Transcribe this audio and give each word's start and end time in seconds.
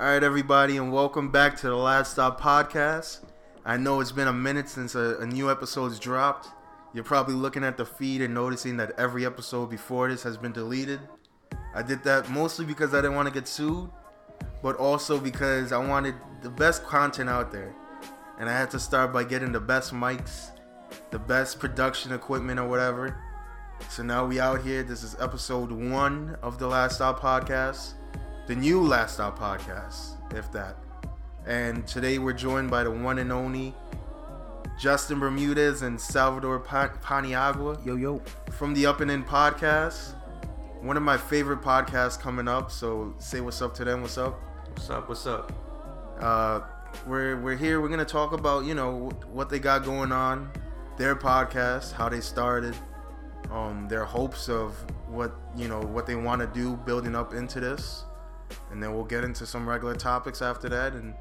All 0.00 0.06
right, 0.06 0.22
everybody, 0.22 0.76
and 0.76 0.92
welcome 0.92 1.32
back 1.32 1.56
to 1.56 1.66
the 1.66 1.74
Last 1.74 2.12
Stop 2.12 2.40
Podcast. 2.40 3.18
I 3.64 3.76
know 3.76 3.98
it's 3.98 4.12
been 4.12 4.28
a 4.28 4.32
minute 4.32 4.68
since 4.68 4.94
a, 4.94 5.18
a 5.18 5.26
new 5.26 5.50
episode's 5.50 5.98
dropped. 5.98 6.46
You're 6.94 7.02
probably 7.02 7.34
looking 7.34 7.64
at 7.64 7.76
the 7.76 7.84
feed 7.84 8.22
and 8.22 8.32
noticing 8.32 8.76
that 8.76 8.92
every 8.96 9.26
episode 9.26 9.70
before 9.70 10.08
this 10.08 10.22
has 10.22 10.36
been 10.36 10.52
deleted. 10.52 11.00
I 11.74 11.82
did 11.82 12.04
that 12.04 12.30
mostly 12.30 12.64
because 12.64 12.94
I 12.94 12.98
didn't 12.98 13.16
want 13.16 13.26
to 13.26 13.34
get 13.34 13.48
sued, 13.48 13.90
but 14.62 14.76
also 14.76 15.18
because 15.18 15.72
I 15.72 15.78
wanted 15.78 16.14
the 16.42 16.50
best 16.50 16.84
content 16.84 17.28
out 17.28 17.50
there. 17.50 17.74
And 18.38 18.48
I 18.48 18.52
had 18.52 18.70
to 18.70 18.78
start 18.78 19.12
by 19.12 19.24
getting 19.24 19.50
the 19.50 19.58
best 19.58 19.92
mics, 19.92 20.52
the 21.10 21.18
best 21.18 21.58
production 21.58 22.12
equipment, 22.12 22.60
or 22.60 22.68
whatever. 22.68 23.20
So 23.88 24.04
now 24.04 24.26
we 24.26 24.38
out 24.38 24.62
here. 24.62 24.84
This 24.84 25.02
is 25.02 25.16
episode 25.18 25.72
one 25.72 26.38
of 26.40 26.60
the 26.60 26.68
Last 26.68 26.94
Stop 26.94 27.18
Podcast 27.18 27.94
the 28.48 28.56
new 28.56 28.80
Last 28.80 29.14
Stop 29.14 29.38
podcast, 29.38 30.14
if 30.34 30.50
that. 30.52 30.74
And 31.46 31.86
today 31.86 32.18
we're 32.18 32.32
joined 32.32 32.70
by 32.70 32.82
the 32.82 32.90
one 32.90 33.18
and 33.18 33.30
only 33.30 33.74
Justin 34.80 35.18
Bermudez 35.20 35.82
and 35.82 36.00
Salvador 36.00 36.58
pa- 36.58 36.94
Paniagua. 37.04 37.84
Yo, 37.84 37.96
yo. 37.96 38.22
From 38.52 38.72
the 38.72 38.86
Up 38.86 39.02
and 39.02 39.10
In 39.10 39.22
podcast. 39.22 40.14
One 40.80 40.96
of 40.96 41.02
my 41.02 41.18
favorite 41.18 41.60
podcasts 41.60 42.18
coming 42.18 42.48
up. 42.48 42.70
So 42.70 43.14
say 43.18 43.42
what's 43.42 43.60
up 43.60 43.74
to 43.74 43.84
them. 43.84 44.00
What's 44.00 44.16
up? 44.16 44.40
What's 44.70 44.88
up? 44.88 45.08
What's 45.10 45.26
up? 45.26 45.52
Uh, 46.18 46.60
we're 47.06 47.38
we're 47.38 47.56
here. 47.56 47.82
We're 47.82 47.90
gonna 47.90 48.06
talk 48.06 48.32
about 48.32 48.64
you 48.64 48.72
know 48.72 49.10
what 49.30 49.50
they 49.50 49.58
got 49.58 49.84
going 49.84 50.10
on, 50.10 50.50
their 50.96 51.14
podcast, 51.14 51.92
how 51.92 52.08
they 52.08 52.22
started, 52.22 52.74
um, 53.50 53.88
their 53.88 54.06
hopes 54.06 54.48
of 54.48 54.74
what 55.06 55.36
you 55.54 55.68
know 55.68 55.80
what 55.82 56.06
they 56.06 56.14
want 56.16 56.40
to 56.40 56.46
do 56.58 56.76
building 56.76 57.14
up 57.14 57.34
into 57.34 57.60
this 57.60 58.04
and 58.70 58.82
then 58.82 58.94
we'll 58.94 59.04
get 59.04 59.24
into 59.24 59.46
some 59.46 59.68
regular 59.68 59.94
topics 59.94 60.42
after 60.42 60.68
that 60.68 60.92
and 60.92 61.14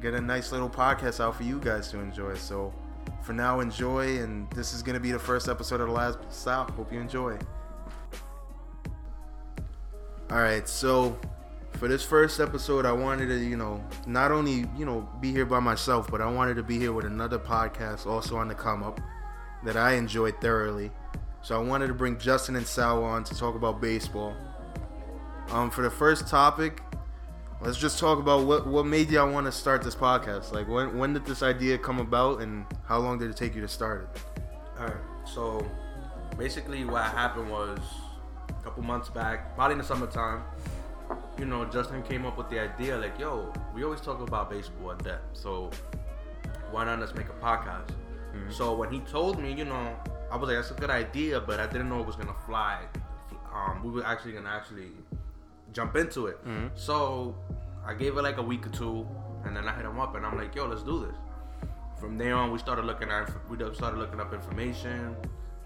get 0.00 0.14
a 0.14 0.20
nice 0.20 0.52
little 0.52 0.68
podcast 0.68 1.20
out 1.20 1.36
for 1.36 1.44
you 1.44 1.58
guys 1.60 1.90
to 1.90 1.98
enjoy. 1.98 2.34
So 2.34 2.72
for 3.22 3.32
now, 3.32 3.60
enjoy, 3.60 4.18
and 4.18 4.50
this 4.50 4.74
is 4.74 4.82
gonna 4.82 5.00
be 5.00 5.12
the 5.12 5.18
first 5.18 5.48
episode 5.48 5.80
of 5.80 5.88
the 5.88 5.94
last 5.94 6.18
stop. 6.30 6.70
Hope 6.72 6.92
you 6.92 7.00
enjoy. 7.00 7.38
All 10.30 10.38
right, 10.38 10.68
so 10.68 11.18
for 11.74 11.88
this 11.88 12.02
first 12.02 12.40
episode, 12.40 12.86
I 12.86 12.92
wanted 12.92 13.26
to, 13.26 13.36
you 13.36 13.56
know, 13.56 13.84
not 14.06 14.32
only, 14.32 14.64
you 14.76 14.84
know, 14.84 15.08
be 15.20 15.30
here 15.30 15.44
by 15.44 15.60
myself, 15.60 16.10
but 16.10 16.20
I 16.20 16.30
wanted 16.30 16.54
to 16.56 16.62
be 16.62 16.78
here 16.78 16.92
with 16.92 17.04
another 17.04 17.38
podcast 17.38 18.06
also 18.06 18.36
on 18.36 18.48
the 18.48 18.54
come 18.54 18.82
up 18.82 19.00
that 19.64 19.76
I 19.76 19.92
enjoyed 19.92 20.40
thoroughly. 20.40 20.90
So 21.42 21.60
I 21.60 21.62
wanted 21.62 21.88
to 21.88 21.94
bring 21.94 22.18
Justin 22.18 22.56
and 22.56 22.66
Sal 22.66 23.04
on 23.04 23.24
to 23.24 23.34
talk 23.36 23.54
about 23.54 23.80
baseball. 23.80 24.34
Um, 25.50 25.70
for 25.70 25.82
the 25.82 25.90
first 25.90 26.26
topic, 26.26 26.82
let's 27.60 27.78
just 27.78 27.98
talk 27.98 28.18
about 28.18 28.44
what 28.44 28.66
what 28.66 28.86
made 28.86 29.10
y'all 29.10 29.30
want 29.30 29.46
to 29.46 29.52
start 29.52 29.82
this 29.82 29.94
podcast. 29.94 30.52
Like, 30.52 30.68
when 30.68 30.98
when 30.98 31.12
did 31.12 31.24
this 31.24 31.42
idea 31.42 31.78
come 31.78 32.00
about, 32.00 32.40
and 32.40 32.66
how 32.86 32.98
long 32.98 33.18
did 33.18 33.30
it 33.30 33.36
take 33.36 33.54
you 33.54 33.60
to 33.60 33.68
start 33.68 34.08
it? 34.14 34.22
All 34.78 34.86
right. 34.86 34.96
So 35.24 35.66
basically, 36.36 36.84
what 36.84 37.04
happened 37.04 37.50
was 37.50 37.78
a 38.48 38.62
couple 38.62 38.82
months 38.82 39.08
back, 39.08 39.54
probably 39.54 39.72
in 39.72 39.78
the 39.78 39.84
summertime. 39.84 40.42
You 41.38 41.44
know, 41.44 41.64
Justin 41.66 42.02
came 42.02 42.24
up 42.24 42.38
with 42.38 42.48
the 42.48 42.58
idea, 42.58 42.96
like, 42.96 43.18
"Yo, 43.18 43.52
we 43.74 43.84
always 43.84 44.00
talk 44.00 44.20
about 44.20 44.50
baseball 44.50 44.92
at 44.92 44.98
that, 45.00 45.22
so 45.32 45.70
why 46.70 46.84
not 46.84 47.00
let's 47.00 47.14
make 47.14 47.28
a 47.28 47.44
podcast?" 47.44 47.88
Mm-hmm. 48.34 48.50
So 48.50 48.74
when 48.74 48.90
he 48.90 49.00
told 49.00 49.40
me, 49.40 49.52
you 49.52 49.64
know, 49.64 49.96
I 50.30 50.36
was 50.36 50.48
like, 50.48 50.56
"That's 50.56 50.70
a 50.70 50.74
good 50.74 50.90
idea," 50.90 51.40
but 51.40 51.60
I 51.60 51.66
didn't 51.66 51.88
know 51.88 52.00
it 52.00 52.06
was 52.06 52.16
gonna 52.16 52.34
fly. 52.46 52.80
Um, 53.54 53.84
we 53.84 53.90
were 53.90 54.04
actually 54.04 54.32
gonna 54.32 54.48
actually 54.48 54.90
jump 55.74 55.96
into 55.96 56.26
it. 56.28 56.42
Mm-hmm. 56.46 56.68
So 56.74 57.36
I 57.86 57.92
gave 57.92 58.16
it 58.16 58.22
like 58.22 58.38
a 58.38 58.42
week 58.42 58.66
or 58.66 58.70
two, 58.70 59.06
and 59.44 59.54
then 59.54 59.68
I 59.68 59.74
hit 59.74 59.84
him 59.84 60.00
up, 60.00 60.14
and 60.14 60.24
I'm 60.24 60.38
like, 60.38 60.54
"Yo, 60.54 60.66
let's 60.66 60.82
do 60.82 61.00
this." 61.00 61.16
From 62.00 62.16
there 62.16 62.34
on, 62.34 62.50
we 62.50 62.58
started 62.58 62.86
looking 62.86 63.10
at 63.10 63.30
we 63.50 63.56
started 63.74 63.98
looking 63.98 64.20
up 64.20 64.32
information, 64.32 65.14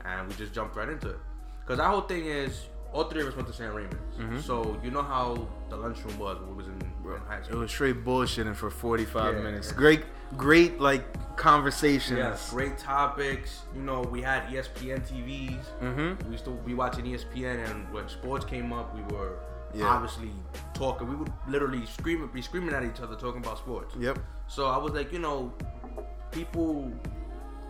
and 0.05 0.29
we 0.29 0.35
just 0.35 0.53
jumped 0.53 0.75
right 0.75 0.89
into 0.89 1.11
it. 1.11 1.19
Cause 1.67 1.79
our 1.79 1.91
whole 1.91 2.01
thing 2.01 2.25
is 2.25 2.65
all 2.93 3.05
three 3.05 3.21
of 3.21 3.29
us 3.29 3.37
went 3.37 3.47
to 3.47 3.53
St. 3.53 3.73
Raymond's, 3.73 4.17
mm-hmm. 4.17 4.41
so 4.41 4.81
you 4.83 4.91
know 4.91 5.03
how 5.03 5.47
the 5.69 5.77
lunchroom 5.77 6.19
was 6.19 6.39
when 6.39 6.49
we 6.49 6.55
was 6.57 6.67
in, 6.67 6.81
in 6.81 7.21
high 7.27 7.43
school. 7.43 7.59
It 7.59 7.61
was 7.61 7.71
straight 7.71 8.05
bullshitting 8.05 8.57
for 8.57 8.71
45 8.71 9.35
yeah, 9.35 9.43
minutes. 9.43 9.69
Yeah. 9.69 9.77
Great, 9.77 10.05
great 10.39 10.81
like 10.81 11.37
conversations. 11.37 12.17
Yes, 12.19 12.51
great 12.51 12.79
topics. 12.79 13.63
You 13.75 13.83
know, 13.83 14.01
we 14.01 14.23
had 14.23 14.45
ESPN 14.45 15.07
TVs. 15.07 15.65
Mm-hmm. 15.83 16.27
We 16.27 16.33
used 16.33 16.47
to 16.47 16.53
be 16.53 16.73
watching 16.73 17.05
ESPN, 17.05 17.69
and 17.69 17.93
when 17.93 18.09
sports 18.09 18.47
came 18.47 18.73
up, 18.73 18.95
we 18.95 19.03
were 19.15 19.39
yeah. 19.75 19.87
obviously 19.87 20.31
talking. 20.75 21.09
We 21.09 21.17
would 21.17 21.33
literally 21.49 21.85
scream, 21.87 22.29
be 22.33 22.43
screaming 22.43 22.75
at 22.75 22.85
each 22.85 23.01
other 23.01 23.17
talking 23.17 23.43
about 23.43 23.59
sports. 23.59 23.95
Yep. 23.99 24.19
So 24.47 24.67
I 24.67 24.79
was 24.79 24.93
like, 24.93 25.13
you 25.13 25.19
know, 25.19 25.53
people 26.31 26.93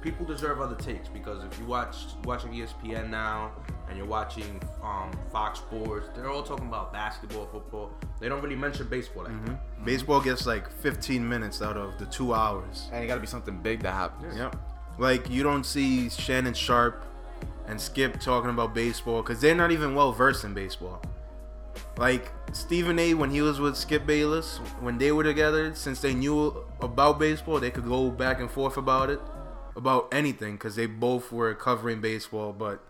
people 0.00 0.24
deserve 0.24 0.60
other 0.60 0.76
takes 0.76 1.08
because 1.08 1.42
if 1.44 1.58
you 1.58 1.64
watch 1.66 1.96
watching 2.24 2.52
ESPN 2.52 3.10
now 3.10 3.50
and 3.88 3.96
you're 3.96 4.06
watching 4.06 4.60
um, 4.82 5.10
Fox 5.32 5.58
Sports, 5.58 6.08
they're 6.14 6.30
all 6.30 6.42
talking 6.42 6.68
about 6.68 6.92
basketball, 6.92 7.46
football. 7.46 7.90
They 8.20 8.28
don't 8.28 8.42
really 8.42 8.56
mention 8.56 8.88
baseball 8.88 9.24
like 9.24 9.32
mm-hmm. 9.32 9.50
mm-hmm. 9.50 9.84
Baseball 9.84 10.20
gets 10.20 10.46
like 10.46 10.70
15 10.70 11.26
minutes 11.26 11.62
out 11.62 11.76
of 11.76 11.98
the 11.98 12.06
two 12.06 12.34
hours. 12.34 12.88
And 12.92 13.02
it 13.02 13.06
got 13.06 13.16
to 13.16 13.20
be 13.20 13.26
something 13.26 13.58
big 13.58 13.80
that 13.82 13.94
happens. 13.94 14.36
Yep. 14.36 14.56
Like 14.98 15.30
you 15.30 15.42
don't 15.42 15.64
see 15.64 16.10
Shannon 16.10 16.54
Sharpe 16.54 17.04
and 17.66 17.80
Skip 17.80 18.20
talking 18.20 18.50
about 18.50 18.74
baseball 18.74 19.22
because 19.22 19.40
they're 19.40 19.54
not 19.54 19.70
even 19.70 19.94
well 19.94 20.12
versed 20.12 20.44
in 20.44 20.54
baseball. 20.54 21.02
Like 21.96 22.32
Stephen 22.52 22.98
A. 22.98 23.14
when 23.14 23.30
he 23.30 23.40
was 23.40 23.60
with 23.60 23.76
Skip 23.76 24.06
Bayless, 24.06 24.58
when 24.80 24.98
they 24.98 25.12
were 25.12 25.24
together, 25.24 25.74
since 25.74 26.00
they 26.00 26.14
knew 26.14 26.64
about 26.80 27.18
baseball, 27.18 27.60
they 27.60 27.70
could 27.70 27.86
go 27.86 28.10
back 28.10 28.40
and 28.40 28.50
forth 28.50 28.76
about 28.76 29.10
it, 29.10 29.20
about 29.76 30.08
anything, 30.12 30.54
because 30.54 30.76
they 30.76 30.86
both 30.86 31.32
were 31.32 31.54
covering 31.54 32.00
baseball. 32.00 32.52
But 32.52 32.82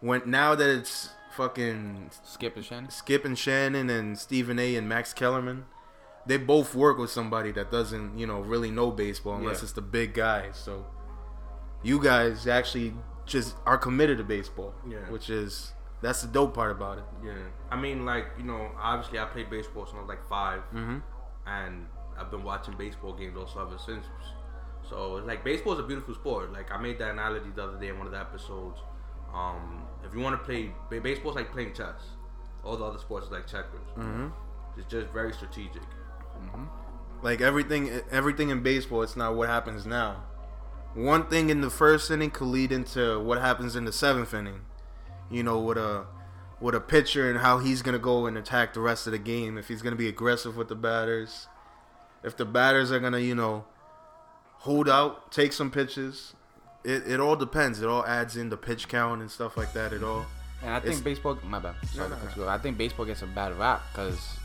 when 0.00 0.22
now 0.26 0.54
that 0.54 0.68
it's 0.68 1.10
fucking 1.36 2.10
Skip 2.24 2.56
and 2.56 2.64
Shannon, 2.64 2.90
Skip 2.90 3.24
and 3.24 3.38
Shannon, 3.38 3.88
and 3.88 4.18
Stephen 4.18 4.58
A. 4.58 4.74
and 4.76 4.88
Max 4.88 5.12
Kellerman, 5.12 5.66
they 6.26 6.36
both 6.36 6.74
work 6.74 6.98
with 6.98 7.10
somebody 7.10 7.52
that 7.52 7.70
doesn't, 7.70 8.18
you 8.18 8.26
know, 8.26 8.40
really 8.40 8.70
know 8.70 8.90
baseball 8.90 9.36
unless 9.36 9.58
yeah. 9.58 9.64
it's 9.64 9.72
the 9.72 9.80
big 9.82 10.14
guy. 10.14 10.50
So 10.52 10.84
you 11.82 12.02
guys 12.02 12.46
actually 12.46 12.94
just 13.24 13.56
are 13.64 13.78
committed 13.78 14.18
to 14.18 14.24
baseball, 14.24 14.74
yeah. 14.88 14.98
which 15.10 15.30
is 15.30 15.72
that's 16.00 16.22
the 16.22 16.28
dope 16.28 16.54
part 16.54 16.70
about 16.70 16.98
it. 16.98 17.04
Yeah, 17.24 17.32
I 17.70 17.80
mean, 17.80 18.04
like 18.04 18.26
you 18.38 18.44
know, 18.44 18.70
obviously 18.80 19.18
I 19.18 19.24
played 19.24 19.50
baseball 19.50 19.86
since 19.86 19.96
I 19.96 20.00
was 20.00 20.08
like 20.08 20.28
5 20.28 20.60
mm-hmm. 20.60 20.98
and 21.46 21.86
I've 22.18 22.30
been 22.30 22.44
watching 22.44 22.74
baseball 22.76 23.12
games 23.12 23.36
also 23.36 23.66
ever 23.66 23.78
since. 23.78 24.06
So 24.88 25.14
like 25.14 25.44
baseball 25.44 25.74
is 25.74 25.80
a 25.80 25.82
beautiful 25.82 26.14
sport. 26.14 26.52
Like 26.52 26.70
I 26.72 26.78
made 26.78 26.98
that 26.98 27.10
analogy 27.10 27.50
the 27.54 27.64
other 27.64 27.78
day 27.78 27.88
in 27.88 27.98
one 27.98 28.06
of 28.06 28.12
the 28.12 28.20
episodes. 28.20 28.80
Um, 29.34 29.82
if 30.04 30.14
you 30.14 30.20
want 30.20 30.38
to 30.40 30.44
play 30.44 30.72
baseball, 31.00 31.32
is 31.32 31.36
like 31.36 31.52
playing 31.52 31.74
chess. 31.74 32.00
All 32.64 32.76
the 32.76 32.84
other 32.84 32.98
sports 32.98 33.26
is 33.26 33.32
like 33.32 33.46
checkers. 33.46 33.86
Mm-hmm. 33.96 34.28
It's 34.78 34.90
just 34.90 35.08
very 35.08 35.32
strategic. 35.32 35.82
Mm-hmm. 35.82 36.64
Like 37.22 37.40
everything, 37.40 38.00
everything 38.10 38.50
in 38.50 38.62
baseball, 38.62 39.02
it's 39.02 39.16
not 39.16 39.34
what 39.34 39.48
happens 39.48 39.86
now. 39.86 40.24
One 40.94 41.26
thing 41.26 41.50
in 41.50 41.60
the 41.60 41.70
first 41.70 42.10
inning 42.10 42.30
could 42.30 42.46
lead 42.46 42.72
into 42.72 43.20
what 43.20 43.40
happens 43.40 43.76
in 43.76 43.84
the 43.84 43.92
seventh 43.92 44.32
inning 44.32 44.60
you 45.30 45.42
know, 45.42 45.60
with 45.60 45.78
a 45.78 46.06
with 46.60 46.74
a 46.74 46.80
pitcher 46.80 47.30
and 47.30 47.38
how 47.38 47.58
he's 47.58 47.82
gonna 47.82 47.98
go 47.98 48.26
and 48.26 48.36
attack 48.36 48.74
the 48.74 48.80
rest 48.80 49.06
of 49.06 49.12
the 49.12 49.18
game. 49.18 49.56
If 49.58 49.68
he's 49.68 49.82
gonna 49.82 49.96
be 49.96 50.08
aggressive 50.08 50.56
with 50.56 50.68
the 50.68 50.74
batters, 50.74 51.46
if 52.22 52.36
the 52.36 52.44
batters 52.44 52.90
are 52.90 52.98
gonna, 52.98 53.20
you 53.20 53.34
know, 53.34 53.64
hold 54.58 54.88
out, 54.88 55.30
take 55.30 55.52
some 55.52 55.70
pitches. 55.70 56.34
It, 56.84 57.06
it 57.06 57.20
all 57.20 57.36
depends. 57.36 57.82
It 57.82 57.88
all 57.88 58.04
adds 58.06 58.36
in 58.36 58.50
the 58.50 58.56
pitch 58.56 58.88
count 58.88 59.20
and 59.20 59.30
stuff 59.30 59.56
like 59.56 59.72
that. 59.72 59.92
It 59.92 60.02
all. 60.02 60.26
And 60.62 60.72
I 60.72 60.80
think 60.80 61.02
baseball. 61.04 61.38
My 61.44 61.58
bad. 61.58 61.74
Sorry, 61.88 62.08
no, 62.08 62.16
no, 62.16 62.44
no. 62.44 62.48
I 62.48 62.58
think 62.58 62.78
baseball 62.78 63.06
gets 63.06 63.22
a 63.22 63.26
bad 63.26 63.56
rap 63.58 63.82
because 63.92 64.38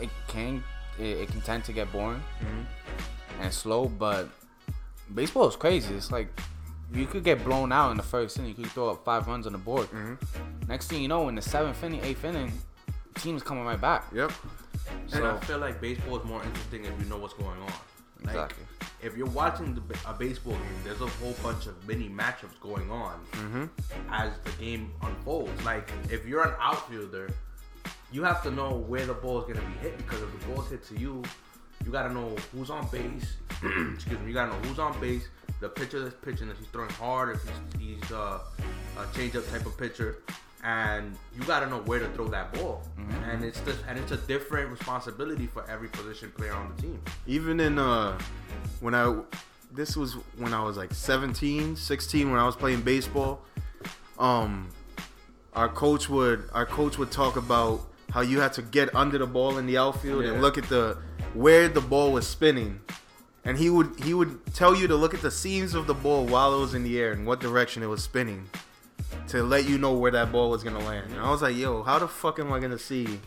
it 0.00 0.08
can 0.28 0.62
it, 0.98 1.04
it, 1.04 1.28
can 1.28 1.40
tend 1.40 1.64
to 1.64 1.72
get 1.72 1.92
boring 1.92 2.22
mm-hmm. 2.40 3.42
and 3.42 3.52
slow. 3.52 3.86
But 3.86 4.28
baseball 5.14 5.48
is 5.48 5.56
crazy. 5.56 5.94
It's 5.94 6.10
like 6.10 6.28
you 6.94 7.06
could 7.06 7.24
get 7.24 7.44
blown 7.44 7.72
out 7.72 7.90
in 7.90 7.96
the 7.96 8.02
first 8.02 8.38
inning. 8.38 8.50
You 8.50 8.54
could 8.56 8.72
throw 8.72 8.90
up 8.90 9.04
five 9.04 9.26
runs 9.26 9.46
on 9.46 9.52
the 9.52 9.58
board. 9.58 9.88
Mm-hmm. 9.90 10.14
Next 10.68 10.88
thing 10.88 11.02
you 11.02 11.08
know, 11.08 11.28
in 11.28 11.34
the 11.34 11.42
seventh 11.42 11.82
inning, 11.82 12.00
eighth 12.04 12.24
inning, 12.24 12.52
team's 13.14 13.42
coming 13.42 13.64
right 13.64 13.80
back. 13.80 14.04
Yep. 14.14 14.32
So, 15.06 15.16
and 15.16 15.26
I 15.26 15.40
feel 15.40 15.58
like 15.58 15.80
baseball 15.80 16.18
is 16.18 16.24
more 16.24 16.42
interesting 16.42 16.84
if 16.84 16.92
you 16.98 17.06
know 17.06 17.18
what's 17.18 17.34
going 17.34 17.60
on. 17.60 17.72
Like, 18.24 18.34
exactly. 18.34 18.64
If 19.02 19.16
you're 19.16 19.26
watching 19.26 19.74
the, 19.74 19.82
a 20.08 20.12
baseball 20.12 20.52
game, 20.52 20.62
there's 20.84 21.00
a 21.00 21.06
whole 21.06 21.34
bunch 21.42 21.66
of 21.66 21.88
mini 21.88 22.08
matchups 22.08 22.58
going 22.60 22.90
on 22.90 23.20
mm-hmm. 23.32 23.64
as 24.10 24.32
the 24.44 24.50
game 24.62 24.92
unfolds. 25.02 25.64
Like 25.64 25.90
if 26.10 26.26
you're 26.26 26.46
an 26.46 26.54
outfielder, 26.60 27.30
you 28.12 28.22
have 28.22 28.42
to 28.44 28.50
know 28.50 28.74
where 28.74 29.04
the 29.06 29.14
ball 29.14 29.42
is 29.42 29.52
gonna 29.52 29.66
be 29.66 29.78
hit 29.78 29.96
because 29.96 30.22
if 30.22 30.40
the 30.40 30.46
ball's 30.46 30.70
hit 30.70 30.84
to 30.88 30.98
you, 30.98 31.22
you 31.84 31.90
gotta 31.90 32.14
know 32.14 32.36
who's 32.52 32.70
on 32.70 32.86
base. 32.88 33.36
Excuse 33.94 34.20
me. 34.20 34.28
You 34.28 34.34
gotta 34.34 34.52
know 34.52 34.68
who's 34.68 34.78
on 34.78 35.00
base 35.00 35.26
the 35.62 35.68
pitcher 35.68 36.00
that's 36.00 36.16
pitching, 36.16 36.50
if 36.50 36.58
he's 36.58 36.66
throwing 36.68 36.90
hard, 36.90 37.36
if 37.36 37.42
he's, 37.78 38.00
he's 38.00 38.12
uh, 38.12 38.40
a 38.98 39.04
changeup 39.14 39.48
type 39.50 39.64
of 39.64 39.78
pitcher, 39.78 40.18
and 40.64 41.16
you 41.34 41.42
got 41.44 41.60
to 41.60 41.66
know 41.68 41.78
where 41.78 42.00
to 42.00 42.08
throw 42.10 42.28
that 42.28 42.52
ball. 42.52 42.82
Mm-hmm. 42.98 43.30
And 43.30 43.44
it's 43.44 43.60
just, 43.60 43.78
and 43.88 43.98
it's 43.98 44.12
a 44.12 44.16
different 44.16 44.70
responsibility 44.70 45.46
for 45.46 45.68
every 45.70 45.88
position 45.88 46.32
player 46.36 46.52
on 46.52 46.72
the 46.74 46.82
team. 46.82 47.00
Even 47.26 47.60
in 47.60 47.78
uh, 47.78 48.18
when 48.80 48.94
I 48.94 49.16
this 49.72 49.96
was 49.96 50.14
when 50.36 50.52
I 50.52 50.62
was 50.62 50.76
like 50.76 50.92
17, 50.92 51.76
16 51.76 52.30
when 52.30 52.38
I 52.38 52.44
was 52.44 52.56
playing 52.56 52.82
baseball. 52.82 53.40
Um, 54.18 54.68
our 55.54 55.68
coach 55.68 56.08
would 56.08 56.48
our 56.52 56.66
coach 56.66 56.98
would 56.98 57.10
talk 57.10 57.36
about 57.36 57.80
how 58.10 58.20
you 58.20 58.40
had 58.40 58.52
to 58.54 58.62
get 58.62 58.94
under 58.94 59.18
the 59.18 59.26
ball 59.26 59.58
in 59.58 59.66
the 59.66 59.78
outfield 59.78 60.24
yeah. 60.24 60.32
and 60.32 60.42
look 60.42 60.58
at 60.58 60.68
the 60.68 60.98
where 61.34 61.68
the 61.68 61.80
ball 61.80 62.12
was 62.12 62.26
spinning. 62.26 62.80
And 63.44 63.58
he 63.58 63.70
would 63.70 63.98
he 64.04 64.14
would 64.14 64.54
tell 64.54 64.74
you 64.74 64.86
to 64.86 64.94
look 64.94 65.14
at 65.14 65.22
the 65.22 65.30
seams 65.30 65.74
of 65.74 65.86
the 65.86 65.94
ball 65.94 66.26
while 66.26 66.54
it 66.54 66.60
was 66.60 66.74
in 66.74 66.84
the 66.84 67.00
air 67.00 67.12
and 67.12 67.26
what 67.26 67.40
direction 67.40 67.82
it 67.82 67.86
was 67.86 68.02
spinning 68.02 68.48
to 69.28 69.42
let 69.42 69.68
you 69.68 69.78
know 69.78 69.94
where 69.94 70.10
that 70.12 70.30
ball 70.30 70.50
was 70.50 70.62
gonna 70.62 70.78
land. 70.78 71.10
And 71.10 71.20
I 71.20 71.30
was 71.30 71.42
like, 71.42 71.56
yo, 71.56 71.82
how 71.82 71.98
the 71.98 72.08
fuck 72.08 72.38
am 72.38 72.52
I 72.52 72.60
gonna 72.60 72.78
see 72.78 73.20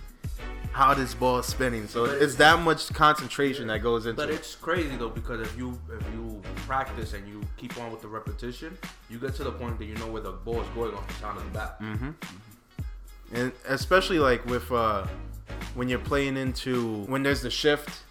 how 0.72 0.94
this 0.94 1.14
ball 1.14 1.40
is 1.40 1.46
spinning? 1.46 1.88
So 1.88 2.06
but 2.06 2.22
it's 2.22 2.36
that 2.36 2.60
much 2.60 2.94
concentration 2.94 3.68
that 3.68 3.80
goes 3.80 4.06
into. 4.06 4.16
But 4.16 4.30
it's 4.30 4.56
crazy 4.56 4.96
though 4.96 5.10
because 5.10 5.42
if 5.42 5.58
you 5.58 5.80
if 5.92 6.06
you 6.14 6.42
practice 6.66 7.14
and 7.14 7.28
you 7.28 7.42
keep 7.58 7.78
on 7.78 7.92
with 7.92 8.02
the 8.02 8.08
repetition, 8.08 8.78
you 9.10 9.20
get 9.20 9.36
to 9.36 9.44
the 9.44 9.52
point 9.52 9.78
that 9.80 9.86
you 9.86 9.96
know 9.96 10.08
where 10.08 10.22
the 10.22 10.32
ball 10.32 10.62
is 10.62 10.68
going 10.70 10.94
off 10.94 11.06
the 11.08 11.14
sound 11.16 11.38
of 11.38 11.44
the 11.44 11.52
bat. 11.52 11.82
Mm-hmm. 11.82 12.12
And 13.34 13.52
especially 13.68 14.20
like 14.20 14.46
with 14.46 14.72
uh, 14.72 15.06
when 15.74 15.90
you're 15.90 16.00
playing 16.00 16.38
into 16.38 17.04
when 17.06 17.22
there's 17.24 17.42
the 17.42 17.50
shift 17.50 18.05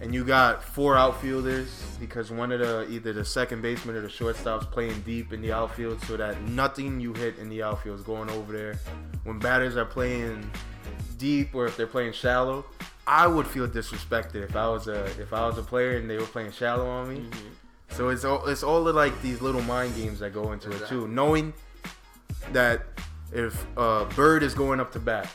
and 0.00 0.12
you 0.12 0.24
got 0.24 0.62
four 0.62 0.96
outfielders 0.96 1.96
because 2.00 2.30
one 2.30 2.50
of 2.50 2.60
the 2.60 2.88
either 2.90 3.12
the 3.12 3.24
second 3.24 3.62
baseman 3.62 3.94
or 3.94 4.00
the 4.00 4.08
shortstop's 4.08 4.66
playing 4.66 5.00
deep 5.02 5.32
in 5.32 5.40
the 5.40 5.52
outfield 5.52 6.00
so 6.02 6.16
that 6.16 6.40
nothing 6.42 7.00
you 7.00 7.12
hit 7.14 7.38
in 7.38 7.48
the 7.48 7.62
outfield 7.62 7.98
is 7.98 8.04
going 8.04 8.28
over 8.30 8.52
there. 8.52 8.80
When 9.24 9.38
batters 9.38 9.76
are 9.76 9.84
playing 9.84 10.50
deep 11.18 11.54
or 11.54 11.66
if 11.66 11.76
they're 11.76 11.86
playing 11.86 12.12
shallow, 12.12 12.64
I 13.06 13.26
would 13.26 13.46
feel 13.46 13.68
disrespected 13.68 14.36
if 14.36 14.56
I 14.56 14.68
was 14.68 14.88
a 14.88 15.04
if 15.20 15.32
I 15.32 15.46
was 15.46 15.58
a 15.58 15.62
player 15.62 15.96
and 15.96 16.08
they 16.08 16.18
were 16.18 16.26
playing 16.26 16.52
shallow 16.52 16.88
on 16.88 17.08
me. 17.08 17.20
Mm-hmm. 17.20 17.48
So 17.90 18.08
it's 18.08 18.24
all 18.24 18.46
it's 18.46 18.62
all 18.62 18.86
of 18.88 18.96
like 18.96 19.20
these 19.22 19.40
little 19.40 19.62
mind 19.62 19.94
games 19.94 20.20
that 20.20 20.32
go 20.32 20.52
into 20.52 20.68
exactly. 20.68 20.96
it 20.96 21.00
too. 21.00 21.08
Knowing 21.08 21.52
that 22.52 22.82
if 23.32 23.66
uh, 23.76 24.04
Bird 24.16 24.42
is 24.42 24.54
going 24.54 24.80
up 24.80 24.92
to 24.92 24.98
bat 24.98 25.28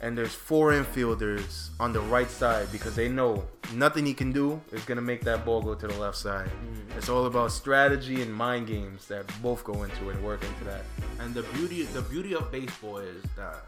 and 0.00 0.16
there's 0.16 0.34
four 0.34 0.72
infielders 0.72 1.68
on 1.78 1.92
the 1.92 2.00
right 2.00 2.30
side 2.30 2.68
because 2.72 2.96
they 2.96 3.08
know 3.08 3.44
nothing 3.74 4.06
he 4.06 4.14
can 4.14 4.32
do 4.32 4.60
is 4.72 4.82
gonna 4.84 5.02
make 5.02 5.22
that 5.22 5.44
ball 5.44 5.60
go 5.60 5.74
to 5.74 5.86
the 5.86 5.98
left 5.98 6.16
side. 6.16 6.48
Mm. 6.48 6.96
It's 6.96 7.08
all 7.08 7.26
about 7.26 7.52
strategy 7.52 8.22
and 8.22 8.32
mind 8.32 8.66
games 8.66 9.06
that 9.08 9.24
both 9.42 9.62
go 9.64 9.82
into 9.82 10.10
it 10.10 10.16
and 10.16 10.24
work 10.24 10.42
into 10.42 10.64
that. 10.64 10.84
And 11.18 11.34
the 11.34 11.42
beauty 11.54 11.82
the 11.82 12.02
beauty 12.02 12.34
of 12.34 12.50
baseball 12.50 12.98
is 12.98 13.22
that 13.36 13.64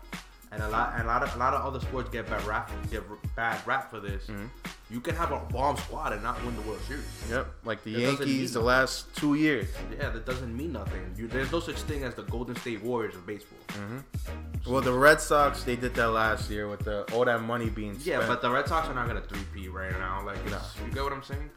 and 0.52 0.62
a 0.62 0.69
lot 0.69 0.94
and 0.94 1.05
a 1.05 1.06
lot 1.06 1.23
of 1.23 1.34
a 1.34 1.38
lot 1.38 1.55
of 1.55 1.64
other 1.64 1.81
sports 1.81 2.08
get 2.11 2.29
bad 2.29 2.44
rap 2.44 2.70
get 2.90 3.02
bad 3.37 3.61
rap 3.67 3.90
for 3.90 4.00
this. 4.00 4.25
Mm-hmm. 4.25 4.46
You 4.93 5.00
can 5.00 5.17
have 5.17 5.33
a 5.33 5.39
bomb 5.50 5.79
squad 5.79 6.12
and 6.12 6.23
not 6.23 6.44
win 6.44 6.55
the 6.55 6.61
World 6.62 6.83
Series. 6.87 7.05
Yep, 7.31 7.47
like 7.65 7.83
the 7.83 7.93
Yankees 7.93 8.53
the 8.53 8.61
last 8.61 9.06
two 9.17 9.37
years. 9.37 9.69
Yeah, 9.99 10.11
that 10.11 10.27
doesn't 10.27 10.55
mean 10.55 10.73
nothing. 10.73 11.00
You, 11.17 11.29
there's 11.29 11.50
no 11.50 11.61
such 11.61 11.77
thing 11.77 12.05
as 12.05 12.15
the 12.15 12.25
Golden 12.25 12.55
State 12.56 12.83
Warriors 12.83 13.15
of 13.15 13.27
baseball. 13.27 13.59
Mm-hmm. 13.69 14.71
Well, 14.71 14.83
the 14.83 14.93
Red 14.93 15.19
Sox 15.23 15.65
they 15.65 15.77
did 15.77 15.94
that 15.94 16.11
last 16.11 16.50
year 16.50 16.69
with 16.69 16.81
the 16.81 17.11
all 17.15 17.25
that 17.25 17.41
money 17.43 17.71
being 17.71 17.94
spent. 17.94 18.06
Yeah, 18.06 18.27
but 18.27 18.43
the 18.43 18.50
Red 18.50 18.69
Sox 18.69 18.87
are 18.87 18.94
not 18.94 19.09
gonna 19.09 19.23
three 19.23 19.44
P 19.55 19.69
right 19.69 19.93
now. 19.93 20.23
Like, 20.27 20.44
no. 20.44 20.59
you 20.85 20.93
get 20.93 21.03
what 21.03 21.15
I'm 21.15 21.23
saying? 21.23 21.49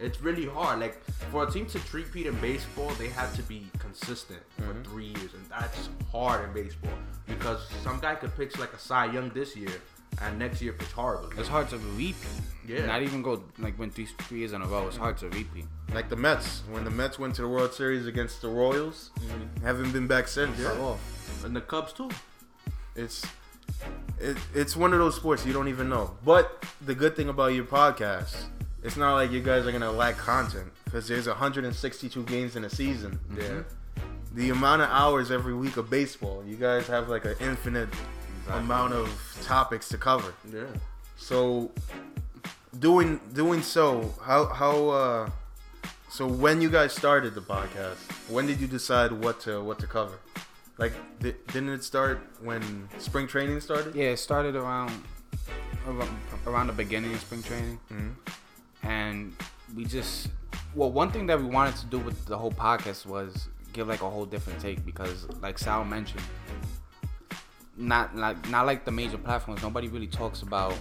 It's 0.00 0.20
really 0.20 0.46
hard. 0.46 0.80
Like 0.80 1.04
for 1.30 1.46
a 1.46 1.50
team 1.50 1.66
to 1.66 1.78
three-peat 1.78 2.26
in 2.26 2.34
baseball, 2.40 2.90
they 2.98 3.08
have 3.10 3.32
to 3.36 3.42
be 3.44 3.68
consistent 3.78 4.40
mm-hmm. 4.60 4.82
for 4.82 4.88
three 4.90 5.06
years, 5.06 5.34
and 5.34 5.46
that's 5.48 5.88
hard 6.10 6.48
in 6.48 6.52
baseball 6.52 6.90
because 7.26 7.60
some 7.84 8.00
guy 8.00 8.16
could 8.16 8.34
pitch 8.36 8.58
like 8.58 8.72
a 8.72 8.78
Cy 8.78 9.12
Young 9.12 9.30
this 9.30 9.54
year, 9.54 9.70
and 10.20 10.38
next 10.38 10.60
year 10.60 10.72
pitch 10.72 10.92
horrible. 10.92 11.30
It's 11.38 11.48
hard 11.48 11.68
to 11.70 11.78
repeat. 11.78 12.16
Yeah. 12.66 12.86
Not 12.86 13.02
even 13.02 13.22
go 13.22 13.42
like 13.58 13.78
win 13.78 13.90
three, 13.90 14.06
three 14.06 14.40
years 14.40 14.52
in 14.52 14.62
a 14.62 14.66
row. 14.66 14.86
It's 14.86 14.96
hard 14.96 15.18
to 15.18 15.28
repeat. 15.28 15.64
Like 15.92 16.08
the 16.08 16.16
Mets, 16.16 16.62
when 16.70 16.84
the 16.84 16.90
Mets 16.90 17.18
went 17.18 17.34
to 17.36 17.42
the 17.42 17.48
World 17.48 17.74
Series 17.74 18.06
against 18.06 18.40
the 18.42 18.48
Royals, 18.48 19.10
mm-hmm. 19.18 19.64
haven't 19.64 19.92
been 19.92 20.06
back 20.06 20.28
since. 20.28 20.58
Yeah. 20.58 20.96
And 21.44 21.56
the 21.56 21.60
Cubs 21.60 21.92
too. 21.92 22.10
It's 22.94 23.24
it, 24.20 24.36
it's 24.54 24.76
one 24.76 24.92
of 24.92 24.98
those 24.98 25.16
sports 25.16 25.44
you 25.44 25.52
don't 25.52 25.68
even 25.68 25.88
know. 25.88 26.16
But 26.24 26.64
the 26.80 26.94
good 26.94 27.16
thing 27.16 27.28
about 27.28 27.54
your 27.54 27.64
podcast 27.64 28.44
it's 28.82 28.96
not 28.96 29.14
like 29.14 29.30
you 29.30 29.40
guys 29.40 29.66
are 29.66 29.72
gonna 29.72 29.92
lack 29.92 30.16
content 30.16 30.72
because 30.84 31.06
there's 31.06 31.28
162 31.28 32.22
games 32.24 32.56
in 32.56 32.64
a 32.64 32.70
season. 32.70 33.18
Mm-hmm. 33.30 33.40
Yeah. 33.40 33.62
The 34.34 34.50
amount 34.50 34.82
of 34.82 34.88
hours 34.88 35.30
every 35.30 35.54
week 35.54 35.76
of 35.76 35.90
baseball, 35.90 36.42
you 36.46 36.56
guys 36.56 36.86
have 36.88 37.08
like 37.08 37.24
an 37.24 37.34
infinite 37.40 37.88
exactly. 38.42 38.64
amount 38.64 38.92
of 38.94 39.38
topics 39.42 39.88
to 39.90 39.98
cover. 39.98 40.34
Yeah. 40.52 40.64
So 41.16 41.70
doing 42.78 43.20
doing 43.32 43.62
so, 43.62 44.14
how 44.22 44.46
how 44.46 44.88
uh 44.88 45.30
so 46.08 46.26
when 46.26 46.60
you 46.60 46.68
guys 46.68 46.92
started 46.92 47.34
the 47.34 47.40
podcast, 47.40 47.96
when 48.28 48.46
did 48.46 48.60
you 48.60 48.66
decide 48.66 49.12
what 49.12 49.40
to 49.40 49.62
what 49.62 49.78
to 49.80 49.86
cover? 49.86 50.18
Like 50.78 50.92
didn't 51.20 51.70
it 51.70 51.84
start 51.84 52.20
when 52.42 52.88
spring 52.98 53.26
training 53.26 53.60
started? 53.60 53.94
Yeah, 53.94 54.10
it 54.10 54.18
started 54.18 54.56
around 54.56 54.92
around 56.46 56.66
the 56.68 56.72
beginning 56.72 57.12
of 57.14 57.20
spring 57.20 57.42
training. 57.42 57.78
Mm-hmm 57.90 58.10
and 58.82 59.34
we 59.76 59.84
just 59.84 60.28
well 60.74 60.90
one 60.90 61.10
thing 61.10 61.26
that 61.26 61.38
we 61.38 61.44
wanted 61.44 61.76
to 61.76 61.86
do 61.86 61.98
with 61.98 62.26
the 62.26 62.36
whole 62.36 62.52
podcast 62.52 63.06
was 63.06 63.48
give 63.72 63.88
like 63.88 64.02
a 64.02 64.10
whole 64.10 64.26
different 64.26 64.60
take 64.60 64.84
because 64.84 65.26
like 65.40 65.58
Sal 65.58 65.84
mentioned 65.84 66.22
not 67.76 68.14
like 68.16 68.50
not 68.50 68.66
like 68.66 68.84
the 68.84 68.90
major 68.90 69.18
platforms 69.18 69.62
nobody 69.62 69.88
really 69.88 70.06
talks 70.06 70.42
about 70.42 70.74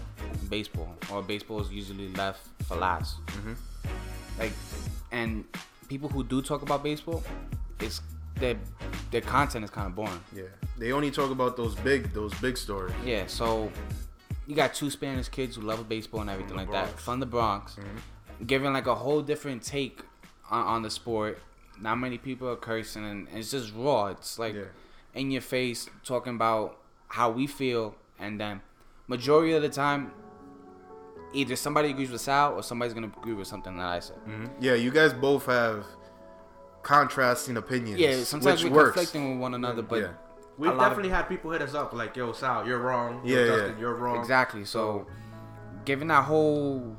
baseball 0.50 0.94
or 1.12 1.22
baseball 1.22 1.62
is 1.62 1.72
usually 1.72 2.10
left 2.14 2.42
for 2.66 2.76
last 2.76 3.26
mm-hmm. 3.28 3.54
like 4.38 4.52
and 5.12 5.46
people 5.88 6.10
who 6.10 6.24
do 6.24 6.42
talk 6.42 6.62
about 6.62 6.84
baseball 6.84 7.24
it's 7.80 8.02
their 8.36 8.56
their 9.12 9.22
content 9.22 9.64
is 9.64 9.70
kind 9.70 9.88
of 9.88 9.96
boring 9.96 10.20
yeah 10.36 10.44
they 10.78 10.92
only 10.92 11.12
talk 11.12 11.32
about 11.32 11.56
those 11.56 11.76
big 11.76 12.12
those 12.14 12.34
big 12.36 12.58
stories 12.58 12.94
yeah 13.06 13.26
so 13.26 13.72
you 14.52 14.58
got 14.58 14.74
two 14.74 14.90
Spanish 14.90 15.30
kids 15.30 15.56
who 15.56 15.62
love 15.62 15.88
baseball 15.88 16.20
and 16.20 16.30
everything 16.30 16.58
like 16.58 16.68
Bronx. 16.68 16.92
that 16.92 17.00
from 17.00 17.22
the 17.22 17.26
Bronx, 17.26 17.76
mm-hmm. 17.76 18.46
giving 18.46 18.74
like 18.74 18.86
a 18.86 18.96
whole 18.96 19.22
different 19.22 19.64
take 19.64 20.02
on, 20.50 20.66
on, 20.66 20.82
the 20.82 20.90
sport. 20.90 21.40
Not 21.80 21.96
many 21.96 22.18
people 22.18 22.50
are 22.50 22.58
cursing, 22.58 23.06
and 23.06 23.28
it's 23.34 23.52
just 23.52 23.74
raw. 23.74 24.08
It's 24.08 24.38
like 24.38 24.56
yeah. 24.56 24.64
in 25.14 25.32
your 25.32 25.42
face 25.42 25.90
talking 26.04 26.36
about 26.36 26.81
how 27.12 27.30
we 27.30 27.48
feel, 27.48 27.96
and 28.20 28.40
then 28.40 28.62
majority 29.08 29.54
of 29.54 29.62
the 29.62 29.70
time, 29.70 30.12
either 31.34 31.56
somebody 31.56 31.90
agrees 31.90 32.12
with 32.12 32.22
Sal 32.22 32.54
or 32.54 32.64
somebody's 32.64 32.94
gonna 32.94 33.12
agree 33.18 33.34
with 33.34 33.48
something 33.48 33.78
that 33.78 33.86
I 33.86 34.00
said. 34.00 34.18
Mm-hmm. 34.28 34.46
Yeah, 34.60 34.74
you 34.76 34.92
guys 34.92 35.14
both 35.14 35.46
have 35.46 35.86
contrasting 36.84 37.58
opinions. 37.58 38.00
Yeah, 38.00 38.24
sometimes 38.24 38.64
we're 38.64 38.72
works. 38.72 38.94
conflicting 38.94 39.32
with 39.32 39.40
one 39.40 39.54
another, 39.54 39.82
but. 39.82 40.02
Yeah 40.02 40.10
We've 40.62 40.78
definitely 40.78 41.10
of, 41.10 41.16
had 41.16 41.24
people 41.24 41.50
hit 41.52 41.62
us 41.64 41.74
up 41.74 41.92
like, 41.94 42.16
"Yo, 42.16 42.34
Sal, 42.34 42.68
you're 42.68 42.78
wrong. 42.78 43.22
Yeah, 43.26 43.48
Justin, 43.48 43.74
yeah. 43.74 43.80
you're 43.80 43.96
wrong." 43.96 44.20
Exactly. 44.20 44.64
So, 44.64 45.08
giving 45.86 46.10
that 46.10 46.26
whole 46.26 46.96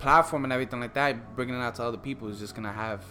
platform 0.00 0.42
and 0.42 0.52
everything 0.52 0.80
like 0.80 0.94
that, 0.94 1.36
bringing 1.36 1.54
it 1.54 1.58
out 1.58 1.76
to 1.76 1.84
other 1.84 1.96
people 1.96 2.28
is 2.28 2.40
just 2.40 2.56
gonna 2.56 2.72
have 2.72 3.04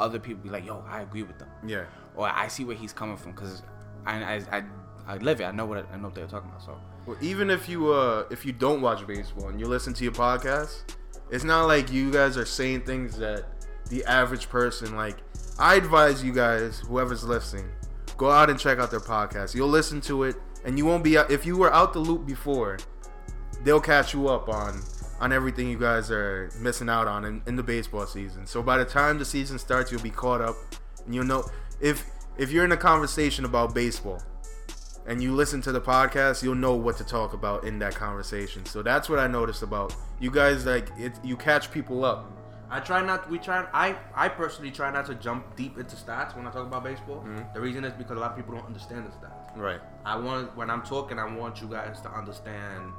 other 0.00 0.18
people 0.18 0.42
be 0.42 0.48
like, 0.48 0.66
"Yo, 0.66 0.84
I 0.88 1.02
agree 1.02 1.22
with 1.22 1.38
them." 1.38 1.48
Yeah. 1.64 1.84
Or 2.16 2.28
I 2.28 2.48
see 2.48 2.64
where 2.64 2.76
he's 2.76 2.92
coming 2.92 3.16
from 3.16 3.32
because 3.32 3.62
I, 4.04 4.22
I, 4.22 4.34
I 4.50 4.64
I 5.06 5.16
live 5.16 5.40
it. 5.40 5.44
I 5.44 5.50
know 5.50 5.66
what 5.66 5.86
I, 5.92 5.96
know 5.96 6.04
what 6.04 6.14
they're 6.14 6.26
talking 6.26 6.50
about. 6.50 6.62
So. 6.62 6.78
Well, 7.06 7.16
even 7.20 7.50
if 7.50 7.68
you 7.68 7.92
uh 7.92 8.24
if 8.30 8.46
you 8.46 8.52
don't 8.52 8.80
watch 8.80 9.06
baseball 9.06 9.48
and 9.48 9.58
you 9.58 9.66
listen 9.66 9.92
to 9.94 10.04
your 10.04 10.12
podcast, 10.12 10.94
it's 11.30 11.44
not 11.44 11.66
like 11.66 11.92
you 11.92 12.10
guys 12.10 12.36
are 12.36 12.46
saying 12.46 12.82
things 12.82 13.16
that 13.18 13.44
the 13.88 14.04
average 14.04 14.48
person 14.48 14.96
like. 14.96 15.16
I 15.58 15.74
advise 15.74 16.24
you 16.24 16.32
guys, 16.32 16.78
whoever's 16.80 17.24
listening, 17.24 17.68
Go 18.16 18.30
out 18.30 18.50
and 18.50 18.58
check 18.58 18.78
out 18.78 18.90
their 18.90 19.00
podcast. 19.00 19.54
You'll 19.54 19.68
listen 19.68 20.00
to 20.02 20.24
it, 20.24 20.36
and 20.64 20.78
you 20.78 20.84
won't 20.86 21.02
be 21.02 21.16
if 21.16 21.44
you 21.44 21.56
were 21.56 21.72
out 21.72 21.92
the 21.92 21.98
loop 21.98 22.26
before. 22.26 22.78
They'll 23.64 23.80
catch 23.80 24.14
you 24.14 24.28
up 24.28 24.48
on 24.48 24.80
on 25.20 25.32
everything 25.32 25.68
you 25.68 25.78
guys 25.78 26.10
are 26.10 26.50
missing 26.60 26.88
out 26.88 27.06
on 27.06 27.24
in, 27.24 27.42
in 27.46 27.56
the 27.56 27.62
baseball 27.62 28.06
season. 28.06 28.46
So 28.46 28.62
by 28.62 28.78
the 28.78 28.84
time 28.84 29.18
the 29.18 29.24
season 29.24 29.58
starts, 29.58 29.90
you'll 29.90 30.02
be 30.02 30.10
caught 30.10 30.40
up, 30.40 30.56
and 31.04 31.14
you'll 31.14 31.24
know 31.24 31.44
if 31.80 32.04
if 32.36 32.50
you're 32.50 32.64
in 32.64 32.72
a 32.72 32.76
conversation 32.76 33.44
about 33.44 33.74
baseball 33.74 34.22
and 35.06 35.22
you 35.22 35.34
listen 35.34 35.60
to 35.62 35.72
the 35.72 35.80
podcast, 35.80 36.42
you'll 36.42 36.54
know 36.54 36.74
what 36.74 36.96
to 36.98 37.04
talk 37.04 37.32
about 37.32 37.64
in 37.64 37.78
that 37.80 37.94
conversation. 37.94 38.64
So 38.66 38.82
that's 38.82 39.08
what 39.08 39.18
I 39.18 39.26
noticed 39.26 39.62
about 39.62 39.94
you 40.20 40.30
guys. 40.30 40.66
Like 40.66 40.88
it, 40.98 41.12
you 41.24 41.36
catch 41.36 41.70
people 41.70 42.04
up 42.04 42.30
I 42.72 42.80
try 42.80 43.04
not. 43.04 43.28
We 43.28 43.38
try. 43.38 43.66
I 43.74 43.96
I 44.14 44.28
personally 44.30 44.70
try 44.70 44.90
not 44.90 45.04
to 45.06 45.14
jump 45.14 45.56
deep 45.56 45.76
into 45.76 45.94
stats 45.94 46.34
when 46.34 46.46
I 46.46 46.50
talk 46.50 46.66
about 46.66 46.82
baseball. 46.82 47.18
Mm-hmm. 47.18 47.52
The 47.52 47.60
reason 47.60 47.84
is 47.84 47.92
because 47.92 48.16
a 48.16 48.20
lot 48.20 48.30
of 48.30 48.36
people 48.38 48.54
don't 48.54 48.64
understand 48.64 49.06
the 49.06 49.10
stats. 49.10 49.54
Right. 49.54 49.78
I 50.06 50.16
want 50.16 50.56
when 50.56 50.70
I'm 50.70 50.80
talking, 50.80 51.18
I 51.18 51.36
want 51.36 51.60
you 51.60 51.68
guys 51.68 52.00
to 52.00 52.10
understand 52.10 52.94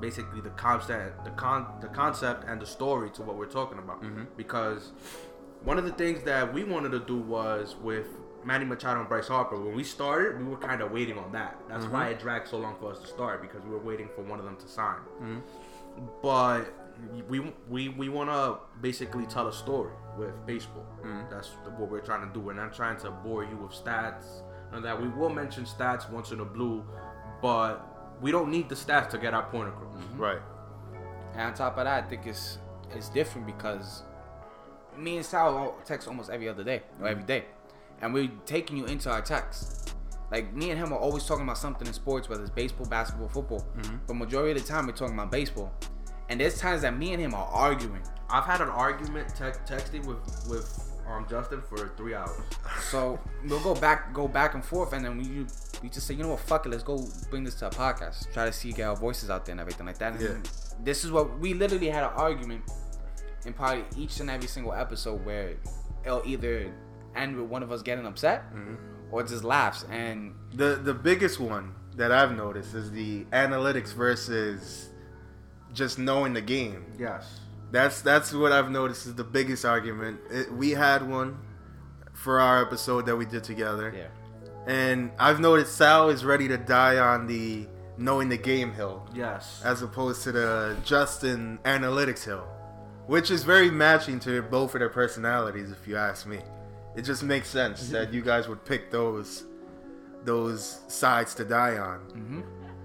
basically 0.00 0.40
the 0.40 0.50
concept, 0.50 1.24
the 1.24 1.30
con, 1.30 1.64
the 1.80 1.86
concept, 1.86 2.48
and 2.48 2.60
the 2.60 2.66
story 2.66 3.08
to 3.10 3.22
what 3.22 3.36
we're 3.36 3.46
talking 3.46 3.78
about. 3.78 4.02
Mm-hmm. 4.02 4.24
Because 4.36 4.90
one 5.62 5.78
of 5.78 5.84
the 5.84 5.92
things 5.92 6.24
that 6.24 6.52
we 6.52 6.64
wanted 6.64 6.90
to 6.90 6.98
do 6.98 7.16
was 7.16 7.76
with 7.80 8.08
Manny 8.44 8.64
Machado 8.64 9.00
and 9.00 9.08
Bryce 9.08 9.28
Harper. 9.28 9.58
When 9.60 9.74
we 9.74 9.84
started, 9.84 10.38
we 10.38 10.44
were 10.44 10.56
kind 10.56 10.80
of 10.80 10.92
waiting 10.92 11.18
on 11.18 11.32
that. 11.32 11.58
That's 11.68 11.86
why 11.86 12.04
mm-hmm. 12.04 12.12
it 12.12 12.20
dragged 12.20 12.48
so 12.48 12.58
long 12.58 12.76
for 12.78 12.90
us 12.90 12.98
to 13.00 13.06
start 13.06 13.42
because 13.42 13.62
we 13.62 13.70
were 13.70 13.78
waiting 13.78 14.08
for 14.14 14.22
one 14.22 14.38
of 14.38 14.44
them 14.44 14.56
to 14.56 14.68
sign. 14.68 14.98
Mm-hmm. 15.20 15.38
But 16.22 16.64
we 17.28 17.52
we 17.68 17.88
we 17.88 18.08
want 18.08 18.30
to 18.30 18.58
basically 18.80 19.26
tell 19.26 19.48
a 19.48 19.52
story 19.52 19.92
with 20.18 20.34
baseball. 20.46 20.86
Mm-hmm. 21.02 21.30
That's 21.30 21.48
what 21.76 21.90
we're 21.90 22.00
trying 22.00 22.26
to 22.26 22.32
do. 22.32 22.40
We're 22.40 22.54
not 22.54 22.74
trying 22.74 22.98
to 22.98 23.10
bore 23.10 23.44
you 23.44 23.56
with 23.56 23.72
stats 23.72 24.42
and 24.72 24.84
that. 24.84 25.00
We 25.00 25.08
will 25.08 25.30
mention 25.30 25.64
stats 25.64 26.10
once 26.10 26.30
in 26.30 26.40
a 26.40 26.44
blue, 26.44 26.84
but 27.40 28.16
we 28.20 28.30
don't 28.30 28.50
need 28.50 28.68
the 28.68 28.74
stats 28.74 29.10
to 29.10 29.18
get 29.18 29.34
our 29.34 29.44
point 29.44 29.68
across. 29.68 29.94
Right. 30.16 30.40
And 31.32 31.42
on 31.42 31.54
top 31.54 31.78
of 31.78 31.84
that, 31.84 32.04
I 32.04 32.06
think 32.06 32.26
it's 32.26 32.58
it's 32.94 33.08
different 33.08 33.46
because 33.46 34.02
me 34.96 35.16
and 35.16 35.26
Sal 35.26 35.76
text 35.84 36.06
almost 36.08 36.30
every 36.30 36.48
other 36.48 36.64
day 36.64 36.82
or 37.00 37.08
every 37.08 37.24
day, 37.24 37.44
and 38.02 38.12
we're 38.14 38.30
taking 38.46 38.76
you 38.76 38.86
into 38.86 39.10
our 39.10 39.22
text. 39.22 39.94
Like 40.30 40.52
me 40.54 40.70
and 40.70 40.78
him 40.78 40.92
are 40.92 40.98
always 40.98 41.24
talking 41.24 41.44
about 41.44 41.58
something 41.58 41.86
in 41.86 41.92
sports, 41.92 42.28
whether 42.28 42.42
it's 42.42 42.50
baseball, 42.50 42.86
basketball, 42.86 43.28
football. 43.28 43.66
But 44.06 44.14
majority 44.14 44.52
of 44.58 44.66
the 44.66 44.72
time, 44.72 44.86
we're 44.86 44.92
talking 44.92 45.14
about 45.14 45.30
baseball. 45.30 45.72
And 46.28 46.40
there's 46.40 46.58
times 46.58 46.82
that 46.82 46.96
me 46.96 47.12
and 47.12 47.20
him 47.22 47.34
are 47.34 47.46
arguing. 47.46 48.02
I've 48.30 48.44
had 48.44 48.60
an 48.60 48.68
argument 48.70 49.28
te- 49.36 49.44
texting 49.70 50.06
with 50.06 50.18
with 50.48 50.90
um 51.06 51.26
Justin 51.28 51.60
for 51.68 51.92
three 51.96 52.14
hours. 52.14 52.40
So 52.90 53.20
we'll 53.46 53.60
go 53.62 53.74
back, 53.74 54.12
go 54.14 54.26
back 54.26 54.54
and 54.54 54.64
forth, 54.64 54.92
and 54.94 55.04
then 55.04 55.18
we 55.18 55.46
we 55.82 55.90
just 55.90 56.06
say, 56.06 56.14
you 56.14 56.22
know 56.22 56.30
what, 56.30 56.40
fuck 56.40 56.64
it, 56.64 56.70
let's 56.70 56.82
go 56.82 56.98
bring 57.30 57.44
this 57.44 57.54
to 57.56 57.66
a 57.66 57.70
podcast, 57.70 58.32
try 58.32 58.46
to 58.46 58.52
see 58.52 58.72
get 58.72 58.88
our 58.88 58.96
voices 58.96 59.28
out 59.28 59.44
there 59.44 59.52
and 59.52 59.60
everything 59.60 59.84
like 59.86 59.98
that. 59.98 60.14
And 60.14 60.22
Yeah. 60.22 60.50
This 60.82 61.04
is 61.04 61.12
what 61.12 61.38
we 61.38 61.52
literally 61.52 61.88
had 61.90 62.04
an 62.04 62.10
argument 62.14 62.62
in 63.44 63.52
probably 63.52 63.84
each 63.96 64.18
and 64.20 64.30
every 64.30 64.48
single 64.48 64.72
episode 64.72 65.24
where 65.26 65.54
it'll 66.04 66.22
either 66.24 66.72
end 67.16 67.36
with 67.36 67.46
one 67.46 67.62
of 67.62 67.70
us 67.72 67.82
getting 67.82 68.06
upset 68.06 68.52
mm-hmm. 68.54 68.74
or 69.10 69.22
just 69.22 69.44
laughs. 69.44 69.84
And 69.90 70.34
The 70.54 70.76
the 70.76 70.94
biggest 70.94 71.38
one 71.40 71.74
that 71.96 72.10
I've 72.12 72.36
noticed 72.36 72.74
is 72.74 72.90
the 72.90 73.24
analytics 73.26 73.92
versus 73.94 74.90
just 75.72 75.98
knowing 75.98 76.32
the 76.34 76.40
game. 76.40 76.84
Yes. 76.98 77.40
That's 77.70 78.02
that's 78.02 78.32
what 78.32 78.52
I've 78.52 78.70
noticed 78.70 79.06
is 79.06 79.14
the 79.14 79.24
biggest 79.24 79.64
argument. 79.64 80.20
It, 80.30 80.52
we 80.52 80.70
had 80.70 81.08
one 81.08 81.38
for 82.12 82.38
our 82.40 82.62
episode 82.62 83.06
that 83.06 83.16
we 83.16 83.26
did 83.26 83.42
together, 83.42 83.92
yeah, 83.96 84.72
and 84.72 85.10
I've 85.18 85.40
noticed 85.40 85.74
Sal 85.76 86.10
is 86.10 86.24
ready 86.24 86.46
to 86.46 86.56
die 86.56 86.98
on 86.98 87.26
the 87.26 87.66
knowing 87.98 88.28
the 88.28 88.36
game 88.36 88.72
hill 88.72 89.08
Yes. 89.12 89.60
as 89.64 89.82
opposed 89.82 90.22
to 90.24 90.30
the 90.32 90.76
Justin 90.84 91.58
analytics 91.64 92.24
hill, 92.24 92.46
which 93.08 93.32
is 93.32 93.42
very 93.42 93.70
matching 93.70 94.20
to 94.20 94.42
both 94.42 94.74
of 94.74 94.78
their 94.78 94.88
personalities, 94.88 95.72
if 95.72 95.88
you 95.88 95.96
ask 95.96 96.26
me. 96.26 96.38
It 96.96 97.02
just 97.02 97.22
makes 97.22 97.48
sense 97.48 97.88
that 97.90 98.12
you 98.12 98.22
guys 98.22 98.48
would 98.48 98.64
pick 98.64 98.90
those 98.90 99.44
those 100.24 100.80
sides 100.88 101.34
to 101.34 101.44
die 101.44 101.76
on. 101.78 101.98
hmm 101.98 102.40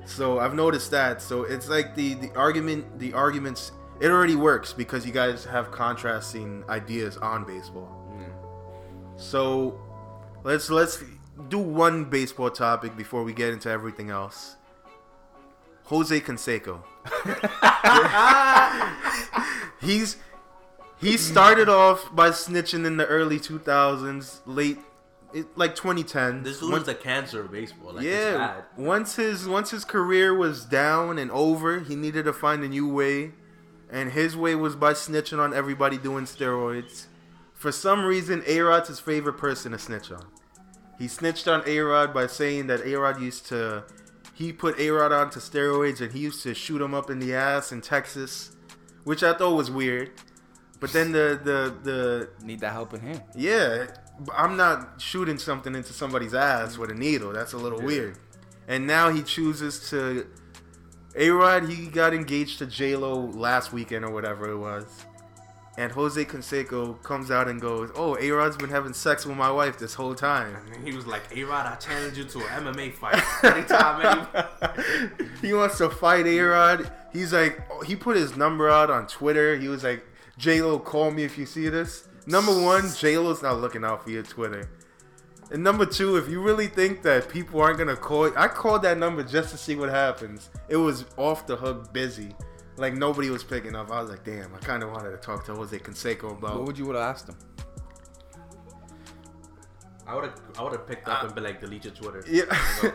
So 0.06 0.40
I've 0.40 0.56
noticed 0.56 0.92
that. 0.92 1.22
So 1.22 1.44
it's 1.44 1.70
like 1.70 1.96
the 1.96 2.16
the 2.16 2.32
argument, 2.36 3.00
the 3.00 3.14
arguments. 3.14 3.72
It 4.00 4.10
already 4.10 4.36
works 4.36 4.74
because 4.74 5.06
you 5.06 5.12
guys 5.12 5.44
have 5.46 5.72
contrasting 5.72 6.64
ideas 6.70 7.18
on 7.18 7.46
baseball. 7.46 7.96
So 9.18 9.80
let's 10.44 10.70
let's 10.70 11.04
do 11.50 11.60
one 11.60 12.06
baseball 12.06 12.50
topic 12.50 12.96
before 12.96 13.24
we 13.24 13.34
get 13.34 13.54
into 13.54 13.70
everything 13.70 14.10
else. 14.10 14.56
Jose 15.84 16.20
Canseco. 16.22 16.82
He's 19.82 20.18
he 21.00 21.18
started 21.18 21.70
off 21.70 22.14
by 22.16 22.30
snitching 22.30 22.86
in 22.86 22.98
the 22.98 23.06
early 23.06 23.40
2000s, 23.40 24.42
late 24.46 24.80
it, 25.34 25.46
like 25.58 25.76
2010. 25.76 26.44
This 26.44 26.60
dude 26.60 26.72
When- 26.72 26.82
is 26.82 26.88
the 26.88 26.96
cancer 26.96 27.42
of 27.42 27.52
baseball. 27.52 27.94
Like, 27.94 28.04
yeah, 28.04 28.62
once 28.78 29.16
his 29.16 29.48
once 29.48 29.72
his 29.72 29.86
career 29.86 30.34
was 30.34 30.66
down 30.66 31.18
and 31.20 31.30
over, 31.32 31.80
he 31.80 31.96
needed 31.96 32.26
to 32.26 32.34
find 32.34 32.64
a 32.64 32.68
new 32.68 32.88
way, 32.88 33.34
and 33.92 34.12
his 34.12 34.36
way 34.36 34.56
was 34.56 34.76
by 34.76 34.94
snitching 34.94 35.40
on 35.40 35.54
everybody 35.54 35.98
doing 35.98 36.26
steroids. 36.26 37.06
For 37.54 37.72
some 37.72 38.06
reason, 38.06 38.42
A 38.48 38.62
Rod's 38.62 38.88
his 38.88 39.00
favorite 39.00 39.38
person 39.38 39.74
to 39.74 39.78
snitch 39.78 40.12
on. 40.12 40.26
He 40.98 41.08
snitched 41.08 41.48
on 41.48 41.62
A 41.66 41.80
Rod 41.80 42.14
by 42.14 42.28
saying 42.28 42.68
that 42.68 42.86
A 42.86 42.96
Rod 42.96 43.22
used 43.22 43.46
to, 43.48 43.84
he 44.34 44.52
put 44.52 44.80
A 44.80 44.90
Rod 44.90 45.12
onto 45.12 45.40
steroids 45.40 46.02
and 46.02 46.12
he 46.12 46.20
used 46.20 46.42
to 46.44 46.54
shoot 46.54 46.82
him 46.82 46.94
up 46.94 47.10
in 47.10 47.20
the 47.20 47.34
ass 47.34 47.72
in 47.72 47.82
Texas, 47.82 48.52
which 49.04 49.24
I 49.24 49.34
thought 49.34 49.56
was 49.56 49.70
weird. 49.70 50.12
But 50.80 50.94
then 50.94 51.12
the 51.12 51.40
the 51.44 51.74
the 51.84 52.30
need 52.46 52.62
that 52.62 52.72
helping 52.74 53.02
hand. 53.02 53.22
yeah, 53.36 53.88
I'm 54.36 54.56
not 54.58 55.02
shooting 55.02 55.38
something 55.38 55.76
into 55.76 55.92
somebody's 55.94 56.34
ass 56.34 56.78
with 56.78 56.90
a 56.92 56.96
needle. 56.96 57.32
That's 57.34 57.54
a 57.54 57.58
little 57.58 57.82
weird. 57.82 58.18
And 58.68 58.88
now 58.88 59.10
he 59.10 59.22
chooses 59.24 59.90
to. 59.90 60.28
A 61.16 61.30
Rod, 61.32 61.68
he 61.68 61.88
got 61.88 62.14
engaged 62.14 62.60
to 62.60 62.66
J 62.68 62.96
Lo 62.96 63.16
last 63.20 63.74
weekend 63.74 64.06
or 64.06 64.12
whatever 64.12 64.50
it 64.52 64.58
was. 64.58 64.86
And 65.78 65.92
Jose 65.92 66.24
Canseco 66.26 67.02
comes 67.04 67.32
out 67.32 67.48
and 67.48 67.60
goes, 67.60 67.90
"Oh, 67.96 68.16
A 68.20 68.30
Rod's 68.32 68.58
been 68.58 68.70
having 68.70 68.94
sex 68.94 69.26
with 69.26 69.36
my 69.36 69.50
wife 69.52 69.80
this 69.80 69.94
whole 69.96 70.14
time." 70.14 70.56
And 70.74 70.88
he 70.88 70.94
was 70.96 71.08
like, 71.08 71.24
"A 71.36 71.44
Rod, 71.44 71.66
I 71.66 71.76
challenge 71.76 72.18
you 72.18 72.26
to 72.26 72.40
an 72.40 72.64
MMA 72.66 72.92
fight 72.94 73.22
anytime." 73.44 74.28
Any- 74.62 75.30
he 75.42 75.54
wants 75.54 75.78
to 75.80 75.90
fight 75.90 76.28
A 76.28 76.40
Rod. 76.42 76.92
He's 77.12 77.34
like, 77.34 77.60
he 77.86 77.96
put 77.96 78.16
his 78.16 78.38
number 78.38 78.70
out 78.70 78.90
on 78.92 79.08
Twitter. 79.08 79.58
He 79.58 79.68
was 79.68 79.84
like, 79.84 80.06
J 80.40 80.62
Lo, 80.62 80.80
call 80.80 81.12
me 81.12 81.24
if 81.26 81.38
you 81.38 81.46
see 81.46 81.68
this. 81.68 82.08
Number 82.26 82.54
one, 82.64 82.90
J 82.96 83.18
Lo's 83.18 83.44
not 83.44 83.60
looking 83.60 83.84
out 83.84 84.06
for 84.06 84.10
your 84.10 84.24
Twitter. 84.24 84.70
And 85.52 85.62
number 85.62 85.86
two, 85.86 86.16
if 86.16 86.30
you 86.30 86.42
really 86.42 86.68
think 86.68 87.02
that 87.02 87.28
people 87.28 87.60
aren't 87.60 87.78
gonna 87.78 87.98
call, 87.98 88.32
I 88.38 88.48
called 88.48 88.84
that 88.84 88.98
number 88.98 89.22
just 89.22 89.50
to 89.50 89.58
see 89.58 89.76
what 89.76 89.90
happens. 89.90 90.50
It 90.70 90.78
was 90.78 91.04
off 91.18 91.46
the 91.46 91.58
hook, 91.58 91.92
busy. 91.92 92.34
Like 92.78 92.94
nobody 92.94 93.30
was 93.30 93.44
picking 93.44 93.76
up. 93.76 93.92
I 93.92 94.02
was 94.02 94.12
like, 94.12 94.24
damn, 94.24 94.56
I 94.56 94.60
kind 94.60 94.82
of 94.82 94.92
wanted 94.92 95.12
to 95.12 95.18
talk 95.18 95.46
to 95.48 95.54
Jose 95.56 95.78
Canseco 95.78 96.38
about. 96.38 96.56
What 96.56 96.68
would 96.68 96.78
you 96.78 96.86
would 96.86 96.96
have 96.96 97.04
asked 97.04 97.28
him? 97.28 97.36
I 100.08 100.16
would 100.16 100.24
have, 100.24 100.42
I 100.58 100.64
would 100.64 100.72
have 100.72 100.88
picked 100.88 101.08
up 101.10 101.24
and 101.24 101.36
been 101.36 101.44
like, 101.44 101.60
"Delete 101.60 101.84
your 101.84 101.94
Twitter." 101.94 102.24
Yeah, 102.28 102.46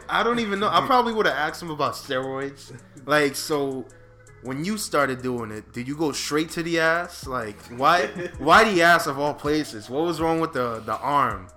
I 0.08 0.22
don't 0.22 0.40
even 0.40 0.58
know. 0.58 0.68
I 0.68 0.84
probably 0.86 1.12
would 1.12 1.26
have 1.26 1.36
asked 1.36 1.62
him 1.62 1.70
about 1.70 1.92
steroids. 1.92 2.76
Like, 3.04 3.36
so 3.36 3.84
when 4.44 4.64
you 4.64 4.76
started 4.78 5.22
doing 5.22 5.50
it, 5.50 5.72
did 5.72 5.88
you 5.88 5.96
go 5.96 6.12
straight 6.12 6.50
to 6.52 6.62
the 6.62 6.78
ass? 6.80 7.26
Like, 7.26 7.60
why? 7.76 8.06
why 8.38 8.64
the 8.72 8.82
ass 8.82 9.06
of 9.06 9.18
all 9.18 9.34
places? 9.34 9.90
What 9.90 10.04
was 10.04 10.20
wrong 10.20 10.38
with 10.40 10.52
the 10.52 10.80
the 10.84 10.96
arm? 10.98 11.48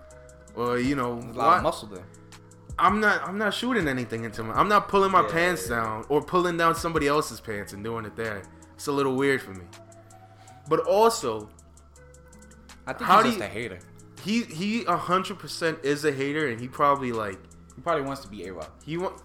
Or 0.55 0.79
you 0.79 0.95
know, 0.95 1.19
There's 1.21 1.35
a 1.35 1.39
lot 1.39 1.47
why- 1.47 1.57
of 1.57 1.63
muscle 1.63 1.87
there. 1.89 2.05
I'm 2.79 2.99
not. 2.99 3.27
I'm 3.27 3.37
not 3.39 3.53
shooting 3.55 3.87
anything 3.87 4.23
into 4.23 4.43
my. 4.43 4.53
I'm 4.53 4.69
not 4.69 4.87
pulling 4.87 5.11
my 5.11 5.21
Yeah, 5.23 5.31
pants 5.31 5.67
yeah, 5.69 5.75
yeah. 5.77 5.83
down 5.83 6.05
or 6.09 6.21
pulling 6.21 6.57
down 6.57 6.75
somebody 6.75 7.07
else's 7.07 7.39
pants 7.39 7.73
and 7.73 7.83
doing 7.83 8.05
it 8.05 8.15
there. 8.15 8.43
It's 8.75 8.85
a 8.87 8.91
little 8.91 9.15
weird 9.15 9.41
for 9.41 9.51
me. 9.55 9.65
But 10.69 10.81
also, 10.81 11.49
I 12.85 12.93
think 12.93 13.07
How 13.09 13.23
he's 13.23 13.33
just 13.33 13.39
you- 13.39 13.45
a 13.45 13.47
hater. 13.47 13.79
he 14.23 14.43
he 14.43 14.83
hundred 14.83 15.39
percent 15.39 15.79
is 15.83 16.05
a 16.05 16.11
hater, 16.11 16.47
and 16.49 16.59
he 16.61 16.67
probably 16.67 17.11
like 17.11 17.39
He 17.75 17.81
probably 17.81 18.03
wants 18.03 18.21
to 18.21 18.27
be 18.27 18.45
A 18.45 18.53
Rod. 18.53 18.67
he 18.85 18.97
want. 18.97 19.21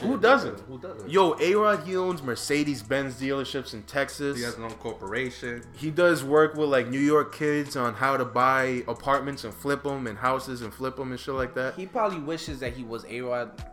Who 0.00 0.18
doesn't? 0.18 0.60
Who 0.60 0.78
doesn't? 0.78 1.10
Yo, 1.10 1.36
A 1.40 1.54
Rod, 1.54 1.86
he 1.86 1.96
owns 1.96 2.22
Mercedes 2.22 2.82
Benz 2.82 3.20
dealerships 3.20 3.74
in 3.74 3.82
Texas. 3.84 4.36
He 4.36 4.42
has 4.42 4.54
his 4.54 4.64
own 4.64 4.72
corporation. 4.72 5.62
He 5.76 5.90
does 5.90 6.24
work 6.24 6.54
with 6.54 6.68
like 6.68 6.88
New 6.88 7.00
York 7.00 7.34
kids 7.34 7.76
on 7.76 7.94
how 7.94 8.16
to 8.16 8.24
buy 8.24 8.82
apartments 8.88 9.44
and 9.44 9.54
flip 9.54 9.82
them 9.84 10.06
and 10.06 10.18
houses 10.18 10.62
and 10.62 10.72
flip 10.72 10.96
them 10.96 11.10
and 11.10 11.20
shit 11.20 11.34
like 11.34 11.54
that. 11.54 11.74
He 11.74 11.86
probably 11.86 12.20
wishes 12.20 12.58
that 12.60 12.72
he 12.72 12.82
was 12.82 13.04
A 13.06 13.20
Rod 13.20 13.64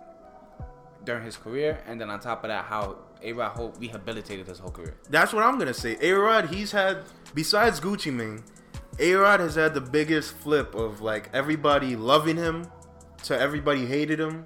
during 1.06 1.24
his 1.24 1.38
career, 1.38 1.82
and 1.88 2.00
then 2.00 2.10
on 2.10 2.20
top 2.20 2.44
of 2.44 2.50
that, 2.50 2.66
how 2.66 2.98
A 3.24 3.34
Rod 3.34 3.56
whole 3.56 3.74
rehabilitated 3.80 4.48
his 4.48 4.60
whole 4.60 4.72
career. 4.72 4.96
That's 5.10 5.34
what 5.34 5.44
I'm 5.44 5.58
gonna 5.58 5.74
say. 5.74 5.98
A 6.02 6.12
Rod, 6.12 6.50
he's 6.50 6.72
had 6.72 7.04
besides 7.34 7.80
Gucci 7.80 8.14
Mane, 8.14 8.44
A 9.00 9.14
Rod 9.14 9.40
has 9.40 9.56
had 9.56 9.74
the 9.74 9.82
biggest 9.82 10.36
flip 10.36 10.76
of 10.76 11.02
like 11.02 11.30
everybody 11.34 11.96
loving 11.96 12.38
him 12.38 12.68
to 13.24 13.40
everybody 13.40 13.86
hated 13.86 14.20
him. 14.20 14.46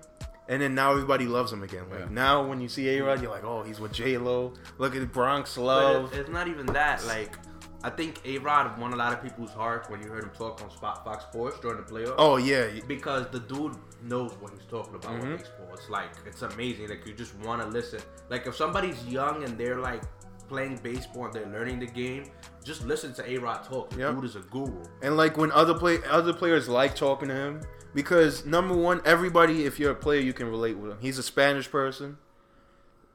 And 0.50 0.62
then 0.62 0.76
now 0.76 0.92
everybody 0.92 1.26
loves 1.26 1.52
him 1.54 1.64
again. 1.64 1.90
Like 1.90 2.00
Yeah. 2.02 2.06
now, 2.10 2.44
when 2.46 2.60
you 2.60 2.68
see 2.68 2.90
A 2.98 3.02
Rod, 3.04 3.22
you're 3.22 3.32
like, 3.32 3.46
"Oh, 3.46 3.64
he's 3.64 3.80
with 3.80 3.94
J 3.94 4.18
Lo. 4.18 4.54
Look 4.78 4.96
at 4.96 5.12
Bronx 5.14 5.56
But 5.56 5.62
Love." 5.64 6.14
it, 6.14 6.20
it's 6.20 6.30
not 6.30 6.48
even 6.50 6.66
that. 6.68 7.06
Like, 7.06 7.38
I 7.82 7.90
think 7.90 8.22
A 8.26 8.38
Rod 8.40 8.78
won 8.80 8.92
a 8.94 8.96
lot 8.98 9.14
of 9.14 9.22
people's 9.24 9.52
hearts 9.52 9.90
when 9.90 10.02
you 10.02 10.10
heard 10.10 10.24
him 10.24 10.32
talk 10.38 10.62
on 10.62 10.70
Spot 10.70 11.04
Fox 11.06 11.24
Sports 11.26 11.60
during 11.62 11.78
the 11.78 11.84
playoffs. 11.84 12.16
Oh 12.18 12.36
yeah, 12.38 12.66
because 12.88 13.28
the 13.32 13.40
dude 13.40 13.76
knows 14.04 14.34
what 14.42 14.52
he's 14.54 14.66
talking 14.70 14.96
about 14.96 15.12
Mhm. 15.14 15.32
with 15.32 15.40
baseball. 15.40 15.70
It's 15.74 15.90
like 15.90 16.10
it's 16.26 16.42
amazing. 16.42 16.90
Like 16.90 17.06
you 17.06 17.14
just 17.14 17.36
want 17.36 17.62
to 17.62 17.68
listen. 17.68 18.02
Like 18.30 18.46
if 18.46 18.56
somebody's 18.56 19.02
young 19.06 19.44
and 19.46 19.58
they're 19.58 19.80
like 19.80 20.02
playing 20.50 20.78
baseball 20.84 21.26
and 21.26 21.34
they're 21.34 21.46
learning 21.48 21.80
the 21.80 21.86
game, 21.88 22.26
just 22.66 22.86
listen 22.86 23.14
to 23.14 23.30
A 23.30 23.38
Rod 23.38 23.64
talk. 23.64 23.90
The 23.92 24.00
Yep. 24.00 24.16
dude 24.16 24.26
is 24.26 24.36
a 24.36 24.42
guru. 24.42 24.84
And 25.02 25.16
like 25.16 25.38
when 25.38 25.52
other 25.54 25.74
play 25.74 26.00
other 26.10 26.34
players 26.34 26.68
like 26.68 26.96
talking 26.96 27.30
to 27.30 27.34
him 27.36 27.62
because 27.94 28.46
number 28.46 28.76
one, 28.76 29.02
everybody 29.06 29.66
if 29.66 29.80
you're 29.80 29.92
a 29.92 29.96
player 29.96 30.20
you 30.20 30.34
can 30.34 30.50
relate 30.50 30.78
with 30.78 30.92
him. 30.92 30.98
He's 31.02 31.18
a 31.18 31.24
Spanish 31.24 31.70
person. 31.70 32.18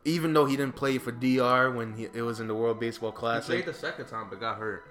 Even 0.05 0.33
though 0.33 0.47
he 0.47 0.57
didn't 0.57 0.77
play 0.77 0.97
for 0.99 1.11
DR 1.13 1.71
when 1.75 1.95
he, 1.95 2.05
it 2.05 2.23
was 2.23 2.41
in 2.41 2.47
the 2.47 2.55
World 2.55 2.81
Baseball 2.81 3.13
Classic. 3.13 3.57
He 3.57 3.63
Classic, 3.63 3.65
played 3.65 3.75
the 3.75 3.79
second 3.79 4.07
time 4.07 4.27
but 4.31 4.41
got 4.41 4.59
hurt. 4.59 4.85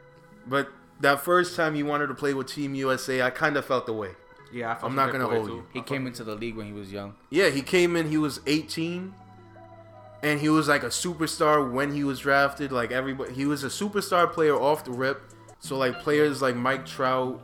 but 0.45 0.69
that 0.99 1.21
first 1.21 1.55
time 1.55 1.75
he 1.75 1.83
wanted 1.83 2.07
to 2.07 2.15
play 2.15 2.33
with 2.33 2.47
Team 2.47 2.73
USA, 2.75 3.21
I 3.21 3.29
kind 3.29 3.55
of 3.55 3.65
felt 3.65 3.85
the 3.85 3.93
way. 3.93 4.11
Yeah, 4.51 4.71
I 4.71 4.75
felt 4.75 4.85
I'm 4.89 4.95
not 4.95 5.11
gonna 5.11 5.25
hold 5.27 5.49
way, 5.49 5.55
you. 5.55 5.61
too. 5.61 5.67
He 5.73 5.81
came 5.81 6.07
into 6.07 6.23
the 6.23 6.35
league 6.35 6.55
when 6.55 6.65
he 6.65 6.73
was 6.73 6.91
young. 6.91 7.15
Yeah, 7.29 7.49
he 7.49 7.61
came 7.61 7.95
in. 7.95 8.09
He 8.09 8.17
was 8.17 8.39
18, 8.47 9.13
and 10.23 10.39
he 10.39 10.49
was 10.49 10.67
like 10.67 10.83
a 10.83 10.87
superstar 10.87 11.71
when 11.71 11.93
he 11.93 12.03
was 12.03 12.19
drafted. 12.19 12.71
Like 12.71 12.91
everybody, 12.91 13.33
he 13.33 13.45
was 13.45 13.63
a 13.63 13.67
superstar 13.67 14.31
player 14.31 14.55
off 14.55 14.83
the 14.85 14.91
rip. 14.91 15.21
So 15.59 15.77
like 15.77 15.99
players 15.99 16.41
like 16.41 16.55
Mike 16.55 16.85
Trout 16.85 17.41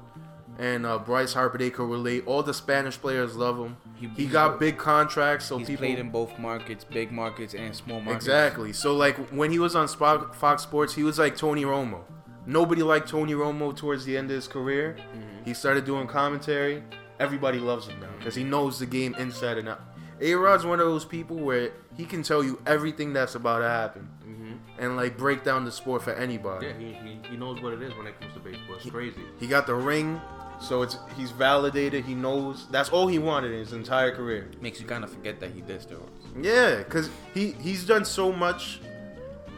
and 0.59 0.85
uh, 0.85 0.97
Bryce 0.99 1.33
Harper, 1.33 1.57
they 1.57 1.69
could 1.69 1.89
relate. 1.89 2.23
All 2.27 2.43
the 2.43 2.53
Spanish 2.53 2.97
players 2.99 3.35
love 3.35 3.57
him. 3.57 3.77
He- 3.95 4.07
He, 4.07 4.25
got 4.27 4.59
big 4.59 4.77
contracts, 4.77 5.45
so 5.45 5.57
He's 5.57 5.67
people 5.67 5.85
played 5.85 5.99
in 5.99 6.09
both 6.09 6.37
markets, 6.37 6.83
big 6.83 7.11
markets 7.11 7.53
and 7.53 7.75
small 7.75 7.99
markets. 8.01 8.25
exactly. 8.25 8.73
So 8.73 8.95
like 8.95 9.17
when 9.31 9.51
he 9.51 9.59
was 9.59 9.75
on 9.75 9.87
Fox 9.87 10.63
Sports, 10.63 10.93
he 10.93 11.03
was 11.03 11.17
like 11.19 11.35
Tony 11.37 11.63
Romo. 11.63 12.01
Nobody 12.45 12.83
liked 12.83 13.07
Tony 13.09 13.33
Romo 13.33 13.75
towards 13.75 14.03
the 14.05 14.17
end 14.17 14.29
of 14.29 14.35
his 14.35 14.47
career. 14.47 14.97
He 15.45 15.53
started 15.53 15.85
doing 15.85 16.07
commentary. 16.07 16.83
Everybody 17.19 17.59
loves 17.59 17.87
him 17.87 17.99
now 18.01 18.07
because 18.17 18.35
he 18.35 18.43
knows 18.43 18.79
the 18.79 18.85
game 18.85 19.15
inside 19.17 19.57
and 19.57 19.69
out. 19.69 19.81
A 20.21 20.33
Rod's 20.35 20.65
one 20.65 20.79
of 20.79 20.85
those 20.85 21.05
people 21.05 21.37
where 21.37 21.71
he 21.95 22.05
can 22.05 22.21
tell 22.23 22.43
you 22.43 22.61
everything 22.65 23.13
that's 23.13 23.35
about 23.35 23.59
to 23.59 23.69
happen 23.69 24.09
and 24.79 24.95
like 24.97 25.15
break 25.17 25.43
down 25.43 25.63
the 25.65 25.71
sport 25.71 26.01
for 26.01 26.13
anybody. 26.13 26.67
Yeah, 26.67 26.73
he, 26.77 26.93
he, 26.93 27.19
he 27.31 27.37
knows 27.37 27.61
what 27.61 27.73
it 27.73 27.81
is 27.81 27.95
when 27.95 28.07
it 28.07 28.19
comes 28.19 28.33
to 28.33 28.39
baseball. 28.39 28.75
It's 28.75 28.89
crazy. 28.89 29.21
He 29.39 29.45
got 29.47 29.67
the 29.67 29.75
ring, 29.75 30.19
so 30.59 30.81
it's 30.81 30.97
he's 31.17 31.31
validated. 31.31 32.05
He 32.05 32.15
knows 32.15 32.67
that's 32.69 32.89
all 32.89 33.07
he 33.07 33.19
wanted 33.19 33.51
in 33.51 33.59
his 33.59 33.73
entire 33.73 34.11
career. 34.11 34.49
Makes 34.61 34.79
you 34.79 34.85
kind 34.87 35.03
of 35.03 35.11
forget 35.11 35.39
that 35.39 35.51
he 35.51 35.61
did 35.61 35.81
steroids. 35.81 36.09
Yeah, 36.41 36.77
because 36.77 37.09
he 37.33 37.51
he's 37.53 37.85
done 37.85 38.05
so 38.05 38.31
much. 38.31 38.79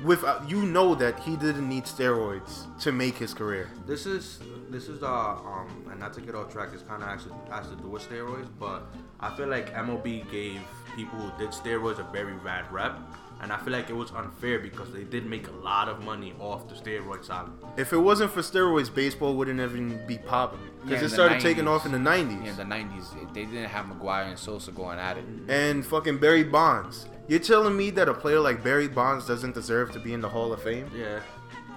With 0.03 0.23
uh, 0.25 0.41
you 0.47 0.63
know 0.65 0.93
that 0.95 1.19
he 1.21 1.37
didn't 1.37 1.67
need 1.69 1.85
steroids 1.85 2.67
to 2.81 2.91
make 2.91 3.15
his 3.15 3.33
career. 3.33 3.69
This 3.87 4.05
is 4.05 4.39
this 4.69 4.89
is 4.89 5.01
uh 5.03 5.07
um 5.07 5.87
and 5.89 5.99
not 5.99 6.13
to 6.13 6.21
get 6.21 6.35
off 6.35 6.51
track. 6.51 6.71
This 6.71 6.81
kind 6.81 7.01
of 7.01 7.07
actually 7.09 7.35
has 7.49 7.69
to 7.69 7.75
do 7.77 7.87
with 7.87 8.07
steroids, 8.07 8.49
but 8.59 8.83
I 9.21 9.33
feel 9.35 9.47
like 9.47 9.73
MLB 9.73 10.29
gave 10.29 10.59
people 10.95 11.17
who 11.17 11.39
did 11.39 11.51
steroids 11.51 11.99
a 11.99 12.03
very 12.11 12.33
bad 12.35 12.71
rep, 12.71 12.99
and 13.41 13.51
I 13.51 13.57
feel 13.57 13.73
like 13.73 13.89
it 13.89 13.95
was 13.95 14.11
unfair 14.11 14.59
because 14.59 14.91
they 14.91 15.03
did 15.03 15.25
make 15.25 15.47
a 15.47 15.51
lot 15.51 15.87
of 15.89 16.03
money 16.03 16.33
off 16.39 16.67
the 16.67 16.75
steroid 16.75 17.23
side. 17.25 17.47
If 17.77 17.93
it 17.93 17.97
wasn't 17.97 18.31
for 18.31 18.41
steroids, 18.41 18.93
baseball 18.93 19.35
wouldn't 19.35 19.59
even 19.59 20.05
be 20.07 20.17
popping 20.17 20.59
because 20.83 20.99
in 20.99 21.05
it 21.05 21.09
the 21.09 21.13
started 21.13 21.39
taking 21.41 21.67
off 21.67 21.85
in 21.85 21.91
the 21.91 21.97
'90s. 21.97 22.43
Yeah, 22.43 22.51
in 22.51 22.57
the 22.57 22.63
'90s, 22.75 23.33
they 23.33 23.45
didn't 23.45 23.65
have 23.65 23.85
McGwire 23.87 24.27
and 24.29 24.37
Sosa 24.39 24.71
going 24.71 24.99
at 24.99 25.17
it. 25.17 25.25
and 25.47 25.85
fucking 25.85 26.17
Barry 26.19 26.43
Bonds. 26.43 27.07
You're 27.27 27.39
telling 27.39 27.75
me 27.75 27.89
that 27.91 28.07
a 28.07 28.13
player 28.13 28.39
like 28.39 28.63
Barry 28.63 28.87
Bonds 28.87 29.25
doesn't 29.27 29.55
deserve 29.55 29.91
to 29.93 29.99
be 29.99 30.13
in 30.13 30.21
the 30.21 30.29
Hall 30.29 30.53
of 30.53 30.61
Fame? 30.61 30.89
Yeah. 30.95 31.19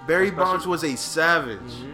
Barry 0.07 0.27
Especially- 0.27 0.43
Bonds 0.45 0.67
was 0.67 0.83
a 0.83 0.95
savage. 0.95 1.59
Mm-hmm. 1.59 1.91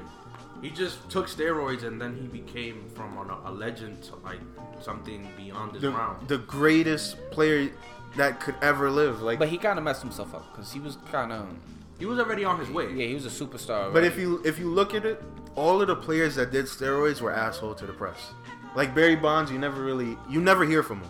He 0.62 0.70
just 0.72 1.10
took 1.10 1.28
steroids 1.28 1.84
and 1.84 2.02
then 2.02 2.16
he 2.16 2.28
became 2.28 2.86
from 2.96 3.18
a, 3.18 3.40
a 3.46 3.52
legend 3.52 4.02
to 4.04 4.16
like 4.18 4.40
something 4.82 5.28
beyond 5.38 5.74
his 5.74 5.82
The, 5.84 5.92
round. 5.92 6.28
the 6.28 6.40
greatest 6.40 7.18
player 7.32 7.70
that 8.18 8.40
could 8.40 8.56
ever 8.62 8.90
live. 8.90 9.22
Like, 9.22 9.40
But 9.40 9.50
he 9.50 9.58
kind 9.58 9.78
of 9.78 9.84
messed 9.86 10.02
himself 10.02 10.34
up 10.34 10.52
because 10.52 10.72
he 10.72 10.80
was 10.80 10.98
kind 11.12 11.32
of 11.32 11.42
um, 11.42 11.60
He 12.00 12.06
was 12.06 12.20
already 12.20 12.44
on 12.46 12.60
his 12.60 12.70
way. 12.70 12.92
yeah, 12.94 13.06
he 13.08 13.14
was 13.14 13.26
a 13.26 13.30
superstar. 13.30 13.92
But 13.92 14.04
already. 14.04 14.08
if 14.08 14.18
you 14.18 14.42
if 14.46 14.60
you 14.60 14.70
look 14.70 14.94
at 14.94 15.06
it, 15.06 15.22
all 15.56 15.82
of 15.82 15.88
the 15.88 15.96
players 15.96 16.36
that 16.36 16.52
did 16.52 16.66
steroids 16.66 17.22
were 17.22 17.32
asshole 17.32 17.76
to 17.76 17.86
the 17.86 17.94
press. 17.94 18.32
Like 18.76 18.94
Barry 18.94 19.16
Bonds, 19.16 19.52
you 19.52 19.60
never 19.60 19.82
really 19.84 20.18
you 20.30 20.42
never 20.42 20.66
hear 20.66 20.84
from 20.84 21.02
him. 21.02 21.10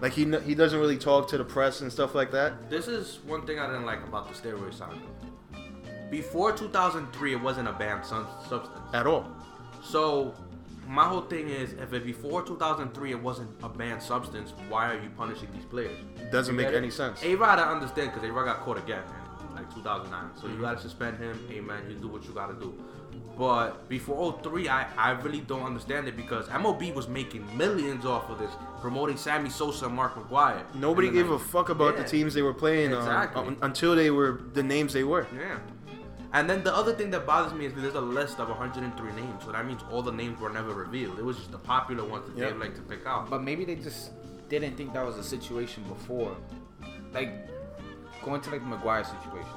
Like 0.00 0.12
he 0.12 0.24
he 0.44 0.54
doesn't 0.54 0.78
really 0.80 0.98
talk 0.98 1.28
to 1.28 1.38
the 1.38 1.44
press 1.44 1.80
and 1.80 1.92
stuff 1.92 2.14
like 2.14 2.30
that. 2.32 2.68
This 2.70 2.88
is 2.88 3.18
one 3.26 3.46
thing 3.46 3.58
I 3.58 3.66
didn't 3.66 3.84
like 3.86 4.02
about 4.04 4.28
the 4.28 4.34
steroid 4.34 4.74
saga. 4.74 4.96
Before 6.10 6.52
2003, 6.52 7.32
it 7.34 7.40
wasn't 7.40 7.68
a 7.68 7.72
banned 7.72 8.04
sub- 8.04 8.28
substance. 8.48 8.78
At 8.92 9.06
all. 9.06 9.26
So, 9.82 10.34
my 10.92 11.04
whole 11.04 11.22
thing 11.22 11.48
is, 11.48 11.72
if 11.74 11.92
it 11.92 12.04
before 12.04 12.42
2003 12.42 13.12
it 13.12 13.20
wasn't 13.22 13.48
a 13.62 13.68
banned 13.68 14.02
substance, 14.02 14.52
why 14.68 14.92
are 14.92 15.00
you 15.02 15.10
punishing 15.16 15.48
these 15.54 15.64
players? 15.64 15.96
Doesn't 16.30 16.54
make 16.54 16.68
any 16.68 16.90
sense. 16.90 17.22
A 17.24 17.34
Rod, 17.34 17.58
I 17.58 17.70
understand 17.72 18.12
because 18.12 18.28
A 18.28 18.32
Rod 18.32 18.44
got 18.44 18.60
caught 18.60 18.78
again 18.78 19.02
in 19.48 19.56
like 19.56 19.72
2009. 19.74 20.30
So 20.36 20.42
Mm-hmm. 20.46 20.54
you 20.56 20.60
gotta 20.60 20.80
suspend 20.80 21.18
him. 21.18 21.38
Hey 21.48 21.60
man, 21.60 21.82
you 21.88 21.96
do 21.96 22.08
what 22.08 22.24
you 22.24 22.32
gotta 22.32 22.54
do. 22.54 22.74
But 23.38 23.88
before 23.88 24.38
03, 24.42 24.68
I, 24.68 24.86
I 24.96 25.10
really 25.12 25.40
don't 25.40 25.62
understand 25.62 26.06
it 26.06 26.16
because 26.16 26.48
MLB 26.48 26.94
was 26.94 27.08
making 27.08 27.44
millions 27.56 28.04
off 28.04 28.28
of 28.28 28.38
this, 28.38 28.50
promoting 28.82 29.16
Sammy 29.16 29.48
Sosa 29.48 29.86
and 29.86 29.94
Mark 29.94 30.14
McGwire. 30.16 30.62
Nobody 30.74 31.10
gave 31.10 31.30
a 31.30 31.38
fuck 31.38 31.70
about 31.70 31.96
the 31.96 32.04
teams 32.04 32.34
they 32.34 32.42
were 32.42 32.52
playing 32.52 32.92
Exactly. 32.92 33.40
on, 33.40 33.46
un- 33.48 33.56
until 33.62 33.96
they 33.96 34.10
were 34.10 34.42
the 34.52 34.62
names 34.62 34.92
they 34.92 35.04
were. 35.04 35.26
Yeah. 35.34 35.58
And 36.34 36.48
then 36.48 36.64
the 36.64 36.74
other 36.74 36.94
thing 36.94 37.10
that 37.10 37.26
bothers 37.26 37.52
me 37.52 37.66
is 37.66 37.74
that 37.74 37.82
there's 37.82 37.94
a 37.94 38.00
list 38.00 38.38
of 38.38 38.48
103 38.48 39.12
names, 39.12 39.44
so 39.44 39.52
that 39.52 39.66
means 39.66 39.82
all 39.90 40.02
the 40.02 40.12
names 40.12 40.40
were 40.40 40.48
never 40.48 40.72
revealed. 40.72 41.18
It 41.18 41.24
was 41.24 41.36
just 41.36 41.52
the 41.52 41.58
popular 41.58 42.04
ones 42.04 42.26
that 42.26 42.36
Yep. 42.36 42.52
they 42.52 42.58
like 42.58 42.74
to 42.76 42.80
pick 42.82 43.06
out. 43.06 43.28
But 43.28 43.42
maybe 43.42 43.66
they 43.66 43.74
just 43.74 44.12
didn't 44.48 44.76
think 44.76 44.94
that 44.94 45.04
was 45.04 45.18
a 45.18 45.22
situation 45.22 45.82
before. 45.84 46.34
Like 47.12 47.48
going 48.22 48.40
to 48.40 48.50
like 48.50 48.60
the 48.60 48.76
McGwire 48.76 49.04
situation. 49.04 49.50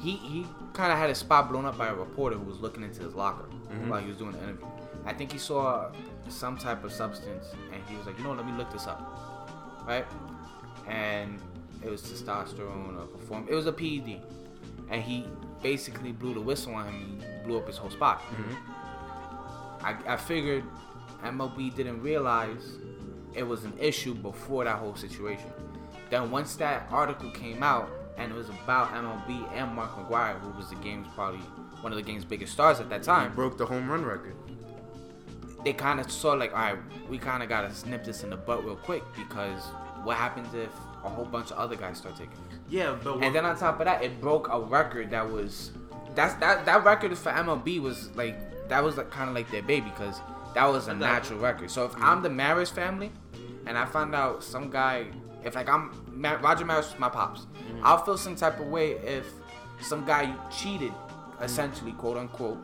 He 0.00 0.12
he 0.16 0.46
kind 0.74 0.92
of 0.92 0.98
had 0.98 1.08
his 1.08 1.18
spot 1.18 1.48
blown 1.50 1.64
up 1.64 1.78
by 1.78 1.88
a 1.88 1.94
reporter 1.94 2.36
who 2.36 2.44
was 2.44 2.60
looking 2.60 2.82
into 2.82 3.02
his 3.02 3.14
locker 3.14 3.44
mm-hmm. 3.44 3.88
while 3.88 4.00
he 4.00 4.08
was 4.08 4.16
doing 4.16 4.32
the 4.32 4.42
interview. 4.42 4.66
I 5.06 5.12
think 5.12 5.32
he 5.32 5.38
saw 5.38 5.90
some 6.28 6.56
type 6.56 6.84
of 6.84 6.92
substance 6.92 7.46
and 7.72 7.82
he 7.88 7.96
was 7.96 8.06
like, 8.06 8.16
you 8.18 8.24
know, 8.24 8.32
let 8.32 8.46
me 8.46 8.52
look 8.52 8.72
this 8.72 8.86
up, 8.86 9.84
right? 9.86 10.06
And 10.86 11.40
it 11.82 11.90
was 11.90 12.02
testosterone 12.02 12.98
or 12.98 13.06
perform. 13.06 13.46
It 13.48 13.54
was 13.54 13.66
a 13.66 13.72
PED, 13.72 14.20
and 14.90 15.02
he 15.02 15.26
basically 15.64 16.12
blew 16.12 16.34
the 16.34 16.40
whistle 16.40 16.74
on 16.74 16.86
him. 16.86 17.20
and 17.20 17.44
blew 17.44 17.58
up 17.58 17.66
his 17.66 17.76
whole 17.76 17.90
spot. 17.90 18.20
Mm-hmm. 18.20 19.84
I, 19.84 19.96
I 20.14 20.16
figured 20.16 20.62
MLB 21.24 21.74
didn't 21.74 22.00
realize 22.00 22.78
it 23.34 23.42
was 23.42 23.64
an 23.64 23.72
issue 23.80 24.14
before 24.14 24.64
that 24.64 24.78
whole 24.78 24.94
situation. 24.94 25.50
Then 26.10 26.30
once 26.30 26.54
that 26.56 26.86
article 26.90 27.30
came 27.30 27.62
out 27.62 27.90
and 28.16 28.30
it 28.30 28.34
was 28.34 28.48
about 28.50 28.90
MLB 28.92 29.52
and 29.54 29.74
Mark 29.74 29.90
McGwire, 29.96 30.38
who 30.40 30.50
was 30.50 30.68
the 30.70 30.76
game's 30.76 31.08
probably 31.14 31.40
one 31.80 31.92
of 31.92 31.96
the 31.96 32.02
game's 32.02 32.24
biggest 32.24 32.52
stars 32.52 32.78
at 32.80 32.88
that 32.90 33.02
time, 33.02 33.34
Broke 33.34 33.58
the 33.58 33.66
home 33.66 33.90
run 33.90 34.04
record. 34.04 34.36
they 35.64 35.72
kind 35.72 35.98
of 36.00 36.10
saw 36.10 36.32
like, 36.32 36.52
all 36.52 36.58
right, 36.58 36.78
we 37.10 37.18
kind 37.18 37.42
of 37.42 37.48
gotta 37.48 37.74
snip 37.74 38.04
this 38.04 38.22
in 38.22 38.30
the 38.30 38.36
butt 38.36 38.64
real 38.64 38.76
quick 38.76 39.02
because 39.16 39.60
what 40.04 40.16
happens 40.16 40.54
if 40.54 40.70
a 41.04 41.08
whole 41.08 41.24
bunch 41.26 41.50
of 41.50 41.58
other 41.58 41.76
guys 41.76 41.98
start 41.98 42.16
taking 42.16 42.38
this? 42.48 42.53
Yeah, 42.68 42.96
but 43.02 43.22
And 43.22 43.34
then 43.34 43.44
on 43.44 43.56
top 43.56 43.80
of 43.80 43.86
that, 43.86 44.02
it 44.02 44.20
broke 44.20 44.48
a 44.50 44.60
record 44.60 45.10
that 45.10 45.30
was 45.30 45.72
that's 46.14 46.34
that 46.34 46.64
that 46.66 46.84
record 46.84 47.16
for 47.18 47.30
MLB 47.30 47.80
was 47.80 48.14
like 48.16 48.68
that 48.68 48.82
was 48.82 48.96
like 48.96 49.10
kind 49.10 49.28
of 49.28 49.34
like 49.34 49.50
their 49.50 49.62
baby 49.62 49.90
because 49.90 50.20
that 50.54 50.66
was 50.66 50.88
a 50.88 50.94
natural 50.94 51.38
record. 51.38 51.70
So 51.70 51.84
if 51.84 51.92
mm. 51.92 52.02
I'm 52.02 52.22
the 52.22 52.30
Maris 52.30 52.70
family 52.70 53.12
and 53.66 53.76
I 53.76 53.84
find 53.84 54.14
out 54.14 54.42
some 54.42 54.70
guy, 54.70 55.06
if 55.44 55.54
like 55.54 55.68
I'm 55.68 55.90
Roger 56.40 56.64
Maris 56.64 56.90
was 56.90 56.98
my 56.98 57.08
pops, 57.08 57.40
mm. 57.40 57.80
I'll 57.82 58.02
feel 58.04 58.16
some 58.16 58.36
type 58.36 58.60
of 58.60 58.66
way 58.66 58.92
if 58.92 59.26
some 59.80 60.04
guy 60.04 60.34
cheated, 60.50 60.92
essentially 61.40 61.92
quote 61.92 62.16
unquote, 62.16 62.58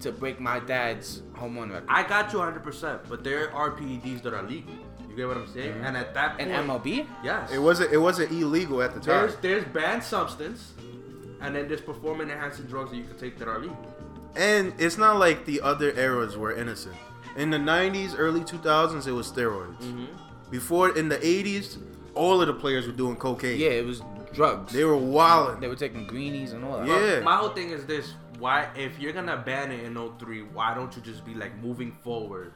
to 0.00 0.12
break 0.12 0.40
my 0.40 0.60
dad's 0.60 1.22
home 1.34 1.58
run 1.58 1.70
record. 1.70 1.88
I 1.88 2.02
got 2.04 2.32
you 2.32 2.38
100%, 2.38 3.00
but 3.08 3.24
there 3.24 3.52
are 3.52 3.72
PEDs 3.72 4.22
that 4.22 4.32
are 4.32 4.42
legal. 4.42 4.74
You 5.14 5.22
get 5.22 5.28
what 5.28 5.36
I'm 5.36 5.46
saying? 5.46 5.80
And 5.84 5.96
at 5.96 6.12
that 6.14 6.36
point, 6.38 6.50
and 6.50 6.68
MLB, 6.68 7.06
yes, 7.22 7.52
It 7.52 7.60
wasn't 7.60 7.92
it 7.92 7.98
wasn't 7.98 8.32
illegal 8.32 8.82
at 8.82 8.94
the 8.94 9.00
time. 9.00 9.20
there's 9.20 9.36
there's 9.36 9.64
banned 9.66 10.02
substance, 10.02 10.72
and 11.40 11.54
then 11.54 11.68
there's 11.68 11.80
performance 11.80 12.32
enhancing 12.32 12.66
drugs 12.66 12.90
that 12.90 12.96
you 12.96 13.04
can 13.04 13.16
take 13.16 13.38
that 13.38 13.46
are 13.46 13.60
legal. 13.60 13.76
And 14.34 14.72
it's 14.78 14.98
not 14.98 15.20
like 15.20 15.44
the 15.46 15.60
other 15.60 15.92
eras 15.92 16.36
were 16.36 16.52
innocent. 16.52 16.96
In 17.36 17.50
the 17.50 17.58
90s, 17.58 18.14
early 18.18 18.40
2000s, 18.40 19.06
it 19.06 19.12
was 19.12 19.30
steroids. 19.30 19.76
Mm-hmm. 19.76 20.06
Before, 20.50 20.96
in 20.98 21.08
the 21.08 21.18
80s, 21.18 21.78
all 22.14 22.40
of 22.40 22.48
the 22.48 22.54
players 22.54 22.86
were 22.88 22.92
doing 22.92 23.14
cocaine. 23.14 23.60
yeah, 23.60 23.68
it 23.70 23.84
was 23.86 24.02
drugs. 24.32 24.72
They 24.72 24.84
were 24.84 24.96
wilding. 24.96 25.60
They 25.60 25.68
were 25.68 25.76
taking 25.76 26.06
greenies 26.08 26.52
and 26.52 26.64
all 26.64 26.78
that. 26.78 26.88
Yeah. 26.88 27.20
My 27.20 27.36
whole 27.36 27.50
thing 27.50 27.70
is 27.70 27.86
this: 27.86 28.14
why, 28.40 28.68
if 28.74 28.98
you're 28.98 29.12
gonna 29.12 29.36
ban 29.36 29.70
it 29.70 29.84
in 29.84 29.94
03, 30.18 30.42
why 30.42 30.74
don't 30.74 30.94
you 30.96 31.02
just 31.02 31.24
be 31.24 31.34
like 31.34 31.56
moving 31.62 31.92
forward? 32.02 32.52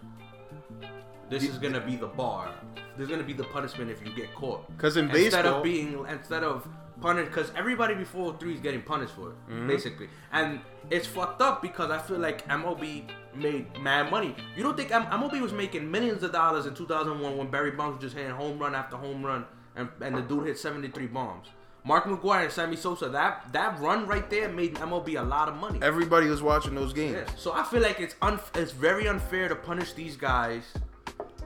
This 1.28 1.44
is 1.44 1.58
gonna 1.58 1.80
be 1.80 1.96
the 1.96 2.06
bar. 2.06 2.50
This 2.96 3.04
is 3.04 3.10
gonna 3.10 3.22
be 3.22 3.32
the 3.32 3.44
punishment 3.44 3.90
if 3.90 4.04
you 4.04 4.12
get 4.14 4.34
caught. 4.34 4.66
Because 4.76 4.96
in 4.96 5.04
instead 5.10 5.30
baseball- 5.42 5.56
of 5.58 5.62
being 5.62 6.04
instead 6.08 6.42
of 6.44 6.66
punished, 7.00 7.30
because 7.30 7.52
everybody 7.56 7.94
before 7.94 8.34
03 8.38 8.54
is 8.54 8.60
getting 8.60 8.82
punished 8.82 9.14
for 9.14 9.30
it, 9.30 9.36
Mm-hmm. 9.50 9.68
basically, 9.68 10.08
and 10.32 10.60
it's 10.90 11.06
fucked 11.06 11.40
up 11.40 11.62
because 11.62 11.90
I 11.90 11.98
feel 11.98 12.18
like 12.18 12.46
MLB 12.48 13.04
made 13.36 13.66
mad 13.80 14.10
money. 14.10 14.34
You 14.56 14.62
don't 14.64 14.76
think 14.76 14.90
M- 14.90 15.04
MLB 15.06 15.40
was 15.40 15.52
making 15.52 15.88
millions 15.90 16.22
of 16.24 16.32
dollars 16.32 16.66
in 16.66 16.74
2001 16.74 17.36
when 17.36 17.48
Barry 17.50 17.70
Bonds 17.72 17.96
was 18.02 18.10
just 18.10 18.16
hitting 18.16 18.34
home 18.34 18.58
run 18.58 18.74
after 18.74 18.96
home 18.96 19.24
run, 19.24 19.44
and, 19.76 19.88
and 20.00 20.16
the 20.16 20.22
dude 20.22 20.46
hit 20.46 20.58
73 20.58 21.06
bombs. 21.06 21.46
Mark 21.84 22.04
McGwire 22.04 22.42
and 22.44 22.52
Sammy 22.52 22.74
Sosa, 22.76 23.08
that 23.10 23.52
that 23.52 23.78
run 23.78 24.06
right 24.08 24.28
there 24.28 24.48
made 24.48 24.74
MLB 24.74 25.14
a 25.20 25.22
lot 25.22 25.48
of 25.48 25.54
money. 25.56 25.78
Everybody 25.80 26.26
was 26.28 26.42
watching 26.42 26.74
those 26.74 26.92
games. 26.92 27.14
Yeah. 27.14 27.34
So 27.36 27.52
I 27.52 27.62
feel 27.62 27.80
like 27.80 28.00
it's 28.00 28.16
un- 28.20 28.40
it's 28.56 28.72
very 28.72 29.06
unfair 29.08 29.48
to 29.48 29.54
punish 29.54 29.92
these 29.92 30.16
guys 30.16 30.64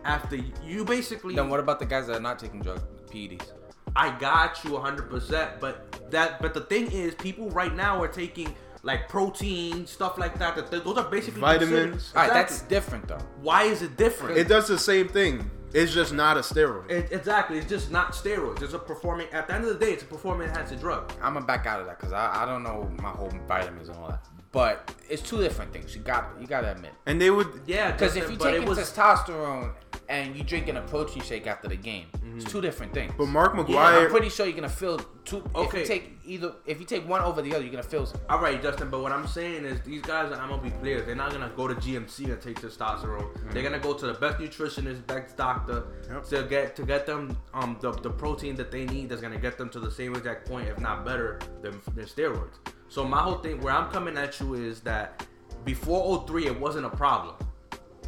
after 0.04 0.36
you 0.64 0.84
basically. 0.84 1.34
Then 1.34 1.48
what 1.48 1.60
about 1.60 1.78
the 1.78 1.86
guys 1.86 2.06
that 2.06 2.16
are 2.16 2.20
not 2.20 2.38
taking 2.38 2.60
drugs, 2.60 2.82
PEDs? 3.10 3.50
I 3.94 4.16
got 4.18 4.62
you 4.64 4.70
100%, 4.70 5.60
but 5.60 6.10
that 6.10 6.40
but 6.40 6.54
the 6.54 6.62
thing 6.62 6.90
is, 6.90 7.14
people 7.14 7.50
right 7.50 7.74
now 7.74 8.02
are 8.02 8.08
taking 8.08 8.54
like 8.84 9.08
protein 9.08 9.86
stuff 9.86 10.18
like 10.18 10.38
that. 10.38 10.56
That 10.56 10.70
th- 10.70 10.82
those 10.82 10.96
are 10.98 11.08
basically 11.10 11.40
Vitamins. 11.40 11.70
considered- 11.70 12.16
All 12.16 12.22
right, 12.22 12.32
that's 12.32 12.62
different 12.62 13.06
though. 13.08 13.18
why 13.40 13.64
is 13.64 13.82
it 13.82 13.96
different? 13.96 14.38
It 14.38 14.48
does 14.48 14.66
the 14.66 14.78
same 14.78 15.08
thing. 15.08 15.50
It's 15.74 15.92
just 15.94 16.12
not 16.12 16.36
a 16.36 16.40
steroid. 16.40 16.90
It- 16.90 17.12
exactly. 17.12 17.58
It's 17.58 17.68
just 17.68 17.90
not 17.90 18.12
steroids. 18.12 18.60
It's 18.60 18.74
a 18.74 18.78
performing. 18.78 19.28
At 19.32 19.46
the 19.46 19.54
end 19.54 19.64
of 19.64 19.78
the 19.78 19.84
day, 19.84 19.92
it's 19.92 20.02
a 20.02 20.06
performing 20.06 20.48
enhancing 20.48 20.78
drug. 20.78 21.10
I'm 21.22 21.34
gonna 21.34 21.46
back 21.46 21.66
out 21.66 21.80
of 21.80 21.86
that 21.86 21.98
because 21.98 22.12
I, 22.12 22.42
I 22.42 22.46
don't 22.46 22.62
know 22.62 22.90
my 23.00 23.08
whole 23.10 23.32
vitamins 23.48 23.88
and 23.88 23.96
all 23.98 24.08
that. 24.08 24.26
But 24.52 24.94
it's 25.08 25.22
two 25.22 25.40
different 25.40 25.72
things. 25.72 25.94
You 25.96 26.02
got 26.02 26.26
you 26.40 26.46
gotta 26.46 26.72
admit. 26.72 26.92
and 27.06 27.20
they 27.20 27.30
would 27.30 27.48
Yeah, 27.66 27.90
Because 27.92 28.16
if 28.16 28.30
you 28.30 28.36
take 28.36 28.66
was 28.66 28.78
testosterone 28.78 29.72
and 30.08 30.36
you 30.36 30.44
drinking 30.44 30.76
a 30.76 30.82
protein 30.82 31.22
shake 31.22 31.46
after 31.46 31.68
the 31.68 31.76
game, 31.76 32.06
it's 32.36 32.44
two 32.44 32.60
different 32.60 32.92
things. 32.92 33.14
But 33.16 33.26
Mark 33.28 33.54
Yeah, 33.56 33.62
McGwire, 33.62 34.04
I'm 34.04 34.10
pretty 34.10 34.28
sure 34.28 34.44
you're 34.44 34.54
gonna 34.54 34.68
feel 34.68 34.98
two. 35.24 35.38
If 35.38 35.56
Okay. 35.56 35.80
you 35.80 35.86
take 35.86 36.18
either, 36.26 36.52
if 36.66 36.80
you 36.80 36.84
take 36.86 37.08
one 37.08 37.22
over 37.22 37.40
the 37.40 37.54
other, 37.54 37.62
you're 37.64 37.70
gonna 37.72 37.82
feel. 37.82 38.06
all 38.28 38.40
right, 38.40 38.60
Justin. 38.62 38.90
But 38.90 39.00
what 39.00 39.10
I'm 39.12 39.26
saying 39.26 39.64
is, 39.64 39.80
these 39.80 40.02
guys 40.02 40.30
are 40.30 40.36
MLB 40.46 40.68
players. 40.80 41.06
They're 41.06 41.14
not 41.14 41.32
gonna 41.32 41.50
go 41.56 41.66
to 41.66 41.74
GNC 41.74 42.30
and 42.30 42.40
take 42.40 42.60
testosterone. 42.60 43.28
They're 43.52 43.62
gonna 43.62 43.78
go 43.78 43.94
to 43.94 44.06
the 44.06 44.14
best 44.14 44.36
nutritionist, 44.38 45.06
best 45.06 45.34
doctor 45.36 45.84
Yep. 46.10 46.24
to 46.28 46.42
get 46.44 46.76
to 46.76 46.82
get 46.84 47.06
them 47.06 47.36
um 47.54 47.78
the, 47.80 47.92
the 47.92 48.10
protein 48.10 48.54
that 48.56 48.70
they 48.70 48.84
need. 48.84 49.08
That's 49.08 49.22
gonna 49.22 49.38
get 49.38 49.56
them 49.56 49.70
to 49.70 49.80
the 49.80 49.90
same 49.90 50.14
exact 50.14 50.46
point, 50.46 50.68
if 50.68 50.78
not 50.78 51.06
better, 51.06 51.38
than, 51.62 51.80
than 51.94 52.04
steroids. 52.04 52.56
So 52.92 53.06
my 53.06 53.20
whole 53.20 53.36
thing, 53.36 53.58
where 53.62 53.72
I'm 53.72 53.90
coming 53.90 54.18
at 54.18 54.38
you, 54.38 54.52
is 54.52 54.80
that 54.80 55.26
before 55.64 56.26
03, 56.26 56.48
it 56.48 56.60
wasn't 56.60 56.84
a 56.84 56.90
problem. 56.90 57.34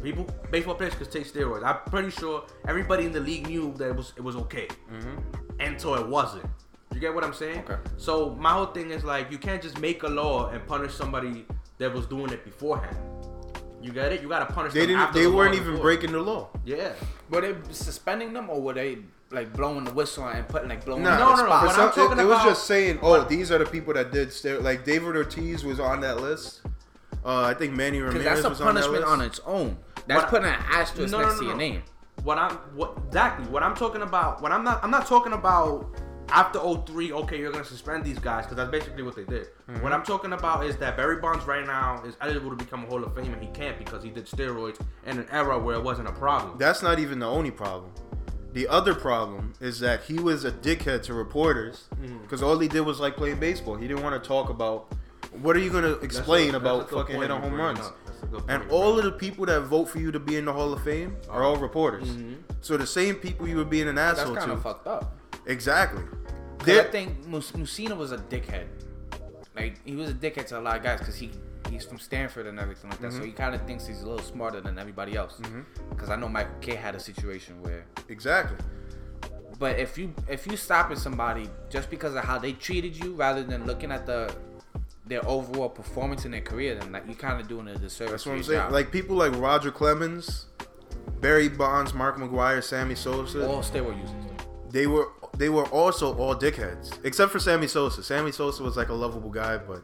People, 0.03 0.27
baseball 0.51 0.75
players 0.75 0.93
could 0.93 1.09
take 1.09 1.25
steroids. 1.25 1.63
I'm 1.63 1.77
pretty 1.89 2.11
sure 2.11 2.43
everybody 2.67 3.07
in 3.07 3.11
the 3.11 3.19
league 3.19 3.47
knew 3.47 3.73
that 3.77 3.89
it 3.89 3.95
was 3.95 4.13
it 4.15 4.21
was 4.21 4.35
okay 4.35 4.67
mm-hmm. 4.67 5.15
until 5.59 5.95
it 5.95 6.07
wasn't. 6.07 6.45
You 6.93 6.99
get 6.99 7.15
what 7.15 7.23
I'm 7.23 7.33
saying? 7.33 7.63
Okay. 7.67 7.77
So 7.97 8.35
my 8.35 8.51
whole 8.51 8.67
thing 8.67 8.91
is 8.91 9.03
like 9.03 9.31
you 9.31 9.39
can't 9.39 9.59
just 9.59 9.79
make 9.79 10.03
a 10.03 10.07
law 10.07 10.49
and 10.49 10.63
punish 10.67 10.93
somebody 10.93 11.47
that 11.79 11.91
was 11.91 12.05
doing 12.05 12.29
it 12.29 12.45
beforehand. 12.45 12.95
You 13.81 13.91
get 13.91 14.13
it? 14.13 14.21
You 14.21 14.29
gotta 14.29 14.53
punish 14.53 14.73
they 14.73 14.81
them 14.81 14.89
didn't. 14.89 15.01
after 15.01 15.17
They 15.17 15.25
the 15.25 15.31
weren't 15.31 15.55
is 15.55 15.61
even 15.61 15.71
before. 15.71 15.83
breaking 15.83 16.11
the 16.11 16.21
law. 16.21 16.49
Yeah. 16.63 16.93
Were 17.31 17.41
they 17.41 17.55
suspending 17.71 18.33
them 18.33 18.51
or 18.51 18.61
were 18.61 18.73
they 18.73 18.99
like 19.31 19.51
blowing 19.53 19.83
the 19.83 19.91
whistle 19.93 20.27
and 20.27 20.47
putting 20.47 20.69
like 20.69 20.85
blowing 20.85 21.03
Nah, 21.03 21.17
No, 21.17 21.35
no, 21.35 21.43
no. 21.43 21.49
What 21.49 21.71
some- 21.75 21.87
I'm 21.89 21.93
talking 21.93 22.19
it, 22.19 22.21
it 22.21 22.25
was 22.25 22.35
about- 22.37 22.47
just 22.47 22.65
saying, 22.65 22.99
oh, 23.01 23.23
these 23.23 23.51
are 23.51 23.57
the 23.57 23.65
people 23.65 23.93
that 23.93 24.11
did 24.11 24.29
stero 24.29 24.61
Like 24.61 24.85
David 24.85 25.15
Ortiz 25.15 25.63
was 25.63 25.79
on 25.79 26.01
that 26.01 26.21
list. 26.21 26.61
Uh, 27.23 27.41
I 27.41 27.53
think 27.55 27.73
Manny 27.73 27.99
Ramirez 28.01 28.23
that's 28.23 28.43
a 28.45 28.49
was 28.49 28.61
on 28.61 28.75
that 28.75 28.81
punishment 28.83 29.01
list. 29.01 29.07
on 29.13 29.21
its 29.21 29.39
own. 29.45 29.77
That's 30.07 30.21
What- 30.23 30.29
putting 30.29 30.47
an 30.47 30.59
asterisk 30.71 31.11
No, 31.11 31.19
no, 31.19 31.23
next 31.25 31.35
no, 31.37 31.41
to 31.41 31.47
your 31.47 31.57
name. 31.57 31.83
What 32.23 32.37
I'm 32.37 32.51
what 32.75 32.97
exactly 33.07 33.45
what 33.47 33.61
I'm 33.63 33.75
talking 33.75 34.01
about? 34.01 34.41
What 34.41 34.51
I'm 34.51 34.63
not 34.63 34.83
I'm 34.83 34.91
not 34.91 35.05
talking 35.07 35.33
about 35.33 35.85
after 36.29 36.57
03, 36.57 37.11
okay, 37.13 37.37
you're 37.37 37.51
gonna 37.51 37.63
suspend 37.63 38.03
these 38.03 38.17
guys 38.17 38.45
because 38.45 38.57
that's 38.57 38.71
basically 38.71 39.03
what 39.03 39.15
they 39.15 39.25
did. 39.25 39.47
Mm-hmm. 39.69 39.83
What 39.83 39.91
I'm 39.93 40.01
talking 40.01 40.33
about 40.33 40.65
is 40.65 40.75
that 40.77 40.97
Barry 40.97 41.17
Bonds 41.17 41.45
right 41.45 41.65
now 41.67 42.01
is 42.03 42.15
eligible 42.21 42.49
to 42.49 42.55
become 42.55 42.83
a 42.83 42.87
Hall 42.87 43.03
of 43.03 43.13
Fame 43.15 43.31
and 43.31 43.43
he 43.43 43.49
can't 43.51 43.77
because 43.77 44.01
he 44.03 44.09
did 44.09 44.25
steroids 44.25 44.79
in 45.05 45.19
an 45.19 45.27
era 45.31 45.59
where 45.59 45.75
it 45.75 45.83
wasn't 45.83 46.07
a 46.07 46.11
problem. 46.11 46.57
That's 46.57 46.81
not 46.81 46.97
even 46.97 47.19
the 47.19 47.27
only 47.27 47.51
problem. 47.51 47.91
The 48.55 48.67
other 48.69 48.95
problem 48.95 49.51
is 49.59 49.81
that 49.81 50.03
he 50.05 50.17
was 50.17 50.45
a 50.45 50.51
dickhead 50.51 51.03
to 51.03 51.13
reporters 51.13 51.89
because 52.21 52.41
all 52.41 52.57
he 52.57 52.69
did 52.69 52.81
was 52.81 53.01
like 53.01 53.17
playing 53.17 53.37
baseball. 53.39 53.75
He 53.75 53.85
didn't 53.85 54.01
want 54.01 54.21
to 54.21 54.25
talk 54.25 54.49
about 54.49 54.87
what 55.41 55.57
are 55.57 55.59
you 55.59 55.69
going 55.69 55.83
to 55.83 55.99
explain 55.99 56.53
That's 56.53 56.63
a- 56.63 56.65
about 56.65 56.79
a 56.79 56.83
good 56.89 56.99
fucking 57.01 57.15
point 57.17 57.29
hitting 57.31 57.43
home 57.43 57.53
runs. 57.59 57.79
up. 57.79 57.97
That's 58.05 58.23
a 58.23 58.25
good 58.27 58.43
And 58.47 58.61
point 58.61 58.71
all 58.71 58.97
of 58.97 59.03
the 59.03 59.11
people 59.11 59.45
that 59.47 59.59
vote 59.63 59.89
for 59.89 59.99
you 59.99 60.09
to 60.13 60.19
be 60.21 60.37
in 60.37 60.45
the 60.45 60.53
Hall 60.53 60.71
of 60.71 60.81
Fame 60.83 61.17
are 61.29 61.43
all 61.43 61.57
reporters. 61.57 62.07
Mm-hmm. 62.07 62.35
So 62.61 62.77
the 62.77 62.87
same 62.87 63.15
people 63.15 63.45
you 63.45 63.57
were 63.57 63.65
being 63.65 63.89
an 63.89 63.95
That's 63.95 64.19
asshole 64.21 64.35
kind 64.37 64.47
to. 64.47 64.53
of 64.53 64.63
fucked 64.63 64.87
up. 64.87 65.17
Exactly. 65.47 66.03
'Cause 66.03 66.65
They're- 66.65 66.81
I 66.83 66.85
think 66.85 67.27
Mus- 67.27 67.51
Mussina 67.51 67.97
was 67.97 68.13
a 68.13 68.17
dickhead. 68.19 68.67
Like 69.53 69.75
he 69.85 69.95
was 69.97 70.09
a 70.11 70.13
dickhead 70.13 70.47
to 70.47 70.59
a 70.59 70.61
lot 70.61 70.77
of 70.77 70.83
guys 70.83 70.99
because 70.99 71.15
he 71.17 71.29
he's 71.75 71.85
from 71.85 71.99
Stanford 71.99 72.47
and 72.47 72.59
everything 72.59 72.89
like 72.89 72.99
that. 73.01 73.09
Mm-hmm. 73.09 73.19
So 73.19 73.25
he 73.25 73.31
kind 73.31 73.53
of 73.53 73.61
thinks 73.67 73.85
he's 73.85 74.01
a 74.01 74.07
little 74.07 74.25
smarter 74.25 74.61
than 74.61 74.79
everybody 74.79 75.15
else. 75.15 75.39
Because 75.89 76.09
I 76.09 76.15
know 76.15 76.27
Michael 76.27 76.55
Kay 76.61 76.75
had 76.75 76.95
a 76.95 76.99
situation 76.99 77.61
where. 77.61 77.85
exactly. 78.09 78.57
But 79.57 79.79
if 79.79 79.97
you 79.97 80.13
if 80.27 80.47
you 80.47 80.57
stopping 80.57 80.97
somebody 80.97 81.49
just 81.69 81.89
because 81.89 82.13
of 82.15 82.25
how 82.25 82.37
they 82.37 82.51
treated 82.53 83.01
you 83.01 83.13
rather 83.13 83.43
than 83.43 83.65
looking 83.65 83.91
at 83.91 84.05
the 84.05 84.35
their 85.05 85.25
overall 85.27 85.69
performance 85.69 86.25
in 86.25 86.31
their 86.31 86.41
career, 86.41 86.75
then 86.75 86.91
like 86.91 87.07
you 87.07 87.15
kind 87.15 87.39
of 87.39 87.47
doing 87.47 87.67
a 87.67 87.75
disservice. 87.77 88.11
That's 88.11 88.25
what 88.25 88.35
I'm 88.35 88.43
saying. 88.43 88.59
job. 88.59 88.71
Like 88.71 88.91
people 88.91 89.15
like 89.15 89.33
Roger 89.37 89.71
Clemens, 89.71 90.47
Barry 91.21 91.47
Bonds, 91.47 91.93
Mark 91.93 92.17
McGwire, 92.17 92.63
Sammy 92.63 92.95
Sosa. 92.95 93.47
all 93.47 93.61
steroid 93.61 94.01
users. 94.01 94.25
they 94.71 94.87
were 94.87 95.07
they 95.37 95.49
were 95.49 95.67
also 95.67 96.15
all 96.17 96.35
dickheads, 96.35 96.97
except 97.03 97.31
for 97.31 97.39
Sammy 97.39 97.67
Sosa. 97.67 98.03
Sammy 98.03 98.31
Sosa 98.31 98.63
was 98.63 98.75
like 98.75 98.89
a 98.89 98.93
lovable 98.93 99.29
guy, 99.29 99.57
but 99.57 99.83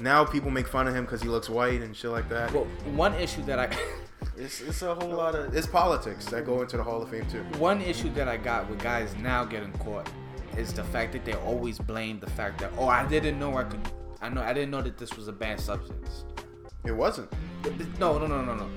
now 0.00 0.24
people 0.24 0.50
make 0.50 0.66
fun 0.68 0.86
of 0.88 0.94
him 0.94 1.04
because 1.04 1.22
he 1.22 1.28
looks 1.28 1.48
white 1.48 1.80
and 1.82 1.94
shit 1.96 2.10
like 2.10 2.28
that. 2.28 2.52
Well, 2.52 2.64
one 2.94 3.14
issue 3.14 3.42
that 3.44 3.58
I 3.58 3.76
It's, 4.36 4.60
it's 4.60 4.80
a 4.82 4.94
whole 4.94 5.10
lot 5.10 5.34
of 5.34 5.54
it's 5.54 5.66
politics 5.66 6.24
that 6.26 6.46
go 6.46 6.62
into 6.62 6.76
the 6.76 6.82
Hall 6.82 7.02
of 7.02 7.10
Fame 7.10 7.26
too. 7.26 7.42
one 7.58 7.80
issue 7.82 8.10
that 8.14 8.26
I 8.28 8.36
got 8.36 8.68
with 8.70 8.78
guys 8.80 9.14
now 9.16 9.44
getting 9.44 9.72
caught 9.72 10.08
is 10.56 10.72
the 10.72 10.84
fact 10.84 11.12
that 11.12 11.24
they 11.24 11.34
always 11.34 11.78
blame 11.78 12.20
the 12.20 12.30
fact 12.30 12.60
that 12.60 12.72
oh 12.78 12.88
I 12.88 13.06
didn't 13.06 13.38
know 13.38 13.56
I 13.56 13.64
could 13.64 13.80
I 14.22 14.28
know 14.30 14.42
I 14.42 14.52
didn't 14.52 14.70
know 14.70 14.82
that 14.82 14.96
this 14.98 15.14
was 15.16 15.28
a 15.28 15.32
banned 15.32 15.60
substance. 15.60 16.24
It 16.84 16.92
wasn't. 16.92 17.30
No 17.98 18.18
no 18.18 18.26
no 18.26 18.42
no 18.42 18.54
no. 18.54 18.68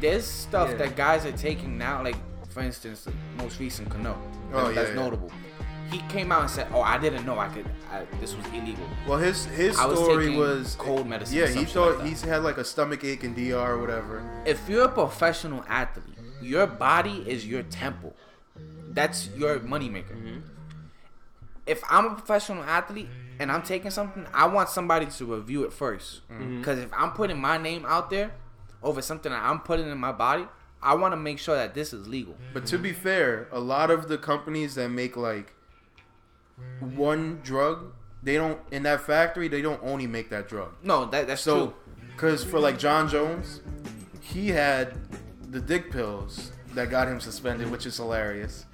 There's 0.00 0.24
stuff 0.26 0.70
Yeah. 0.70 0.76
that 0.78 0.96
guys 0.96 1.26
are 1.26 1.32
taking 1.32 1.76
now, 1.76 2.02
like 2.04 2.16
for 2.48 2.60
instance, 2.62 3.04
the 3.04 3.12
most 3.42 3.58
recent 3.60 3.88
Cano. 3.90 4.20
Oh, 4.52 4.66
That- 4.66 4.74
that's 4.74 4.88
yeah, 4.90 4.94
yeah. 4.96 5.02
notable. 5.02 5.30
He 5.90 5.98
came 6.08 6.30
out 6.30 6.42
and 6.42 6.50
said, 6.50 6.68
"Oh, 6.72 6.82
I 6.82 6.98
didn't 6.98 7.26
know 7.26 7.38
I 7.38 7.48
could. 7.48 7.66
I, 7.90 8.04
this 8.20 8.36
was 8.36 8.46
illegal." 8.48 8.84
Well, 9.06 9.18
his 9.18 9.46
his 9.46 9.78
I 9.78 9.86
was 9.86 9.98
story 9.98 10.26
taking 10.26 10.38
was 10.38 10.76
cold 10.76 11.06
medicine 11.06 11.36
Yeah, 11.36 11.48
he 11.48 11.64
thought 11.64 11.98
like 11.98 12.06
he's 12.06 12.22
had 12.22 12.42
like 12.42 12.58
a 12.58 12.64
stomach 12.64 13.02
ache 13.04 13.24
in 13.24 13.34
DR 13.34 13.72
or 13.72 13.78
whatever. 13.78 14.22
If 14.46 14.68
you're 14.68 14.84
a 14.84 14.88
professional 14.88 15.64
athlete, 15.68 16.16
your 16.40 16.66
body 16.66 17.24
is 17.26 17.46
your 17.46 17.62
temple. 17.64 18.14
That's 18.90 19.28
your 19.36 19.58
moneymaker. 19.60 20.16
Mm-hmm. 20.16 20.38
If 21.66 21.82
I'm 21.88 22.06
a 22.06 22.14
professional 22.14 22.64
athlete 22.64 23.08
and 23.38 23.50
I'm 23.50 23.62
taking 23.62 23.90
something, 23.90 24.26
I 24.34 24.46
want 24.46 24.68
somebody 24.68 25.06
to 25.06 25.24
review 25.24 25.64
it 25.64 25.70
1st 25.70 26.20
mm-hmm. 26.32 26.58
Because 26.58 26.78
if 26.78 26.92
I'm 26.92 27.12
putting 27.12 27.38
my 27.38 27.58
name 27.58 27.84
out 27.86 28.10
there 28.10 28.32
over 28.82 29.02
something 29.02 29.30
that 29.30 29.42
I'm 29.42 29.60
putting 29.60 29.88
in 29.88 29.98
my 29.98 30.12
body, 30.12 30.46
I 30.82 30.94
want 30.94 31.12
to 31.12 31.16
make 31.16 31.38
sure 31.38 31.54
that 31.54 31.74
this 31.74 31.92
is 31.92 32.08
legal. 32.08 32.34
But 32.52 32.66
to 32.66 32.78
be 32.78 32.92
fair, 32.92 33.48
a 33.52 33.60
lot 33.60 33.90
of 33.90 34.08
the 34.08 34.18
companies 34.18 34.74
that 34.76 34.88
make 34.88 35.16
like 35.16 35.52
one 36.80 37.40
drug, 37.42 37.92
they 38.22 38.34
don't 38.34 38.58
in 38.70 38.82
that 38.84 39.00
factory 39.02 39.48
they 39.48 39.62
don't 39.62 39.80
only 39.82 40.06
make 40.06 40.30
that 40.30 40.48
drug. 40.48 40.72
No, 40.82 41.06
that 41.06 41.26
that's 41.26 41.42
So, 41.42 41.66
true. 41.66 41.74
because 42.14 42.44
for 42.44 42.58
like 42.58 42.78
Jon 42.78 43.08
Jones, 43.08 43.60
he 44.20 44.48
had 44.48 44.94
the 45.50 45.60
dick 45.60 45.90
pills 45.90 46.52
that 46.74 46.90
got 46.90 47.08
him 47.08 47.20
suspended, 47.20 47.70
which 47.70 47.86
is 47.86 47.96
hilarious. 47.96 48.66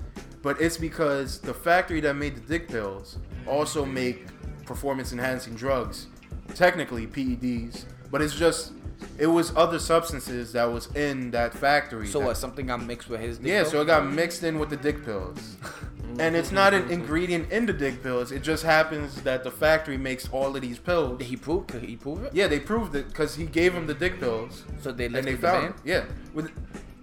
But 0.43 0.61
it's 0.61 0.77
because 0.77 1.41
the 1.41 1.55
factory 1.55 2.01
that 2.01 2.15
made 2.15 2.37
the 2.37 2.41
dick 2.41 2.69
pills 2.69 3.19
also 3.47 3.85
make 3.85 4.27
performance 4.65 5.13
enhancing 5.13 5.55
drugs, 5.55 6.07
technically 6.55 7.07
PEDs, 7.07 7.85
but 8.11 8.21
it's 8.23 8.35
just 8.35 8.73
it 9.19 9.27
was 9.27 9.55
other 9.57 9.79
substances 9.79 10.53
that 10.53 10.65
was 10.65 10.87
in 10.95 11.31
that 11.31 11.53
factory. 11.55 12.07
So 12.07 12.19
that- 12.21 12.27
what? 12.27 12.37
Something 12.37 12.67
got 12.67 12.85
mixed 12.85 13.09
with 13.09 13.21
his. 13.21 13.39
dick 13.39 13.47
yeah, 13.49 13.63
pill? 13.63 13.71
so 13.71 13.81
it 13.83 13.87
got 13.87 14.07
mixed 14.07 14.43
in 14.43 14.59
with 14.59 14.71
the 14.71 14.77
dick 14.77 15.05
pills. 15.05 15.57
And 16.19 16.37
it's 16.37 16.53
not 16.53 16.75
an 16.75 16.91
ingredient 16.91 17.51
in 17.51 17.67
the 17.67 17.73
dick 17.73 18.03
pills. 18.03 18.33
It 18.33 18.43
just 18.43 18.63
happens 18.63 19.23
that 19.23 19.45
the 19.45 19.51
factory 19.51 19.97
makes 19.99 20.29
all 20.31 20.55
of 20.55 20.63
these 20.63 20.79
pills. 20.79 21.19
Did 21.19 21.27
he 21.29 21.37
proved. 21.37 21.69
Could 21.69 21.83
he 21.83 21.97
prove 21.97 22.25
it? 22.25 22.35
Yeah, 22.35 22.47
they 22.47 22.61
proved 22.61 22.95
it 22.95 23.09
because 23.09 23.37
he 23.37 23.47
gave 23.47 23.75
him 23.75 23.87
the 23.87 23.95
dick 23.95 24.21
pills, 24.21 24.65
So 24.81 24.93
they 24.93 25.07
and 25.07 25.15
they 25.15 25.33
the 25.33 25.37
found 25.37 25.65
it. 25.67 25.75
Yeah, 25.85 26.05
with 26.35 26.51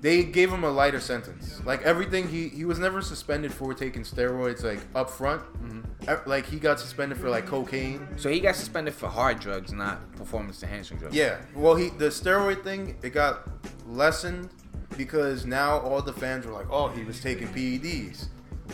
they 0.03 0.25
gave 0.25 0.51
him 0.51 0.65
a 0.65 0.69
lighter 0.69 0.99
sentence. 0.99 1.61
Like 1.65 1.81
everything, 1.83 2.27
he 2.27 2.49
he 2.49 2.65
was 2.65 2.77
never 2.77 3.01
suspended 3.01 3.53
for 3.53 3.73
taking 3.73 4.03
steroids 4.03 4.61
like 4.61 4.81
up 4.93 5.09
front. 5.09 5.41
Mm-hmm. 5.63 6.29
Like 6.29 6.45
he 6.45 6.59
got 6.59 6.79
suspended 6.79 7.17
for 7.17 7.29
like 7.29 7.45
cocaine. 7.45 8.05
So 8.17 8.29
he 8.29 8.41
got 8.41 8.57
suspended 8.57 8.93
for 8.93 9.07
hard 9.07 9.39
drugs, 9.39 9.71
not 9.71 10.11
performance 10.17 10.61
enhancing 10.61 10.97
drugs. 10.97 11.15
Yeah, 11.15 11.37
well, 11.55 11.75
he 11.75 11.87
the 11.89 12.07
steroid 12.07 12.63
thing 12.63 12.97
it 13.01 13.11
got 13.11 13.47
lessened 13.87 14.49
because 14.97 15.45
now 15.45 15.79
all 15.79 16.01
the 16.01 16.13
fans 16.13 16.45
were 16.45 16.51
like, 16.51 16.67
oh, 16.69 16.89
he 16.89 17.03
was 17.05 17.21
taking 17.21 17.47
PEDs, 17.47 18.27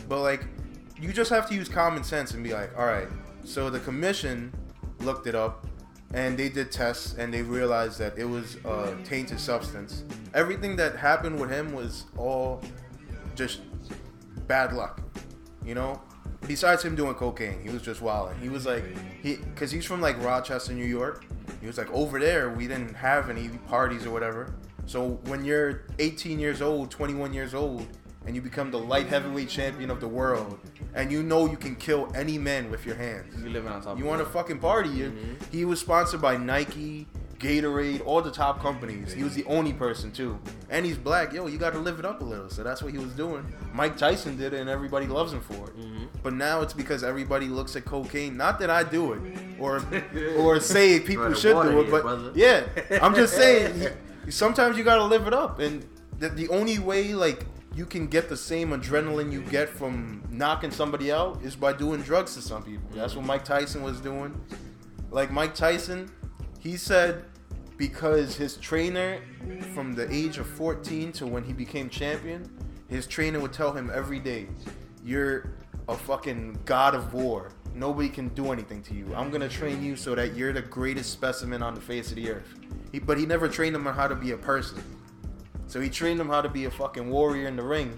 but 0.10 0.22
like 0.22 0.46
you 1.00 1.14
just 1.14 1.30
have 1.30 1.48
to 1.48 1.56
use 1.56 1.70
common 1.70 2.04
sense 2.04 2.34
and 2.34 2.44
be 2.44 2.54
like, 2.54 2.78
all 2.78 2.86
right. 2.86 3.08
So 3.46 3.70
the 3.70 3.80
commission 3.80 4.52
looked 5.00 5.28
it 5.28 5.36
up 5.36 5.66
and 6.14 6.38
they 6.38 6.50
did 6.50 6.72
tests 6.72 7.16
and 7.18 7.34
they 7.34 7.42
realized 7.42 8.00
that 8.00 8.18
it 8.18 8.26
was 8.26 8.58
a 8.66 8.98
tainted 9.06 9.40
substance. 9.40 10.04
Everything 10.34 10.76
that 10.76 10.96
happened 10.98 11.40
with 11.40 11.50
him 11.50 11.72
was 11.72 12.06
all 12.18 12.62
just 13.36 13.62
bad 14.48 14.74
luck, 14.74 15.02
you 15.64 15.76
know. 15.76 16.02
Besides 16.48 16.84
him 16.84 16.96
doing 16.96 17.14
cocaine, 17.14 17.62
he 17.62 17.70
was 17.70 17.82
just 17.82 18.02
wilding. 18.02 18.38
He 18.40 18.50
was 18.50 18.66
like 18.66 18.84
he 19.22 19.36
because 19.36 19.72
he's 19.72 19.86
from 19.86 20.02
like 20.02 20.22
Rochester, 20.24 20.74
New 20.74 20.86
York. 20.86 21.26
He 21.62 21.68
was 21.68 21.78
like 21.78 21.92
over 21.92 22.20
there 22.20 22.50
we 22.50 22.68
didn't 22.68 22.96
have 22.96 23.30
any 23.30 23.50
parties 23.68 24.06
or 24.06 24.12
whatever. 24.12 24.54
So 24.86 25.20
when 25.26 25.46
you're 25.46 25.84
18 26.00 26.40
years 26.40 26.64
old, 26.64 26.90
21 26.90 27.32
years 27.32 27.54
old, 27.54 27.86
and 28.30 28.36
you 28.36 28.44
become 28.44 28.70
the 28.70 28.78
light 28.78 29.08
heavyweight 29.08 29.50
champion 29.50 29.90
of 29.90 30.00
the 30.00 30.08
world, 30.08 30.60
and 30.94 31.12
you 31.12 31.24
know 31.24 31.48
you 31.50 31.58
can 31.58 31.76
kill 31.76 32.12
any 32.14 32.38
man 32.38 32.70
with 32.70 32.86
your 32.86 32.94
hands. 32.94 33.34
You 33.42 33.50
living 33.50 33.72
on 33.72 33.82
top. 33.82 33.98
You 33.98 34.04
of 34.04 34.08
want 34.08 34.20
the 34.20 34.26
to 34.26 34.30
fucking 34.30 34.60
party? 34.60 34.90
You- 34.90 35.10
mm-hmm. 35.10 35.52
He 35.52 35.66
was 35.66 35.80
sponsored 35.80 36.22
by 36.22 36.38
Nike, 36.38 37.08
Gatorade, 37.40 38.06
all 38.06 38.22
the 38.22 38.30
top 38.30 38.62
companies. 38.62 39.12
He 39.14 39.24
was 39.24 39.34
the 39.34 39.44
only 39.46 39.74
person 39.74 40.12
too, 40.12 40.38
and 40.70 40.86
he's 40.86 40.96
black. 40.96 41.34
Yo, 41.34 41.48
you 41.48 41.58
got 41.58 41.74
to 41.74 41.80
live 41.80 41.98
it 41.98 42.06
up 42.06 42.22
a 42.22 42.24
little. 42.24 42.52
So 42.52 42.62
that's 42.62 42.84
what 42.84 42.92
he 42.92 43.00
was 43.00 43.14
doing. 43.14 43.52
Mike 43.74 43.98
Tyson 43.98 44.38
did 44.38 44.54
it, 44.54 44.60
and 44.60 44.70
everybody 44.70 45.08
loves 45.08 45.34
him 45.34 45.42
for 45.42 45.68
it. 45.68 45.76
Mm-hmm. 45.76 46.06
But 46.22 46.34
now 46.34 46.62
it's 46.62 46.74
because 46.74 47.04
everybody 47.04 47.48
looks 47.48 47.76
at 47.76 47.86
cocaine. 47.86 48.38
Not 48.38 48.60
that 48.60 48.70
I 48.70 48.84
do 48.84 49.14
it, 49.14 49.22
or 49.58 49.84
or 50.38 50.60
say 50.60 51.00
people 51.00 51.34
should 51.34 51.54
do 51.54 51.62
it, 51.62 51.74
here, 51.74 51.92
but 51.92 52.02
brother. 52.04 52.32
yeah, 52.36 52.68
I'm 53.02 53.16
just 53.16 53.36
saying. 53.36 53.88
Sometimes 54.30 54.78
you 54.78 54.84
got 54.84 54.98
to 54.98 55.06
live 55.06 55.26
it 55.26 55.34
up, 55.34 55.58
and 55.58 55.84
the, 56.20 56.30
the 56.30 56.48
only 56.50 56.78
way 56.78 57.16
like 57.16 57.48
you 57.80 57.86
can 57.86 58.08
get 58.08 58.28
the 58.28 58.36
same 58.36 58.72
adrenaline 58.72 59.32
you 59.32 59.42
get 59.44 59.70
from 59.70 60.22
knocking 60.30 60.70
somebody 60.70 61.14
out 61.14 61.42
is 61.42 61.56
by 61.56 61.72
doing 61.72 62.02
drugs 62.02 62.36
to 62.36 62.42
some 62.42 62.62
people. 62.62 62.84
That's 62.94 63.16
what 63.16 63.24
Mike 63.26 63.46
Tyson 63.46 63.82
was 63.82 64.02
doing. 64.02 64.38
Like 65.12 65.32
Mike 65.32 65.56
Tyson, 65.56 66.12
he 66.60 66.76
said 66.76 67.24
because 67.78 68.36
his 68.36 68.58
trainer 68.58 69.22
from 69.74 69.94
the 69.94 70.14
age 70.14 70.40
of 70.40 70.46
14 70.46 71.14
to 71.14 71.26
when 71.26 71.42
he 71.42 71.54
became 71.54 71.90
champion, 71.90 72.52
his 72.90 73.08
trainer 73.08 73.40
would 73.40 73.54
tell 73.54 73.72
him 73.72 73.90
every 73.94 74.20
day, 74.20 74.50
"You're 75.02 75.52
a 75.88 75.96
fucking 75.96 76.60
god 76.66 76.94
of 76.94 77.14
war. 77.14 77.48
Nobody 77.74 78.10
can 78.10 78.28
do 78.30 78.52
anything 78.52 78.82
to 78.84 78.94
you. 78.94 79.06
I'm 79.16 79.32
gonna 79.32 79.48
train 79.48 79.82
you 79.82 79.96
so 79.96 80.16
that 80.16 80.36
you're 80.36 80.52
the 80.52 80.64
greatest 80.64 81.12
specimen 81.12 81.64
on 81.64 81.76
the 81.76 81.82
face 81.82 82.10
of 82.10 82.18
the 82.18 82.30
earth." 82.30 82.56
He, 82.92 83.00
but 83.00 83.18
he 83.18 83.26
never 83.26 83.48
trained 83.48 83.74
him 83.74 83.88
on 83.88 83.94
how 83.94 84.10
to 84.10 84.16
be 84.16 84.32
a 84.32 84.38
person. 84.38 84.84
So 85.70 85.80
he 85.80 85.90
trained 85.90 86.20
him 86.20 86.28
how 86.28 86.42
to 86.42 86.50
be 86.50 86.66
a 86.66 86.72
fucking 86.72 87.10
warrior 87.10 87.48
in 87.48 87.56
the 87.56 87.64
ring 87.64 87.98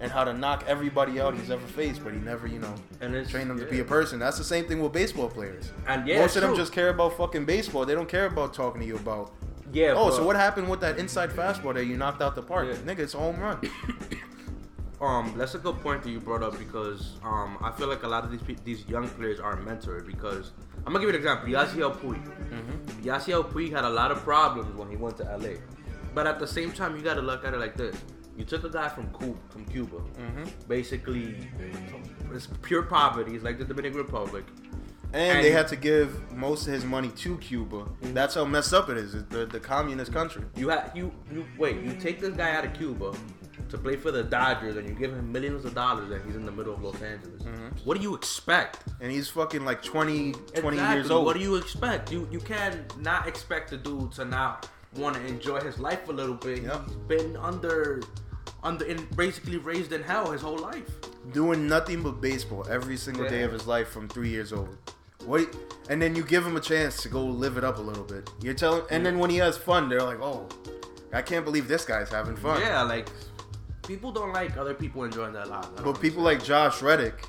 and 0.00 0.10
how 0.10 0.24
to 0.24 0.32
knock 0.32 0.64
everybody 0.66 1.20
out 1.20 1.34
he's 1.34 1.50
ever 1.50 1.66
faced, 1.66 2.02
but 2.02 2.14
he 2.14 2.18
never, 2.18 2.46
you 2.46 2.58
know, 2.58 2.74
And 3.02 3.14
it's- 3.14 3.30
trained 3.30 3.50
them 3.50 3.58
to 3.58 3.66
be 3.66 3.80
a 3.80 3.84
person. 3.84 4.18
That's 4.18 4.38
the 4.38 4.44
same 4.44 4.64
thing 4.66 4.82
with 4.82 4.92
baseball 4.92 5.28
players. 5.28 5.70
And 5.86 6.08
yeah, 6.08 6.20
Most 6.20 6.28
it's 6.28 6.36
of 6.36 6.42
them 6.42 6.50
true. 6.52 6.56
just 6.58 6.72
care 6.72 6.88
about 6.88 7.16
fucking 7.18 7.44
baseball. 7.44 7.84
They 7.84 7.94
don't 7.94 8.08
care 8.08 8.24
about 8.26 8.54
talking 8.54 8.80
to 8.80 8.86
you 8.86 8.96
about, 8.96 9.32
Yeah. 9.72 9.92
oh, 9.94 10.06
but- 10.08 10.16
so 10.16 10.24
what 10.24 10.36
happened 10.36 10.70
with 10.70 10.80
that 10.80 10.98
inside 10.98 11.30
fastball 11.30 11.74
that 11.74 11.84
you 11.84 11.98
knocked 11.98 12.22
out 12.22 12.34
the 12.34 12.42
park? 12.42 12.68
Yeah. 12.68 12.76
Nigga, 12.94 13.00
it's 13.00 13.14
a 13.14 13.18
home 13.18 13.38
run. 13.38 13.58
Um, 15.00 15.32
that's 15.34 15.54
a 15.54 15.58
good 15.58 15.80
point 15.80 16.02
that 16.02 16.10
you 16.10 16.20
brought 16.20 16.42
up 16.42 16.58
because 16.58 17.14
um, 17.24 17.56
I 17.62 17.70
feel 17.72 17.88
like 17.88 18.02
a 18.02 18.06
lot 18.06 18.22
of 18.24 18.30
these 18.30 18.42
pe- 18.42 18.62
these 18.66 18.86
young 18.86 19.08
players 19.08 19.40
aren't 19.40 19.64
mentored 19.66 20.04
because 20.06 20.50
I'm 20.86 20.92
gonna 20.92 20.98
give 21.06 21.08
you 21.08 21.08
an 21.08 21.14
example. 21.14 21.48
Yasiel 21.48 21.96
Puig. 21.96 22.22
Mm-hmm. 22.22 23.08
Yasiel 23.08 23.50
Puig 23.50 23.70
had 23.72 23.84
a 23.86 23.88
lot 23.88 24.10
of 24.10 24.18
problems 24.24 24.76
when 24.76 24.90
he 24.90 24.96
went 24.96 25.16
to 25.16 25.22
LA, 25.24 25.56
but 26.14 26.26
at 26.26 26.38
the 26.38 26.46
same 26.46 26.72
time, 26.72 26.96
you 26.96 27.02
got 27.02 27.14
to 27.14 27.22
look 27.22 27.44
at 27.44 27.54
it 27.54 27.58
like 27.58 27.76
this: 27.76 27.96
you 28.36 28.44
took 28.44 28.64
a 28.64 28.70
guy 28.70 28.88
from 28.88 29.12
Cuba, 29.18 29.38
from 29.50 29.64
Cuba, 29.66 29.96
Mm-hmm. 29.96 30.44
basically, 30.68 31.34
it's 32.34 32.48
pure 32.62 32.82
poverty. 32.82 33.34
It's 33.34 33.44
like 33.44 33.58
the 33.58 33.64
Dominican 33.64 33.98
Republic. 33.98 34.44
And, 35.12 35.38
And- 35.38 35.44
they 35.44 35.50
had 35.50 35.66
to 35.68 35.76
give 35.76 36.30
most 36.32 36.66
of 36.68 36.72
his 36.72 36.84
money 36.84 37.08
to 37.08 37.36
Cuba. 37.38 37.86
That's 38.00 38.36
how 38.36 38.44
messed 38.44 38.72
up 38.72 38.88
it 38.90 38.96
is. 38.96 39.14
It's 39.14 39.28
the, 39.28 39.44
the 39.44 39.58
communist 39.58 40.12
country. 40.12 40.42
You 40.56 40.68
have 40.68 40.92
you 40.94 41.12
you 41.32 41.44
wait. 41.58 41.82
You 41.82 41.94
take 41.94 42.20
this 42.20 42.34
guy 42.36 42.54
out 42.54 42.64
of 42.64 42.72
Cuba 42.74 43.12
to 43.70 43.78
play 43.78 43.96
for 43.96 44.10
the 44.12 44.22
Dodgers, 44.22 44.76
and 44.76 44.88
you 44.88 44.94
give 44.94 45.12
him 45.12 45.30
millions 45.32 45.64
of 45.64 45.74
dollars, 45.74 46.10
and 46.12 46.24
he's 46.24 46.34
in 46.36 46.44
the 46.46 46.52
middle 46.52 46.74
of 46.74 46.82
Los 46.82 47.00
Angeles. 47.02 47.42
Mm-hmm. 47.42 47.68
What 47.84 47.96
do 47.96 48.02
you 48.02 48.14
expect? 48.14 48.78
And 49.00 49.10
he's 49.12 49.28
fucking 49.28 49.64
like 49.64 49.82
20, 49.82 50.32
20 50.32 50.76
years 50.76 51.10
old. 51.10 51.24
What 51.26 51.34
do 51.36 51.42
you 51.42 51.56
expect? 51.56 52.12
You 52.12 52.28
you 52.30 52.38
can 52.40 52.84
not 52.98 53.26
expect 53.26 53.70
the 53.70 53.76
dude 53.78 54.12
to 54.12 54.24
now 54.24 54.60
want 54.96 55.16
to 55.16 55.26
enjoy 55.26 55.60
his 55.60 55.78
life 55.78 56.08
a 56.08 56.12
little 56.12 56.34
bit. 56.34 56.62
Yep. 56.62 56.84
He's 56.86 56.96
been 56.96 57.36
under 57.36 58.02
under 58.62 58.84
in 58.84 59.06
basically 59.16 59.56
raised 59.56 59.92
in 59.92 60.02
hell 60.02 60.30
his 60.30 60.42
whole 60.42 60.58
life. 60.58 60.88
doing 61.32 61.66
nothing 61.68 62.02
but 62.02 62.20
baseball 62.20 62.66
every 62.68 62.96
single 62.96 63.28
day 63.28 63.42
of 63.42 63.52
his 63.52 63.66
life 63.66 63.88
from 63.88 64.08
three 64.08 64.28
years 64.28 64.52
old. 64.52 64.76
What? 65.24 65.54
And 65.88 66.00
then 66.00 66.14
you 66.16 66.22
give 66.24 66.46
him 66.46 66.56
a 66.56 66.60
chance 66.60 67.02
to 67.02 67.08
go 67.08 67.22
live 67.24 67.56
it 67.56 67.64
up 67.64 67.78
a 67.78 67.80
little 67.80 68.04
bit. 68.04 68.28
You're 68.42 68.54
telling, 68.54 68.82
and 68.90 69.04
then 69.04 69.18
when 69.18 69.30
he 69.30 69.36
has 69.36 69.56
fun, 69.56 69.88
they're 69.88 70.02
like, 70.02 70.20
"Oh, 70.20 70.48
I 71.12 71.22
can't 71.22 71.44
believe 71.44 71.68
this 71.68 71.84
guy's 71.84 72.08
having 72.08 72.36
fun." 72.36 72.60
Yeah, 72.60 72.82
like 72.82 73.08
people 73.86 74.12
don't 74.12 74.32
like 74.32 74.56
other 74.56 74.74
people 74.74 75.04
enjoying 75.04 75.32
their 75.32 75.46
lives. 75.46 75.68
But 75.82 76.00
people 76.00 76.22
like 76.22 76.42
Josh 76.42 76.80
Reddick, 76.82 77.26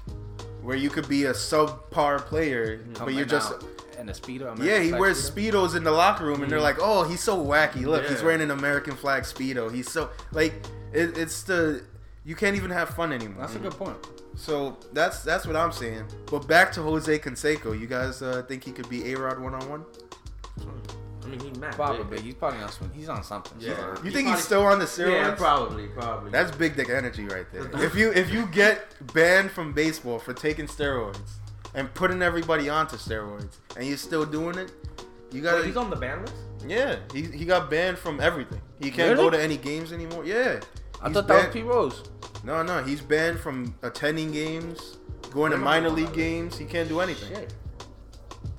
where 0.61 0.77
you 0.77 0.89
could 0.89 1.07
be 1.07 1.25
a 1.25 1.33
subpar 1.33 2.19
player, 2.19 2.81
but 2.97 3.13
you're 3.13 3.25
just 3.25 3.53
out 3.53 3.63
in 4.01 4.09
a 4.09 4.13
speedo. 4.13 4.41
American 4.41 4.65
yeah. 4.65 4.79
He 4.79 4.89
flag 4.89 4.99
wears 4.99 5.31
speedo. 5.31 5.51
speedos 5.53 5.75
in 5.75 5.83
the 5.83 5.91
locker 5.91 6.25
room, 6.25 6.41
and 6.43 6.51
they're 6.51 6.59
like, 6.59 6.77
"Oh, 6.79 7.03
he's 7.03 7.21
so 7.21 7.37
wacky. 7.37 7.85
Look, 7.85 8.05
he's 8.07 8.21
wearing 8.23 8.41
an 8.41 8.51
American 8.51 8.95
flag 8.95 9.23
speedo. 9.23 9.73
He's 9.73 9.89
so 9.89 10.09
like, 10.31 10.53
it, 10.91 11.17
it's 11.17 11.43
the 11.43 11.83
you 12.25 12.35
can't 12.35 12.55
even 12.55 12.71
have 12.71 12.89
fun 12.89 13.13
anymore." 13.13 13.41
That's 13.41 13.55
a 13.55 13.59
good 13.59 13.73
point. 13.73 13.97
So 14.35 14.77
that's 14.93 15.23
that's 15.23 15.45
what 15.45 15.55
I'm 15.55 15.71
saying. 15.71 16.05
But 16.25 16.47
back 16.47 16.71
to 16.73 16.81
Jose 16.81 17.19
Canseco. 17.19 17.79
You 17.79 17.87
guys 17.87 18.21
uh, 18.21 18.43
think 18.47 18.63
he 18.63 18.71
could 18.71 18.89
be 18.89 19.13
A 19.13 19.17
Rod 19.17 19.39
one 19.39 19.53
on 19.53 19.69
one? 19.69 19.85
I 21.23 21.27
mean, 21.27 21.39
he's 21.39 21.57
mad. 21.59 21.75
Probably. 21.75 22.03
big. 22.03 22.25
He's 22.25 22.33
probably 22.33 22.61
on 22.61 22.71
some. 22.71 22.91
He's 22.93 23.07
on 23.07 23.23
something. 23.23 23.57
Yeah. 23.59 23.69
You 23.69 23.75
He 23.75 24.09
think 24.09 24.13
probably- 24.13 24.31
he's 24.31 24.43
still 24.43 24.63
on 24.65 24.79
the 24.79 24.85
steroids? 24.85 25.11
Yeah, 25.21 25.35
probably, 25.35 25.87
probably. 25.87 26.31
That's 26.31 26.55
big 26.55 26.75
dick 26.75 26.89
energy 26.89 27.25
right 27.25 27.45
there. 27.53 27.69
if 27.85 27.93
you 27.95 28.11
if 28.13 28.31
you 28.31 28.47
get 28.47 28.95
banned 29.13 29.51
from 29.51 29.71
baseball 29.71 30.17
for 30.17 30.33
taking 30.33 30.65
steroids 30.65 31.37
and 31.73 31.93
putting 31.93 32.21
everybody 32.21 32.69
onto 32.69 32.95
steroids 32.97 33.57
and 33.77 33.85
you're 33.87 33.97
still 33.97 34.25
doing 34.25 34.57
it, 34.57 34.71
you 35.31 35.41
got 35.41 35.63
he's 35.65 35.77
on 35.77 35.89
the 35.89 35.95
ban 35.95 36.21
list. 36.21 36.33
Yeah, 36.67 36.97
he, 37.13 37.23
he 37.23 37.45
got 37.45 37.69
banned 37.69 37.97
from 37.97 38.19
everything. 38.19 38.61
He 38.79 38.91
can't 38.91 39.17
Really? 39.17 39.23
go 39.23 39.29
to 39.31 39.41
any 39.41 39.57
games 39.57 39.91
anymore. 39.93 40.25
Yeah. 40.25 40.59
I 41.01 41.07
He's 41.07 41.15
thought 41.15 41.27
that 41.27 41.33
was 41.33 41.43
banned- 41.43 41.53
Pete 41.53 41.65
Rose. 41.65 42.03
No, 42.43 42.61
no, 42.63 42.83
he's 42.83 43.01
banned 43.01 43.39
from 43.39 43.73
attending 43.81 44.31
games, 44.31 44.97
going 45.31 45.51
to 45.51 45.57
Never 45.57 45.65
minor 45.65 45.87
mind 45.89 45.95
league 45.95 46.07
that. 46.07 46.15
games. 46.15 46.57
He 46.57 46.65
can't 46.65 46.87
do 46.89 46.99
anything. 46.99 47.29
Shit. 47.35 47.53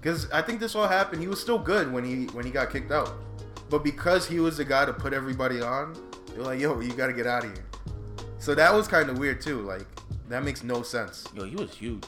Because 0.01 0.31
I 0.33 0.43
think 0.43 0.59
this 0.61 0.75
all 0.75 0.89
happened. 0.89 1.21
He 1.23 1.29
was 1.29 1.41
still 1.41 1.59
good 1.59 1.93
when 1.93 2.05
he 2.05 2.25
when 2.35 2.45
he 2.45 2.51
got 2.51 2.71
kicked 2.71 2.91
out, 2.91 3.13
but 3.71 3.85
because 3.85 4.27
he 4.27 4.41
was 4.41 4.57
the 4.57 4.65
guy 4.65 4.85
to 4.85 4.93
put 4.93 5.13
everybody 5.13 5.61
on, 5.61 5.95
they're 6.35 6.43
like, 6.43 6.59
"Yo, 6.61 6.81
you 6.81 6.93
got 6.93 7.07
to 7.09 7.13
get 7.13 7.27
out 7.27 7.45
of 7.45 7.53
here." 7.53 7.65
So 8.39 8.55
that 8.57 8.73
was 8.75 8.89
kind 8.89 9.09
of 9.11 9.19
weird 9.19 9.41
too. 9.41 9.61
Like 9.63 9.87
that 10.29 10.43
makes 10.43 10.65
no 10.65 10.83
sense. 10.83 11.27
Yo, 11.35 11.45
he 11.45 11.55
was 11.55 11.73
huge. 11.75 12.03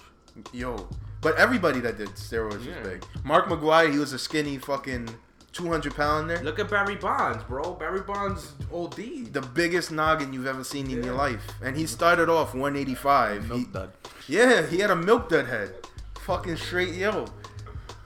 Yo, 0.53 0.89
but 1.21 1.37
everybody 1.37 1.81
that 1.81 1.99
did 1.99 2.09
steroids 2.11 2.65
Yeah. 2.65 2.79
was 2.81 2.89
big. 2.89 3.05
Mark 3.25 3.47
McGwire, 3.47 3.91
he 3.93 3.99
was 3.99 4.13
a 4.13 4.19
skinny 4.19 4.59
fucking 4.59 5.09
two 5.53 5.69
hundred 5.69 5.95
pounder, 5.95 6.39
Look 6.43 6.59
at 6.59 6.69
Barry 6.69 6.97
Bonds, 6.97 7.45
bro. 7.45 7.75
Barry 7.75 8.01
Bonds 8.01 8.53
OD. 8.73 9.33
the 9.33 9.41
biggest 9.55 9.93
noggin 9.93 10.33
you've 10.33 10.47
ever 10.47 10.65
seen 10.65 10.91
in 10.91 11.03
your 11.05 11.15
life, 11.15 11.41
and 11.63 11.77
he 11.77 11.87
started 11.87 12.29
off 12.29 12.55
one 12.55 12.75
eighty 12.77 12.95
five. 12.95 13.49
Milk 13.49 13.73
dud. 13.73 13.93
Yeah, 14.27 14.67
he 14.67 14.79
had 14.79 14.91
a 14.91 14.97
milk 14.97 15.29
dud 15.29 15.47
head. 15.47 15.75
Fucking 16.21 16.57
straight, 16.57 16.95
yo. 16.95 17.27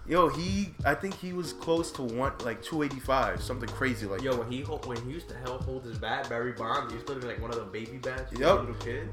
Yo, 0.07 0.29
he, 0.29 0.71
I 0.87 0.95
think 0.95 1.15
he 1.15 1.35
was 1.35 1.53
close 1.53 1.93
to 1.93 2.03
one, 2.03 2.33
like 2.43 2.63
285, 2.63 3.43
something 3.43 3.69
crazy 3.69 4.07
like 4.07 4.23
Yo, 4.23 4.35
when 4.39 4.51
he 4.51 4.63
when 4.63 4.97
he 5.05 5.11
used 5.13 5.29
to 5.29 5.37
help 5.37 5.65
hold 5.65 5.85
his 5.85 5.99
bat, 5.99 6.27
Barry 6.31 6.53
Bonds, 6.53 6.91
he 6.91 6.97
used 6.99 7.07
to 7.09 7.15
be 7.17 7.27
like 7.27 7.41
one 7.43 7.51
of 7.51 7.57
the 7.59 7.65
baby 7.65 7.99
bats. 7.99 8.33
for 8.33 8.39
Yup. 8.41 8.61
Little 8.61 8.75
kid. 8.77 9.09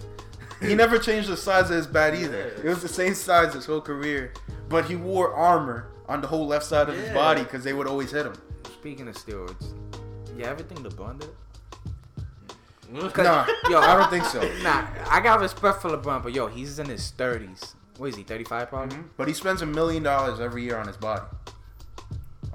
He 0.62 0.76
never 0.76 0.98
changed 0.98 1.30
the 1.30 1.38
size 1.38 1.70
of 1.70 1.76
his 1.76 1.88
bat 1.88 2.14
either. 2.16 2.54
Yeah. 2.58 2.64
It 2.66 2.70
was 2.70 2.82
the 2.82 2.88
same 2.88 3.14
size 3.14 3.54
his 3.54 3.66
whole 3.66 3.82
career, 3.82 4.34
but 4.70 4.86
he 4.86 4.96
wore 4.96 5.34
armor 5.34 5.88
on 6.08 6.22
the 6.22 6.28
whole 6.28 6.48
left 6.48 6.66
side 6.66 6.90
of 6.90 6.96
his 6.96 7.10
body 7.10 7.44
because 7.44 7.64
they 7.64 7.74
would 7.74 7.88
always 7.88 8.12
hit 8.12 8.26
him. 8.26 8.36
Speaking 8.66 9.08
of 9.08 9.16
steroids, 9.16 9.74
you 10.38 10.44
ever 10.46 10.64
think 10.64 10.82
LeBron 10.82 11.20
did? 11.20 11.30
it? 11.30 13.18
Nah, 13.18 13.46
yo, 13.70 13.80
I 13.80 13.98
don't 13.98 14.10
think 14.10 14.26
so. 14.26 14.42
Nah, 14.62 14.88
I 15.10 15.20
got 15.20 15.40
respect 15.40 15.82
for 15.82 15.90
LeBron, 15.90 16.22
but 16.22 16.34
yo, 16.34 16.48
he's 16.48 16.78
in 16.80 16.88
his 16.88 17.10
thirties. 17.12 17.76
What 17.98 18.10
is 18.10 18.16
he? 18.16 18.24
Thirty 18.24 18.44
five 18.44 18.70
probably. 18.70 18.98
Mm-hmm. 18.98 19.08
But 19.18 19.28
he 19.28 19.34
spends 19.34 19.62
a 19.62 19.66
million 19.66 20.04
dollars 20.04 20.40
every 20.40 20.64
year 20.64 20.78
on 20.78 20.88
his 20.88 20.98
body, 20.98 21.24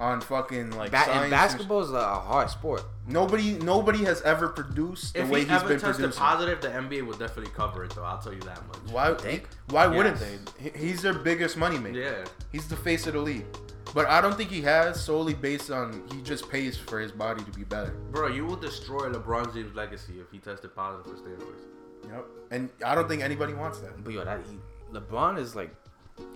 on 0.01 0.19
fucking 0.19 0.71
like 0.71 0.91
Ba- 0.91 0.97
science 0.97 1.11
and 1.15 1.23
and 1.25 1.31
basketball 1.31 1.81
is 1.81 1.91
a 1.91 2.01
hard 2.19 2.49
sport. 2.49 2.83
Nobody, 3.07 3.53
nobody 3.59 4.03
has 4.05 4.21
ever 4.23 4.49
produced 4.49 5.13
the 5.13 5.21
If 5.21 5.29
way 5.29 5.39
he 5.41 5.45
he's 5.45 5.55
ever 5.55 5.67
been 5.69 5.79
tested 5.79 5.95
producing. 5.97 6.19
positive, 6.21 6.61
the 6.61 6.69
NBA 6.69 7.05
would 7.05 7.19
definitely 7.19 7.51
cover 7.55 7.83
it, 7.85 7.93
though. 7.95 8.03
I'll 8.03 8.17
tell 8.17 8.33
you 8.33 8.41
that 8.41 8.65
much. 8.67 8.77
Why? 8.91 9.13
think? 9.13 9.47
Why 9.69 9.85
wouldn't 9.87 10.17
they? 10.19 10.71
He's 10.77 11.01
their 11.01 11.13
biggest 11.13 11.57
moneymaker. 11.57 11.95
Yeah. 11.95 12.25
He's 12.51 12.67
the 12.67 12.75
face 12.75 13.05
of 13.07 13.13
the 13.13 13.19
league. 13.19 13.45
But 13.93 14.07
I 14.07 14.21
don't 14.21 14.35
think 14.37 14.49
he 14.49 14.61
has 14.61 15.03
solely 15.03 15.33
based 15.33 15.69
on 15.69 16.01
he 16.11 16.21
just 16.21 16.49
pays 16.49 16.77
for 16.77 16.99
his 16.99 17.11
body 17.11 17.43
to 17.43 17.51
be 17.51 17.63
better. 17.63 17.91
Bro, 18.11 18.27
you 18.27 18.45
will 18.45 18.55
destroy 18.55 19.09
LeBron 19.09 19.53
James' 19.53 19.75
legacy 19.75 20.13
if 20.19 20.31
he 20.31 20.39
tested 20.39 20.73
positive 20.75 21.11
for 21.11 21.21
steroids. 21.21 21.65
Yep. 22.07 22.25
And 22.51 22.69
I 22.85 22.95
don't 22.95 23.07
think 23.07 23.21
anybody 23.21 23.53
wants 23.53 23.79
that. 23.79 24.03
But 24.03 24.13
yo, 24.13 24.23
that 24.23 24.39
he, 24.49 24.57
LeBron 24.93 25.37
is 25.37 25.55
like 25.55 25.75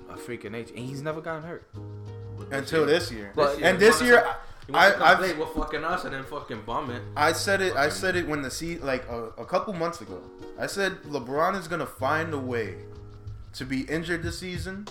a 0.10 0.18
freak 0.18 0.46
age, 0.46 0.70
and 0.70 0.80
he's 0.80 1.02
never 1.02 1.22
gotten 1.22 1.44
hurt. 1.44 1.68
But 2.50 2.60
Until 2.60 2.80
year- 2.82 2.88
this 2.88 3.12
year. 3.12 3.32
But- 3.36 3.62
and 3.62 3.80
this 3.80 4.02
year, 4.02 4.26
he 4.66 4.72
wants 4.72 4.88
I, 4.88 4.98
come 4.98 5.18
play 5.18 5.30
I've, 5.32 5.38
with 5.38 5.50
fucking 5.50 5.84
us 5.84 6.06
and 6.06 6.14
then 6.14 6.24
fucking 6.24 6.62
bum 6.66 6.90
it. 6.92 7.02
I 7.16 7.34
said 7.34 7.62
it. 7.62 7.76
I 7.76 7.90
said 7.90 8.16
it 8.16 8.28
when 8.28 8.42
the 8.42 8.50
sea 8.52 8.78
like 8.80 9.08
a, 9.10 9.26
a 9.38 9.46
couple 9.46 9.74
months 9.74 10.02
ago. 10.02 10.22
I 10.60 10.68
said 10.68 10.94
LeBron 11.04 11.58
is 11.60 11.68
gonna 11.68 11.86
find 11.86 12.34
a 12.34 12.40
way 12.40 12.76
to 13.54 13.66
be 13.66 13.82
injured 13.82 14.24
this 14.24 14.40
season, 14.40 14.88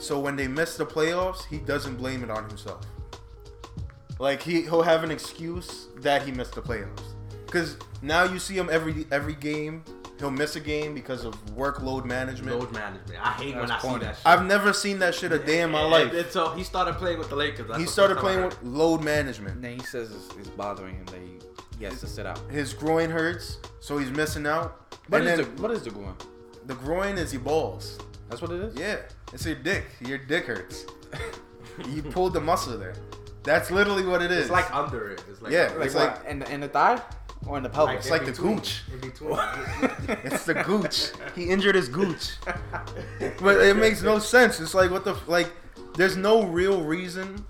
so 0.00 0.18
when 0.18 0.34
they 0.36 0.48
miss 0.48 0.76
the 0.76 0.86
playoffs, 0.86 1.44
he 1.46 1.58
doesn't 1.58 1.96
blame 1.96 2.24
it 2.24 2.30
on 2.30 2.48
himself. 2.48 2.84
Like 4.18 4.42
he 4.42 4.62
he'll 4.62 4.82
have 4.82 5.04
an 5.04 5.10
excuse 5.10 5.86
that 5.98 6.22
he 6.22 6.32
missed 6.32 6.54
the 6.54 6.62
playoffs, 6.62 7.02
because 7.46 7.76
now 8.02 8.24
you 8.24 8.38
see 8.38 8.54
him 8.56 8.68
every 8.72 9.06
every 9.12 9.34
game 9.34 9.84
he'll 10.18 10.30
miss 10.30 10.56
a 10.56 10.60
game 10.60 10.94
because 10.94 11.24
of 11.24 11.34
workload 11.54 12.04
management. 12.04 12.58
Load 12.58 12.72
management. 12.72 13.18
I 13.24 13.32
hate 13.32 13.54
when 13.56 13.66
That's 13.66 13.72
I 13.72 13.78
see 13.82 13.88
corny. 13.88 14.04
that 14.04 14.16
shit. 14.16 14.26
I've 14.26 14.44
never 14.44 14.72
seen 14.72 14.98
that 15.00 15.14
shit 15.14 15.32
a 15.32 15.38
day 15.38 15.60
in 15.62 15.70
my 15.70 15.82
And- 15.82 15.90
life. 15.90 16.12
And 16.12 16.26
so 16.30 16.46
uh, 16.46 16.54
he 16.54 16.64
started 16.64 16.94
playing 16.96 17.18
with 17.18 17.28
the 17.28 17.36
Lakers. 17.36 17.66
That's 17.68 17.78
He 17.78 17.84
the 17.84 17.90
started 17.90 18.14
first 18.16 18.24
time 18.26 18.34
playing 18.34 18.42
I 18.44 18.46
with 18.46 18.62
load 18.62 19.04
management. 19.04 19.54
And 19.56 19.64
then 19.64 19.78
he 19.78 19.84
says 19.84 20.10
it's, 20.12 20.34
it's 20.36 20.48
bothering 20.48 20.96
him 20.96 21.06
that 21.06 21.20
he, 21.20 21.38
he 21.78 21.84
has 21.84 22.00
to 22.00 22.06
sit 22.06 22.26
out. 22.26 22.38
His 22.50 22.72
groin 22.72 23.10
hurts, 23.10 23.58
so 23.80 23.98
he's 23.98 24.10
missing 24.10 24.46
out. 24.46 24.96
What 25.08 25.20
and 25.20 25.30
is 25.30 25.46
then 25.46 25.56
the 25.56 25.62
what 25.62 25.70
is 25.70 25.82
the 25.82 25.90
groin? 25.90 26.14
the 26.66 26.74
groin 26.74 27.16
is 27.18 27.32
your 27.32 27.42
balls. 27.42 27.98
That's 28.28 28.42
what 28.42 28.50
it 28.50 28.60
is. 28.60 28.74
Yeah, 28.76 28.96
it's 29.32 29.44
your 29.46 29.54
dick. 29.54 29.84
Your 30.00 30.18
dick 30.18 30.46
hurts. 30.46 30.86
you 31.90 32.02
pulled 32.02 32.32
the 32.32 32.40
muscle 32.40 32.76
there. 32.78 32.94
That's 33.44 33.70
literally 33.70 34.04
what 34.04 34.22
it 34.22 34.32
is. 34.32 34.42
It's 34.42 34.50
like 34.50 34.74
under 34.74 35.10
it. 35.12 35.22
It's 35.30 35.40
like 35.40 35.52
Yeah, 35.52 35.72
Like 35.76 35.86
it's 35.86 35.94
like- 35.94 36.24
in 36.24 36.40
the, 36.40 36.52
in 36.52 36.60
the 36.60 36.68
thigh 36.68 37.00
or 37.46 37.56
in 37.56 37.62
the 37.62 37.68
pelvis. 37.68 37.96
It's 37.96 38.06
in 38.06 38.12
like 38.12 38.24
the 38.26 38.32
between- 38.32 38.56
gooch. 38.56 38.82
In 38.92 39.00
between. 39.00 39.38
it's 40.24 40.44
the 40.44 40.54
gooch. 40.54 41.10
He 41.34 41.44
injured 41.50 41.74
his 41.74 41.88
gooch. 41.88 42.32
But 43.40 43.60
it 43.60 43.76
makes 43.76 44.02
no 44.02 44.18
sense. 44.18 44.60
It's 44.60 44.74
like 44.74 44.90
what 44.90 45.04
the 45.04 45.16
like. 45.26 45.50
There's 45.94 46.16
no 46.16 46.44
real 46.44 46.82
reason. 46.82 47.44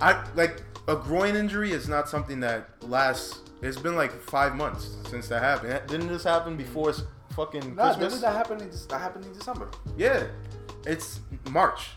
I 0.00 0.24
like 0.34 0.62
a 0.88 0.96
groin 0.96 1.36
injury 1.36 1.72
is 1.72 1.88
not 1.88 2.08
something 2.08 2.40
that 2.40 2.68
lasts. 2.82 3.40
It's 3.62 3.78
been 3.78 3.96
like 3.96 4.12
five 4.12 4.54
months 4.54 4.96
since 5.10 5.26
that 5.28 5.42
happened. 5.42 5.72
Eh, 5.72 5.80
didn't 5.86 6.08
this 6.08 6.22
happen 6.24 6.56
before 6.56 6.92
fucking 7.34 7.74
Nah, 7.74 7.86
Christmas? 7.94 8.12
didn't 8.14 8.22
that 8.22 8.36
happen? 8.36 8.60
In, 8.60 8.70
that 8.88 8.98
happened 9.00 9.24
in 9.24 9.32
December. 9.32 9.68
Yeah, 9.96 10.24
it's 10.86 11.20
March. 11.50 11.88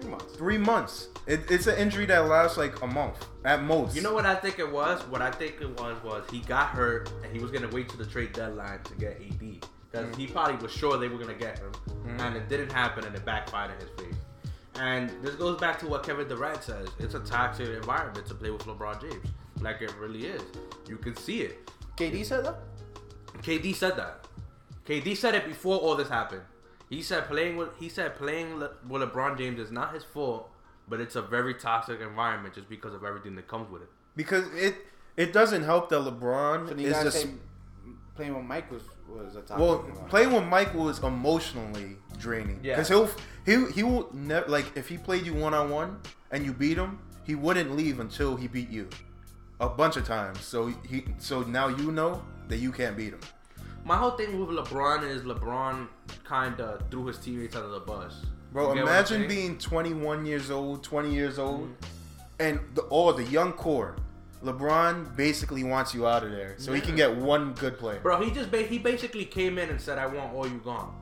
Three 0.00 0.10
months. 0.10 0.36
Three 0.36 0.58
months. 0.58 1.08
It, 1.26 1.40
it's 1.50 1.66
an 1.66 1.76
injury 1.78 2.06
that 2.06 2.26
lasts 2.26 2.56
like 2.56 2.80
a 2.82 2.86
month 2.86 3.24
at 3.44 3.62
most. 3.62 3.94
You 3.94 4.02
know 4.02 4.14
what 4.14 4.26
I 4.26 4.34
think 4.34 4.58
it 4.58 4.70
was? 4.70 5.00
What 5.08 5.20
I 5.22 5.30
think 5.30 5.56
it 5.60 5.78
was 5.78 6.02
was 6.02 6.24
he 6.30 6.40
got 6.40 6.68
hurt 6.70 7.12
and 7.22 7.32
he 7.34 7.40
was 7.40 7.50
gonna 7.50 7.68
wait 7.68 7.88
to 7.90 7.96
the 7.96 8.06
trade 8.06 8.32
deadline 8.32 8.82
to 8.84 8.94
get 8.94 9.20
AD 9.20 9.38
because 9.38 9.60
Mm-hmm. 9.92 10.20
he 10.20 10.26
probably 10.28 10.54
was 10.56 10.70
sure 10.72 10.96
they 10.98 11.08
were 11.08 11.18
gonna 11.18 11.34
get 11.34 11.58
him, 11.58 11.72
and 12.20 12.36
it 12.36 12.48
didn't 12.48 12.70
happen 12.70 13.04
and 13.04 13.14
it 13.14 13.24
backfired 13.24 13.72
in 13.72 13.86
his 13.88 13.90
face. 13.98 14.14
And 14.76 15.10
this 15.22 15.34
goes 15.34 15.58
back 15.60 15.78
to 15.80 15.88
what 15.88 16.04
Kevin 16.04 16.28
Durant 16.28 16.62
says: 16.62 16.88
it's 17.00 17.14
a 17.14 17.20
toxic 17.20 17.68
environment 17.68 18.24
to 18.28 18.34
play 18.34 18.50
with 18.50 18.62
LeBron 18.62 19.00
James. 19.00 19.26
Like 19.60 19.82
it 19.82 19.92
really 19.98 20.26
is. 20.26 20.42
You 20.88 20.96
can 20.96 21.16
see 21.16 21.42
it. 21.42 21.70
KD 21.96 22.24
said 22.24 22.44
that. 22.46 22.60
KD 23.42 23.74
said 23.74 23.96
that. 23.96 24.26
KD 24.86 25.16
said 25.16 25.34
it 25.34 25.44
before 25.46 25.76
all 25.78 25.96
this 25.96 26.08
happened. 26.08 26.42
He 26.90 27.00
said 27.02 27.26
playing 27.28 27.56
with 27.56 27.70
he 27.78 27.88
said 27.88 28.16
playing 28.16 28.58
Le, 28.58 28.70
with 28.88 29.00
LeBron 29.02 29.38
James 29.38 29.58
is 29.58 29.70
not 29.70 29.94
his 29.94 30.04
fault, 30.04 30.50
but 30.88 31.00
it's 31.00 31.16
a 31.16 31.22
very 31.22 31.54
toxic 31.54 32.00
environment 32.00 32.54
just 32.54 32.68
because 32.68 32.92
of 32.92 33.02
everything 33.04 33.34
that 33.36 33.46
comes 33.48 33.70
with 33.70 33.82
it. 33.82 33.88
because 34.16 34.44
it 34.54 34.74
it 35.16 35.32
doesn't 35.32 35.62
help 35.62 35.88
that 35.90 36.00
LeBron 36.00 36.68
So 36.68 36.74
is 36.74 37.02
just 37.04 37.26
playing 38.16 38.34
with 38.34 38.44
Mike 38.44 38.70
was 38.70 38.82
was 39.08 39.36
a 39.36 39.40
topic? 39.42 39.58
well 39.62 39.78
playing 40.08 40.32
with 40.32 40.44
Michael 40.44 40.88
is 40.88 40.98
emotionally 40.98 41.96
draining 42.18 42.58
Yeah. 42.62 42.74
because 42.74 42.88
he'll 42.88 43.08
he 43.46 43.70
he 43.72 43.82
will 43.82 44.08
never 44.12 44.46
like 44.48 44.66
if 44.76 44.88
he 44.88 44.96
played 44.98 45.24
you 45.24 45.34
one 45.34 45.54
on 45.54 45.70
one 45.70 46.00
and 46.32 46.44
you 46.44 46.52
beat 46.52 46.76
him 46.76 46.98
he 47.24 47.34
wouldn't 47.34 47.70
leave 47.76 48.00
until 48.00 48.36
he 48.36 48.46
beat 48.48 48.68
you 48.70 48.88
a 49.60 49.68
bunch 49.68 49.96
of 49.96 50.04
times 50.04 50.40
so 50.52 50.66
he 50.90 51.04
so 51.18 51.42
now 51.42 51.68
you 51.68 51.90
know 51.92 52.22
that 52.48 52.58
you 52.58 52.72
can't 52.72 52.96
beat 52.96 53.12
him 53.12 53.20
My 53.84 53.96
whole 53.96 54.12
thing 54.12 54.38
with 54.38 54.56
LeBron 54.56 55.08
is 55.08 55.22
LeBron 55.22 55.88
kind 56.24 56.60
of 56.60 56.82
threw 56.90 57.06
his 57.06 57.18
teammates 57.18 57.56
under 57.56 57.68
the 57.68 57.80
bus. 57.80 58.24
bro 58.52 58.68
You 58.68 58.74
get 58.76 58.84
what 58.84 58.90
I'm 58.92 58.96
imagine 58.96 59.28
being 59.28 59.58
21 59.58 60.26
years 60.26 60.50
old 60.50 60.82
20 60.84 61.12
years 61.12 61.38
old 61.38 61.62
mm-hmm. 61.62 61.72
and 62.40 62.60
the 62.74 62.82
all 62.82 63.12
the 63.12 63.24
young 63.24 63.52
core 63.52 63.96
LeBron 64.44 65.16
basically 65.16 65.64
wants 65.64 65.94
you 65.94 66.06
out 66.06 66.22
of 66.24 66.30
there 66.30 66.54
so 66.58 66.72
he 66.72 66.80
can 66.80 66.96
get 66.96 67.14
one 67.14 67.52
good 67.54 67.78
player 67.78 68.00
Bro, 68.00 68.22
he 68.22 68.30
just 68.30 68.50
ba- 68.50 68.62
he 68.62 68.78
basically 68.78 69.24
came 69.24 69.58
in 69.58 69.68
and 69.70 69.80
said, 69.80 69.98
"I 69.98 70.06
want 70.06 70.32
all 70.34 70.46
you 70.46 70.58
gone." 70.64 70.94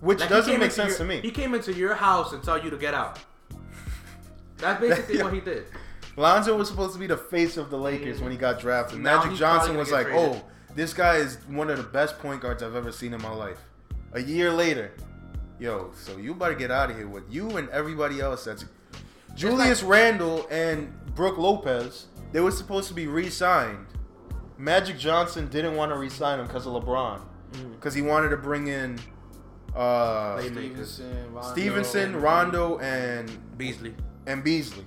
which 0.00 0.18
Like, 0.20 0.28
doesn't 0.30 0.58
make 0.58 0.72
sense 0.72 0.90
your- 0.90 0.98
to 0.98 1.04
me 1.04 1.20
He 1.20 1.30
came 1.30 1.54
into 1.54 1.72
your 1.72 1.94
house 1.94 2.32
and 2.32 2.42
told 2.42 2.64
you 2.64 2.70
to 2.70 2.76
get 2.76 2.92
out. 2.94 3.18
That's 4.58 4.80
basically 4.86 5.18
Yeah. 5.18 5.24
what 5.24 5.32
he 5.34 5.40
did. 5.40 5.64
Lonzo 6.16 6.56
was 6.56 6.68
supposed 6.68 6.92
to 6.94 6.98
be 6.98 7.06
the 7.06 7.16
face 7.16 7.56
of 7.56 7.70
the 7.70 7.78
Lakers 7.78 8.20
when 8.20 8.30
he 8.32 8.36
got 8.36 8.60
drafted. 8.60 8.98
Now 9.00 9.22
Magic 9.22 9.38
Johnson 9.38 9.76
was 9.76 9.90
like, 9.90 10.06
traded. 10.08 10.36
"Oh, 10.36 10.42
this 10.74 10.94
guy 10.94 11.16
is 11.16 11.38
one 11.48 11.70
of 11.70 11.76
the 11.76 11.82
best 11.84 12.18
point 12.18 12.40
guards 12.40 12.62
I've 12.62 12.76
ever 12.76 12.92
seen 12.92 13.14
in 13.14 13.22
my 13.22 13.32
life." 13.32 13.58
A 14.14 14.20
year 14.20 14.52
later, 14.52 14.92
yo, 15.58 15.90
so 15.94 16.16
you 16.18 16.34
better 16.34 16.54
get 16.54 16.70
out 16.70 16.90
of 16.90 16.96
here 16.96 17.08
with 17.08 17.24
you 17.30 17.56
and 17.56 17.68
everybody 17.70 18.20
else. 18.20 18.44
That's 18.44 18.64
Julius 19.34 19.82
Randle 19.82 20.46
and 20.50 20.92
Brook 21.14 21.38
Lopez. 21.38 22.06
They 22.32 22.40
were 22.40 22.50
supposed 22.50 22.88
to 22.88 22.94
be 22.94 23.06
re-signed. 23.06 23.86
Magic 24.58 24.98
Johnson 24.98 25.48
didn't 25.48 25.76
want 25.76 25.92
to 25.92 25.98
re-sign 25.98 26.40
him 26.40 26.46
because 26.46 26.66
of 26.66 26.72
LeBron, 26.74 27.20
because 27.72 27.94
he 27.94 28.02
wanted 28.02 28.28
to 28.30 28.36
bring 28.36 28.68
in 28.68 28.98
uh, 29.74 30.40
Stephenson, 30.40 31.32
Rondo, 31.32 31.52
Stephenson, 31.52 32.16
Rondo, 32.20 32.78
and 32.78 33.58
Beasley. 33.58 33.94
and 34.26 34.44
Beasley. 34.44 34.84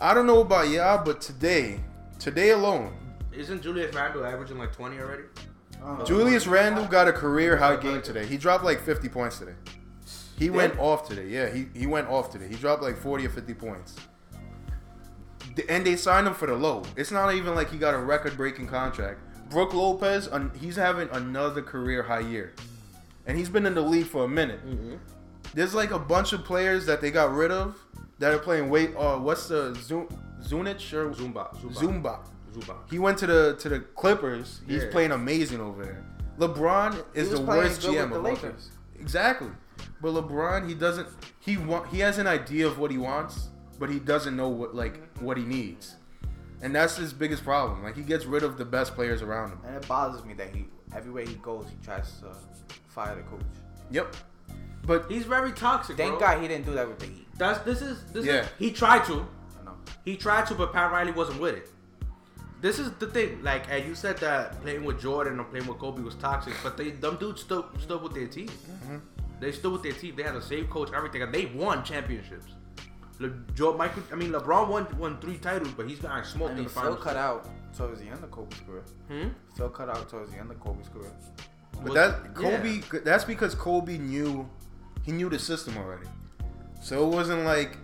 I 0.00 0.14
don't 0.14 0.26
know 0.26 0.40
about 0.40 0.68
y'all, 0.68 1.04
but 1.04 1.20
today, 1.20 1.80
today 2.18 2.50
alone, 2.50 2.94
Isn't 3.32 3.62
Julius 3.62 3.94
Randle 3.94 4.24
averaging 4.24 4.58
like 4.58 4.72
20 4.72 4.98
already? 4.98 5.22
Uh, 5.82 6.04
Julius 6.04 6.46
Randle 6.46 6.86
got 6.86 7.08
a 7.08 7.12
career 7.12 7.56
high 7.56 7.76
game 7.76 8.02
today. 8.02 8.26
He 8.26 8.36
dropped 8.36 8.64
like 8.64 8.80
50 8.82 9.08
points 9.08 9.38
today. 9.38 9.54
He 10.38 10.50
went 10.50 10.78
off 10.78 11.08
today. 11.08 11.26
Yeah, 11.28 11.48
he, 11.50 11.66
he 11.74 11.86
went 11.86 12.08
off 12.08 12.30
today. 12.30 12.48
He 12.48 12.54
dropped 12.56 12.82
like 12.82 12.96
40 12.96 13.26
or 13.26 13.30
50 13.30 13.54
points. 13.54 13.96
The- 15.54 15.68
And 15.70 15.84
they 15.86 15.96
signed 15.96 16.26
him 16.26 16.34
for 16.34 16.46
the 16.46 16.54
low. 16.54 16.82
It's 16.96 17.10
not 17.10 17.34
even 17.34 17.54
like 17.54 17.70
he 17.70 17.78
got 17.78 17.94
a 17.94 17.98
record 17.98 18.36
breaking 18.36 18.66
contract. 18.68 19.20
Brook 19.50 19.74
Lopez, 19.74 20.28
he's 20.58 20.76
having 20.76 21.08
another 21.10 21.60
career 21.62 22.02
high 22.02 22.20
year. 22.20 22.52
And 23.26 23.36
he's 23.36 23.48
been 23.48 23.66
in 23.66 23.74
the 23.74 23.80
league 23.82 24.06
for 24.06 24.24
a 24.24 24.28
minute. 24.28 24.60
There's 25.54 25.74
like 25.74 25.90
a 25.90 25.98
bunch 25.98 26.32
of 26.32 26.44
players 26.44 26.86
that 26.86 27.00
they 27.00 27.10
got 27.10 27.32
rid 27.34 27.50
of 27.50 27.76
that 28.18 28.32
are 28.32 28.38
playing 28.38 28.70
weight. 28.70 28.94
Uh, 28.96 29.18
what's 29.18 29.48
the 29.48 29.74
Zoom, 29.80 30.06
Zunich 30.42 30.92
or 30.92 31.10
Zumba. 31.10 31.54
Zumba. 31.56 31.74
Zumba? 31.74 32.18
Zumba. 32.52 32.76
He 32.90 32.98
went 32.98 33.18
to 33.18 33.26
the 33.26 33.56
to 33.60 33.68
the 33.68 33.80
Clippers. 33.80 34.60
He's 34.66 34.84
Yeah. 34.84 34.90
playing 34.90 35.12
amazing 35.12 35.60
over 35.60 35.84
there. 35.84 36.04
LeBron 36.38 37.02
is 37.14 37.30
the 37.30 37.40
worst 37.40 37.82
good 37.82 37.94
GM 37.94 38.10
with 38.10 38.10
the 38.10 38.18
of 38.18 38.24
all 38.26 38.36
time. 38.36 38.44
Lakers. 38.50 38.70
Exactly. 38.98 39.48
But 40.00 40.12
LeBron, 40.14 40.68
he 40.68 40.74
doesn't. 40.74 41.08
He 41.40 41.56
want. 41.56 41.88
He 41.88 42.00
has 42.00 42.18
an 42.18 42.26
idea 42.26 42.66
of 42.66 42.78
what 42.78 42.90
he 42.90 42.98
wants, 42.98 43.48
but 43.78 43.90
he 43.90 43.98
doesn't 43.98 44.36
know 44.36 44.48
what 44.48 44.74
like 44.74 45.00
what 45.18 45.36
he 45.36 45.44
needs, 45.44 45.96
and 46.62 46.74
that's 46.74 46.96
his 46.96 47.12
biggest 47.12 47.44
problem. 47.44 47.82
Like 47.82 47.96
he 47.96 48.02
gets 48.02 48.24
rid 48.26 48.42
of 48.42 48.56
the 48.58 48.64
best 48.64 48.94
players 48.94 49.22
around 49.22 49.50
him. 49.50 49.58
And 49.66 49.76
it 49.76 49.86
bothers 49.86 50.24
me 50.24 50.34
that 50.34 50.54
he 50.54 50.68
everywhere 50.94 51.24
he 51.24 51.34
goes, 51.36 51.66
he 51.68 51.76
tries 51.84 52.10
to 52.20 52.34
fire 52.88 53.14
the 53.14 53.22
coach. 53.22 53.42
Yep. 53.90 54.16
But 54.86 55.10
He's 55.10 55.24
very 55.24 55.52
toxic. 55.52 55.96
Thank 55.96 56.18
bro. 56.18 56.20
God 56.20 56.40
he 56.42 56.48
didn't 56.48 56.64
do 56.64 56.72
that 56.72 56.88
with 56.88 56.98
the 56.98 57.06
Heat. 57.06 57.28
That's 57.36 57.58
this 57.60 57.82
is 57.82 58.02
this 58.12 58.24
Yeah. 58.24 58.40
is 58.42 58.48
he 58.58 58.72
tried 58.72 59.04
to. 59.06 59.26
I 59.60 59.64
know. 59.64 59.72
He 60.04 60.16
tried 60.16 60.46
to, 60.46 60.54
but 60.54 60.72
Pat 60.72 60.90
Riley 60.90 61.12
wasn't 61.12 61.40
with 61.40 61.54
it. 61.56 61.70
This 62.60 62.78
is 62.78 62.90
the 62.92 63.06
thing. 63.06 63.42
Like, 63.42 63.64
and 63.70 63.84
you 63.86 63.94
said 63.94 64.18
that 64.18 64.60
playing 64.62 64.84
with 64.84 65.00
Jordan 65.00 65.40
or 65.40 65.44
playing 65.44 65.66
with 65.66 65.78
Kobe 65.78 66.02
was 66.02 66.14
toxic, 66.16 66.54
but 66.62 66.76
they 66.76 66.90
them 66.90 67.16
dudes 67.16 67.40
still 67.42 67.66
stood 67.78 68.02
with 68.02 68.14
their 68.14 68.26
team. 68.26 68.48
Mm-hmm. 68.48 68.96
They 69.40 69.52
still 69.52 69.72
with 69.72 69.82
their 69.82 69.92
team. 69.92 70.14
They 70.16 70.22
had 70.22 70.34
the 70.34 70.42
same 70.42 70.66
coach, 70.68 70.90
everything, 70.94 71.22
and 71.22 71.32
they 71.32 71.46
won 71.46 71.82
championships. 71.84 72.52
Le, 73.18 73.30
Joe, 73.54 73.74
Michael, 73.76 74.02
I 74.12 74.16
mean, 74.16 74.30
LeBron 74.32 74.68
won 74.68 74.86
won 74.98 75.18
three 75.20 75.38
titles, 75.38 75.72
but 75.76 75.88
he's 75.88 75.98
gotten 75.98 76.24
smoked 76.24 76.54
I 76.54 76.58
in 76.58 76.64
the 76.64 76.70
Phil 76.70 76.82
finals. 76.82 77.02
cut 77.02 77.16
out 77.16 77.48
towards 77.76 78.00
the 78.00 78.06
end 78.08 78.22
of 78.24 78.30
Kobe's 78.30 78.58
career. 78.60 78.82
Hmm? 79.08 79.28
Phil 79.56 79.68
cut 79.70 79.88
out 79.88 80.08
towards 80.08 80.32
the 80.32 80.38
end 80.38 80.50
of 80.50 80.60
Kobe's 80.60 80.88
career. 80.88 81.12
but 81.74 81.84
Was- 81.84 81.94
that 81.94 82.20
yeah. 82.24 82.32
Kobe. 82.34 83.00
That's 83.04 83.24
because 83.24 83.54
Kobe 83.54 83.96
knew 83.98 84.48
he 85.02 85.12
knew 85.12 85.30
the 85.30 85.38
system 85.38 85.76
already. 85.78 86.06
So 86.82 87.06
it 87.06 87.14
wasn't 87.14 87.44
like 87.44 87.76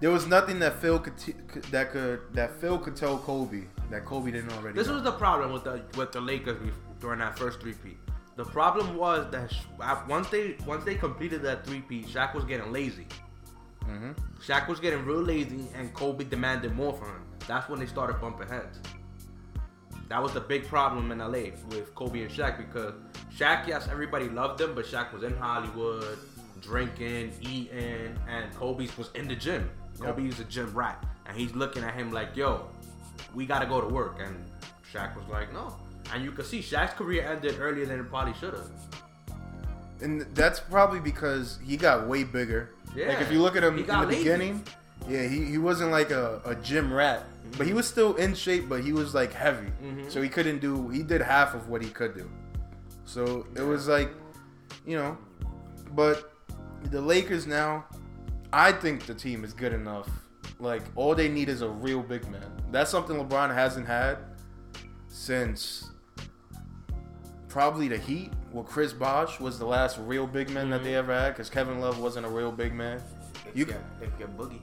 there 0.00 0.10
was 0.10 0.26
nothing 0.26 0.58
that 0.60 0.80
Phil 0.80 0.98
could 0.98 1.16
t- 1.18 1.34
could- 1.48 1.64
that 1.64 1.90
could 1.92 2.20
that 2.32 2.58
Phil 2.60 2.78
could 2.78 2.96
tell 2.96 3.18
Kobe 3.18 3.64
that 3.90 4.04
Kobe 4.04 4.30
didn't 4.30 4.52
already. 4.52 4.76
This 4.76 4.88
know. 4.88 4.94
was 4.94 5.02
the 5.02 5.12
problem 5.12 5.52
with 5.52 5.64
the 5.64 5.82
with 5.96 6.12
the 6.12 6.20
Lakers 6.20 6.58
during 7.00 7.18
that 7.20 7.38
first 7.38 7.60
three 7.60 7.74
peat. 7.74 7.98
The 8.36 8.44
problem 8.44 8.96
was 8.96 9.30
that 9.30 9.52
once 10.08 10.28
they 10.28 10.56
once 10.66 10.84
they 10.84 10.94
completed 10.94 11.42
that 11.42 11.64
three 11.66 11.80
peat, 11.80 12.06
Shaq 12.06 12.34
was 12.34 12.44
getting 12.44 12.72
lazy. 12.72 13.06
hmm 13.84 14.12
Shaq 14.42 14.68
was 14.68 14.80
getting 14.80 15.04
real 15.04 15.22
lazy, 15.22 15.66
and 15.74 15.92
Kobe 15.94 16.24
demanded 16.24 16.74
more 16.74 16.92
from 16.92 17.08
him. 17.08 17.24
That's 17.46 17.68
when 17.68 17.78
they 17.78 17.86
started 17.86 18.20
bumping 18.20 18.48
heads. 18.48 18.80
That 20.08 20.22
was 20.22 20.32
the 20.32 20.40
big 20.40 20.66
problem 20.66 21.12
in 21.12 21.18
LA 21.18 21.52
with 21.70 21.94
Kobe 21.94 22.22
and 22.22 22.30
Shaq 22.30 22.58
because 22.58 22.94
Shaq, 23.36 23.66
yes, 23.66 23.88
everybody 23.90 24.28
loved 24.28 24.60
him, 24.60 24.74
but 24.74 24.84
Shaq 24.84 25.12
was 25.12 25.22
in 25.22 25.36
Hollywood, 25.36 26.18
drinking, 26.60 27.32
eating, 27.40 28.16
and 28.28 28.54
Kobe 28.54 28.88
was 28.98 29.10
in 29.14 29.28
the 29.28 29.36
gym. 29.36 29.70
Kobe 30.00 30.26
was 30.26 30.40
a 30.40 30.44
gym 30.44 30.74
rat, 30.74 31.04
and 31.26 31.36
he's 31.36 31.54
looking 31.54 31.84
at 31.84 31.94
him 31.94 32.10
like, 32.12 32.36
"Yo, 32.36 32.68
we 33.34 33.46
gotta 33.46 33.66
go 33.66 33.80
to 33.80 33.86
work," 33.88 34.18
and 34.20 34.34
Shaq 34.92 35.16
was 35.16 35.26
like, 35.28 35.52
"No." 35.52 35.74
And 36.12 36.22
you 36.24 36.32
could 36.32 36.46
see 36.46 36.60
Shaq's 36.60 36.94
career 36.94 37.22
ended 37.26 37.56
earlier 37.58 37.86
than 37.86 37.98
it 38.00 38.08
probably 38.10 38.34
should 38.34 38.54
have. 38.54 38.68
And 40.00 40.22
that's 40.34 40.60
probably 40.60 41.00
because 41.00 41.58
he 41.64 41.76
got 41.76 42.06
way 42.06 42.24
bigger. 42.24 42.70
Yeah, 42.94 43.08
like 43.08 43.20
if 43.20 43.32
you 43.32 43.40
look 43.40 43.56
at 43.56 43.64
him 43.64 43.78
in 43.78 43.86
the 43.86 44.02
lazy. 44.02 44.18
beginning, 44.18 44.64
yeah, 45.08 45.26
he, 45.26 45.44
he 45.44 45.58
wasn't 45.58 45.90
like 45.90 46.10
a, 46.10 46.40
a 46.44 46.54
gym 46.56 46.92
rat. 46.92 47.24
but 47.56 47.66
he 47.66 47.72
was 47.72 47.86
still 47.86 48.14
in 48.16 48.34
shape, 48.34 48.68
but 48.68 48.82
he 48.82 48.92
was 48.92 49.14
like 49.14 49.32
heavy, 49.32 49.70
Mhm. 49.82 50.10
so 50.10 50.20
he 50.22 50.28
couldn't 50.28 50.58
do. 50.60 50.88
He 50.90 51.02
did 51.02 51.20
half 51.20 51.54
of 51.54 51.68
what 51.68 51.82
he 51.82 51.88
could 51.90 52.14
do. 52.14 52.28
So 53.04 53.46
it 53.54 53.62
was 53.62 53.86
like, 53.88 54.10
you 54.86 54.96
know, 54.96 55.16
but 55.92 56.32
the 56.90 57.00
Lakers 57.00 57.46
now, 57.46 57.84
I 58.52 58.72
think 58.72 59.06
the 59.06 59.14
team 59.14 59.44
is 59.44 59.52
good 59.52 59.72
enough. 59.72 60.08
Like 60.58 60.82
all 60.94 61.14
they 61.14 61.28
need 61.28 61.48
is 61.48 61.62
a 61.62 61.68
real 61.68 62.02
big 62.02 62.28
man. 62.28 62.50
That's 62.70 62.90
something 62.90 63.16
LeBron 63.16 63.54
hasn't 63.54 63.86
had 63.86 64.18
since 65.08 65.90
probably 67.48 67.88
the 67.88 67.98
Heat. 67.98 68.32
Well, 68.52 68.64
Chris 68.64 68.92
Bosh 68.92 69.40
was 69.40 69.58
the 69.58 69.66
last 69.66 69.98
real 69.98 70.26
big 70.26 70.50
man 70.50 70.70
that 70.70 70.82
they 70.82 70.90
mm-hmm. 70.90 70.98
ever 70.98 71.14
had 71.14 71.30
because 71.30 71.50
Kevin 71.50 71.80
Love 71.80 72.00
wasn't 72.00 72.26
a 72.26 72.28
real 72.28 72.52
big 72.52 72.72
man. 72.72 73.02
You 73.54 73.64
get, 73.64 73.80
Boogie. 74.36 74.60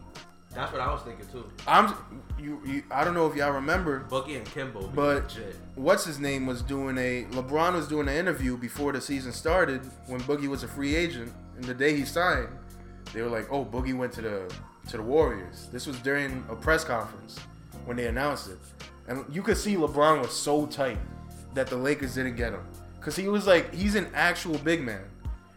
That's 0.54 0.72
what 0.74 0.82
I 0.82 0.92
was 0.92 1.02
thinking 1.04 1.26
too. 1.28 1.50
I'm 1.66 1.94
you, 2.38 2.62
you 2.66 2.84
I 2.92 3.06
don't 3.06 3.14
know 3.14 3.28
if 3.28 3.36
y'all 3.36 3.52
remember 3.52 4.06
Boogie 4.10 4.36
and 4.36 4.46
Kimbo. 4.46 4.88
But- 4.88 5.38
what's 5.76 6.04
his 6.04 6.20
name 6.20 6.46
was 6.46 6.62
doing 6.62 6.98
a 6.98 7.24
LeBron 7.32 7.74
was 7.74 7.88
doing 7.88 8.10
an 8.10 8.16
interview 8.16 8.58
before 8.58 8.92
the 8.92 9.00
season 9.00 9.32
started 9.32 9.82
when 10.08 10.20
Boogie 10.22 10.48
was 10.48 10.64
a 10.64 10.68
free 10.68 10.96
agent 10.96 11.32
and 11.56 11.64
the 11.64 11.74
day 11.74 11.96
he 11.96 12.04
signed 12.04 12.50
they 13.14 13.22
were 13.22 13.30
like 13.30 13.48
oh 13.50 13.64
Boogie 13.64 13.96
went 13.96 14.12
to 14.14 14.22
the 14.22 14.54
to 14.90 14.98
the 14.98 15.04
Warriors. 15.04 15.68
This 15.72 15.88
was 15.88 15.98
during 16.00 16.44
a 16.50 16.56
press 16.56 16.84
conference 16.84 17.38
when 17.86 17.98
they 17.98 18.08
announced 18.08 18.50
it. 18.50 18.58
And 19.08 19.26
you 19.34 19.42
could 19.42 19.58
see 19.58 19.76
LeBron 19.76 20.22
was 20.22 20.32
so 20.34 20.66
tight 20.66 20.98
that 21.54 21.68
the 21.68 21.76
Lakers 21.78 22.16
didn't 22.16 22.36
get 22.36 22.54
him. 22.54 22.64
Cuz 23.02 23.16
he 23.16 23.28
was 23.28 23.48
like 23.48 23.74
he's 23.74 23.96
an 23.96 24.08
actual 24.14 24.58
big 24.60 24.84
man. 24.84 25.04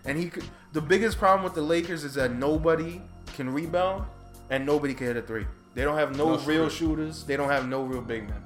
And 0.05 0.19
he 0.19 0.29
could 0.31 0.45
the 0.73 0.81
biggest 0.81 1.19
problem 1.19 1.45
with 1.45 1.55
the 1.55 1.63
Lakers 1.63 2.05
is 2.05 2.15
that 2.15 2.33
nobody 2.35 3.01
can 3.37 3.53
rebound 3.53 4.05
and 4.51 4.67
nobody 4.67 4.95
can 4.95 5.07
hit 5.09 5.17
a 5.17 5.23
three. 5.23 5.47
They 5.75 5.83
don't 5.83 5.97
have 5.99 6.17
no, 6.17 6.37
No 6.37 6.39
real 6.39 6.69
shooters. 6.69 6.73
shooters. 6.75 7.25
They 7.25 7.37
don't 7.37 7.49
have 7.51 7.69
no 7.69 7.83
real 7.83 8.01
big 8.01 8.29
men. 8.29 8.43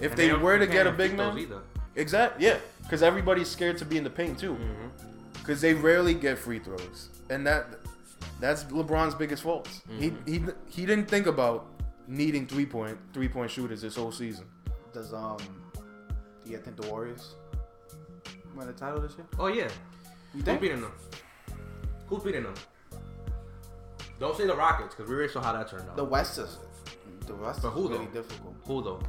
If 0.00 0.12
And 0.12 0.18
they, 0.18 0.28
don't- 0.28 0.42
were 0.42 0.58
to 0.58 0.66
get 0.66 0.86
a 0.86 0.92
big 0.92 1.16
man, 1.16 1.38
either. 1.38 1.60
exact, 1.94 2.40
yeah, 2.40 2.56
because 2.82 3.02
everybody's 3.02 3.48
scared 3.48 3.78
to 3.78 3.84
be 3.84 3.96
in 3.96 4.02
the 4.04 4.10
paint 4.10 4.38
too, 4.38 4.54
mm-hmm. 4.54 4.88
because 5.34 5.60
they 5.60 5.74
rarely 5.74 6.14
get 6.14 6.36
free 6.38 6.58
throws, 6.58 7.08
and 7.30 7.46
that 7.46 7.66
that's 8.40 8.64
LeBron's 8.64 9.14
biggest 9.14 9.42
fault. 9.42 9.68
He 9.98 10.12
he 10.26 10.42
he 10.68 10.86
didn't 10.86 11.06
think 11.06 11.26
about 11.26 11.66
needing 12.06 12.46
three 12.46 12.66
point 12.66 12.98
three 13.12 13.28
point 13.28 13.50
shooters 13.50 13.80
this 13.82 13.96
whole 13.96 14.12
season. 14.12 14.46
Does 14.92 15.12
um, 15.14 15.38
do 16.44 16.50
you 16.52 16.58
think 16.58 16.76
the 16.80 16.88
Warriors 16.88 17.34
win 18.54 18.66
the 18.66 18.72
title 18.72 19.00
this 19.00 19.16
year? 19.16 19.26
Oh 19.38 19.46
yeah. 19.48 19.64
You 19.64 19.70
Who's 20.34 20.44
think? 20.44 20.60
beating 20.60 20.80
them? 20.80 20.92
Who's 22.08 22.22
beating 22.22 22.42
them? 22.42 22.54
Don't 24.20 24.36
say 24.36 24.46
the 24.46 24.54
Rockets 24.54 24.94
because 24.94 25.08
we 25.10 25.16
already 25.16 25.32
saw 25.32 25.42
how 25.42 25.52
that 25.52 25.68
turned 25.68 25.88
out. 25.88 25.96
The 25.96 26.04
West 26.04 26.38
is 26.38 26.58
the 27.26 27.34
West 27.34 27.62
But 27.62 27.68
is 27.68 27.74
who, 27.74 27.88
really 27.88 28.06
though? 28.06 28.22
difficult. 28.22 28.54
Who 28.66 28.82
though? 28.82 29.02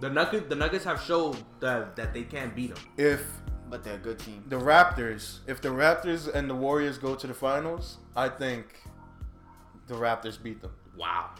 The 0.00 0.08
Nuggets, 0.10 0.48
the 0.48 0.54
Nuggets 0.54 0.84
have 0.84 1.00
showed 1.02 1.36
that 1.60 1.96
that 1.96 2.12
they 2.14 2.22
can't 2.22 2.54
beat 2.54 2.74
them. 2.74 2.84
If 2.96 3.22
But 3.68 3.82
they're 3.84 3.94
a 3.96 3.98
good 3.98 4.18
team. 4.18 4.44
the 4.48 4.56
Raptors, 4.58 5.38
if 5.46 5.60
the 5.60 5.68
Raptors 5.68 6.32
and 6.32 6.48
the 6.48 6.54
Warriors 6.54 6.98
go 6.98 7.14
to 7.14 7.26
the 7.26 7.34
finals, 7.34 7.98
I 8.20 8.28
think 8.28 8.66
the 9.86 9.94
Raptors 9.94 10.40
beat 10.42 10.60
them. 10.60 10.72
Wow. 10.96 11.30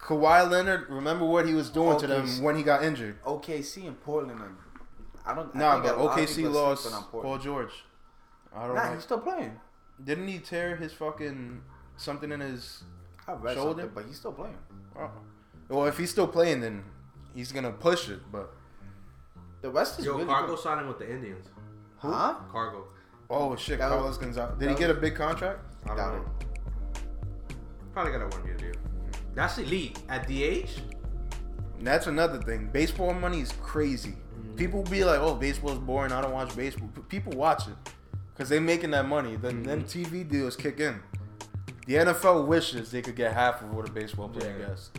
Kawhi 0.00 0.50
Leonard, 0.50 0.88
remember 0.88 1.26
what 1.26 1.46
he 1.46 1.52
was 1.52 1.68
doing 1.68 1.98
to 2.00 2.06
them 2.06 2.26
when 2.42 2.56
he 2.56 2.62
got 2.62 2.82
injured. 2.82 3.22
OKC 3.24 3.86
and 3.86 4.00
Portland. 4.00 4.40
Are, 4.40 4.50
I 5.26 5.34
don't. 5.34 5.54
I 5.54 5.58
Nah, 5.58 5.80
but 5.82 5.98
a 5.98 6.02
lot 6.02 6.18
OKC 6.18 6.50
lost 6.50 6.90
on 6.92 7.02
Paul 7.04 7.36
George. 7.36 7.72
I 8.56 8.66
don't 8.66 8.74
Nah, 8.76 8.86
know. 8.88 8.94
he's 8.94 9.02
still 9.02 9.20
playing. 9.20 9.60
Didn't 10.02 10.26
he 10.28 10.38
tear 10.38 10.76
his 10.76 10.94
fucking 10.94 11.60
something 11.98 12.32
in 12.32 12.40
his? 12.40 12.84
I 13.28 13.34
read 13.34 13.54
Shoulder? 13.56 13.90
but 13.94 14.06
he's 14.06 14.16
still 14.16 14.32
playing. 14.32 14.56
Oh. 14.98 15.10
Well, 15.68 15.84
if 15.86 15.98
he's 15.98 16.10
still 16.10 16.26
playing, 16.26 16.62
then 16.62 16.82
he's 17.34 17.52
gonna 17.52 17.70
push 17.70 18.08
it. 18.08 18.20
But 18.32 18.54
The 19.60 19.70
West 19.70 19.98
is 19.98 20.06
Yo, 20.06 20.14
really 20.14 20.24
Cargo 20.24 20.54
good. 20.54 20.62
signing 20.62 20.88
with 20.88 20.98
the 20.98 21.08
Indians. 21.12 21.46
Huh? 21.98 22.36
Cargo. 22.50 22.84
oh 23.28 23.54
shit, 23.56 23.78
That 23.78 23.90
was- 23.90 23.98
Carlos 23.98 24.16
Gonzalez. 24.16 24.58
Did 24.58 24.70
he 24.70 24.74
get 24.74 24.88
a 24.88 24.94
big 24.94 25.14
contract? 25.14 25.60
I 25.84 25.88
don't 25.88 25.96
Doubt 25.96 26.14
know. 26.14 26.30
Probably 27.92 28.12
got 28.12 28.22
a 28.22 28.36
one 28.36 28.46
year 28.46 28.56
deal. 28.56 28.74
Hmm. 28.74 29.34
That's 29.34 29.58
elite. 29.58 29.98
At 30.08 30.26
the 30.28 30.42
age, 30.44 30.76
And 31.78 31.86
that's 31.86 32.06
another 32.06 32.38
thing. 32.42 32.68
Baseball 32.72 33.14
money 33.14 33.40
is 33.40 33.52
crazy. 33.60 34.10
Hmm. 34.10 34.54
People 34.56 34.82
be 34.84 35.04
like, 35.04 35.20
"Oh, 35.20 35.34
baseball's 35.34 35.78
boring. 35.78 36.12
I 36.12 36.20
don't 36.20 36.32
watch 36.32 36.54
baseball." 36.56 36.88
P- 36.94 37.02
People 37.08 37.32
watch 37.32 37.66
it 37.68 37.74
because 38.32 38.48
they 38.48 38.58
making 38.60 38.90
that 38.92 39.06
money. 39.08 39.36
Then 39.36 39.56
hmm. 39.58 39.62
then 39.64 39.82
TV 39.84 40.28
deals 40.28 40.56
kick 40.56 40.80
in. 40.80 41.00
The 41.86 41.94
NFL 41.96 42.46
wishes 42.46 42.90
they 42.92 43.02
could 43.02 43.16
get 43.16 43.32
half 43.32 43.62
of 43.62 43.74
what 43.74 43.88
a 43.88 43.92
baseball 43.92 44.28
player 44.28 44.56
Yeah. 44.60 44.68
gets. 44.68 44.90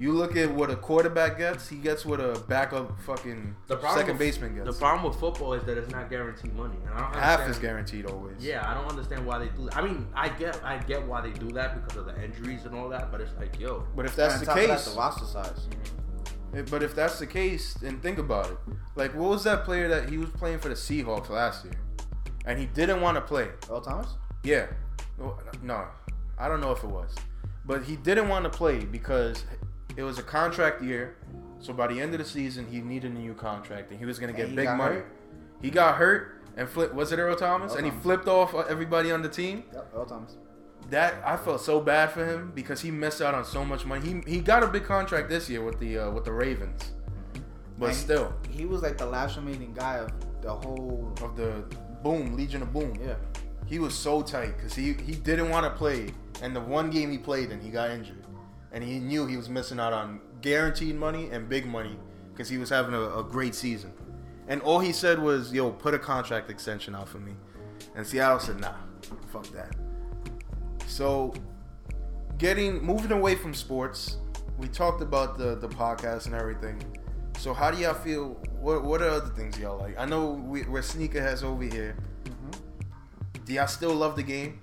You 0.00 0.12
look 0.14 0.34
at 0.34 0.50
what 0.50 0.70
a 0.70 0.76
quarterback 0.76 1.36
gets. 1.36 1.68
He 1.68 1.76
gets 1.76 2.06
what 2.06 2.20
a 2.20 2.38
backup 2.48 2.98
fucking 3.02 3.54
the 3.66 3.78
second 3.92 4.12
with, 4.12 4.18
baseman 4.18 4.54
gets. 4.54 4.66
The 4.66 4.72
problem 4.72 5.04
with 5.10 5.20
football 5.20 5.52
is 5.52 5.62
that 5.64 5.76
it's 5.76 5.90
not 5.92 6.08
guaranteed 6.08 6.54
money, 6.56 6.76
and 6.86 6.94
I 6.94 7.00
don't 7.12 7.20
half 7.22 7.46
is 7.50 7.58
guaranteed 7.58 8.06
always. 8.06 8.36
Yeah, 8.42 8.66
I 8.66 8.72
don't 8.72 8.86
understand 8.88 9.26
why 9.26 9.38
they 9.40 9.48
do 9.48 9.66
that. 9.66 9.76
I 9.76 9.82
mean, 9.82 10.06
I 10.14 10.30
get, 10.30 10.58
I 10.64 10.78
get 10.78 11.06
why 11.06 11.20
they 11.20 11.32
do 11.32 11.50
that 11.50 11.74
because 11.74 11.98
of 11.98 12.06
the 12.06 12.24
injuries 12.24 12.64
and 12.64 12.74
all 12.74 12.88
that, 12.88 13.12
but 13.12 13.20
it's 13.20 13.32
like, 13.38 13.60
yo, 13.60 13.84
But 13.94 14.06
if 14.06 14.16
that's 14.16 14.40
the 14.40 14.40
on 14.40 14.46
top 14.46 14.56
of 14.56 14.68
that, 14.68 14.76
case, 14.78 14.90
the 14.90 14.98
roster 14.98 15.24
size. 15.26 15.46
Mm-hmm. 15.68 16.56
If- 16.56 16.70
But 16.70 16.82
if 16.82 16.94
that's 16.94 17.18
the 17.18 17.26
case, 17.26 17.74
then 17.74 18.00
think 18.00 18.16
about 18.18 18.50
it. 18.50 18.58
Like, 18.96 19.14
what 19.14 19.28
was 19.28 19.44
that 19.44 19.64
player 19.66 19.86
that 19.88 20.08
he 20.08 20.16
was 20.16 20.30
playing 20.30 20.60
for 20.60 20.70
the 20.70 20.74
Seahawks 20.76 21.28
last 21.28 21.62
year, 21.66 21.74
and 22.46 22.58
he 22.58 22.64
didn't 22.64 23.02
want 23.02 23.16
to 23.18 23.20
play? 23.20 23.48
Earl 23.70 23.82
Thomas. 23.82 24.08
Yeah, 24.44 24.66
no, 25.62 25.84
I 26.38 26.48
don't 26.48 26.62
know 26.62 26.72
if 26.72 26.82
it 26.82 26.88
was, 26.88 27.14
but 27.66 27.82
he 27.84 27.96
didn't 27.96 28.28
want 28.30 28.44
to 28.44 28.50
play 28.50 28.78
because 28.78 29.44
it 29.96 30.02
was 30.02 30.18
a 30.18 30.22
contract 30.22 30.82
year. 30.82 31.16
So 31.60 31.72
by 31.72 31.88
the 31.88 32.00
end 32.00 32.12
of 32.14 32.18
the 32.18 32.24
season, 32.24 32.66
he 32.70 32.80
needed 32.80 33.12
a 33.12 33.14
new 33.14 33.34
contract, 33.34 33.90
and 33.90 33.98
he 33.98 34.06
was 34.06 34.18
gonna 34.18 34.32
get 34.32 34.48
he 34.48 34.54
big 34.56 34.68
money. 34.76 34.96
hurt? 34.96 35.12
He 35.60 35.70
got 35.70 35.96
hurt 35.96 36.40
and 36.56 36.68
flipped. 36.68 36.94
Was 36.94 37.12
it 37.12 37.18
Earl 37.18 37.36
Thomas? 37.36 37.72
Earl 37.72 37.78
and 37.78 37.86
he 37.86 37.92
flipped 38.00 38.28
off 38.28 38.54
everybody 38.68 39.12
on 39.12 39.22
the 39.22 39.28
team. 39.28 39.64
Yep, 39.74 39.92
Earl 39.94 40.06
Thomas. 40.06 40.36
That 40.88 41.14
I 41.24 41.36
felt 41.36 41.60
so 41.60 41.80
bad 41.80 42.10
for 42.12 42.24
him 42.24 42.52
because 42.54 42.80
he 42.80 42.90
missed 42.90 43.20
out 43.20 43.34
on 43.34 43.44
so 43.44 43.64
much 43.64 43.84
money. 43.84 44.06
He 44.24 44.30
he 44.36 44.40
got 44.40 44.62
a 44.62 44.66
big 44.66 44.84
contract 44.84 45.28
this 45.28 45.48
year 45.50 45.62
with 45.62 45.78
the 45.78 45.98
uh, 45.98 46.10
with 46.10 46.24
the 46.24 46.32
Ravens, 46.32 46.92
but 47.78 47.86
And 47.90 47.94
still. 47.96 48.34
he 48.50 48.64
was 48.64 48.82
like 48.82 48.96
the 48.98 49.06
last 49.06 49.36
remaining 49.36 49.72
guy 49.74 49.98
of 49.98 50.10
the 50.40 50.52
whole. 50.54 51.12
of 51.22 51.36
the 51.36 51.64
Boom 52.02 52.34
Legion 52.36 52.62
of 52.62 52.72
Boom. 52.72 52.96
Yeah. 53.04 53.14
He 53.66 53.78
was 53.78 53.94
so 53.94 54.22
tight 54.22 54.56
because 54.56 54.74
he 54.74 54.94
he 54.94 55.12
didn't 55.14 55.50
want 55.50 55.64
to 55.66 55.70
play, 55.70 56.08
and 56.42 56.56
the 56.56 56.60
one 56.60 56.90
game 56.90 57.10
he 57.12 57.18
played 57.18 57.50
and 57.50 57.62
he 57.62 57.68
got 57.70 57.90
injured, 57.90 58.19
and 58.72 58.84
he 58.84 58.98
knew 58.98 59.26
he 59.26 59.36
was 59.36 59.48
missing 59.48 59.80
out 59.80 59.92
on 59.92 60.20
guaranteed 60.40 60.94
money 60.94 61.28
and 61.30 61.48
big 61.48 61.66
money 61.66 61.96
because 62.32 62.48
he 62.48 62.58
was 62.58 62.70
having 62.70 62.94
a, 62.94 63.18
a 63.18 63.24
great 63.24 63.54
season, 63.54 63.92
and 64.48 64.62
all 64.62 64.78
he 64.78 64.92
said 64.92 65.18
was, 65.18 65.52
"Yo, 65.52 65.70
put 65.70 65.94
a 65.94 65.98
contract 65.98 66.50
extension 66.50 66.94
out 66.94 67.08
for 67.08 67.18
me," 67.18 67.32
and 67.94 68.06
Seattle 68.06 68.38
said, 68.38 68.60
"Nah, 68.60 68.74
fuck 69.32 69.46
that." 69.48 69.74
So, 70.86 71.32
getting 72.38 72.82
moving 72.82 73.12
away 73.12 73.34
from 73.34 73.54
sports, 73.54 74.16
we 74.58 74.68
talked 74.68 75.02
about 75.02 75.38
the 75.38 75.54
the 75.56 75.68
podcast 75.68 76.26
and 76.26 76.34
everything. 76.34 76.82
So 77.38 77.54
how 77.54 77.70
do 77.70 77.78
y'all 77.78 77.94
feel? 77.94 78.36
What 78.60 78.84
what 78.84 79.00
are 79.00 79.08
other 79.08 79.30
things 79.30 79.58
y'all 79.58 79.78
like? 79.78 79.98
I 79.98 80.04
know 80.04 80.32
we, 80.32 80.62
we're 80.64 80.82
sneakerheads 80.82 81.42
over 81.42 81.62
here. 81.62 81.96
Mm-hmm. 82.24 83.44
Do 83.46 83.52
y'all 83.54 83.66
still 83.66 83.94
love 83.94 84.14
the 84.16 84.22
game? 84.22 84.60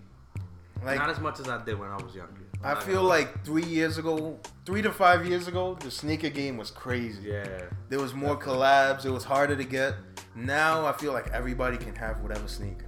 Like 0.83 0.99
not 0.99 1.09
as 1.09 1.19
much 1.19 1.39
as 1.39 1.49
I 1.49 1.63
did 1.65 1.79
when 1.79 1.89
I 1.89 1.95
was 1.95 2.13
younger. 2.13 2.46
I'm 2.63 2.71
I 2.71 2.73
not 2.73 2.83
feel 2.83 3.03
like 3.03 3.45
three 3.45 3.63
years 3.65 3.97
ago, 3.97 4.39
three 4.65 4.81
to 4.81 4.91
five 4.91 5.25
years 5.27 5.47
ago, 5.47 5.77
the 5.79 5.91
sneaker 5.91 6.29
game 6.29 6.57
was 6.57 6.71
crazy. 6.71 7.21
yeah, 7.29 7.61
There 7.89 7.99
was 7.99 8.13
more 8.13 8.35
collabs. 8.37 9.05
It 9.05 9.11
was 9.11 9.23
harder 9.23 9.55
to 9.55 9.63
get. 9.63 9.93
Now 10.35 10.85
I 10.85 10.93
feel 10.93 11.13
like 11.13 11.29
everybody 11.31 11.77
can 11.77 11.95
have 11.95 12.21
whatever 12.21 12.47
sneaker, 12.47 12.85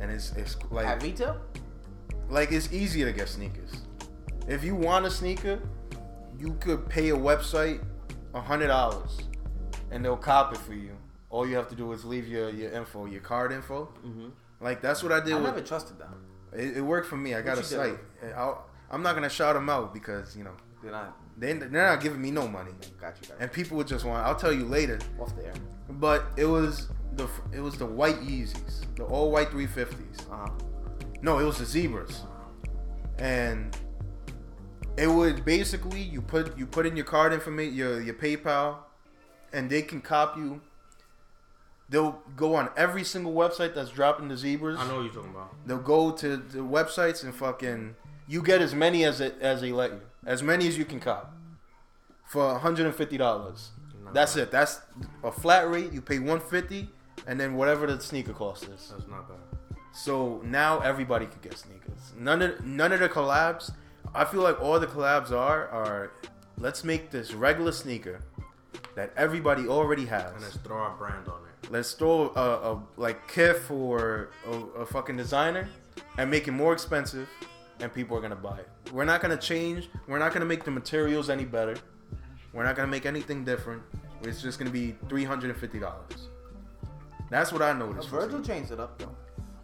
and 0.00 0.10
it's 0.10 0.32
it's 0.32 0.56
like 0.70 0.86
At 0.86 0.94
like 0.98 1.02
retail. 1.02 1.36
like 2.28 2.52
it's 2.52 2.72
easier 2.72 3.06
to 3.06 3.12
get 3.12 3.28
sneakers. 3.28 3.72
If 4.48 4.64
you 4.64 4.74
want 4.74 5.06
a 5.06 5.10
sneaker, 5.10 5.60
you 6.38 6.54
could 6.60 6.88
pay 6.88 7.10
a 7.10 7.16
website 7.16 7.82
a 8.34 8.40
hundred 8.40 8.68
dollars, 8.68 9.18
and 9.90 10.04
they'll 10.04 10.16
cop 10.16 10.52
it 10.52 10.58
for 10.58 10.74
you. 10.74 10.96
All 11.30 11.46
you 11.46 11.56
have 11.56 11.68
to 11.68 11.74
do 11.74 11.92
is 11.92 12.04
leave 12.04 12.28
your, 12.28 12.50
your 12.50 12.70
info, 12.72 13.06
your 13.06 13.20
card 13.20 13.52
info. 13.52 13.92
Mhm. 14.06 14.30
Like 14.60 14.80
that's 14.80 15.02
what 15.02 15.12
I 15.12 15.20
did 15.20 15.32
I 15.34 15.36
with. 15.36 15.44
never 15.44 15.60
trusted 15.60 15.98
them. 15.98 16.14
It, 16.52 16.76
it 16.78 16.80
worked 16.82 17.06
for 17.08 17.16
me. 17.16 17.34
I 17.34 17.42
got 17.42 17.58
a 17.58 17.62
site. 17.62 17.98
I'll, 18.36 18.66
I'm 18.94 19.02
not 19.02 19.14
gonna 19.14 19.28
shout 19.28 19.54
them 19.54 19.68
out 19.68 19.92
because 19.92 20.36
you 20.36 20.44
know 20.44 20.54
Did 20.82 20.92
not. 20.92 21.16
they 21.36 21.52
they're 21.52 21.68
not 21.68 22.00
giving 22.00 22.22
me 22.22 22.30
no 22.30 22.46
money, 22.46 22.70
Got 23.00 23.16
you. 23.20 23.28
Got 23.28 23.28
you. 23.28 23.34
and 23.40 23.52
people 23.52 23.76
would 23.76 23.88
just 23.88 24.04
want. 24.04 24.24
I'll 24.24 24.36
tell 24.36 24.52
you 24.52 24.64
later. 24.64 24.98
Off 25.20 25.34
the 25.36 25.46
air. 25.46 25.54
But 25.90 26.26
it 26.36 26.44
was 26.46 26.88
the 27.16 27.28
it 27.52 27.60
was 27.60 27.76
the 27.76 27.86
white 27.86 28.20
Yeezys, 28.20 28.84
the 28.96 29.04
all 29.04 29.30
white 29.30 29.50
350s. 29.50 30.30
Uh 30.30 30.36
huh. 30.36 30.48
No, 31.22 31.38
it 31.38 31.44
was 31.44 31.58
the 31.58 31.64
zebras, 31.64 32.22
and 33.18 33.76
it 34.96 35.08
would 35.08 35.44
basically 35.44 36.00
you 36.00 36.20
put 36.22 36.56
you 36.56 36.66
put 36.66 36.86
in 36.86 36.96
your 36.96 37.06
card 37.06 37.32
information, 37.32 37.74
your 37.74 38.00
your 38.00 38.14
PayPal, 38.14 38.76
and 39.52 39.68
they 39.68 39.82
can 39.82 40.00
cop 40.00 40.36
you. 40.36 40.60
They'll 41.88 42.22
go 42.36 42.54
on 42.54 42.70
every 42.76 43.04
single 43.04 43.34
website 43.34 43.74
that's 43.74 43.90
dropping 43.90 44.28
the 44.28 44.36
zebras. 44.36 44.78
I 44.78 44.86
know 44.88 44.96
what 44.96 45.02
you're 45.04 45.14
talking 45.14 45.30
about. 45.30 45.54
They'll 45.66 45.78
go 45.78 46.12
to 46.12 46.36
the 46.36 46.60
websites 46.60 47.22
and 47.24 47.34
fucking 47.34 47.94
you 48.26 48.42
get 48.42 48.60
as 48.62 48.74
many 48.74 49.04
as 49.04 49.20
it 49.20 49.36
as 49.40 49.60
they 49.60 49.72
let 49.72 49.90
you, 49.92 50.00
as 50.26 50.42
many 50.42 50.66
as 50.68 50.78
you 50.78 50.84
can 50.84 51.00
cop. 51.00 51.32
for 52.26 52.46
150 52.52 53.16
dollars. 53.18 53.70
That's 54.12 54.36
it. 54.36 54.50
That's 54.50 54.80
a 55.22 55.32
flat 55.32 55.68
rate. 55.70 55.92
You 55.92 56.00
pay 56.00 56.18
150, 56.18 56.88
and 57.26 57.40
then 57.40 57.54
whatever 57.54 57.86
the 57.86 58.00
sneaker 58.00 58.32
cost 58.32 58.64
is. 58.64 58.92
That's 58.92 59.08
not 59.08 59.28
bad. 59.28 59.38
So 59.92 60.40
now 60.44 60.80
everybody 60.80 61.26
could 61.26 61.42
get 61.42 61.56
sneakers. 61.58 62.12
None 62.18 62.42
of 62.42 62.64
none 62.64 62.92
of 62.92 63.00
the 63.00 63.08
collabs. 63.08 63.72
I 64.14 64.24
feel 64.24 64.42
like 64.42 64.60
all 64.60 64.78
the 64.78 64.86
collabs 64.86 65.30
are 65.32 65.68
are 65.68 66.12
let's 66.58 66.84
make 66.84 67.10
this 67.10 67.32
regular 67.34 67.72
sneaker 67.72 68.20
that 68.94 69.12
everybody 69.16 69.66
already 69.66 70.06
has. 70.06 70.32
And 70.32 70.42
let's 70.42 70.56
throw 70.58 70.76
our 70.76 70.96
brand 70.96 71.28
on 71.28 71.40
it. 71.48 71.70
Let's 71.70 71.92
throw 71.94 72.30
a, 72.36 72.72
a 72.72 72.82
like 72.96 73.26
Kith 73.28 73.70
or 73.70 74.30
a, 74.46 74.82
a 74.82 74.86
fucking 74.86 75.16
designer 75.16 75.68
and 76.18 76.30
make 76.30 76.46
it 76.46 76.52
more 76.52 76.72
expensive, 76.72 77.28
and 77.80 77.92
people 77.92 78.16
are 78.16 78.20
gonna 78.20 78.36
buy 78.36 78.58
it. 78.58 78.68
We're 78.92 79.04
not 79.04 79.20
gonna 79.20 79.36
change. 79.36 79.88
We're 80.06 80.18
not 80.18 80.32
gonna 80.32 80.44
make 80.44 80.64
the 80.64 80.70
materials 80.70 81.30
any 81.30 81.44
better. 81.44 81.76
We're 82.52 82.64
not 82.64 82.76
gonna 82.76 82.88
make 82.88 83.06
anything 83.06 83.44
different. 83.44 83.82
It's 84.22 84.40
just 84.40 84.58
gonna 84.58 84.70
be 84.70 84.94
three 85.08 85.24
hundred 85.24 85.50
and 85.50 85.58
fifty 85.58 85.78
dollars. 85.78 86.28
That's 87.30 87.52
what 87.52 87.62
I 87.62 87.72
noticed. 87.72 88.08
from 88.08 88.20
Virgil 88.20 88.42
changed 88.42 88.70
it 88.70 88.80
up 88.80 88.98
though. 88.98 89.14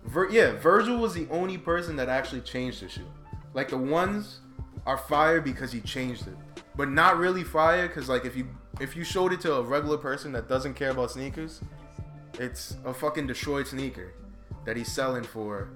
Vir- 0.05 0.31
yeah, 0.31 0.53
Virgil 0.53 0.99
was 0.99 1.15
the 1.15 1.29
only 1.31 1.59
person 1.59 1.97
that 1.97 2.09
actually 2.09 2.41
changed 2.41 2.83
the 2.83 2.89
shoe. 2.89 3.07
Like 3.55 3.69
the 3.69 3.79
ones 3.79 4.41
are 4.87 4.97
fire 4.99 5.41
because 5.41 5.71
he 5.73 5.81
changed 5.81 6.27
it, 6.27 6.35
but 6.77 6.91
not 6.91 7.19
really 7.19 7.45
fire 7.45 7.87
because 7.87 8.09
like 8.09 8.25
if 8.25 8.37
you 8.37 8.49
if 8.81 8.97
you 8.97 9.05
showed 9.05 9.33
it 9.33 9.41
to 9.43 9.55
a 9.55 9.63
regular 9.63 9.99
person 9.99 10.33
that 10.33 10.49
doesn't 10.49 10.75
care 10.75 10.91
about 10.91 11.11
sneakers, 11.11 11.61
it's 12.39 12.77
a 12.85 12.95
fucking 12.95 13.27
destroyed 13.27 13.67
sneaker 13.67 14.15
that 14.65 14.77
he's 14.77 14.91
selling 14.91 15.23
for 15.25 15.69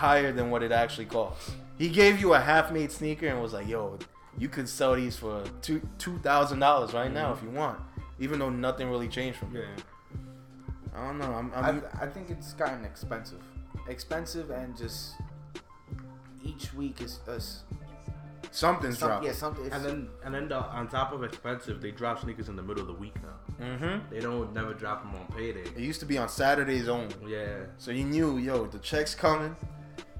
higher 0.00 0.32
than 0.32 0.50
what 0.50 0.62
it 0.62 0.72
actually 0.72 1.06
costs. 1.06 1.50
He 1.78 1.88
gave 1.88 2.20
you 2.20 2.34
a 2.34 2.40
half-made 2.40 2.90
sneaker 2.90 3.26
and 3.26 3.40
was 3.40 3.52
like, 3.52 3.68
"Yo, 3.68 3.98
you 4.38 4.48
could 4.48 4.68
sell 4.68 4.94
these 4.96 5.16
for 5.16 5.44
two 5.62 5.80
two 5.98 6.18
thousand 6.18 6.58
dollars 6.60 6.92
right 6.94 7.12
now 7.12 7.32
if 7.34 7.42
you 7.42 7.50
want," 7.50 7.78
even 8.18 8.38
though 8.38 8.50
nothing 8.50 8.88
really 8.90 9.08
changed 9.08 9.38
from 9.38 9.54
it. 9.56 9.66
I 10.94 11.06
don't 11.06 11.18
know. 11.18 11.32
I'm, 11.40 11.52
I'm 11.54 11.82
I, 12.00 12.04
I 12.04 12.06
think 12.06 12.30
it's 12.30 12.52
gotten 12.54 12.84
expensive, 12.84 13.42
expensive, 13.88 14.50
and 14.50 14.76
just 14.76 15.14
each 16.44 16.72
week 16.74 17.00
is 17.00 17.20
us. 17.28 17.62
something's 18.50 18.98
Some, 18.98 19.08
dropped. 19.08 19.24
yeah, 19.24 19.32
something. 19.32 19.70
And 19.70 19.84
then 19.84 20.08
and 20.24 20.34
then 20.34 20.48
the, 20.48 20.56
on 20.56 20.88
top 20.88 21.12
of 21.12 21.22
expensive, 21.24 21.80
they 21.80 21.90
drop 21.92 22.20
sneakers 22.20 22.48
in 22.48 22.56
the 22.56 22.62
middle 22.62 22.82
of 22.82 22.88
the 22.88 23.00
week 23.04 23.14
now. 23.22 23.64
Mm-hmm. 23.64 24.12
They 24.12 24.20
don't 24.20 24.52
never 24.52 24.72
drop 24.74 25.02
them 25.02 25.14
on 25.14 25.26
payday. 25.36 25.60
It 25.76 25.78
used 25.78 26.00
to 26.00 26.06
be 26.06 26.18
on 26.18 26.28
Saturdays 26.28 26.88
only. 26.88 27.14
Yeah. 27.26 27.58
So 27.78 27.90
you 27.90 28.04
knew, 28.04 28.38
yo, 28.38 28.66
the 28.66 28.78
check's 28.78 29.14
coming. 29.14 29.54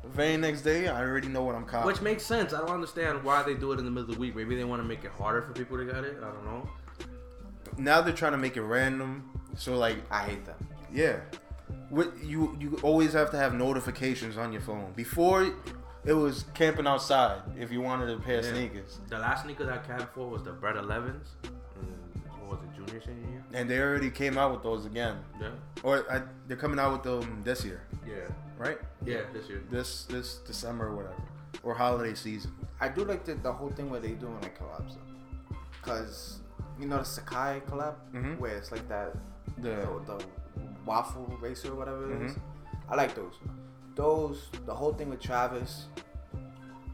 The 0.03 0.09
very 0.09 0.37
next 0.37 0.63
day, 0.63 0.89
I 0.89 1.01
already 1.03 1.29
know 1.29 1.43
what 1.43 1.55
I'm 1.55 1.65
copping. 1.65 1.87
Which 1.87 2.01
makes 2.01 2.25
sense. 2.25 2.53
I 2.55 2.59
don't 2.59 2.71
understand 2.71 3.23
why 3.23 3.43
they 3.43 3.55
do 3.55 3.73
it 3.73 3.79
in 3.79 3.85
the 3.85 3.91
middle 3.91 4.09
of 4.11 4.15
the 4.17 4.21
week. 4.21 4.35
Maybe 4.35 4.57
they 4.57 4.65
want 4.65 4.81
to 4.83 4.89
make 4.89 5.05
it 5.05 5.11
harder 5.13 5.43
for 5.43 5.53
people 5.53 5.77
to 5.77 5.85
get 5.85 6.05
it. 6.05 6.17
I 6.19 6.27
don't 6.31 6.45
know. 6.45 6.69
now 7.77 8.01
they're 8.01 8.15
trying 8.15 8.33
to 8.33 8.39
make 8.39 8.57
it 8.57 8.63
random. 8.63 9.29
So 9.57 9.77
like, 9.77 9.97
I 10.11 10.23
hate 10.25 10.45
that. 10.47 10.57
yeah, 10.93 11.17
what 11.91 12.13
you 12.25 12.57
you 12.61 12.79
always 12.83 13.13
have 13.13 13.31
to 13.33 13.37
have 13.37 13.53
notifications 13.55 14.39
on 14.39 14.53
your 14.53 14.63
phone. 14.63 14.93
Before, 14.97 15.53
it 16.05 16.13
was 16.15 16.45
camping 16.55 16.87
outside 16.87 17.43
if 17.59 17.71
you 17.71 17.81
wanted 17.83 18.09
a 18.11 18.19
pair 18.19 18.39
of 18.39 18.47
sneakers, 18.47 18.99
The 19.09 19.19
last 19.19 19.45
sneaker 19.45 19.65
that 19.67 19.75
I 19.75 19.87
camped 19.87 20.15
for 20.15 20.29
was 20.29 20.43
the 20.45 20.53
Bread 20.53 20.77
11s. 20.77 21.27
And 22.51 22.59
was 22.59 22.69
it, 22.69 22.77
junior, 22.87 23.01
senior 23.05 23.31
year? 23.31 23.45
and 23.55 23.69
they 23.71 23.79
already 23.81 24.11
came 24.11 24.39
out 24.39 24.53
with 24.53 24.63
those 24.63 24.87
again, 24.87 25.17
Yeah. 25.41 25.51
or 25.83 26.05
I, 26.11 26.23
they're 26.47 26.57
coming 26.57 26.79
out 26.79 26.93
with 26.93 27.03
them 27.03 27.43
this 27.45 27.65
year, 27.65 27.83
Yeah. 28.07 28.15
right? 28.59 28.79
Yeah, 29.05 29.23
this 29.33 29.49
year. 29.49 29.63
This 29.71 30.05
this 30.05 30.37
December 30.47 30.89
or 30.89 30.97
whatever, 30.97 31.23
or 31.63 31.75
holiday 31.75 32.15
season. 32.15 32.53
I 32.81 32.89
do 32.89 33.05
like 33.05 33.25
the, 33.25 33.35
the 33.35 33.53
whole 33.53 33.71
thing 33.71 33.91
where 33.91 34.01
they 34.01 34.11
doing 34.13 34.41
like 34.41 34.59
collabs 34.59 34.95
though, 34.95 35.57
cause 35.83 36.41
you 36.79 36.87
know 36.87 36.99
the 36.99 37.03
Sacai 37.05 37.63
collab 37.69 37.95
Mhm. 38.13 38.39
where 38.39 38.57
it's 38.57 38.73
like 38.73 38.89
that 38.89 39.15
The 39.59 39.71
the, 40.07 40.17
the 40.19 40.25
waffle 40.87 41.37
racer 41.41 41.73
or 41.73 41.77
whatever 41.77 42.11
it 42.13 42.23
is. 42.23 42.33
Mhm. 42.33 42.41
I 42.89 42.95
like 42.97 43.15
those. 43.15 43.35
Those 43.95 44.49
the 44.67 44.75
whole 44.75 44.95
thing 44.95 45.11
with 45.11 45.21
Travis. 45.21 45.87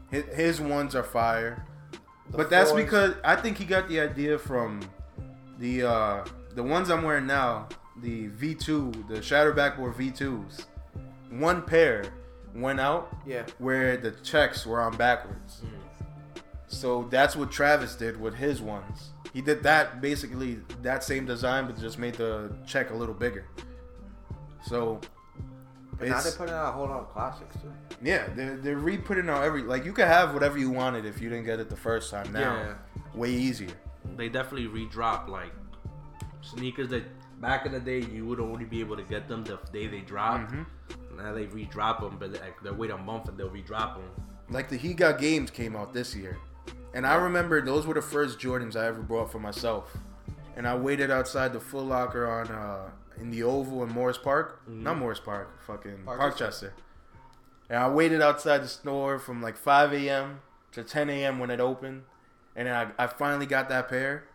his, 0.09 0.23
his 0.35 0.61
ones 0.61 0.95
are 0.95 1.03
fire. 1.03 1.65
the 2.31 2.37
but 2.37 2.49
that's 2.49 2.71
because 2.73 3.15
I 3.23 3.35
think 3.37 3.57
he 3.57 3.65
got 3.65 3.87
the 3.87 3.99
idea 4.01 4.37
from 4.37 4.81
the 5.59 5.83
uh 5.83 6.25
the 6.55 6.63
ones 6.63 6.89
I'm 6.89 7.03
wearing 7.03 7.27
now, 7.27 7.67
the 8.01 8.29
V2, 8.29 9.07
the 9.07 9.21
Shatter 9.21 9.53
Backboard 9.53 9.95
V2s. 9.95 10.65
One 11.29 11.61
pair 11.61 12.05
went 12.55 12.79
out 12.79 13.15
yeah 13.25 13.43
where 13.59 13.97
the 13.97 14.11
checks 14.23 14.65
were 14.65 14.81
on 14.81 14.95
backwards. 14.97 15.61
So 16.67 17.07
that's 17.09 17.35
what 17.35 17.51
Travis 17.51 17.95
did 17.95 18.19
with 18.19 18.33
his 18.35 18.61
ones. 18.61 19.11
He 19.33 19.41
did 19.41 19.63
that 19.63 20.01
basically 20.01 20.59
that 20.81 21.03
same 21.03 21.25
design, 21.25 21.65
but 21.67 21.79
just 21.79 21.97
made 21.99 22.15
the 22.15 22.51
check 22.65 22.89
a 22.89 22.93
little 22.93 23.13
bigger. 23.15 23.45
So 24.65 24.99
But 25.97 26.09
now 26.09 26.21
they're 26.21 26.31
putting 26.33 26.53
out 26.55 26.69
a 26.69 26.71
whole 26.71 26.87
lot 26.87 27.01
of 27.01 27.13
classics 27.13 27.55
too. 27.61 27.71
yeah, 28.01 28.27
they're, 28.35 28.57
they're 28.57 28.75
re-putting 28.77 29.29
out 29.29 29.43
every 29.43 29.61
like 29.61 29.85
you 29.85 29.93
could 29.93 30.07
have 30.07 30.33
whatever 30.33 30.57
you 30.57 30.69
wanted 30.69 31.05
if 31.05 31.21
you 31.21 31.29
didn't 31.29 31.45
get 31.45 31.59
it 31.59 31.69
the 31.69 31.75
first 31.77 32.11
time. 32.11 32.31
Now, 32.33 32.55
Yeah. 32.57 32.73
way 33.13 33.29
easier. 33.31 33.69
They 34.15 34.29
definitely 34.29 34.67
re-drop 34.67 35.27
like 35.29 35.51
sneakers 36.41 36.89
that 36.89 37.03
back 37.41 37.65
in 37.65 37.71
the 37.71 37.79
day 37.79 37.99
you 38.01 38.25
would 38.25 38.39
only 38.39 38.65
be 38.65 38.79
able 38.79 38.95
to 38.95 39.03
get 39.03 39.27
them 39.27 39.43
the 39.43 39.59
day 39.71 39.87
they 39.87 39.99
dropped. 40.01 40.51
Mhm. 40.51 40.65
Now 41.17 41.33
they 41.33 41.45
re-drop 41.45 42.01
them, 42.01 42.17
but 42.19 42.31
like, 42.31 42.61
they 42.63 42.71
wait 42.71 42.91
a 42.91 42.97
month 42.97 43.27
and 43.27 43.37
they'll 43.37 43.49
re-drop 43.49 43.97
them. 43.97 44.09
Like 44.49 44.69
the 44.69 44.77
He 44.77 44.93
Got 44.93 45.19
Games 45.19 45.51
came 45.51 45.75
out 45.75 45.93
this 45.93 46.15
year. 46.15 46.37
And 46.93 47.05
I 47.05 47.15
remember 47.15 47.61
those 47.61 47.85
were 47.85 47.93
the 47.93 48.01
first 48.01 48.39
Jordans 48.39 48.75
I 48.75 48.85
ever 48.87 49.01
bought 49.01 49.31
for 49.31 49.39
myself. 49.39 49.97
And 50.55 50.67
I 50.67 50.75
waited 50.75 51.11
outside 51.11 51.53
the 51.53 51.59
Foot 51.59 51.85
Locker 51.85 52.25
on 52.27 52.47
uh 52.49 52.89
in 53.19 53.31
the 53.31 53.43
Oval 53.43 53.83
in 53.83 53.89
Morris 53.89 54.17
Park. 54.17 54.61
Not 54.67 54.97
Morris 54.97 55.19
Park, 55.19 55.61
fucking 55.65 56.03
Parkchester. 56.05 56.19
Parkchester. 56.19 56.71
And 57.69 57.79
I 57.79 57.89
waited 57.89 58.21
outside 58.21 58.63
the 58.63 58.67
store 58.67 59.19
from 59.19 59.41
like 59.41 59.57
5 59.57 59.91
a.m. 59.93 60.41
to 60.71 60.83
10 60.83 61.09
a.m. 61.09 61.39
when 61.39 61.49
it 61.49 61.59
opened. 61.59 62.03
And 62.57 62.67
then 62.67 62.75
I, 62.97 63.03
I 63.03 63.07
finally 63.07 63.45
got 63.45 63.69
that 63.69 63.87
pair. 63.87 64.25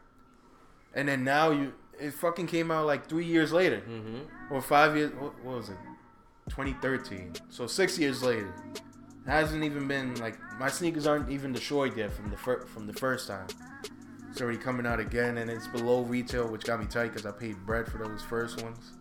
And 0.94 1.08
then 1.08 1.24
now 1.24 1.50
you 1.50 1.74
it 2.00 2.14
fucking 2.14 2.46
came 2.46 2.70
out 2.70 2.86
like 2.86 3.08
three 3.08 3.26
years 3.26 3.52
later. 3.52 3.82
Mm-hmm. 3.86 4.54
Or 4.54 4.62
five 4.62 4.96
years 4.96 5.12
what, 5.12 5.38
what 5.44 5.56
was 5.58 5.68
it? 5.68 5.76
2013. 6.48 7.34
So 7.50 7.66
six 7.66 7.98
years 7.98 8.22
later. 8.22 8.54
Hasn't 9.26 9.62
even 9.62 9.86
been 9.86 10.14
like 10.16 10.36
my 10.58 10.68
sneakers 10.68 11.06
aren't 11.06 11.30
even 11.30 11.52
destroyed 11.52 11.96
yet 11.96 12.12
from 12.12 12.30
the 12.30 12.36
fir- 12.36 12.66
from 12.66 12.86
the 12.86 12.92
first 12.92 13.28
time. 13.28 13.46
It's 14.30 14.40
already 14.40 14.56
coming 14.56 14.86
out 14.86 14.98
again, 14.98 15.36
and 15.38 15.50
it's 15.50 15.68
below 15.68 16.02
retail, 16.02 16.48
which 16.48 16.64
got 16.64 16.80
me 16.80 16.86
tight 16.86 17.08
because 17.12 17.26
I 17.26 17.32
paid 17.32 17.54
bread 17.66 17.86
for 17.86 17.98
those 17.98 18.22
first 18.22 18.62
ones. 18.62 18.92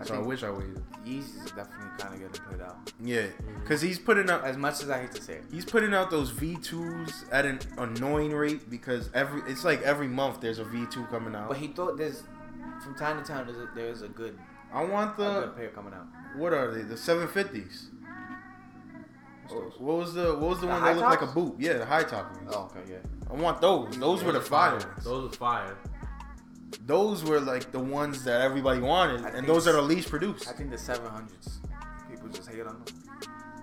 I 0.00 0.04
so 0.04 0.14
I 0.14 0.18
wish 0.18 0.42
I 0.42 0.50
waited. 0.50 0.82
Yeezy's 1.04 1.50
definitely 1.52 1.88
kind 1.98 2.14
of 2.14 2.20
getting 2.20 2.44
put 2.50 2.60
out. 2.62 2.92
Yeah, 3.02 3.22
mm-hmm. 3.22 3.60
because 3.60 3.82
he's 3.82 3.98
putting 3.98 4.30
out 4.30 4.44
As 4.44 4.56
much 4.56 4.82
as 4.82 4.88
I 4.88 5.02
hate 5.02 5.12
to 5.12 5.22
say 5.22 5.34
it. 5.34 5.44
he's 5.52 5.64
putting 5.64 5.92
out 5.92 6.10
those 6.10 6.32
V2s 6.32 7.26
at 7.30 7.44
an 7.44 7.60
annoying 7.76 8.32
rate 8.32 8.70
because 8.70 9.10
every 9.12 9.42
it's 9.50 9.64
like 9.64 9.82
every 9.82 10.08
month 10.08 10.40
there's 10.40 10.58
a 10.58 10.64
V2 10.64 11.10
coming 11.10 11.34
out. 11.34 11.48
But 11.48 11.58
he 11.58 11.68
thought 11.68 11.98
there's 11.98 12.22
from 12.82 12.94
time 12.94 13.22
to 13.22 13.24
time 13.24 13.46
there's 13.46 13.58
a, 13.58 13.68
there's 13.74 14.02
a 14.02 14.08
good 14.08 14.38
I 14.72 14.84
want 14.84 15.18
a 15.18 15.22
the 15.22 15.40
good 15.40 15.56
pair 15.56 15.68
coming 15.68 15.92
out. 15.92 16.06
what 16.36 16.52
are 16.54 16.72
they? 16.72 16.82
The 16.82 16.94
750s. 16.94 17.88
What 19.50 19.96
was 19.96 20.14
the 20.14 20.34
what 20.34 20.50
was 20.50 20.60
the, 20.60 20.66
The 20.66 20.72
one 20.72 20.84
that 20.84 20.96
looked 20.96 21.08
like 21.08 21.22
a 21.22 21.26
boot? 21.26 21.56
Yeah, 21.58 21.74
the 21.74 21.86
high 21.86 22.04
top 22.04 22.32
ones. 22.36 22.52
Oh, 22.54 22.70
okay, 22.74 22.92
yeah. 22.92 22.98
I 23.28 23.34
want 23.34 23.60
those. 23.60 23.98
Those 23.98 24.22
were 24.22 24.32
the 24.32 24.40
fire 24.40 24.72
ones. 24.72 25.04
Those 25.04 25.28
was 25.28 25.36
fire. 25.36 25.76
Those 26.86 27.24
were 27.24 27.40
like 27.40 27.72
the 27.72 27.80
ones 27.80 28.24
that 28.24 28.40
everybody 28.42 28.80
wanted, 28.80 29.20
I 29.22 29.28
and 29.28 29.34
think 29.34 29.46
those 29.46 29.66
are 29.68 29.72
the 29.72 29.82
least 29.82 30.08
produced. 30.10 30.48
I 30.48 30.52
think 30.52 30.70
the 30.70 30.76
700s. 30.76 31.58
People 32.10 32.28
just 32.28 32.48
hate 32.50 32.60
on 32.66 32.82
them. 32.84 32.94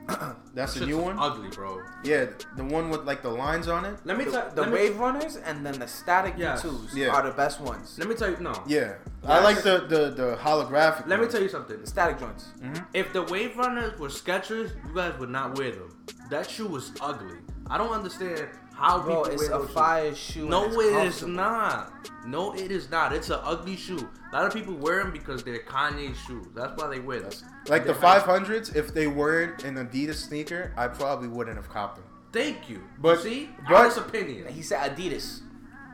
That's 0.53 0.73
the 0.75 0.85
new 0.85 0.97
one. 0.99 1.17
Ugly, 1.19 1.49
bro. 1.49 1.81
Yeah, 2.03 2.27
the 2.55 2.63
one 2.63 2.89
with 2.89 3.03
like 3.03 3.21
the 3.21 3.29
lines 3.29 3.67
on 3.67 3.83
it. 3.83 3.99
Let 4.05 4.17
me 4.17 4.23
The, 4.25 4.31
tell 4.31 4.49
the 4.55 4.61
let 4.61 4.71
me- 4.71 4.75
Wave 4.77 4.97
Runners 4.99 5.35
and 5.35 5.65
then 5.65 5.77
the 5.79 5.87
Static 5.87 6.35
Yes. 6.37 6.63
V2s 6.63 6.95
Yeah. 6.95 7.09
are 7.09 7.23
the 7.23 7.33
best 7.35 7.59
ones. 7.59 7.95
Let 7.99 8.07
me 8.07 8.15
tell 8.15 8.29
you 8.31 8.37
no. 8.39 8.53
Yeah, 8.65 8.93
I 9.25 9.43
like 9.43 9.63
the 9.63 9.79
the 9.93 10.01
the 10.21 10.37
holographic. 10.41 11.07
Let 11.07 11.19
me 11.19 11.27
tell 11.27 11.41
you 11.41 11.49
something. 11.49 11.79
The 11.81 11.87
Static 11.87 12.19
joints. 12.19 12.45
Mhm. 12.61 12.85
If 12.93 13.11
the 13.11 13.23
Wave 13.23 13.57
Runners 13.57 13.99
were 13.99 14.07
Skechers, 14.07 14.71
you 14.87 14.93
guys 14.95 15.13
would 15.19 15.29
not 15.29 15.57
wear 15.57 15.71
them. 15.71 15.89
That 16.29 16.49
shoe 16.49 16.67
was 16.67 16.91
ugly. 17.01 17.39
I 17.69 17.77
don't 17.77 17.91
understand 17.91 18.47
how 18.77 19.01
Bro, 19.01 19.23
people 19.23 19.33
it's 19.33 19.43
a 19.49 19.59
shoes. 19.61 19.69
fire 19.71 20.15
shoe. 20.15 20.47
No, 20.49 20.69
it's 20.71 21.21
not. 21.23 21.91
No, 22.25 22.53
it 22.53 22.71
is 22.71 22.89
not. 22.91 23.13
It's 23.13 23.29
an 23.29 23.39
ugly 23.43 23.75
shoe. 23.75 24.07
A 24.31 24.35
lot 24.35 24.45
of 24.45 24.53
people 24.53 24.73
wear 24.75 25.03
them 25.03 25.11
because 25.11 25.43
they're 25.43 25.59
Kanye 25.59 26.13
shoes. 26.15 26.45
That's 26.55 26.79
why 26.81 26.87
they 26.89 26.99
wear 26.99 27.21
them. 27.21 27.31
Like 27.67 27.83
the 27.83 27.93
They're 27.93 27.95
five 28.01 28.23
hundreds, 28.23 28.75
if 28.75 28.93
they 28.93 29.07
weren't 29.07 29.63
an 29.63 29.75
Adidas 29.75 30.15
sneaker, 30.15 30.73
I 30.77 30.87
probably 30.87 31.27
wouldn't 31.27 31.55
have 31.57 31.69
copped 31.69 31.95
them. 31.97 32.05
Thank 32.33 32.69
you. 32.69 32.81
But- 32.99 33.15
But 33.15 33.23
see, 33.23 33.49
but- 33.67 33.75
honest 33.75 33.97
opinion. 33.97 34.47
He 34.53 34.61
said 34.61 34.95
Adidas, 34.95 35.39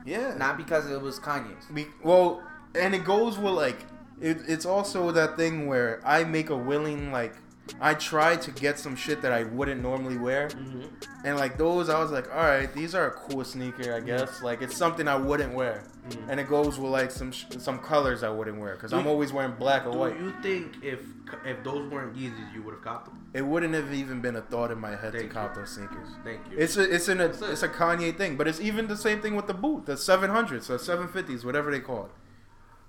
Yeah. 0.06 0.36
not 0.38 0.58
because 0.58 0.90
it 0.90 1.00
was 1.02 1.20
Kanye's. 1.20 1.66
Be- 1.74 1.88
well, 2.04 2.42
and 2.76 2.94
it 2.96 3.06
goes 3.06 3.38
with 3.38 3.54
like 3.54 3.78
it, 4.20 4.40
it's 4.48 4.66
also 4.66 5.12
that 5.12 5.38
thing 5.38 5.68
where 5.68 6.02
I 6.06 6.24
make 6.24 6.50
a 6.50 6.58
willing 6.58 7.12
like 7.12 7.36
I 7.80 7.94
tried 7.94 8.42
to 8.44 8.52
get 8.52 8.78
some 8.78 8.96
shit 8.96 9.22
that 9.22 9.32
I 9.32 9.44
wouldn't 9.44 9.82
normally 9.82 10.18
wear, 10.18 10.50
Mm-hmm. 10.50 11.26
and 11.26 11.38
like 11.38 11.58
those, 11.58 11.90
I 11.90 11.98
was 12.00 12.12
like, 12.12 12.30
all 12.30 12.44
right, 12.44 12.72
these 12.74 12.94
are 12.94 13.08
a 13.08 13.12
cool 13.12 13.44
sneaker, 13.46 13.94
I 13.94 14.02
guess. 14.02 14.42
Like 14.44 14.62
it's 14.62 14.76
something 14.76 15.08
I 15.08 15.16
wouldn't 15.16 15.54
wear, 15.54 15.84
Mm. 16.10 16.18
and 16.30 16.40
it 16.42 16.50
goes 16.50 16.78
with 16.78 16.92
like 16.92 17.10
some 17.12 17.32
sh- 17.32 17.46
some 17.60 17.80
colors 17.80 18.22
I 18.22 18.30
wouldn't 18.30 18.60
wear 18.60 18.74
because 18.76 18.92
I'm 18.92 19.08
always 19.08 19.32
wearing 19.32 19.54
black 19.58 19.86
or 19.86 19.92
white. 19.92 20.18
Do 20.18 20.26
white. 20.26 20.36
you 20.36 20.42
think 20.42 20.84
if 20.84 21.00
if 21.46 21.64
those 21.64 21.90
weren't 21.90 22.18
Yeezys, 22.18 22.54
you 22.54 22.62
would 22.64 22.74
have 22.74 22.84
copped 22.84 23.06
them? 23.06 23.26
It 23.34 23.42
wouldn't 23.46 23.74
have 23.74 23.94
even 23.94 24.20
been 24.20 24.36
a 24.36 24.42
thought 24.42 24.70
in 24.70 24.78
my 24.80 24.92
head 24.98 25.14
Thank 25.14 25.30
to 25.30 25.34
cop 25.34 25.56
those 25.56 25.70
sneakers. 25.70 26.10
Thank 26.26 26.42
you. 26.52 26.58
It's 26.58 26.76
a 26.76 26.84
it's 26.94 27.08
in 27.08 27.22
a 27.22 27.28
it. 27.28 27.42
it's 27.42 27.64
a 27.64 27.70
Kanye 27.70 28.16
thing, 28.18 28.36
but 28.36 28.46
it's 28.50 28.60
even 28.60 28.88
the 28.88 28.98
same 28.98 29.22
thing 29.22 29.38
with 29.38 29.48
the 29.48 29.54
boot, 29.54 29.86
the 29.86 29.94
700s, 29.94 30.68
the 30.68 30.78
750s, 30.78 31.46
whatever 31.46 31.72
they 31.72 31.80
call 31.80 32.06
it. 32.08 32.12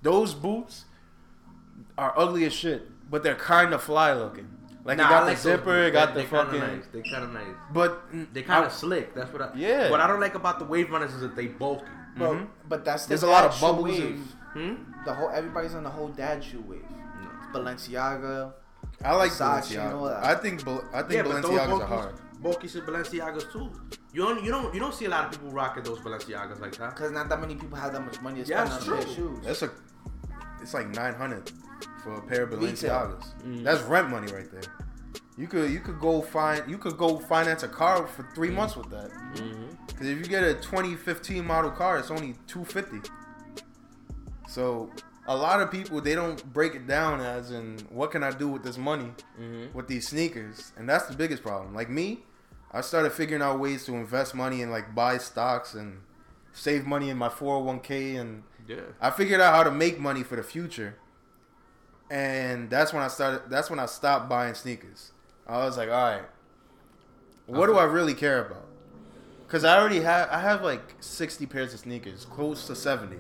Those 0.03 0.35
boots 0.35 0.87
are 1.97 2.13
ugly 2.19 2.45
as 2.45 2.53
shit, 2.53 2.89
but 3.09 3.23
they're 3.23 3.37
kind 3.37 3.73
of 3.73 3.81
fly 3.83 4.13
looking. 4.13 4.49
Like 4.85 4.99
Nah, 4.99 5.07
it 5.07 5.09
got 5.09 5.13
I 5.15 5.21
the 5.21 5.27
like 5.27 5.37
those 5.37 5.43
zipper, 5.43 5.77
it 5.85 5.91
got 5.93 6.15
They- 6.15 6.23
the 6.25 6.29
they 6.29 6.37
kinda 6.37 6.45
fucking. 6.45 6.61
Nice. 6.61 6.85
They 6.93 7.03
kind 7.03 7.25
of 7.25 7.33
nice. 7.33 7.55
But 7.73 8.03
They 8.35 8.43
kind 8.43 8.65
of 8.67 8.73
slick. 8.73 9.15
That's 9.15 9.33
what 9.33 9.43
I. 9.43 9.51
Yeah. 9.55 9.91
What 9.91 10.01
I 10.01 10.07
don't 10.07 10.21
like 10.21 10.35
about 10.35 10.59
the 10.59 10.67
wave 10.67 10.91
runners 10.91 11.15
is 11.15 11.23
that 11.23 11.35
they 11.35 11.47
bulky. 11.47 11.87
Bro, 12.17 12.35
Mhm. 12.35 12.47
but 12.69 12.85
that's 12.85 13.05
the 13.05 13.09
There's 13.09 13.23
a 13.25 13.27
lot 13.27 13.45
of 13.45 13.55
shoe 13.55 13.61
bubbles 13.63 13.99
wave. 13.99 14.21
Hmm. 14.53 14.75
The 15.05 15.13
whole 15.15 15.31
everybody's 15.31 15.75
on 15.75 15.83
the 15.85 15.91
whole 15.91 16.09
dad 16.09 16.45
shoe 16.45 16.63
wave. 16.69 16.85
No. 17.21 17.59
Balenciaga. 17.61 18.53
I 19.05 19.15
like 19.17 19.33
Versace 19.33 19.77
and 19.83 19.93
all 19.95 20.03
Balenciaga. 20.05 20.21
that. 20.23 20.25
I 20.25 20.35
think 20.37 20.65
Bal- 20.65 20.85
I 20.95 21.03
think 21.03 21.13
Yeah, 21.15 21.23
but 21.23 21.43
those 21.43 21.45
Balenciagas 21.51 21.61
are 21.65 21.69
bulky, 21.69 21.87
hard. 21.87 22.15
bulky 22.41 22.69
shit 22.69 22.87
Balenciagas 22.87 23.51
too. 23.53 23.71
You 24.13 24.23
don't 24.23 24.45
you 24.45 24.51
don't 24.53 24.73
you 24.73 24.79
don't 24.81 24.95
see 24.95 25.07
a 25.07 25.09
lot 25.09 25.25
of 25.25 25.31
people 25.33 25.51
rocking 25.51 25.83
those 25.83 25.99
Balenciagas 25.99 26.61
like 26.61 26.77
that. 26.77 26.95
Because 26.95 27.11
not 27.11 27.29
that 27.31 27.41
many 27.41 27.57
people 27.57 27.77
have 27.79 27.93
that 27.93 28.05
much 28.05 28.21
money 28.23 28.45
to 28.45 28.49
Yeah, 28.49 28.65
spend 28.65 28.81
it's 28.81 28.89
on 28.89 28.97
their 28.97 29.05
true. 29.07 29.15
shoes. 29.15 29.39
That's 29.45 29.63
a 29.63 29.71
it's 30.63 30.73
like 30.75 30.89
900 30.91 31.51
for 32.03 32.15
a 32.15 32.23
pair 32.23 32.43
of. 32.45 32.51
Balenciagas. 32.51 33.25
Mm. 33.43 33.63
That's 33.65 33.83
rent 33.83 34.09
money 34.11 34.31
right 34.33 34.51
there. 34.51 34.63
You 35.37 35.49
could 35.49 35.71
you 35.71 35.81
could 35.81 35.99
go 35.99 36.21
find 36.23 36.63
you 36.71 36.79
could 36.79 36.97
go 36.97 37.19
finance 37.19 37.63
a 37.65 37.69
car 37.69 38.07
for 38.07 38.29
three 38.35 38.51
months 38.51 38.77
with 38.77 38.89
that. 38.91 39.11
Mm-hmm. 39.35 39.65
Because 39.89 40.07
if 40.07 40.19
you 40.19 40.25
get 40.25 40.45
a 40.45 40.55
2015 40.55 41.45
model 41.45 41.71
car, 41.73 41.99
it's 41.99 42.11
only 42.11 42.35
250. 42.47 43.09
So 44.49 44.91
a 45.27 45.37
lot 45.37 45.61
of 45.61 45.71
people 45.71 46.01
they 46.01 46.15
don't 46.15 46.45
break 46.53 46.75
it 46.75 46.87
down 46.87 47.21
as 47.21 47.51
in 47.51 47.79
what 47.91 48.11
can 48.11 48.23
I 48.23 48.31
do 48.31 48.49
with 48.49 48.63
this 48.63 48.79
money 48.79 49.11
Mm-hmm. 49.41 49.77
with 49.77 49.89
these 49.89 50.07
sneakers, 50.09 50.73
and 50.77 50.89
that's 50.89 51.07
the 51.07 51.17
biggest 51.17 51.43
problem. 51.43 51.75
Like 51.75 51.91
me, 51.91 52.21
I 52.71 52.81
started 52.81 53.11
figuring 53.13 53.43
out 53.43 53.59
ways 53.59 53.85
to 53.87 53.95
invest 53.95 54.35
money 54.35 54.63
and 54.63 54.71
like 54.71 54.95
buy 54.95 55.19
stocks 55.19 55.75
and 55.75 55.99
save 56.53 56.87
money 56.87 57.11
in 57.11 57.17
my 57.17 57.29
401k, 57.29 58.21
and 58.21 58.45
Yeah. 58.69 58.77
I 59.01 59.11
figured 59.11 59.41
out 59.41 59.53
how 59.55 59.65
to 59.65 59.73
make 59.73 59.99
money 59.99 60.23
for 60.23 60.37
the 60.37 60.45
future. 60.45 60.97
And 62.15 62.71
that's 62.71 62.93
when 62.93 63.03
I 63.03 63.09
started. 63.09 63.43
That's 63.51 63.69
when 63.69 63.81
I 63.81 63.87
stopped 63.87 64.29
buying 64.29 64.55
sneakers. 64.55 65.11
I 65.49 65.59
was 65.65 65.77
like, 65.77 65.89
all 65.89 65.95
right, 65.95 66.23
what 67.47 67.67
do 67.67 67.77
I 67.77 67.83
really 67.83 68.15
care 68.15 68.45
about? 68.45 68.67
Because 69.45 69.65
I 69.65 69.77
already 69.77 69.99
have. 70.01 70.29
I 70.31 70.39
have 70.39 70.63
like 70.63 70.95
sixty 71.01 71.45
pairs 71.45 71.75
of 71.75 71.81
sneakers, 71.81 72.25
close 72.25 72.69
to 72.69 72.77
seventy, 72.77 73.19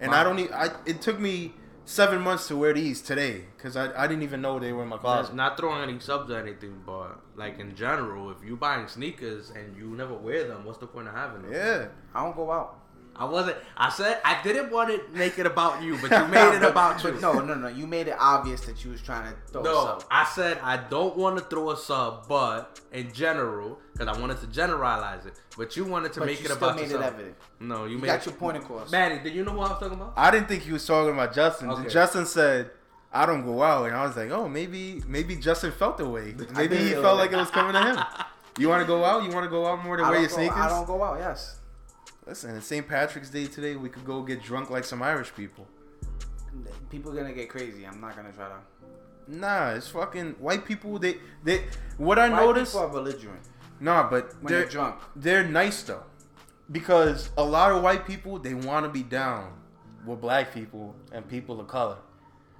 and 0.00 0.14
I 0.14 0.24
don't. 0.24 0.38
e 0.38 0.48
I 0.54 0.70
it 0.86 1.02
took 1.02 1.20
me 1.20 1.52
seven 1.84 2.22
months 2.22 2.48
to 2.48 2.56
wear 2.56 2.72
these 2.72 3.02
today 3.02 3.44
because 3.58 3.76
I, 3.76 3.92
I 4.02 4.06
didn't 4.06 4.22
even 4.22 4.40
know 4.40 4.58
they 4.58 4.72
were 4.72 4.84
in 4.84 4.88
my 4.88 4.96
closet. 4.96 5.34
not 5.34 5.58
throwing 5.58 5.82
any 5.86 6.00
subs 6.00 6.30
or 6.30 6.38
anything, 6.38 6.82
but 6.86 7.20
like 7.36 7.58
in 7.58 7.76
general, 7.76 8.30
if 8.30 8.38
you 8.42 8.56
buying 8.56 8.88
sneakers 8.88 9.50
and 9.50 9.76
you 9.76 9.88
never 9.90 10.14
wear 10.14 10.48
them, 10.48 10.64
what's 10.64 10.78
the 10.78 10.86
point 10.86 11.08
of 11.08 11.14
having 11.14 11.42
them? 11.42 11.52
Yeah. 11.52 11.88
I 12.14 12.24
don't 12.24 12.34
go 12.34 12.50
out. 12.50 12.78
I 13.16 13.24
wasn't. 13.26 13.56
I 13.76 13.90
said 13.90 14.20
I 14.24 14.42
didn't 14.42 14.70
want 14.72 14.88
to 14.90 15.00
make 15.16 15.38
it 15.38 15.46
about 15.46 15.82
you, 15.82 15.96
but 16.02 16.10
you 16.10 16.26
made 16.28 16.56
it 16.56 16.62
about 16.62 17.02
you. 17.04 17.12
no, 17.20 17.34
no, 17.34 17.54
no. 17.54 17.68
You 17.68 17.86
made 17.86 18.08
it 18.08 18.16
obvious 18.18 18.62
that 18.62 18.84
you 18.84 18.90
was 18.90 19.00
trying 19.00 19.32
to 19.32 19.38
throw 19.52 19.62
No, 19.62 19.84
some. 19.84 20.08
I 20.10 20.24
said 20.24 20.58
I 20.62 20.76
don't 20.76 21.16
want 21.16 21.38
to 21.38 21.44
throw 21.44 21.70
a 21.70 21.76
sub, 21.76 22.26
but 22.28 22.80
in 22.92 23.12
general, 23.12 23.78
because 23.92 24.08
I 24.08 24.20
wanted 24.20 24.40
to 24.40 24.46
generalize 24.48 25.26
it. 25.26 25.34
But 25.56 25.76
you 25.76 25.84
wanted 25.84 26.12
to 26.14 26.20
But 26.20 26.26
make 26.26 26.40
you 26.40 26.46
it 26.46 26.52
still 26.52 26.56
about 26.70 26.76
made 26.76 26.90
it 26.90 27.00
evident. 27.00 27.36
No, 27.60 27.84
you, 27.84 27.92
You 27.92 27.98
made 27.98 28.06
got 28.08 28.20
it, 28.20 28.26
your 28.26 28.34
point 28.34 28.56
across. 28.56 28.90
Manny, 28.90 29.22
did 29.22 29.32
you 29.34 29.44
know 29.44 29.52
what 29.52 29.68
I 29.68 29.70
was 29.74 29.80
talking 29.80 29.98
about? 29.98 30.14
I 30.16 30.30
didn't 30.32 30.48
think 30.48 30.64
he 30.64 30.72
was 30.72 30.84
talking 30.84 31.12
about 31.12 31.32
Justin. 31.34 31.70
Okay. 31.70 31.88
Justin 31.88 32.26
said, 32.26 32.70
"I 33.12 33.26
don't 33.26 33.44
go 33.44 33.62
out," 33.62 33.86
and 33.86 33.94
I 33.94 34.04
was 34.04 34.16
like, 34.16 34.30
"Oh, 34.30 34.48
maybe 34.48 35.02
maybe 35.06 35.36
Justin 35.36 35.70
felt 35.70 35.98
the 35.98 36.08
way. 36.08 36.34
Maybe 36.56 36.76
he 36.78 36.90
felt 36.90 37.16
like 37.18 37.30
it 37.32 37.36
was 37.36 37.50
coming 37.50 37.72
to 37.74 37.82
him." 37.82 37.98
You 38.56 38.68
want 38.68 38.82
to 38.82 38.86
go 38.86 39.04
out? 39.04 39.24
You 39.24 39.30
want 39.30 39.42
to 39.44 39.50
go 39.50 39.66
out 39.66 39.82
more 39.84 39.96
to 39.96 40.04
I 40.04 40.10
wear 40.10 40.20
don't, 40.20 40.22
your 40.22 40.30
go, 40.30 40.36
sneakers? 40.36 40.56
I 40.58 40.68
don't 40.68 40.86
go 40.86 41.02
out. 41.02 41.18
Yes. 41.18 41.58
Listen, 42.26 42.56
it's 42.56 42.66
St. 42.66 42.86
Patrick's 42.88 43.30
Day 43.30 43.46
today. 43.46 43.76
We 43.76 43.88
could 43.88 44.04
go 44.04 44.22
get 44.22 44.42
drunk 44.42 44.70
like 44.70 44.84
some 44.84 45.02
Irish 45.02 45.34
people. 45.34 45.66
People 46.88 47.12
gonna 47.12 47.32
get 47.32 47.48
crazy. 47.48 47.84
I'm 47.86 48.00
not 48.00 48.16
gonna 48.16 48.32
try 48.32 48.48
to. 48.48 48.56
Nah, 49.26 49.70
it's 49.70 49.88
fucking 49.88 50.36
white 50.38 50.64
people. 50.64 50.98
They 50.98 51.16
they. 51.42 51.64
What 51.98 52.18
I 52.18 52.28
White 52.28 52.40
noticed. 52.40 52.72
people 52.72 52.86
are 52.86 52.90
belligerent 52.92 53.40
Nah, 53.80 54.08
but 54.08 54.34
when 54.40 54.52
they're 54.52 54.60
they're 54.62 54.68
drunk. 54.70 54.96
they're 55.16 55.44
nice 55.44 55.82
though, 55.82 56.04
because 56.70 57.30
a 57.36 57.44
lot 57.44 57.72
of 57.72 57.82
white 57.82 58.06
people 58.06 58.38
they 58.38 58.54
want 58.54 58.86
to 58.86 58.90
be 58.90 59.02
down 59.02 59.52
with 60.06 60.20
black 60.20 60.54
people 60.54 60.94
and 61.12 61.26
people 61.28 61.60
of 61.60 61.66
color. 61.68 61.96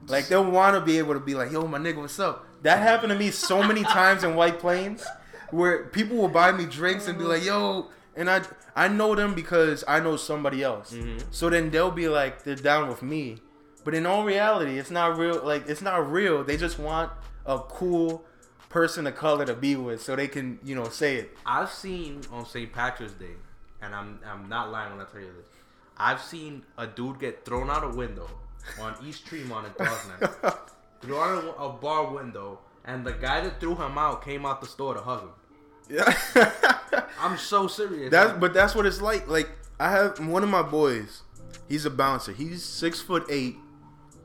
Like 0.08 0.26
they 0.28 0.36
want 0.36 0.74
to 0.74 0.80
be 0.82 0.98
able 0.98 1.14
to 1.14 1.20
be 1.20 1.34
like, 1.34 1.52
"Yo, 1.52 1.66
my 1.66 1.78
nigga, 1.78 1.96
what's 1.96 2.18
up?" 2.18 2.44
That 2.62 2.80
happened 2.80 3.12
to 3.12 3.18
me 3.18 3.30
so 3.30 3.62
many 3.62 3.82
times 3.84 4.24
in 4.24 4.34
White 4.34 4.58
Plains, 4.58 5.06
where 5.50 5.84
people 5.86 6.16
will 6.16 6.28
buy 6.28 6.50
me 6.52 6.66
drinks 6.66 7.06
and 7.08 7.16
be 7.16 7.24
like, 7.24 7.44
"Yo," 7.44 7.88
and 8.16 8.30
I 8.30 8.42
I 8.76 8.88
know 8.88 9.14
them 9.14 9.34
because 9.34 9.84
I 9.88 10.00
know 10.00 10.16
somebody 10.16 10.62
else. 10.62 10.92
Mhm. 10.92 11.22
So 11.30 11.50
then 11.50 11.70
they'll 11.70 11.90
be 11.90 12.08
like, 12.08 12.42
they're 12.44 12.56
down 12.56 12.88
with 12.88 13.02
me, 13.02 13.38
but 13.84 13.94
in 13.94 14.06
all 14.06 14.24
reality, 14.24 14.78
it's 14.78 14.90
not 14.90 15.16
real. 15.18 15.42
Like 15.44 15.68
it's 15.68 15.82
not 15.82 16.10
real. 16.10 16.44
They 16.44 16.56
just 16.56 16.78
want 16.78 17.10
a 17.46 17.58
cool 17.58 18.24
person 18.70 19.06
of 19.06 19.14
color 19.14 19.44
to 19.46 19.54
be 19.54 19.76
with, 19.76 20.02
so 20.02 20.16
they 20.16 20.28
can 20.28 20.58
you 20.64 20.74
know 20.74 20.88
say 20.88 21.16
it. 21.16 21.36
I've 21.46 21.70
seen 21.70 22.22
on 22.32 22.44
St. 22.46 22.72
Patrick's 22.72 23.12
Day, 23.14 23.36
and 23.82 23.94
I'm 23.94 24.18
I'm 24.26 24.48
not 24.48 24.70
lying 24.70 24.90
when 24.96 25.00
I 25.06 25.08
tell 25.10 25.20
you 25.20 25.32
this. 25.38 25.48
I've 25.96 26.20
seen 26.20 26.64
a 26.76 26.86
dude 26.86 27.20
get 27.20 27.44
thrown 27.44 27.70
out 27.70 27.84
a 27.84 27.88
window 27.88 28.28
on 28.80 28.96
East 29.06 29.26
Tremont 29.26 29.66
in 29.68 29.72
Boston. 29.78 30.28
thrown 31.00 31.38
out 31.38 31.44
a, 31.56 31.62
a 31.62 31.68
bar 31.72 32.10
window, 32.12 32.58
and 32.84 33.04
the 33.06 33.12
guy 33.12 33.40
that 33.42 33.60
threw 33.60 33.76
him 33.76 33.96
out 33.98 34.24
came 34.24 34.44
out 34.44 34.60
the 34.60 34.66
store 34.66 34.94
to 34.94 35.00
hug 35.00 35.20
him. 35.22 35.28
Yeah. 35.88 36.12
I'm 37.20 37.36
so 37.38 37.66
serious. 37.66 38.10
That's 38.10 38.38
but 38.38 38.54
that's 38.54 38.74
what 38.74 38.86
it's 38.86 39.00
like. 39.00 39.28
Like 39.28 39.48
I 39.78 39.90
have 39.90 40.18
one 40.26 40.42
of 40.42 40.48
my 40.48 40.62
boys. 40.62 41.22
He's 41.68 41.84
a 41.84 41.90
bouncer. 41.90 42.32
He's 42.32 42.62
six 42.64 43.00
foot 43.00 43.24
eight, 43.28 43.56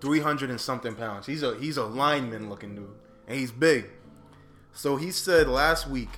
three 0.02 0.20
hundred 0.20 0.50
and 0.50 0.60
something 0.60 0.96
pounds. 0.96 1.26
He's 1.26 1.44
a 1.44 1.56
he's 1.58 1.78
a 1.78 1.86
lineman 1.86 2.50
looking 2.50 2.76
dude, 2.76 2.90
and 3.28 3.38
he's 3.38 3.52
big. 3.52 3.86
So 4.74 4.96
he 4.96 5.12
said 5.12 5.48
last 5.48 5.88
week, 5.88 6.10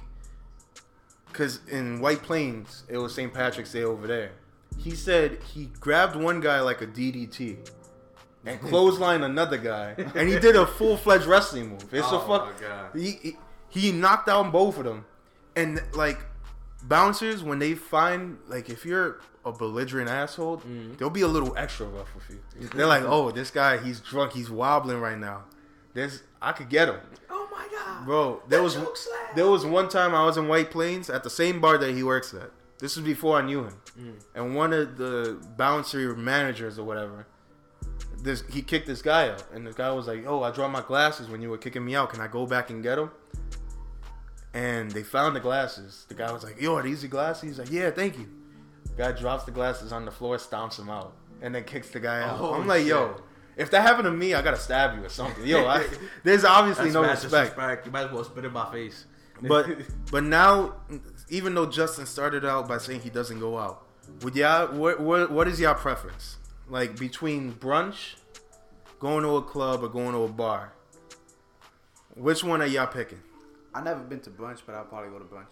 because 1.28 1.60
in 1.68 2.02
White 2.02 2.24
Plains 2.24 2.84
it 2.88 2.98
was 2.98 3.14
St. 3.16 3.34
Patrick's 3.34 3.72
Day 3.72 3.84
over 3.84 4.08
there. 4.08 4.32
He 4.78 4.92
said 4.96 5.40
he 5.54 5.66
grabbed 5.80 6.16
one 6.16 6.40
guy 6.42 6.62
like 6.62 6.82
a 6.82 6.88
DDT. 6.88 7.70
And 8.44 8.60
clothesline 8.70 9.22
another 9.22 9.58
guy, 9.58 9.94
and 10.16 10.28
he 10.28 10.40
did 10.40 10.56
a 10.56 10.66
full 10.78 10.98
fledged 10.98 11.26
wrestling 11.26 11.70
move. 11.70 11.94
It's 11.94 12.08
Oh 12.10 12.22
a 12.22 12.28
fuck. 12.28 12.96
He, 12.96 13.12
he 13.22 13.38
he 13.70 13.92
knocked 13.92 14.26
down 14.26 14.50
both 14.50 14.80
of 14.80 14.84
them, 14.84 15.06
and 15.56 15.80
like 15.94 16.20
bouncers 16.84 17.44
when 17.44 17.60
they 17.60 17.74
find 17.74 18.38
like 18.48 18.70
if 18.70 18.86
you're 18.86 19.20
a 19.46 19.52
belligerent 19.52 20.10
asshole, 20.10 20.58
Mm-hmm. 20.58 20.96
they'll 20.98 21.10
be 21.10 21.22
a 21.22 21.28
little 21.28 21.56
extra 21.58 21.86
rough 21.88 22.14
with 22.16 22.30
you. 22.30 22.68
They're 22.76 22.86
like, 22.88 23.04
oh, 23.04 23.32
this 23.32 23.50
guy 23.52 23.78
he's 23.78 24.00
drunk, 24.00 24.34
he's 24.34 24.50
wobbling 24.50 25.00
right 25.00 25.18
now. 25.18 25.44
This 25.94 26.24
I 26.42 26.52
could 26.54 26.70
get 26.70 26.88
him, 26.90 26.98
oh 27.30 27.48
my 27.52 27.68
god, 27.72 28.06
bro. 28.06 28.42
There 28.48 28.64
was 28.64 28.78
there 29.36 29.48
was 29.48 29.66
one 29.66 29.90
time 29.90 30.14
I 30.16 30.26
was 30.26 30.38
in 30.38 30.48
White 30.48 30.72
Plains 30.72 31.10
at 31.10 31.24
the 31.24 31.30
same 31.30 31.60
bar 31.62 31.78
that 31.78 31.94
he 31.94 32.04
works 32.04 32.34
at. 32.34 32.52
This 32.80 32.96
was 32.96 33.06
before 33.06 33.38
I 33.38 33.42
knew 33.44 33.64
him, 33.66 33.74
Mm. 34.00 34.14
and 34.36 34.56
one 34.56 34.74
of 34.74 34.98
the 34.98 35.38
bouncer 35.58 36.16
managers 36.16 36.80
or 36.80 36.84
whatever. 36.84 37.28
This 38.24 38.44
he 38.50 38.62
kicked 38.62 38.88
this 38.88 39.02
guy 39.02 39.30
out, 39.30 39.44
and 39.54 39.66
the 39.68 39.74
guy 39.74 39.92
was 39.92 40.08
like, 40.08 40.26
"Oh, 40.28 40.44
I 40.44 40.52
dropped 40.52 40.72
my 40.74 40.82
glasses 40.82 41.28
when 41.28 41.42
you 41.42 41.50
were 41.50 41.58
kicking 41.58 41.84
me 41.84 41.96
out. 41.96 42.12
Can 42.12 42.22
I 42.22 42.28
go 42.28 42.46
back 42.46 42.70
and 42.70 42.82
get 42.84 42.96
them?" 42.96 43.12
And 44.54 44.92
they 44.92 45.04
found 45.04 45.36
the 45.36 45.40
glasses. 45.40 46.06
The 46.10 46.14
guy 46.14 46.32
was 46.32 46.44
like, 46.44 46.60
"Yo, 46.62 46.76
are 46.76 46.84
these 46.84 47.04
your 47.04 47.10
glasses?" 47.10 47.44
He's 47.44 47.60
like, 47.60 47.72
"Yeah, 47.72 47.90
thank 47.90 48.18
you." 48.18 48.28
Guy 48.98 49.14
drops 49.14 49.46
the 49.46 49.52
glasses 49.52 49.94
on 49.94 50.04
the 50.04 50.12
floor, 50.12 50.38
stomps 50.38 50.78
him 50.78 50.90
out, 50.90 51.14
and 51.42 51.56
then 51.56 51.64
kicks 51.64 51.90
the 51.90 52.00
guy 52.00 52.22
out. 52.22 52.38
Oh, 52.42 52.54
I'm 52.56 52.68
like, 52.68 52.86
"Yo, 52.86 53.16
if 53.56 53.72
that 53.72 53.82
happened 53.82 54.06
to 54.06 54.12
me, 54.12 54.34
I 54.34 54.42
gotta 54.42 54.60
stab 54.60 54.98
you 54.98 55.06
or 55.06 55.10
something." 55.10 55.46
Yo, 55.46 55.66
I, 55.66 55.86
there's 56.24 56.44
obviously 56.44 56.92
no 56.92 57.02
respect. 57.02 57.32
disrespect. 57.32 57.86
You 57.86 57.92
might 57.94 58.06
as 58.06 58.12
well 58.12 58.24
spit 58.26 58.44
in 58.44 58.52
my 58.52 58.70
face. 58.72 59.06
But 59.42 59.68
but 60.12 60.24
now, 60.24 60.76
even 61.30 61.56
though 61.56 61.66
Justin 61.66 62.06
started 62.06 62.44
out 62.46 62.68
by 62.68 62.78
saying 62.78 63.02
he 63.02 63.10
doesn't 63.10 63.40
go 63.40 63.58
out, 63.58 63.88
would 64.22 64.36
y'all 64.36 64.68
what 64.76 65.00
what, 65.00 65.32
what 65.32 65.48
is 65.48 65.62
y'all 65.62 65.76
preference? 65.76 66.38
Like 66.68 67.00
between 67.00 67.54
brunch, 67.54 68.16
going 69.00 69.24
to 69.24 69.38
a 69.38 69.42
club, 69.42 69.84
or 69.84 69.88
going 69.88 70.12
to 70.12 70.24
a 70.24 70.28
bar? 70.28 70.74
Which 72.16 72.44
one 72.44 72.62
are 72.62 72.68
y'all 72.68 72.88
picking? 72.88 73.22
I 73.74 73.82
never 73.82 74.02
been 74.02 74.20
to 74.22 74.30
brunch, 74.30 74.60
but 74.66 74.76
I'll 74.76 74.86
probably 74.86 75.10
go 75.10 75.20
to 75.20 75.26
brunch. 75.26 75.46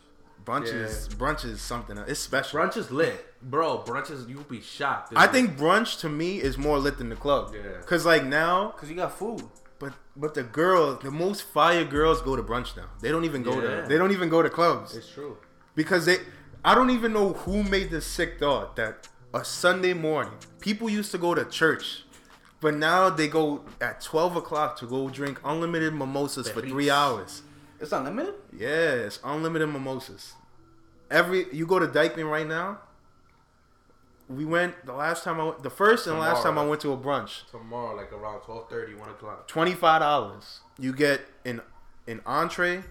Brunch 0.45 0.67
Yeah. 0.67 0.85
is 0.87 1.09
brunch 1.09 1.45
is 1.45 1.61
something. 1.61 1.97
else. 1.97 2.09
It's 2.09 2.19
special. 2.19 2.59
brunch 2.59 2.77
is 2.77 2.91
lit, 2.91 3.33
bro. 3.41 3.79
Brunch 3.85 4.09
is 4.11 4.25
you'll 4.27 4.43
be 4.43 4.61
shocked. 4.61 5.13
I 5.15 5.27
think 5.27 5.57
brunch 5.57 5.99
to 6.01 6.09
me 6.09 6.41
is 6.41 6.57
more 6.57 6.79
lit 6.79 6.97
than 6.97 7.09
the 7.09 7.15
club. 7.15 7.53
Yeah. 7.53 7.81
Cause 7.85 8.05
like 8.05 8.23
now, 8.25 8.69
Cause 8.77 8.89
you 8.89 8.95
got 8.95 9.17
food. 9.17 9.43
but 9.79 9.93
but 10.15 10.33
the 10.33 10.43
girls, 10.43 11.01
the 11.03 11.11
most 11.11 11.43
fire 11.43 11.83
girls 11.83 12.21
go 12.21 12.35
to 12.35 12.43
brunch 12.43 12.75
now. 12.77 12.85
They 13.01 13.09
don't 13.11 13.25
even 13.25 13.43
go 13.43 13.55
Yeah. 13.61 13.81
to 13.81 13.87
they 13.87 13.97
don't 13.97 14.11
even 14.11 14.29
go 14.29 14.41
to 14.41 14.49
clubs 14.49 14.95
It's 14.95 15.09
true. 15.11 15.37
because 15.75 16.05
they. 16.05 16.17
I 16.63 16.73
don't 16.75 16.89
even 16.89 17.13
know 17.13 17.33
who 17.33 17.63
made 17.63 17.89
this 17.89 18.05
sick 18.05 18.37
thought 18.39 18.75
that 18.77 19.07
a 19.33 19.45
Sunday 19.45 19.93
morning 19.93 20.33
people 20.59 20.89
used 20.89 21.11
to 21.11 21.17
go 21.17 21.33
to 21.35 21.45
church, 21.45 22.05
but 22.61 22.73
now 22.75 23.09
they 23.09 23.27
go 23.27 23.63
at 23.81 23.99
twelve 24.01 24.35
o'clock 24.37 24.77
to 24.79 24.85
go 24.85 25.09
drink 25.09 25.39
unlimited 25.43 25.93
mimosas 25.93 26.49
for 26.49 26.61
three 26.61 26.89
hours. 26.89 27.43
It's 27.79 27.91
unlimited. 27.91 28.35
Yeah, 28.57 28.91
it's 28.93 29.19
unlimited 29.23 29.69
mimosas. 29.69 30.33
Every 31.09 31.45
you 31.51 31.65
go 31.65 31.79
to 31.79 31.87
Dyckman 31.87 32.29
right 32.29 32.47
now. 32.47 32.79
We 34.27 34.45
went 34.45 34.85
the 34.85 34.93
last 34.93 35.23
time 35.23 35.39
I 35.39 35.45
went, 35.45 35.63
the 35.63 35.71
first 35.71 36.05
and 36.05 36.19
last 36.19 36.43
time 36.43 36.59
I 36.59 36.65
went 36.65 36.81
to 36.81 36.91
a 36.91 36.97
brunch. 36.97 37.49
Tomorrow, 37.49 37.95
like 37.95 38.13
around 38.13 38.41
12:30, 38.41 38.99
1 38.99 39.09
o'clock. 39.09 39.47
Twenty 39.47 39.73
five 39.73 40.01
dollars. 40.01 40.59
You 40.77 40.93
get 40.93 41.21
an 41.45 41.61
an 42.07 42.21
entree, 42.25 42.83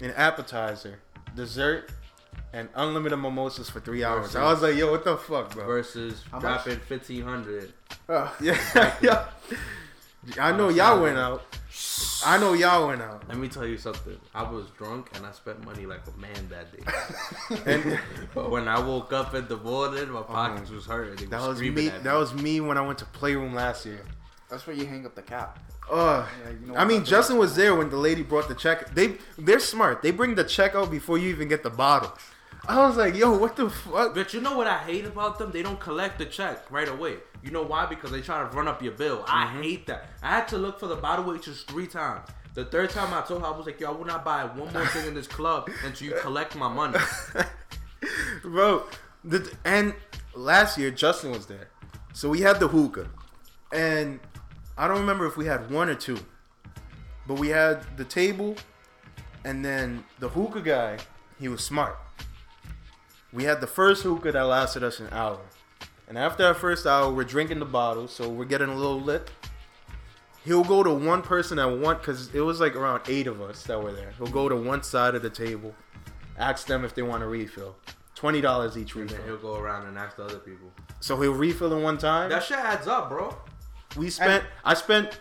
an 0.00 0.12
appetizer, 0.12 1.00
dessert, 1.34 1.90
and 2.52 2.68
unlimited 2.76 3.18
mimosas 3.18 3.68
for 3.68 3.80
three 3.80 4.04
hours. 4.04 4.36
I 4.36 4.44
was 4.44 4.62
like, 4.62 4.76
yo, 4.76 4.90
what 4.90 5.04
the 5.04 5.16
fuck, 5.16 5.52
bro? 5.52 5.66
Versus 5.66 6.22
How 6.30 6.38
dropping 6.38 6.78
1500 6.88 7.72
Yeah, 8.08 8.30
yeah. 9.00 9.26
I 10.38 10.56
know 10.56 10.68
y'all 10.68 11.02
went 11.02 11.18
out. 11.18 11.42
I 12.26 12.38
know 12.38 12.52
y'all 12.54 12.88
went 12.88 13.02
out. 13.02 13.28
Let 13.28 13.38
me 13.38 13.48
tell 13.48 13.66
you 13.66 13.76
something. 13.76 14.18
I 14.34 14.42
was 14.42 14.66
drunk 14.78 15.10
and 15.14 15.26
I 15.26 15.32
spent 15.32 15.64
money 15.64 15.86
like 15.86 16.00
a 16.06 16.20
man 16.20 16.48
that 16.48 16.72
day. 16.72 17.62
And 17.72 17.98
but 18.34 18.50
when 18.50 18.68
I 18.68 18.78
woke 18.80 19.12
up 19.12 19.34
in 19.34 19.46
the 19.48 19.56
morning, 19.58 20.10
my 20.10 20.22
pockets 20.22 20.70
was 20.70 20.86
hurting. 20.86 21.28
That 21.30 21.40
was 21.40 21.48
was 21.48 21.60
me. 21.60 21.68
at 21.68 21.74
me. 21.74 21.88
That 22.02 22.14
was 22.14 22.34
me 22.34 22.60
when 22.60 22.78
I 22.78 22.80
went 22.80 22.98
to 23.00 23.04
Playroom 23.06 23.54
last 23.54 23.84
year. 23.86 24.00
That's 24.48 24.66
where 24.66 24.76
you 24.76 24.86
hang 24.86 25.04
up 25.06 25.14
the 25.14 25.22
cap. 25.22 25.58
Uh, 25.90 26.26
Yeah, 26.44 26.50
you 26.50 26.66
know 26.66 26.76
I 26.76 26.84
mean. 26.84 27.04
Justin 27.04 27.38
was 27.38 27.56
there 27.56 27.74
when 27.74 27.90
the 27.90 27.96
lady 27.96 28.22
brought 28.22 28.48
the 28.48 28.54
check. 28.54 28.94
They 28.94 29.16
they're 29.38 29.60
smart. 29.60 30.02
They 30.02 30.10
bring 30.10 30.34
the 30.34 30.44
check 30.44 30.74
out 30.74 30.90
before 30.90 31.18
you 31.18 31.28
even 31.28 31.48
get 31.48 31.62
the 31.62 31.70
bottle. 31.70 32.12
I 32.66 32.86
was 32.86 32.96
like, 32.96 33.14
yo, 33.14 33.36
what 33.36 33.56
the 33.56 33.68
fuck? 33.68 34.14
But 34.14 34.32
you 34.32 34.40
know 34.40 34.56
what 34.56 34.66
I 34.66 34.78
hate 34.78 35.04
about 35.04 35.38
them? 35.38 35.50
They 35.50 35.62
don't 35.62 35.78
collect 35.78 36.18
the 36.18 36.24
check 36.26 36.70
right 36.70 36.88
away. 36.88 37.16
You 37.42 37.50
know 37.50 37.62
why? 37.62 37.84
Because 37.86 38.10
they 38.10 38.22
try 38.22 38.38
to 38.38 38.46
run 38.56 38.68
up 38.68 38.82
your 38.82 38.92
bill. 38.92 39.24
I 39.28 39.46
Mm-hmm. 39.46 39.62
hate 39.62 39.86
that. 39.88 40.08
I 40.22 40.30
had 40.30 40.48
to 40.48 40.58
look 40.58 40.80
for 40.80 40.86
the 40.86 40.96
bottle 40.96 41.26
waitress 41.26 41.62
three 41.64 41.86
times. 41.86 42.26
The 42.54 42.64
third 42.64 42.90
time 42.90 43.12
I 43.12 43.20
told 43.22 43.42
her, 43.42 43.48
I 43.48 43.50
was 43.50 43.66
like, 43.66 43.80
yo, 43.80 43.88
I 43.88 43.90
will 43.96 44.04
not 44.06 44.24
buy 44.24 44.44
one 44.44 44.72
more 44.72 44.86
thing 44.86 45.06
in 45.08 45.14
this 45.14 45.26
club 45.26 45.68
until 45.84 46.08
you 46.08 46.14
collect 46.20 46.56
my 46.56 46.68
money. 46.72 46.98
bro. 48.42 48.84
The, 49.24 49.50
and 49.64 49.94
last 50.34 50.78
year 50.78 50.90
Justin 50.90 51.32
was 51.32 51.46
there, 51.46 51.68
so 52.12 52.28
we 52.28 52.40
had 52.42 52.60
the 52.60 52.68
hookah, 52.68 53.08
and 53.72 54.20
I 54.76 54.86
don't 54.86 55.00
remember 55.00 55.24
if 55.26 55.38
we 55.38 55.46
had 55.46 55.70
one 55.70 55.88
or 55.88 55.94
two, 55.94 56.18
but 57.26 57.38
we 57.38 57.48
had 57.48 57.82
the 57.96 58.04
table, 58.04 58.54
and 59.44 59.64
then 59.64 60.04
the 60.18 60.28
hookah 60.28 60.60
guy. 60.60 60.98
He 61.40 61.48
was 61.48 61.64
smart. 61.64 61.98
We 63.34 63.44
had 63.44 63.60
the 63.60 63.66
first 63.66 64.02
hookah 64.04 64.32
that 64.32 64.42
lasted 64.42 64.82
us 64.84 65.00
an 65.00 65.08
hour, 65.10 65.40
and 66.08 66.16
after 66.16 66.46
our 66.46 66.54
first 66.54 66.86
hour, 66.86 67.12
we're 67.12 67.24
drinking 67.24 67.58
the 67.58 67.64
bottle, 67.64 68.06
so 68.08 68.28
we're 68.28 68.44
getting 68.44 68.68
a 68.68 68.74
little 68.76 69.00
lit. 69.00 69.28
He'll 70.44 70.62
go 70.64 70.82
to 70.82 70.90
one 70.90 71.20
person 71.22 71.58
at 71.58 71.64
one 71.64 71.96
because 71.96 72.32
it 72.34 72.40
was 72.40 72.60
like 72.60 72.76
around 72.76 73.02
eight 73.08 73.26
of 73.26 73.40
us 73.40 73.64
that 73.64 73.82
were 73.82 73.92
there. 73.92 74.12
He'll 74.18 74.26
go 74.28 74.48
to 74.48 74.54
one 74.54 74.82
side 74.82 75.14
of 75.14 75.22
the 75.22 75.30
table, 75.30 75.74
ask 76.38 76.66
them 76.66 76.84
if 76.84 76.94
they 76.94 77.02
want 77.02 77.22
a 77.22 77.26
refill. 77.26 77.74
Twenty 78.14 78.40
dollars 78.40 78.78
each 78.78 78.94
And 78.94 79.08
then 79.08 79.18
refill. 79.18 79.38
he'll 79.38 79.54
go 79.54 79.58
around 79.60 79.86
and 79.88 79.98
ask 79.98 80.16
the 80.16 80.24
other 80.24 80.38
people. 80.38 80.70
So 81.00 81.20
he'll 81.20 81.32
refill 81.34 81.72
in 81.76 81.82
one 81.82 81.98
time. 81.98 82.30
That 82.30 82.44
shit 82.44 82.58
adds 82.58 82.86
up, 82.86 83.08
bro. 83.08 83.36
we 83.96 84.08
spent. 84.10 84.44
I 84.64 84.74
spent 84.74 85.20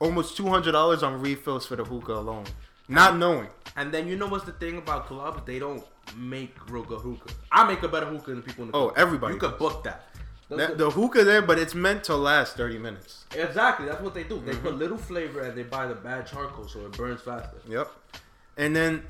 almost 0.00 0.36
two 0.36 0.48
hundred 0.48 0.72
dollars 0.72 1.02
on 1.04 1.20
refills 1.20 1.64
for 1.66 1.76
the 1.76 1.84
hookah 1.84 2.14
alone, 2.14 2.44
not 2.88 3.16
knowing. 3.16 3.48
And 3.76 3.92
then 3.92 4.08
you 4.08 4.16
know 4.16 4.26
what's 4.26 4.44
the 4.44 4.52
thing 4.52 4.78
about 4.78 5.06
clubs? 5.06 5.40
They 5.44 5.58
don't 5.58 5.84
make 6.16 6.54
real 6.70 6.82
good 6.84 7.00
hookah. 7.00 7.32
I 7.52 7.66
make 7.66 7.82
a 7.82 7.88
better 7.88 8.06
hookah 8.06 8.30
than 8.30 8.42
people 8.42 8.64
in 8.64 8.70
the 8.70 8.76
Oh, 8.76 8.84
club. 8.88 8.94
everybody 8.98 9.34
You 9.34 9.40
could 9.40 9.58
book 9.58 9.84
that. 9.84 10.06
The- 10.48 10.56
That, 10.56 10.78
the 10.78 10.90
hookah 10.90 11.24
there, 11.24 11.42
but 11.42 11.58
it's 11.58 11.74
meant 11.74 12.04
to 12.04 12.14
last 12.16 12.56
thirty 12.56 12.78
minutes. 12.78 13.24
exactly, 13.34 13.86
that's 13.86 14.00
what 14.00 14.14
they 14.14 14.22
do. 14.22 14.40
They 14.40 14.52
Mm-hmm. 14.52 14.62
put 14.66 14.74
little 14.76 14.96
flavor 14.96 15.40
and 15.40 15.58
they 15.58 15.64
buy 15.64 15.86
the 15.88 15.94
bad 15.96 16.26
charcoal 16.26 16.68
so 16.68 16.86
it 16.86 16.92
burns 16.92 17.20
faster. 17.20 17.56
Yep. 17.68 17.90
And 18.56 18.74
then, 18.74 19.02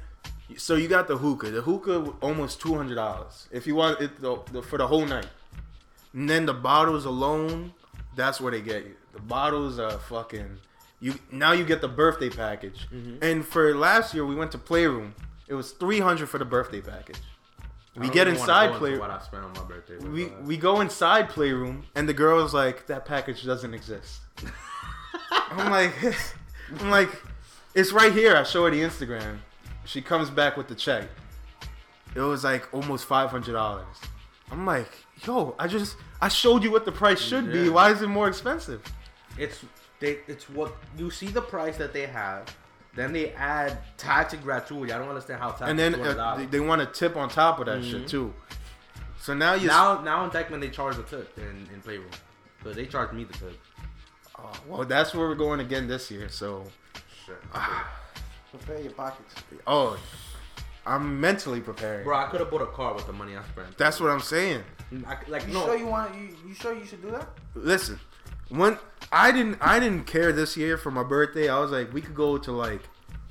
so 0.56 0.76
you 0.76 0.88
got 0.88 1.06
the 1.08 1.18
hookah. 1.18 1.50
The 1.50 1.60
hookah 1.60 2.14
almost 2.22 2.60
two 2.60 2.74
hundred 2.74 2.94
dollars 2.94 3.48
if 3.52 3.66
you 3.66 3.74
want 3.74 4.00
it 4.00 4.18
the, 4.20 4.38
the, 4.50 4.62
for 4.62 4.78
the 4.78 4.86
whole 4.86 5.04
night. 5.04 5.28
And 6.14 6.28
then 6.30 6.46
the 6.46 6.54
bottles 6.54 7.04
alone, 7.04 7.74
that's 8.16 8.40
where 8.40 8.50
they 8.50 8.62
get 8.62 8.84
you. 8.84 8.94
The 9.12 9.20
bottles 9.20 9.78
are 9.78 9.98
fucking. 9.98 10.58
You 11.00 11.14
now 11.30 11.52
you 11.52 11.64
get 11.64 11.80
the 11.80 11.88
birthday 11.88 12.30
package. 12.30 12.86
Mm-hmm. 12.92 13.22
And 13.22 13.46
for 13.46 13.74
last 13.74 14.14
year, 14.14 14.24
we 14.24 14.34
went 14.34 14.52
to 14.52 14.58
Playroom. 14.58 15.14
It 15.48 15.54
was 15.54 15.72
three 15.72 16.00
hundred 16.00 16.28
for 16.28 16.38
the 16.38 16.44
birthday 16.44 16.80
package. 16.80 17.20
We 17.96 18.10
get 18.10 18.28
inside 18.28 18.66
into 18.66 18.78
Playroom. 18.78 19.00
What 19.00 19.10
I 19.10 19.20
spent 19.20 19.44
on 19.44 19.52
my 19.54 19.64
birthday. 19.64 19.96
We 19.98 20.26
go 20.26 20.36
we 20.42 20.56
go 20.56 20.80
inside 20.80 21.28
Playroom, 21.28 21.84
and 21.94 22.08
the 22.08 22.14
girl's 22.14 22.52
like, 22.52 22.86
"That 22.86 23.04
package 23.04 23.44
doesn't 23.44 23.72
exist." 23.72 24.20
I'm 25.30 25.70
like, 25.70 25.94
I'm 26.80 26.90
like, 26.90 27.10
it's 27.74 27.92
right 27.92 28.12
here. 28.12 28.36
I 28.36 28.42
show 28.42 28.64
her 28.64 28.70
the 28.70 28.80
Instagram. 28.80 29.38
She 29.84 30.02
comes 30.02 30.30
back 30.30 30.56
with 30.56 30.68
the 30.68 30.74
check. 30.74 31.08
It 32.14 32.20
was 32.20 32.44
like 32.44 32.72
almost 32.72 33.06
five 33.06 33.30
hundred 33.30 33.52
dollars. 33.52 33.86
I'm 34.50 34.66
like, 34.66 34.90
yo, 35.24 35.54
I 35.58 35.66
just 35.68 35.96
I 36.20 36.28
showed 36.28 36.62
you 36.62 36.70
what 36.70 36.84
the 36.84 36.92
price 36.92 37.20
should 37.20 37.50
be. 37.52 37.68
Why 37.68 37.90
is 37.90 38.02
it 38.02 38.08
more 38.08 38.28
expensive? 38.28 38.82
It's 39.38 39.64
they. 40.00 40.18
It's 40.26 40.48
what 40.50 40.74
you 40.96 41.10
see 41.10 41.28
the 41.28 41.42
price 41.42 41.76
that 41.78 41.92
they 41.92 42.06
have. 42.06 42.54
Then 42.94 43.12
they 43.12 43.32
add 43.32 43.78
tax 43.98 44.32
and 44.32 44.42
gratuity. 44.42 44.90
I 44.90 44.98
don't 44.98 45.08
understand 45.08 45.40
how 45.40 45.50
tax. 45.50 45.70
And 45.70 45.78
then 45.78 45.94
uh, 45.94 46.36
they, 46.36 46.46
they 46.46 46.60
want 46.60 46.80
a 46.80 46.86
tip 46.86 47.14
on 47.16 47.28
top 47.28 47.60
of 47.60 47.66
that 47.66 47.84
shit 47.84 48.08
too. 48.08 48.32
So 49.20 49.34
now 49.34 49.54
you 49.54 49.68
now 49.68 50.00
now 50.02 50.24
in 50.24 50.30
Dyckman 50.30 50.60
they 50.60 50.70
charge 50.70 50.96
the 50.96 51.02
tip 51.02 51.36
in, 51.36 51.68
in 51.74 51.80
playroom. 51.82 52.10
but 52.64 52.74
they 52.74 52.86
charge 52.86 53.12
me 53.12 53.24
the 53.24 53.34
tip. 53.34 53.58
oh, 54.38 54.52
well, 54.66 54.84
that's 54.84 55.14
where 55.14 55.28
we're 55.28 55.34
going 55.34 55.60
again 55.60 55.86
this 55.86 56.10
year. 56.10 56.28
So 56.28 56.64
Shit. 57.26 57.36
Prepare 58.50 58.80
your 58.80 58.92
pockets. 58.92 59.34
oh, 59.66 59.98
I'm 60.86 61.20
mentally 61.20 61.60
preparing. 61.60 62.04
Bro, 62.04 62.16
I 62.16 62.26
could 62.26 62.40
have 62.40 62.50
bought 62.50 62.62
a 62.62 62.66
car 62.66 62.94
with 62.94 63.06
the 63.06 63.12
money 63.12 63.36
I 63.36 63.42
spent. 63.42 63.76
That's 63.76 64.00
what 64.00 64.10
I'm 64.10 64.20
saying. 64.20 64.62
I, 65.06 65.16
like 65.26 65.46
You 65.48 65.54
no. 65.54 65.66
sure 65.66 65.76
you 65.76 65.86
want? 65.86 66.14
You, 66.14 66.28
you 66.46 66.54
sure 66.54 66.72
you 66.72 66.86
should 66.86 67.02
do 67.02 67.10
that? 67.10 67.28
listen 67.54 67.98
when 68.48 68.78
i 69.12 69.30
didn't 69.32 69.58
i 69.60 69.78
didn't 69.80 70.06
care 70.06 70.32
this 70.32 70.56
year 70.56 70.76
for 70.78 70.90
my 70.90 71.02
birthday. 71.02 71.48
I 71.48 71.58
was 71.58 71.70
like 71.70 71.92
we 71.92 72.00
could 72.00 72.14
go 72.14 72.38
to 72.38 72.52
like 72.52 72.82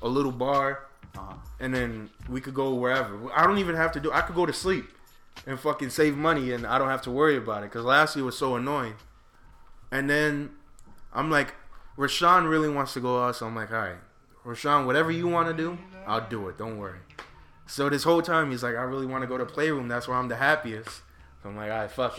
a 0.02 0.08
little 0.08 0.32
bar 0.32 0.86
Uh-huh. 1.16 1.34
and 1.60 1.74
then 1.74 2.10
we 2.28 2.40
could 2.40 2.54
go 2.54 2.74
wherever. 2.74 3.16
I 3.34 3.46
don't 3.46 3.58
even 3.58 3.76
have 3.76 3.92
to 3.92 4.00
do 4.00 4.12
i 4.12 4.20
could 4.20 4.36
go 4.36 4.46
to 4.46 4.52
sleep 4.52 4.84
and 5.46 5.58
fucking 5.58 5.90
save 5.90 6.16
money 6.16 6.52
and 6.52 6.66
i 6.66 6.78
don't 6.78 6.88
have 6.88 7.02
to 7.02 7.10
worry 7.10 7.36
about 7.36 7.62
it 7.62 7.70
because 7.70 7.84
last 7.84 8.16
year 8.16 8.24
was 8.24 8.36
so 8.38 8.56
annoying. 8.56 8.94
And 9.90 10.08
then 10.10 10.50
i'm 11.14 11.30
like 11.30 11.54
rashawn 11.96 12.48
really 12.50 12.68
wants 12.68 12.92
to 12.94 13.00
go 13.00 13.22
out 13.24 13.36
so 13.36 13.46
i'm 13.46 13.54
like 13.56 13.70
all 13.72 13.78
right 13.78 13.96
rashawn 14.44 14.84
whatever 14.86 15.10
you 15.10 15.26
want 15.28 15.48
to 15.48 15.54
do 15.54 15.78
i'll 16.06 16.28
do 16.28 16.48
it. 16.48 16.58
Don't 16.58 16.78
worry. 16.78 16.98
So 17.66 17.88
this 17.88 18.04
whole 18.04 18.22
time 18.22 18.50
he's 18.50 18.62
like 18.62 18.76
i 18.76 18.82
really 18.82 19.06
want 19.06 19.22
to 19.22 19.26
go 19.26 19.38
to 19.38 19.46
playroom. 19.46 19.88
That's 19.88 20.06
where 20.08 20.16
i'm 20.18 20.28
the 20.28 20.36
happiest. 20.36 20.90
So 21.42 21.48
i'm 21.48 21.56
like 21.56 21.70
all 21.70 21.78
right 21.78 21.90
fuck 21.90 22.18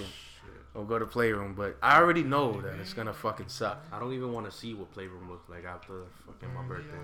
it 0.78 0.80
We'll 0.80 0.88
go 0.88 1.00
to 1.00 1.06
playroom, 1.06 1.54
but 1.56 1.78
I 1.82 1.98
already 2.00 2.24
know 2.24 2.62
that 2.62 2.76
it's 2.80 2.94
gonna 2.94 3.14
fucking 3.14 3.50
suck. 3.50 3.84
I 3.92 4.00
don't 4.00 4.14
even 4.14 4.32
want 4.34 4.46
to 4.50 4.56
see 4.56 4.74
what 4.74 4.92
playroom 4.92 5.30
looks 5.30 5.50
like 5.50 5.66
after 5.66 6.04
fucking 6.26 6.54
my 6.54 6.62
birthday. 6.64 6.98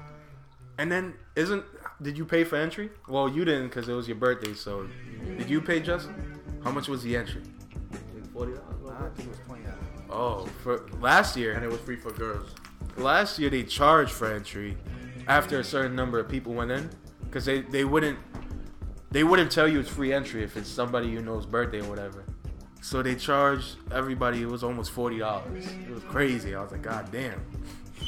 And 0.77 0.91
then 0.91 1.13
isn't 1.35 1.63
did 2.01 2.17
you 2.17 2.25
pay 2.25 2.43
for 2.43 2.55
entry? 2.55 2.89
Well, 3.07 3.29
you 3.29 3.45
didn't 3.45 3.69
because 3.69 3.89
it 3.89 3.93
was 3.93 4.07
your 4.07 4.17
birthday. 4.17 4.53
So 4.53 4.87
did 5.37 5.49
you 5.49 5.61
pay, 5.61 5.79
Justin? 5.79 6.39
How 6.63 6.71
much 6.71 6.87
was 6.87 7.03
the 7.03 7.15
entry? 7.15 7.41
Like 7.91 8.31
Forty 8.33 8.53
dollars. 8.53 8.97
I 8.99 9.09
think 9.15 9.27
it 9.27 9.31
was 9.31 9.39
twenty 9.45 9.63
dollars. 9.63 9.77
Oh, 10.09 10.45
for 10.63 10.87
last 10.99 11.35
year. 11.37 11.53
And 11.53 11.63
it 11.63 11.71
was 11.71 11.79
free 11.81 11.95
for 11.95 12.11
girls. 12.11 12.53
last 12.97 13.39
year 13.39 13.49
they 13.49 13.63
charged 13.63 14.11
for 14.11 14.31
entry 14.31 14.77
after 15.27 15.59
a 15.59 15.63
certain 15.63 15.95
number 15.95 16.19
of 16.19 16.29
people 16.29 16.53
went 16.53 16.71
in 16.71 16.89
because 17.25 17.45
they 17.45 17.61
they 17.61 17.85
wouldn't 17.85 18.19
they 19.11 19.23
wouldn't 19.23 19.51
tell 19.51 19.67
you 19.67 19.79
it's 19.79 19.89
free 19.89 20.13
entry 20.13 20.43
if 20.43 20.57
it's 20.57 20.69
somebody 20.69 21.07
you 21.07 21.21
know's 21.21 21.45
birthday 21.45 21.81
or 21.81 21.89
whatever. 21.89 22.23
So 22.83 23.01
they 23.01 23.15
charged 23.15 23.77
everybody. 23.93 24.41
It 24.41 24.47
was 24.47 24.61
almost 24.61 24.91
forty 24.91 25.19
dollars. 25.19 25.65
It 25.65 25.89
was 25.89 26.03
crazy. 26.03 26.53
I 26.53 26.61
was 26.61 26.73
like, 26.73 26.81
God 26.81 27.09
damn. 27.13 27.41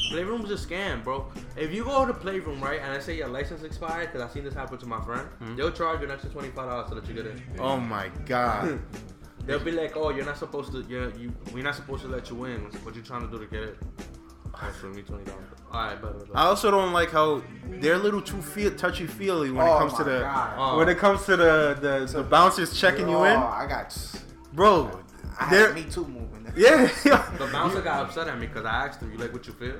Playroom 0.10 0.42
was 0.42 0.52
a 0.52 0.68
scam, 0.68 1.02
bro. 1.02 1.32
If 1.56 1.72
you 1.74 1.86
go 1.86 2.06
to 2.06 2.14
Playroom, 2.14 2.62
right, 2.62 2.82
and 2.82 2.92
I 2.92 3.00
say 3.00 3.16
your 3.16 3.30
license 3.30 3.64
expired, 3.64 4.08
because 4.08 4.22
I've 4.22 4.32
seen 4.32 4.44
this 4.44 4.54
happen 4.54 4.78
to 4.78 4.86
my 4.86 5.02
friend, 5.02 5.28
hmm? 5.40 5.56
they'll 5.56 5.72
charge 5.72 6.02
you 6.02 6.08
an 6.08 6.12
extra 6.12 6.30
$25 6.30 6.90
to 6.90 6.96
let 6.96 7.08
you 7.08 7.14
get 7.14 7.26
in. 7.26 7.42
Oh 7.58 7.78
my 7.78 8.10
God. 8.26 8.80
They'll 9.46 9.60
be 9.60 9.72
like, 9.72 9.96
oh, 9.96 10.10
you're 10.10 10.26
not 10.26 10.40
supposed 10.40 10.72
to, 10.72 10.84
you're, 10.90 11.12
you, 11.12 11.32
we're 11.54 11.64
not 11.64 11.76
supposed 11.76 12.02
to 12.02 12.08
let 12.08 12.32
you 12.32 12.46
in. 12.46 12.62
What 12.84 12.96
you 12.96 13.04
trying 13.04 13.22
to 13.22 13.28
do 13.28 13.38
to 13.38 13.46
get 13.46 13.62
it? 13.62 13.78
For 14.82 14.88
me, 14.88 15.04
$20. 15.04 15.30
Alright, 15.72 16.02
better, 16.02 16.14
better. 16.14 16.32
I 16.34 16.46
also 16.46 16.72
don't 16.72 16.94
like 16.94 17.12
how 17.12 17.44
they're 17.70 17.94
a 17.94 18.00
little 18.00 18.22
too 18.22 18.42
feel 18.42 18.74
touchy 18.76 19.06
feely 19.06 19.52
when 19.52 19.68
it 19.68 19.70
Oh 19.70 19.78
comes 19.78 19.94
to 19.96 20.04
the 20.04 20.22
God. 20.22 20.56
Oh. 20.58 20.78
when 20.78 20.90
it 20.90 20.98
comes 20.98 21.26
to 21.26 21.36
the 21.36 21.78
the, 21.80 22.12
the 22.12 22.24
bouncers 22.24 22.80
checking 22.80 23.08
you 23.08 23.18
oh, 23.18 23.24
in, 23.26 23.38
I 23.38 23.68
got. 23.68 24.24
Bro. 24.56 25.00
I 25.40 25.46
had 25.46 25.76
me 25.76 25.84
too 25.84 26.06
moving. 26.08 26.32
Yeah, 26.58 26.86
The 27.38 27.50
bouncer 27.52 27.82
got 27.82 28.06
upset 28.06 28.30
at 28.30 28.40
me 28.40 28.48
because 28.48 28.64
I 28.66 28.86
asked 28.88 29.02
him, 29.02 29.12
"You 29.12 29.18
like 29.18 29.34
what 29.34 29.46
you 29.46 29.52
feel?" 29.52 29.76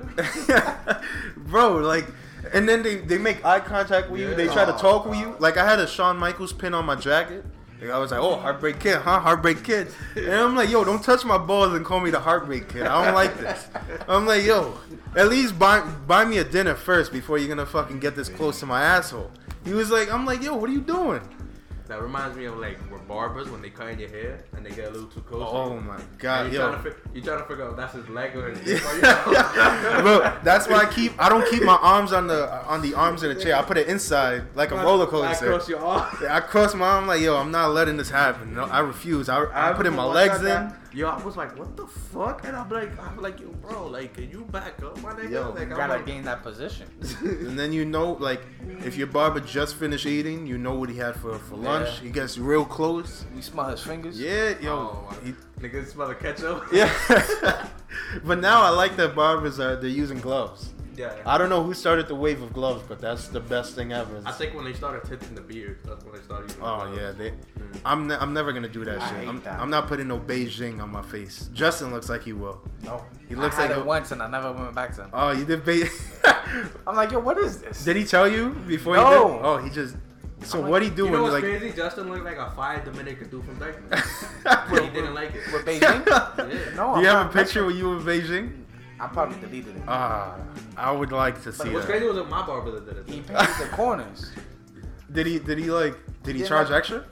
bro. 1.48 1.78
Like, 1.78 2.06
and 2.52 2.68
then 2.68 2.82
they 2.82 2.96
they 2.96 3.16
make 3.16 3.42
eye 3.46 3.60
contact 3.60 4.10
with 4.10 4.20
you. 4.20 4.34
They 4.34 4.46
try 4.46 4.66
to 4.66 4.72
Yeah. 4.72 4.76
talk 4.76 5.06
with 5.06 5.18
you. 5.18 5.36
Like 5.38 5.56
I 5.56 5.64
had 5.68 5.78
a 5.78 5.86
Shawn 5.86 6.18
Michaels 6.18 6.52
pin 6.52 6.74
on 6.74 6.84
my 6.84 6.94
jacket. 6.94 7.44
Like, 7.80 7.90
I 7.90 7.98
was 7.98 8.10
like, 8.10 8.20
oh, 8.20 8.36
Heartbreak 8.36 8.78
Kid, 8.80 8.96
huh? 8.96 9.20
Heartbreak 9.20 9.62
Kid. 9.62 9.88
And 10.16 10.32
I'm 10.32 10.54
like, 10.56 10.70
yo, 10.70 10.82
don't 10.84 11.02
touch 11.02 11.24
my 11.26 11.36
balls 11.38 11.74
and 11.74 11.84
call 11.84 12.00
me 12.00 12.10
the 12.10 12.20
Heartbreak 12.20 12.68
Kid. 12.70 12.82
I 12.86 13.04
don't 13.04 13.14
like 13.14 13.36
this. 13.38 13.68
I'm 14.08 14.26
like, 14.26 14.44
yo, 14.44 14.78
at 15.14 15.28
least 15.28 15.58
buy 15.58 15.80
buy 16.06 16.24
me 16.26 16.38
a 16.38 16.44
dinner 16.44 16.74
first 16.74 17.10
before 17.12 17.38
you're 17.38 17.48
gonna 17.48 17.66
fucking 17.66 18.00
get 18.00 18.16
this 18.16 18.28
close 18.28 18.60
to 18.60 18.66
my 18.66 18.82
asshole. 18.82 19.30
He 19.64 19.72
was 19.72 19.90
like, 19.90 20.12
I'm 20.12 20.24
like, 20.26 20.42
yo, 20.42 20.54
what 20.56 20.68
are 20.68 20.72
you 20.74 20.80
doing? 20.82 21.20
That 21.88 22.02
reminds 22.02 22.36
me 22.36 22.46
of 22.46 22.56
like 22.58 22.78
where 22.90 22.98
barbers 23.00 23.48
when 23.48 23.62
they 23.62 23.70
cut 23.70 23.88
in 23.90 23.98
your 24.00 24.08
hair 24.08 24.44
and 24.56 24.66
they 24.66 24.70
get 24.70 24.88
a 24.88 24.90
little 24.90 25.06
too 25.08 25.20
close. 25.20 25.48
Oh 25.52 25.78
my 25.78 26.00
god, 26.18 26.52
you 26.52 26.58
yo. 26.58 26.68
trying 26.70 26.82
to 26.82 26.90
fi- 26.90 26.96
you 27.14 27.22
trying 27.22 27.38
to 27.38 27.44
figure 27.44 27.64
out 27.64 27.76
that's 27.76 27.94
his 27.94 28.08
leg 28.08 28.34
or 28.36 28.50
his. 28.50 28.80
Bro, 30.02 30.38
that's 30.42 30.68
why 30.68 30.78
I 30.78 30.90
keep 30.92 31.12
I 31.20 31.28
don't 31.28 31.48
keep 31.48 31.62
my 31.62 31.76
arms 31.76 32.12
on 32.12 32.26
the 32.26 32.52
on 32.66 32.82
the 32.82 32.94
arms 32.94 33.22
of 33.22 33.34
the 33.34 33.40
chair. 33.40 33.56
I 33.56 33.62
put 33.62 33.78
it 33.78 33.86
inside 33.86 34.44
like 34.56 34.72
a 34.72 34.76
roller 34.76 35.06
coaster. 35.06 35.46
Across 35.46 35.68
your 35.68 35.80
arm. 35.84 36.16
I 36.28 36.40
cross 36.40 36.74
my 36.74 36.86
arm 36.86 37.06
like, 37.06 37.20
yo, 37.20 37.36
I'm 37.36 37.50
not 37.52 37.70
letting 37.72 37.96
this 37.96 38.10
happen. 38.10 38.54
No, 38.54 38.64
I 38.64 38.80
refuse. 38.80 39.28
I, 39.28 39.44
I 39.52 39.72
put 39.72 39.86
in 39.86 39.94
my 39.94 40.04
legs 40.04 40.38
in. 40.38 40.44
that- 40.46 40.74
Yo, 40.92 41.08
I 41.08 41.22
was 41.22 41.36
like, 41.36 41.58
what 41.58 41.76
the 41.76 41.86
fuck? 41.86 42.44
And 42.46 42.56
I'm 42.56 42.68
like, 42.70 42.98
I'm 43.02 43.18
like, 43.20 43.40
yo, 43.40 43.48
bro, 43.48 43.86
like, 43.86 44.14
can 44.14 44.30
you 44.30 44.42
back 44.50 44.82
up, 44.82 45.00
my 45.02 45.12
nigga? 45.12 45.30
Yo, 45.30 45.50
like, 45.50 45.56
You 45.58 45.62
I'm 45.72 45.76
gotta 45.76 45.94
like, 45.94 46.06
gain 46.06 46.22
that 46.24 46.42
position. 46.42 46.86
And 47.22 47.58
then 47.58 47.72
you 47.72 47.84
know, 47.84 48.12
like, 48.12 48.40
if 48.84 48.96
your 48.96 49.06
barber 49.08 49.40
just 49.40 49.76
finished 49.76 50.06
eating, 50.06 50.46
you 50.46 50.58
know 50.58 50.74
what 50.74 50.88
he 50.88 50.96
had 50.96 51.16
for, 51.16 51.38
for 51.38 51.56
lunch. 51.56 51.88
Yeah. 51.98 52.04
He 52.04 52.10
gets 52.10 52.38
real 52.38 52.64
close. 52.64 53.24
You 53.34 53.42
smell 53.42 53.68
his 53.68 53.82
fingers. 53.82 54.18
Yeah, 54.18 54.54
yo. 54.60 54.72
oh, 54.74 55.16
he- 55.24 55.34
nigga 55.60 55.86
smell 55.86 56.08
the 56.08 56.14
ketchup. 56.14 56.64
yeah. 56.72 56.90
but 58.24 58.38
now 58.40 58.62
I 58.62 58.70
like 58.70 58.96
that 58.96 59.14
barbers 59.14 59.58
are 59.60 59.76
they're 59.76 59.90
using 59.90 60.18
gloves. 60.18 60.72
Yeah. 60.96 61.14
I 61.26 61.36
don't 61.38 61.48
know 61.50 61.62
who 61.62 61.74
started 61.74 62.08
the 62.08 62.14
wave 62.14 62.40
of 62.42 62.52
gloves, 62.52 62.82
but 62.88 63.00
that's 63.00 63.28
the 63.28 63.40
best 63.40 63.74
thing 63.74 63.92
ever. 63.92 64.22
I 64.24 64.32
think 64.32 64.54
when 64.54 64.64
they 64.64 64.72
started 64.72 65.06
tinting 65.08 65.34
the 65.34 65.40
beard, 65.42 65.78
that's 65.84 66.04
when 66.04 66.14
they 66.14 66.22
started 66.22 66.48
using. 66.50 66.62
Oh 66.62 66.76
gloves. 66.86 66.98
yeah, 66.98 67.12
they, 67.12 67.30
mm. 67.30 67.80
I'm 67.84 68.06
ne- 68.06 68.16
I'm 68.16 68.32
never 68.32 68.52
gonna 68.52 68.68
do 68.68 68.84
that 68.86 69.00
I 69.00 69.08
shit. 69.08 69.18
hate 69.18 69.28
I'm, 69.28 69.42
that. 69.42 69.60
I'm 69.60 69.70
not 69.70 69.88
putting 69.88 70.08
no 70.08 70.18
Beijing 70.18 70.80
on 70.80 70.90
my 70.90 71.02
face. 71.02 71.50
Justin 71.52 71.92
looks 71.92 72.08
like 72.08 72.22
he 72.22 72.32
will. 72.32 72.60
No. 72.82 73.04
He 73.28 73.34
looks 73.34 73.56
I 73.58 73.62
had 73.62 73.70
like 73.70 73.78
it 73.78 73.82
a- 73.82 73.84
once 73.86 74.10
and 74.12 74.22
I 74.22 74.28
never 74.28 74.52
went 74.52 74.74
back 74.74 74.94
to 74.96 75.02
him. 75.04 75.10
Oh, 75.12 75.32
you 75.32 75.44
did 75.44 75.64
Beijing. 75.64 75.90
I'm 76.86 76.96
like, 76.96 77.10
yo, 77.12 77.18
what 77.18 77.38
is 77.38 77.60
this? 77.60 77.84
did 77.84 77.96
he 77.96 78.04
tell 78.04 78.26
you 78.28 78.50
before? 78.66 78.96
No. 78.96 79.04
He 79.28 79.34
did? 79.34 79.44
Oh, 79.44 79.56
he 79.58 79.70
just. 79.70 79.96
So 80.42 80.62
I'm 80.62 80.68
what 80.70 80.82
he 80.82 80.90
do 80.90 81.04
You 81.06 81.10
when 81.10 81.12
know 81.12 81.18
he 81.18 81.22
what's 81.32 81.42
like? 81.42 81.58
crazy? 81.60 81.76
Justin 81.76 82.10
looked 82.10 82.24
like 82.24 82.36
a 82.36 82.50
fire 82.52 82.84
Dominican 82.84 83.28
dude 83.30 83.44
from 83.44 83.58
Dyckman. 83.58 83.90
but 84.70 84.82
he 84.84 84.90
didn't 84.90 85.14
like 85.14 85.34
it. 85.34 85.52
With 85.52 85.64
Beijing? 85.64 86.06
Yeah. 86.38 86.74
No. 86.76 86.94
Do 86.94 87.00
you 87.02 87.08
I'm 87.08 87.16
have 87.26 87.26
a 87.26 87.32
picture 87.32 87.64
with 87.64 87.76
you 87.76 87.92
in 87.94 88.02
Beijing? 88.04 88.62
I 88.98 89.06
probably 89.08 89.38
deleted 89.40 89.76
it. 89.76 89.82
Ah, 89.86 90.36
I 90.76 90.90
would 90.90 91.12
like 91.12 91.42
to 91.42 91.52
see 91.52 91.68
What's 91.70 91.86
that. 91.86 91.90
crazy 91.92 92.06
was 92.06 92.16
that 92.16 92.28
my 92.30 92.46
barber 92.46 92.70
that 92.80 93.06
did 93.06 93.14
He 93.14 93.20
painted 93.20 93.48
the 93.60 93.68
corners. 93.72 94.30
Did 95.12 95.26
he? 95.26 95.38
Did 95.38 95.58
he 95.58 95.70
like? 95.70 95.96
Did 96.24 96.34
he 96.36 96.42
Yeah, 96.42 96.48
charge 96.48 96.68
like- 96.70 96.78
extra? 96.78 97.04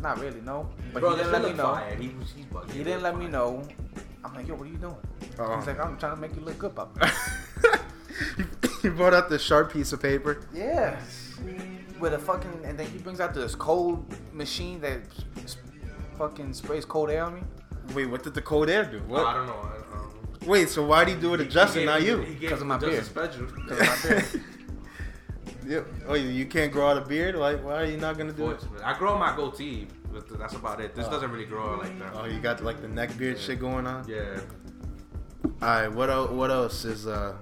Not 0.00 0.20
really, 0.20 0.40
no. 0.42 0.68
But 0.92 1.00
Bro, 1.00 1.10
he 1.10 1.16
didn't 1.16 1.32
let 1.32 1.42
me 1.42 1.52
know. 1.54 1.62
fire. 1.74 1.94
He 1.96 2.08
was, 2.10 2.30
he's 2.36 2.44
bugging. 2.46 2.70
He 2.70 2.84
didn't 2.84 3.02
let 3.02 3.16
me 3.18 3.26
know. 3.26 3.66
I'm 4.24 4.32
like, 4.34 4.46
yo, 4.46 4.54
what 4.54 4.68
are 4.68 4.70
you 4.70 4.76
doing? 4.76 4.94
Oh. 5.38 5.56
He's 5.56 5.66
like, 5.66 5.80
I'm 5.80 5.96
trying 5.98 6.14
to 6.14 6.20
make 6.20 6.36
you 6.36 6.42
look 6.42 6.58
good, 6.58 6.74
papa. 6.76 7.10
he 8.82 8.88
brought 8.90 9.14
out 9.14 9.28
the 9.28 9.38
sharp 9.38 9.72
piece 9.72 9.92
of 9.92 10.00
paper. 10.02 10.40
yeah. 10.52 10.98
With 11.98 12.12
a 12.14 12.18
fucking, 12.18 12.60
and 12.64 12.78
then 12.78 12.86
he 12.86 12.98
brings 12.98 13.18
out 13.18 13.34
this 13.34 13.56
cold 13.56 14.04
machine 14.32 14.80
that 14.82 15.00
s- 15.42 15.56
fucking 16.16 16.52
sprays 16.52 16.84
cold 16.84 17.10
air 17.10 17.24
on 17.24 17.34
me. 17.34 17.40
Wait, 17.94 18.06
what 18.06 18.22
did 18.22 18.34
the 18.34 18.42
cold 18.42 18.68
air 18.70 18.84
do? 18.84 18.98
I 18.98 19.00
What? 19.00 19.32
don't 19.34 19.46
know. 19.46 19.52
I, 19.54 19.66
I 19.66 19.72
don't 19.72 19.87
know. 19.87 19.87
Wait, 20.48 20.68
so 20.70 20.84
why 20.84 21.04
did 21.04 21.16
he 21.16 21.20
do 21.20 21.34
it 21.34 21.36
to 21.38 21.44
Justin, 21.44 21.80
he 21.80 21.86
not 21.86 22.02
you? 22.02 22.22
He 22.22 22.34
gave 22.34 22.50
'Cause 22.50 22.62
of 22.62 22.66
my 22.66 22.78
beard. 22.78 23.04
special. 23.04 23.46
Because 23.54 23.80
of 23.80 23.86
my 23.86 24.08
beard. 24.08 24.44
Yeah. 25.66 25.80
Oh, 26.06 26.14
you 26.14 26.46
can't 26.46 26.72
grow 26.72 26.88
out 26.88 26.96
a 26.96 27.02
beard? 27.06 27.34
Like, 27.34 27.62
why 27.62 27.82
are 27.82 27.84
you 27.84 27.98
not 27.98 28.16
gonna 28.16 28.32
do 28.32 28.50
it? 28.52 28.64
I 28.82 28.96
grow 28.96 29.18
my 29.18 29.36
goatee, 29.36 29.86
but 30.10 30.26
that's 30.38 30.54
about 30.54 30.80
it. 30.80 30.94
This 30.94 31.04
Oh. 31.06 31.10
doesn't 31.10 31.30
really 31.30 31.44
grow 31.44 31.74
out 31.74 31.80
like 31.80 31.98
that. 31.98 32.12
Oh, 32.14 32.24
you 32.24 32.40
got 32.40 32.64
like 32.64 32.80
the 32.80 32.88
neck 32.88 33.10
beard 33.18 33.38
shit 33.38 33.60
going 33.60 33.86
on. 33.86 34.08
Yeah. 34.08 34.40
All 35.44 35.68
right, 35.68 35.88
what 35.92 36.08
else? 36.08 36.30
What 36.30 36.50
else 36.50 36.86
is 36.86 37.06
uh 37.06 37.34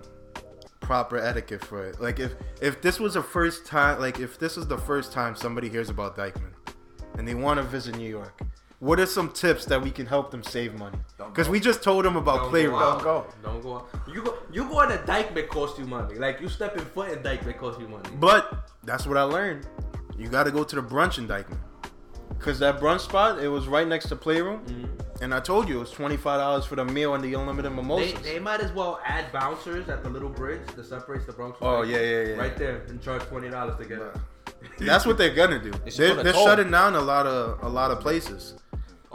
proper 0.81 1.19
etiquette 1.19 1.65
for 1.65 1.87
it? 1.87 2.01
Like, 2.01 2.19
if 2.19 2.35
if 2.61 2.83
this 2.83 2.99
was 2.99 3.15
the 3.15 3.23
first 3.23 3.65
time, 3.65 4.01
like 4.01 4.19
if 4.19 4.41
this 4.41 4.57
is 4.57 4.67
the 4.67 4.79
first 4.79 5.13
time 5.13 5.37
somebody 5.37 5.69
hears 5.69 5.89
about 5.89 6.17
Dyckman, 6.17 6.51
and 7.17 7.29
they 7.29 7.35
want 7.35 7.59
to 7.59 7.63
visit 7.63 7.97
New 7.97 8.09
York, 8.11 8.41
what 8.79 9.01
are 9.01 9.07
some 9.07 9.31
tips 9.31 9.65
that 9.67 9.81
we 9.83 9.91
can 9.91 10.07
help 10.07 10.31
them 10.31 10.43
save 10.43 10.75
money? 10.75 10.99
Because 11.19 11.49
we 11.49 11.61
just 11.61 11.83
told 11.83 12.05
them 12.05 12.17
about 12.17 12.41
Don't 12.41 12.51
Playroom. 12.51 12.79
go 12.79 12.85
out. 12.85 13.03
go. 13.03 13.27
Don't 13.43 13.63
go 13.63 13.77
out. 13.77 13.89
You 14.13 14.23
go. 14.23 14.35
You 14.53 14.69
going 14.69 14.91
to 14.91 14.99
Dyckman 14.99 15.49
cost 15.49 15.79
you 15.79 15.87
money. 15.87 16.17
Like 16.17 16.41
you 16.41 16.49
step 16.49 16.73
stepping 16.73 16.91
foot 16.93 17.11
in 17.13 17.21
Dyckman 17.21 17.57
cost 17.59 17.81
you 17.81 17.89
money. 17.89 18.09
But 18.21 18.71
that's 18.85 19.07
what 19.07 19.17
I 19.17 19.23
learned. 19.23 19.67
You 20.19 20.29
got 20.29 20.45
to 20.45 20.51
go 20.51 20.63
to 20.65 20.77
the 20.77 20.83
brunch 20.83 21.19
in 21.19 21.27
Dyckman. 21.27 21.59
Cause 22.39 22.59
that 22.59 22.81
brunch 22.81 23.01
spot, 23.01 23.39
it 23.43 23.49
was 23.49 23.67
right 23.67 23.89
next 23.89 24.09
to 24.11 24.17
Playroom, 24.17 24.61
Mm-hmm. 24.67 25.23
and 25.23 25.33
I 25.33 25.41
told 25.41 25.69
you 25.69 25.77
it 25.77 25.81
was 25.81 25.91
twenty 25.91 26.19
five 26.19 26.39
dollars 26.39 26.67
for 26.67 26.77
the 26.77 26.85
meal 26.85 27.15
and 27.15 27.25
the 27.25 27.33
unlimited 27.33 27.73
mimosas. 27.73 28.21
they 28.23 28.39
might 28.39 28.61
as 28.61 28.71
well 28.73 29.01
add 29.07 29.33
bouncers 29.33 29.89
at 29.89 30.03
the 30.03 30.11
little 30.11 30.29
bridge 30.29 30.61
that 30.77 30.85
separates 30.85 31.25
the 31.25 31.33
Bronx. 31.33 31.57
from 31.59 31.67
Oh, 31.69 31.83
yeah, 31.83 31.99
yeah, 31.99 32.23
yeah. 32.23 32.35
Right 32.35 32.55
there, 32.57 32.83
and 32.89 33.01
charge 33.01 33.23
twenty 33.23 33.49
dollars 33.49 33.77
to 33.79 33.85
get. 33.87 33.99
Nah. 34.01 34.11
That's 34.81 35.07
what 35.07 35.17
they're 35.17 35.35
gonna 35.35 35.59
do. 35.63 35.71
They 35.71 35.91
should 35.91 36.17
They're, 36.17 36.25
they're 36.25 36.35
shutting 36.35 36.71
down 36.71 36.95
a 36.95 37.01
lot 37.01 37.27
of 37.27 37.63
a 37.63 37.69
lot 37.69 37.91
of 37.91 38.01
places. 38.01 38.55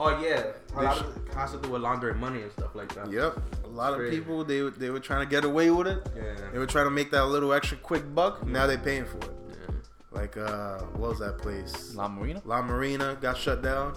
Oh 0.03 0.19
yeah, 0.19 0.29
a 0.75 0.79
They 0.79 0.85
lot 0.85 0.97
sh- 0.97 1.01
of 1.01 1.27
it 1.27 1.33
has 1.35 1.51
to 1.51 1.57
do 1.59 1.69
with 1.69 1.81
laundering 1.83 2.17
money 2.19 2.41
and 2.41 2.51
stuff 2.51 2.73
like 2.73 2.93
that. 2.95 3.11
Yep, 3.11 3.37
a 3.65 3.67
lot 3.67 3.93
of 3.93 3.99
Crazy. 3.99 4.17
people 4.17 4.43
they 4.43 4.61
were- 4.63 4.71
they 4.71 4.89
were 4.89 4.99
trying 4.99 5.19
to 5.25 5.29
get 5.29 5.43
away 5.45 5.69
with 5.69 5.85
it. 5.87 6.01
Yeah, 6.15 6.49
They 6.51 6.57
were 6.57 6.65
trying 6.65 6.85
to 6.85 6.91
make 6.91 7.11
that 7.11 7.25
little 7.25 7.53
extra 7.53 7.77
quick 7.77 8.03
buck. 8.15 8.45
Now 8.45 8.65
they're 8.67 8.77
paying 8.79 9.05
for 9.05 9.17
it. 9.17 9.31
yeah. 9.49 9.75
Like 10.11 10.37
uh, 10.37 10.79
what 10.99 11.09
was 11.11 11.19
that 11.19 11.37
place? 11.37 11.93
La 11.95 12.07
Marina? 12.07 12.41
La 12.45 12.61
Marina 12.63 13.15
got 13.21 13.37
shut 13.37 13.61
down, 13.61 13.95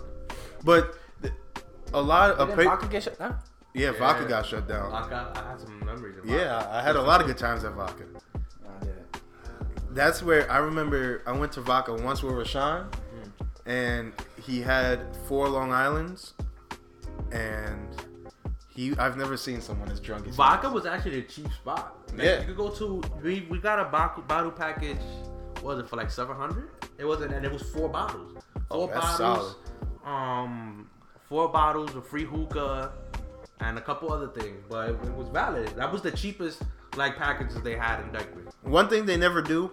but 0.63 0.95
th- 1.23 1.33
a 1.95 2.01
lot 2.03 2.33
of 2.33 2.49
Didn't 2.49 2.65
pa- 2.65 2.71
Vodka 2.77 2.87
get 2.89 3.03
shut 3.05 3.19
down? 3.19 3.39
yeah, 3.73 3.91
Yeah. 3.93 3.99
Vodka 3.99 4.25
got 4.27 4.45
shut 4.45 4.69
down. 4.69 4.93
I 4.93 5.09
got. 5.09 5.37
I 5.39 5.51
had 5.51 5.61
some 5.61 5.79
memories. 5.87 6.19
Of 6.19 6.27
Yeah, 6.27 6.69
I 6.71 6.83
had 6.83 6.97
a 6.97 7.03
lot 7.03 7.21
of 7.23 7.27
good 7.27 7.39
times 7.39 7.65
at 7.65 7.73
Vodka. 7.73 8.05
That's 9.91 10.23
where 10.23 10.51
I 10.51 10.59
remember 10.59 11.23
I 11.27 11.33
went 11.33 11.53
to 11.53 11.61
Vodka 11.61 11.95
once 11.95 12.21
with 12.23 12.35
Rashawn, 12.35 12.87
and 13.65 14.13
he 14.45 14.61
had 14.61 15.01
four 15.29 15.49
Long 15.49 15.73
Islands, 15.73 16.35
and 17.33 17.89
he 18.69 18.95
I've 18.97 19.17
never 19.17 19.37
seen 19.37 19.61
someone 19.61 19.91
as 19.91 20.01
drunk 20.01 20.27
as 20.29 20.35
Vodka 20.37 20.69
was 20.71 20.87
actually 20.87 21.21
a 21.21 21.23
cheap 21.23 21.51
spot. 21.53 21.99
Like, 22.13 22.23
Yeah. 22.23 22.41
you 22.41 22.47
could 22.47 22.57
go 22.57 22.71
to. 22.71 23.03
We, 23.23 23.47
we 23.51 23.59
got 23.59 23.79
a 23.79 23.85
bottle, 23.85 24.23
bottle 24.25 24.51
package. 24.51 24.99
What 25.61 25.77
was 25.77 25.79
it 25.81 25.89
for 25.89 25.97
like 25.97 26.11
seven 26.11 26.37
hundred? 26.37 26.69
It 26.99 27.05
wasn't, 27.05 27.33
and 27.33 27.45
it 27.45 27.53
was 27.53 27.63
four 27.63 27.89
bottles. 27.89 28.37
Oh, 28.71 28.87
Four 28.87 28.89
that's 28.95 29.19
bottles. 29.19 29.57
Um, 30.05 30.91
four 31.29 31.49
bottles 31.49 31.95
of 31.95 32.07
free 32.07 32.25
hookah, 32.25 32.93
and 33.61 33.79
a 33.79 33.81
couple 33.81 34.13
other 34.13 34.29
things. 34.29 34.63
But 34.69 34.91
it, 34.91 34.93
it 35.05 35.15
was 35.15 35.29
valid. 35.29 35.69
That 35.77 35.91
was 35.91 36.03
the 36.03 36.11
cheapest 36.11 36.63
like 36.97 37.17
packages 37.17 37.61
they 37.63 37.77
had 37.77 38.01
in 38.01 38.11
Dyckman. 38.11 38.53
One 38.63 38.89
thing 38.89 39.07
they 39.07 39.17
never 39.17 39.41
do 39.43 39.71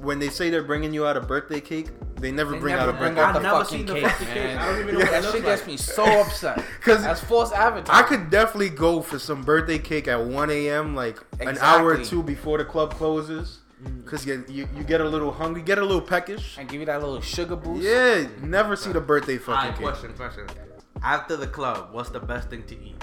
when 0.00 0.18
they 0.18 0.28
say 0.30 0.48
they're 0.50 0.62
bringing 0.64 0.94
you 0.94 1.06
out 1.06 1.16
a 1.16 1.20
birthday 1.20 1.60
cake, 1.60 1.88
they 2.20 2.30
never 2.30 2.52
They 2.52 2.58
bring 2.58 2.76
never 2.76 2.90
out 2.90 2.94
a 2.94 2.98
bring 2.98 3.14
birthday 3.14 3.22
out 3.22 3.32
the 3.34 3.40
cake. 3.40 3.50
fucking 3.50 3.78
seen 3.78 3.86
the 3.86 3.94
cake, 3.94 4.04
fucking 4.10 4.26
cake. 4.28 4.34
man. 4.44 4.58
I 4.58 4.66
don't 4.66 4.80
even 4.80 4.94
know 4.94 5.00
Yeah. 5.00 5.04
what 5.06 5.10
That 5.10 5.18
it 5.18 5.32
shit 5.32 5.44
looks 5.44 5.56
gets 5.62 5.66
me 5.66 5.76
so 5.76 6.20
upset. 6.20 6.64
Cause 6.82 7.02
That's 7.02 7.20
false 7.20 7.52
advertising. 7.52 7.90
I 7.94 7.98
advertising. 8.00 8.18
could 8.24 8.30
definitely 8.30 8.68
go 8.70 9.02
for 9.02 9.18
some 9.18 9.42
birthday 9.42 9.78
cake 9.78 10.08
at 10.08 10.20
1 10.24 10.50
a.m. 10.50 10.94
like 10.94 11.18
an 11.40 11.56
hour 11.58 11.86
or 11.88 12.04
two 12.04 12.22
before 12.22 12.58
the 12.58 12.64
club 12.64 12.94
closes. 12.94 13.58
Mm. 13.82 14.04
Cause 14.04 14.26
you, 14.26 14.44
you 14.48 14.68
you 14.76 14.84
get 14.84 15.00
a 15.00 15.08
little 15.08 15.32
hungry, 15.32 15.62
get 15.62 15.78
a 15.78 15.82
little 15.82 16.02
peckish. 16.02 16.58
and 16.58 16.68
give 16.68 16.80
you 16.80 16.86
that 16.86 17.00
little 17.00 17.20
sugar 17.22 17.56
boost. 17.56 17.82
Yeah, 17.82 18.26
never 18.42 18.76
see 18.76 18.92
the 18.92 19.00
birthday 19.00 19.38
fucking 19.38 19.52
Alright, 19.54 19.74
cake. 19.74 19.82
question, 19.86 20.12
question. 20.14 20.46
After 21.02 21.34
the 21.36 21.46
club, 21.46 21.88
what's 21.92 22.10
the 22.10 22.20
best 22.20 22.50
thing 22.50 22.62
to 22.64 22.74
eat? 22.78 22.96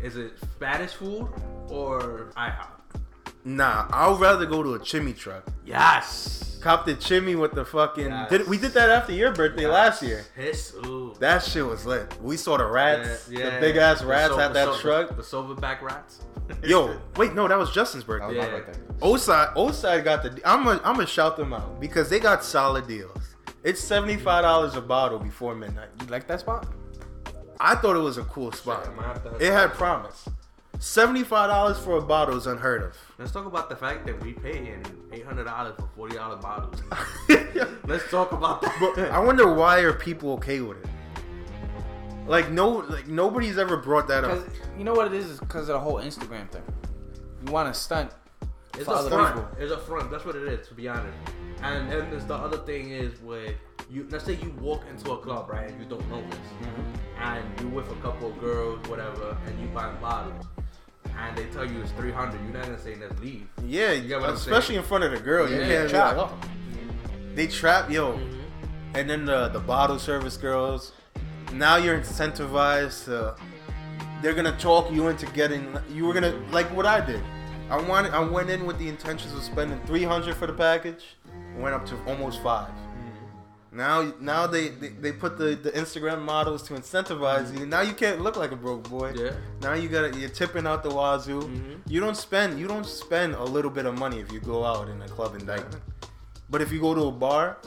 Is 0.00 0.16
it 0.16 0.32
Spanish 0.40 0.90
food 0.94 1.28
or 1.68 2.32
IHOP? 2.36 2.66
Nah, 3.44 3.86
I'd 3.92 4.18
rather 4.20 4.44
go 4.46 4.64
to 4.64 4.74
a 4.74 4.80
chimney 4.80 5.12
truck. 5.12 5.44
Yes. 5.64 6.55
Cop 6.66 6.84
the 6.84 6.96
chimney 6.96 7.36
with 7.36 7.52
the 7.52 7.64
fucking. 7.64 8.06
Yes. 8.08 8.28
Did, 8.28 8.48
we 8.48 8.58
did 8.58 8.72
that 8.72 8.90
after 8.90 9.12
your 9.12 9.30
birthday 9.32 9.66
last 9.68 10.02
year. 10.02 10.24
Yes. 10.36 10.74
Ooh. 10.84 11.14
That 11.20 11.44
shit 11.44 11.64
was 11.64 11.86
lit. 11.86 12.20
We 12.20 12.36
saw 12.36 12.56
the 12.56 12.66
rats, 12.66 13.28
Yeah, 13.30 13.38
yeah. 13.38 13.54
the 13.54 13.60
big 13.60 13.76
ass 13.76 14.02
rats 14.02 14.32
sil- 14.34 14.40
at 14.40 14.52
that 14.54 14.74
sil- 14.74 14.78
truck. 14.80 15.08
The 15.16 15.22
silverback 15.22 15.80
rats. 15.80 16.24
Yo, 16.64 16.98
wait, 17.16 17.34
no, 17.34 17.46
that 17.46 17.56
was 17.56 17.70
Justin's 17.70 18.02
That 18.04 18.10
was 18.14 18.20
birthday. 18.34 18.38
my 18.40 18.44
Yeah. 18.46 18.60
birthday. 18.64 18.80
Oside, 19.00 19.54
Oside 19.56 20.02
got 20.02 20.24
the. 20.24 20.40
I'm 20.44 20.64
gonna 20.64 20.80
I'm 20.82 20.94
gonna 20.96 21.06
shout 21.06 21.36
them 21.36 21.52
out 21.52 21.80
because 21.80 22.10
they 22.10 22.18
got 22.18 22.42
solid 22.42 22.88
deals. 22.88 23.36
It's 23.62 23.80
seventy 23.80 24.16
five 24.16 24.42
dollars 24.42 24.74
a 24.74 24.80
bottle 24.80 25.20
before 25.20 25.54
midnight. 25.54 25.90
You 26.00 26.06
like 26.08 26.26
that 26.26 26.40
spot? 26.40 26.66
I 27.60 27.76
thought 27.76 27.94
it 27.94 28.00
was 28.00 28.18
a 28.18 28.24
cool 28.24 28.50
spot. 28.50 28.82
Shit, 28.84 28.92
I 28.92 28.96
might 28.96 29.06
have 29.06 29.22
to- 29.22 29.36
It 29.46 29.52
had 29.52 29.70
promise. 29.74 30.28
Seventy 30.78 31.22
five 31.24 31.48
dollars 31.48 31.78
for 31.78 31.96
a 31.96 32.02
bottle 32.02 32.36
is 32.36 32.46
unheard 32.46 32.82
of. 32.82 32.96
Let's 33.18 33.32
talk 33.32 33.46
about 33.46 33.68
the 33.70 33.76
fact 33.76 34.04
that 34.06 34.22
we 34.22 34.32
paying 34.34 34.84
eight 35.12 35.24
hundred 35.24 35.44
dollars 35.44 35.74
for 35.76 35.88
forty 35.96 36.16
dollar 36.16 36.36
bottles. 36.36 36.82
Let's 37.86 38.08
talk 38.10 38.32
about 38.32 38.60
that. 38.62 38.76
But 38.80 39.10
I 39.10 39.18
wonder 39.18 39.52
why 39.52 39.80
are 39.80 39.92
people 39.94 40.32
okay 40.34 40.60
with 40.60 40.78
it? 40.78 40.86
Like 42.26 42.50
no, 42.50 42.68
like 42.88 43.06
nobody's 43.06 43.56
ever 43.56 43.76
brought 43.76 44.08
that 44.08 44.24
up. 44.24 44.46
You 44.76 44.84
know 44.84 44.92
what 44.94 45.06
it 45.06 45.14
is? 45.14 45.26
Is 45.26 45.40
because 45.40 45.62
of 45.68 45.74
the 45.74 45.80
whole 45.80 45.94
Instagram 45.96 46.50
thing. 46.50 46.62
You 47.46 47.52
want 47.52 47.72
to 47.72 47.78
stunt. 47.78 48.10
It's 48.74 48.84
for 48.84 48.90
a 48.90 48.94
other 48.96 49.10
front. 49.10 49.34
people. 49.36 49.50
It's 49.58 49.72
a 49.72 49.78
front. 49.78 50.10
That's 50.10 50.24
what 50.26 50.36
it 50.36 50.42
is, 50.48 50.68
to 50.68 50.74
be 50.74 50.88
honest. 50.88 51.16
And 51.62 51.90
then 51.90 52.10
there's 52.10 52.26
the 52.26 52.34
other 52.34 52.58
thing 52.58 52.90
is 52.90 53.18
with 53.22 53.54
you. 53.88 54.06
Let's 54.10 54.24
say 54.24 54.34
you 54.34 54.50
walk 54.60 54.82
into 54.90 55.12
a 55.12 55.18
club, 55.18 55.48
right, 55.48 55.70
and 55.70 55.80
you 55.80 55.88
don't 55.88 56.06
know 56.10 56.20
this, 56.28 56.38
Mm-hmm. 56.60 57.22
and 57.22 57.60
you 57.60 57.68
with 57.68 57.90
a 57.90 57.94
couple 57.96 58.28
of 58.30 58.38
girls, 58.40 58.86
whatever, 58.88 59.34
and 59.46 59.58
you 59.60 59.68
buying 59.68 59.96
bottles, 59.98 60.44
and 61.18 61.36
they 61.36 61.44
tell 61.46 61.64
you 61.64 61.80
it's 61.80 61.90
300. 61.92 62.40
You're 62.44 62.52
not 62.52 62.64
gonna 62.64 62.78
say 62.80 62.96
let's 63.00 63.18
leave. 63.20 63.46
Yeah, 63.64 63.92
You 63.92 64.08
get 64.08 64.20
what 64.20 64.30
I'm 64.30 64.34
especially 64.36 64.74
saying? 64.74 64.78
in 64.80 64.84
front 64.86 65.04
of 65.04 65.10
the 65.12 65.18
girl. 65.20 65.48
you 65.48 65.56
Yeah, 65.56 65.66
can't 65.66 65.84
be 65.86 65.90
trap. 65.90 66.16
like, 66.16 66.30
oh. 66.30 66.38
They 67.34 67.46
trap, 67.46 67.90
yo. 67.90 68.12
Mm-hmm. 68.14 68.32
And 68.94 69.10
then 69.10 69.24
the 69.26 69.48
the 69.48 69.60
bottle 69.60 69.98
service 69.98 70.36
girls. 70.36 70.92
Now 71.52 71.76
you're 71.76 71.98
incentivized 71.98 73.04
to. 73.06 73.36
They're 74.22 74.34
gonna 74.34 74.56
talk 74.58 74.90
you 74.90 75.08
into 75.08 75.26
getting. 75.26 75.76
You 75.92 76.06
were 76.06 76.14
gonna 76.14 76.34
like 76.50 76.66
what 76.74 76.86
I 76.86 77.04
did. 77.04 77.22
I 77.70 77.80
wanted. 77.80 78.12
I 78.12 78.20
went 78.20 78.48
in 78.50 78.64
with 78.66 78.78
the 78.78 78.88
intentions 78.88 79.32
of 79.34 79.42
spending 79.42 79.78
300 79.86 80.34
for 80.34 80.46
the 80.46 80.52
package. 80.52 81.04
Went 81.58 81.74
up 81.74 81.84
to 81.86 81.96
almost 82.06 82.42
five. 82.42 82.70
Now, 83.76 84.12
now 84.20 84.46
they, 84.46 84.68
they, 84.68 84.88
they 84.88 85.12
put 85.12 85.36
the, 85.36 85.54
the 85.54 85.70
Instagram 85.72 86.22
models 86.22 86.62
to 86.64 86.74
incentivize 86.74 87.56
you. 87.58 87.66
Now 87.66 87.82
you 87.82 87.92
can't 87.92 88.20
look 88.22 88.36
like 88.36 88.52
a 88.52 88.56
broke 88.56 88.88
boy. 88.88 89.12
Yeah. 89.14 89.32
Now 89.60 89.74
you 89.74 89.88
got 89.88 90.16
you're 90.16 90.30
tipping 90.30 90.66
out 90.66 90.82
the 90.82 90.90
wazoo. 90.90 91.42
Mhm. 91.42 91.80
You 91.86 92.00
don't 92.00 92.16
spend 92.16 92.58
you 92.58 92.66
don't 92.66 92.86
spend 92.86 93.34
a 93.34 93.44
little 93.44 93.70
bit 93.70 93.84
of 93.86 93.98
money 93.98 94.18
if 94.20 94.32
you 94.32 94.40
go 94.40 94.64
out 94.64 94.88
in 94.88 95.00
a 95.02 95.08
club 95.08 95.34
in 95.34 95.42
Dyckman. 95.42 95.80
But 96.48 96.62
if 96.62 96.72
you 96.72 96.80
go 96.80 96.94
to 96.94 97.02
a 97.02 97.12
bar, 97.12 97.58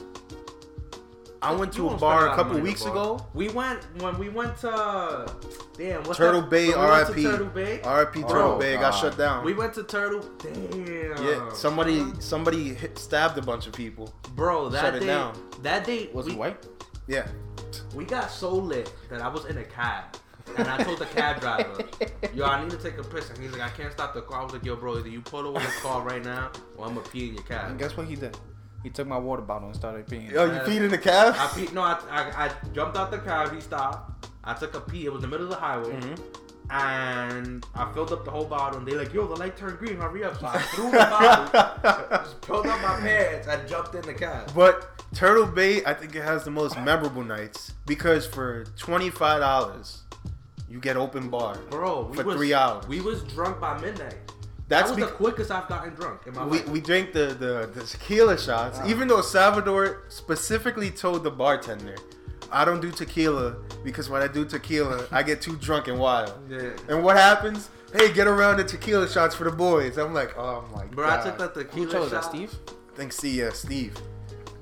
I 1.42 1.54
went 1.54 1.72
to 1.74 1.88
a 1.88 1.96
bar 1.96 2.28
a 2.28 2.34
couple 2.34 2.58
weeks 2.60 2.82
ago. 2.84 3.24
We 3.32 3.48
went 3.48 3.82
when 4.02 4.18
we 4.18 4.28
went 4.28 4.58
to 4.58 5.26
damn 5.76 6.02
what's 6.04 6.18
Turtle 6.18 6.42
that? 6.42 6.50
Bay, 6.50 6.68
we 6.68 6.74
went 6.74 7.06
to 7.06 7.12
RIP. 7.14 7.22
Turtle 7.22 7.46
Bay. 7.46 7.72
RIP 7.76 7.82
Oh, 8.24 8.28
Turtle 8.28 8.58
Bay 8.58 8.74
got 8.76 8.90
shut 8.90 9.16
down. 9.16 9.44
We 9.44 9.54
went 9.54 9.72
to 9.74 9.82
Turtle. 9.84 10.20
Damn. 10.38 11.24
yeah, 11.24 11.52
somebody 11.52 12.04
somebody 12.18 12.74
hit, 12.74 12.98
stabbed 12.98 13.38
a 13.38 13.42
bunch 13.42 13.66
of 13.66 13.72
people. 13.72 14.12
Bro, 14.36 14.68
that 14.70 14.80
Shut 14.82 14.94
it 14.96 15.00
day, 15.00 15.06
down. 15.06 15.34
that 15.62 15.84
date 15.86 16.14
Was 16.14 16.26
we, 16.26 16.32
it 16.32 16.38
white? 16.38 16.66
Yeah. 17.06 17.26
we 17.94 18.04
got 18.04 18.30
so 18.30 18.50
lit 18.54 18.92
that 19.08 19.22
I 19.22 19.28
was 19.28 19.46
in 19.46 19.56
a 19.58 19.64
cab. 19.64 20.16
And 20.56 20.66
I 20.66 20.82
told 20.82 20.98
the 20.98 21.06
cab 21.06 21.40
driver, 21.40 21.84
yo, 22.34 22.44
I 22.44 22.60
need 22.60 22.70
to 22.72 22.76
take 22.76 22.98
a 22.98 23.04
piss. 23.04 23.30
And 23.30 23.38
he's 23.38 23.52
like, 23.52 23.60
I 23.60 23.68
can't 23.68 23.92
stop 23.92 24.14
the 24.14 24.20
car. 24.22 24.40
I 24.40 24.44
was 24.44 24.52
like, 24.52 24.64
yo, 24.64 24.74
bro, 24.74 24.98
either 24.98 25.08
you 25.08 25.20
pull 25.20 25.46
over 25.46 25.60
the 25.60 25.72
car 25.80 26.02
right 26.02 26.24
now 26.24 26.50
or 26.76 26.86
I'm 26.86 26.94
going 26.94 27.04
to 27.06 27.10
pee 27.12 27.28
in 27.28 27.34
your 27.34 27.44
cab. 27.44 27.70
And 27.70 27.78
guess 27.78 27.96
what 27.96 28.08
he 28.08 28.16
did? 28.16 28.36
He 28.82 28.90
took 28.90 29.06
my 29.06 29.18
water 29.18 29.42
bottle 29.42 29.68
and 29.68 29.76
started 29.76 30.06
peeing. 30.06 30.30
Yo, 30.30 30.44
you 30.46 30.58
peed 30.60 30.80
in 30.82 30.90
the 30.90 30.98
cab? 30.98 31.34
I 31.36 31.46
pee, 31.54 31.68
no, 31.72 31.82
I, 31.82 31.98
I, 32.10 32.46
I 32.46 32.50
jumped 32.72 32.96
out 32.96 33.10
the 33.10 33.18
cab. 33.18 33.52
He 33.54 33.60
stopped. 33.60 34.26
I 34.42 34.54
took 34.54 34.74
a 34.74 34.80
pee. 34.80 35.04
It 35.04 35.12
was 35.12 35.22
in 35.22 35.30
the 35.30 35.36
middle 35.36 35.46
of 35.46 35.50
the 35.52 35.56
highway. 35.58 35.92
Mhm. 36.00 36.18
And 36.72 37.66
I 37.74 37.92
filled 37.92 38.12
up 38.12 38.24
the 38.24 38.30
whole 38.30 38.44
bottle. 38.44 38.78
And 38.78 38.86
they 38.86 38.92
like, 38.94 39.12
yo, 39.12 39.26
the 39.26 39.34
light 39.36 39.56
turned 39.56 39.78
green. 39.78 39.96
Hurry 39.96 40.24
up. 40.24 40.38
So 40.40 40.46
I 40.46 40.58
threw 40.60 40.90
the 40.90 40.96
bottle, 40.98 42.22
just 42.24 42.40
pulled 42.42 42.66
up 42.66 42.80
my 42.80 43.00
pants, 43.00 43.48
and 43.48 43.68
jumped 43.68 43.94
in 43.96 44.02
the 44.02 44.14
cab. 44.14 44.50
But 44.54 44.88
Turtle 45.14 45.46
Bay, 45.46 45.84
I 45.84 45.92
think 45.92 46.14
it 46.14 46.22
has 46.22 46.44
the 46.44 46.50
most 46.50 46.78
memorable 46.78 47.24
nights 47.24 47.74
because 47.86 48.24
for 48.26 48.64
twenty 48.78 49.10
five 49.10 49.40
dollars, 49.40 50.02
you 50.70 50.78
get 50.80 50.96
open 50.96 51.28
bar. 51.28 51.56
Bro, 51.70 52.06
we 52.12 52.16
For 52.16 52.24
was, 52.24 52.36
three 52.36 52.54
hours. 52.54 52.86
We 52.86 53.00
was 53.00 53.24
drunk 53.24 53.60
by 53.60 53.78
midnight. 53.80 54.14
That's 54.70 54.88
that 54.90 54.96
was 54.96 55.04
bec- 55.04 55.10
the 55.10 55.16
quickest 55.16 55.50
I've 55.50 55.68
gotten 55.68 55.92
drunk 55.94 56.20
in 56.26 56.34
my 56.34 56.46
we, 56.46 56.58
life. 56.58 56.68
we 56.68 56.80
drank 56.80 57.12
the, 57.12 57.26
the, 57.34 57.68
the 57.74 57.84
tequila 57.84 58.38
shots, 58.38 58.78
even 58.86 59.08
though 59.08 59.20
Salvador 59.20 60.04
specifically 60.08 60.90
told 60.92 61.24
the 61.24 61.30
bartender, 61.30 61.96
I 62.52 62.64
don't 62.64 62.80
do 62.80 62.92
tequila 62.92 63.56
because 63.82 64.08
when 64.08 64.22
I 64.22 64.28
do 64.28 64.44
tequila, 64.44 65.06
I 65.10 65.24
get 65.24 65.42
too 65.42 65.56
drunk 65.56 65.88
and 65.88 65.98
wild. 65.98 66.32
yeah. 66.48 66.70
And 66.88 67.02
what 67.02 67.16
happens? 67.16 67.68
Hey, 67.92 68.12
get 68.12 68.28
around 68.28 68.58
the 68.58 68.64
tequila 68.64 69.08
shots 69.08 69.34
for 69.34 69.42
the 69.42 69.50
boys. 69.50 69.98
I'm 69.98 70.14
like, 70.14 70.38
oh 70.38 70.64
my 70.72 70.84
Bro, 70.86 71.08
god. 71.08 71.20
I 71.20 71.24
took 71.24 71.38
that 71.38 71.54
Who 71.54 71.64
tequila 71.64 71.92
chose 71.92 72.10
shot. 72.10 72.22
that, 72.22 72.30
Steve? 72.30 72.54
I 72.68 72.96
think 72.96 73.12
see, 73.12 73.42
uh, 73.44 73.50
Steve. 73.50 73.94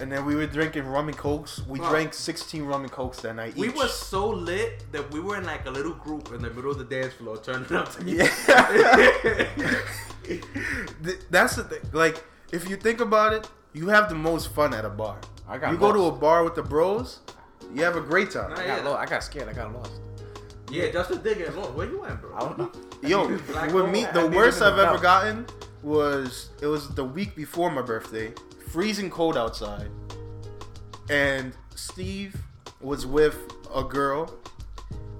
And 0.00 0.12
then 0.12 0.24
we 0.24 0.36
were 0.36 0.46
drinking 0.46 0.86
rum 0.86 1.08
and 1.08 1.16
cokes. 1.16 1.60
We 1.66 1.80
Bro. 1.80 1.88
drank 1.90 2.14
16 2.14 2.64
rum 2.64 2.82
and 2.82 2.90
cokes 2.92 3.20
that 3.22 3.34
night. 3.34 3.56
We 3.56 3.68
each. 3.70 3.74
were 3.76 3.88
so 3.88 4.28
lit 4.28 4.84
that 4.92 5.10
we 5.12 5.18
were 5.20 5.36
in 5.36 5.44
like 5.44 5.66
a 5.66 5.70
little 5.70 5.94
group 5.94 6.32
in 6.32 6.40
the 6.40 6.50
middle 6.50 6.70
of 6.70 6.78
the 6.78 6.84
dance 6.84 7.14
floor 7.14 7.36
turning 7.38 7.72
up 7.72 7.90
to 7.96 8.04
Yeah. 8.04 8.28
That's 11.30 11.56
the 11.56 11.64
thing. 11.64 11.80
Like, 11.92 12.24
if 12.52 12.68
you 12.68 12.76
think 12.76 13.00
about 13.00 13.32
it, 13.32 13.48
you 13.72 13.88
have 13.88 14.08
the 14.08 14.14
most 14.14 14.48
fun 14.54 14.72
at 14.74 14.84
a 14.84 14.88
bar. 14.88 15.18
I 15.48 15.58
got 15.58 15.72
you 15.72 15.78
go 15.78 15.92
to 15.92 16.04
a 16.04 16.12
bar 16.12 16.44
with 16.44 16.54
the 16.54 16.62
bros, 16.62 17.20
you 17.74 17.82
have 17.82 17.96
a 17.96 18.00
great 18.00 18.30
time. 18.30 18.50
Nah, 18.50 18.60
I 18.60 18.66
got, 18.66 18.84
lo- 18.84 18.94
I 18.96 19.06
got 19.06 19.22
scared. 19.24 19.48
I 19.48 19.52
got 19.52 19.72
lost. 19.72 19.92
yeah, 20.70 20.90
Justin 20.90 21.22
did 21.22 21.38
get 21.38 21.56
lost. 21.56 21.72
Where 21.72 21.86
you 21.88 22.04
at, 22.04 22.20
bro? 22.20 22.34
I 22.36 22.40
don't 22.40 22.58
know. 22.58 22.72
Yo, 23.02 23.36
Black 23.52 23.72
with 23.72 23.88
me, 23.90 24.06
the 24.12 24.26
worst 24.28 24.60
I've 24.62 24.78
ever 24.78 24.98
gotten 24.98 25.46
was 25.82 26.50
it 26.60 26.66
was 26.66 26.88
the 26.94 27.04
week 27.04 27.34
before 27.34 27.70
my 27.70 27.82
birthday, 27.82 28.32
freezing 28.70 29.10
cold 29.10 29.36
outside, 29.36 29.90
and 31.10 31.52
Steve 31.74 32.36
was 32.80 33.06
with 33.06 33.36
a 33.74 33.82
girl, 33.82 34.34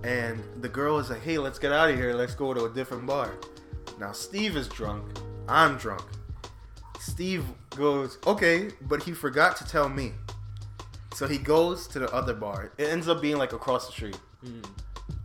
and 0.02 0.42
the 0.60 0.68
girl 0.68 0.96
was 0.96 1.10
like, 1.10 1.22
"Hey, 1.22 1.38
let's 1.38 1.58
get 1.58 1.72
out 1.72 1.90
of 1.90 1.96
here. 1.96 2.14
Let's 2.14 2.34
go 2.34 2.54
to 2.54 2.64
a 2.64 2.70
different 2.70 3.06
bar." 3.06 3.32
Now 3.98 4.12
Steve 4.12 4.56
is 4.56 4.68
drunk. 4.68 5.04
I'm 5.48 5.76
drunk. 5.76 6.04
Steve 7.00 7.44
goes, 7.76 8.18
"Okay," 8.26 8.70
but 8.82 9.02
he 9.02 9.12
forgot 9.12 9.56
to 9.56 9.64
tell 9.64 9.88
me. 9.88 10.12
So 11.14 11.26
he 11.26 11.38
goes 11.38 11.88
to 11.88 11.98
the 11.98 12.12
other 12.12 12.34
bar. 12.34 12.70
It 12.78 12.88
ends 12.88 13.08
up 13.08 13.20
being 13.20 13.38
like 13.38 13.52
across 13.52 13.86
the 13.86 13.92
street. 13.92 14.20
Mm. 14.44 14.64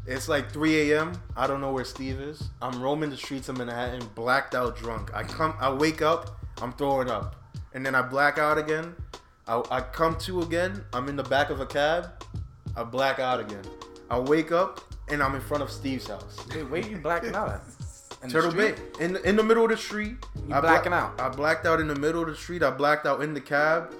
It's 0.05 0.27
like 0.27 0.51
3 0.51 0.91
a.m. 0.91 1.13
I 1.37 1.45
don't 1.45 1.61
know 1.61 1.71
where 1.71 1.85
Steve 1.85 2.19
is. 2.19 2.49
I'm 2.61 2.81
roaming 2.81 3.09
the 3.09 3.17
streets 3.17 3.47
of 3.47 3.57
Manhattan, 3.57 4.05
blacked 4.15 4.55
out, 4.55 4.75
drunk. 4.75 5.13
I 5.13 5.23
come, 5.23 5.53
I 5.59 5.71
wake 5.71 6.01
up, 6.01 6.39
I'm 6.61 6.73
throwing 6.73 7.09
up, 7.09 7.35
and 7.73 7.85
then 7.85 7.95
I 7.95 8.01
black 8.01 8.37
out 8.37 8.57
again. 8.57 8.95
I, 9.47 9.61
I 9.69 9.81
come 9.81 10.17
to 10.19 10.41
again. 10.41 10.83
I'm 10.93 11.09
in 11.09 11.15
the 11.15 11.23
back 11.23 11.49
of 11.49 11.59
a 11.59 11.65
cab. 11.65 12.23
I 12.75 12.83
black 12.83 13.19
out 13.19 13.39
again. 13.39 13.63
I 14.09 14.19
wake 14.19 14.51
up 14.51 14.81
and 15.09 15.21
I'm 15.21 15.35
in 15.35 15.41
front 15.41 15.63
of 15.63 15.69
Steve's 15.69 16.07
house. 16.07 16.37
Wait, 16.53 16.63
where 16.63 16.81
you 16.81 16.97
blacking 16.97 17.35
out? 17.35 17.61
In 18.21 18.29
the 18.29 18.33
Turtle? 18.33 18.51
Bay, 18.53 18.75
in 18.99 19.17
in 19.17 19.35
the 19.35 19.43
middle 19.43 19.65
of 19.65 19.69
the 19.69 19.77
street. 19.77 20.15
You 20.47 20.55
I 20.55 20.61
blacking 20.61 20.93
out? 20.93 21.19
I 21.19 21.29
blacked 21.29 21.65
out 21.65 21.79
in 21.79 21.87
the 21.87 21.95
middle 21.95 22.21
of 22.21 22.29
the 22.29 22.35
street. 22.35 22.63
I 22.63 22.71
blacked 22.71 23.05
out 23.05 23.21
in 23.21 23.33
the 23.33 23.41
cab. 23.41 23.93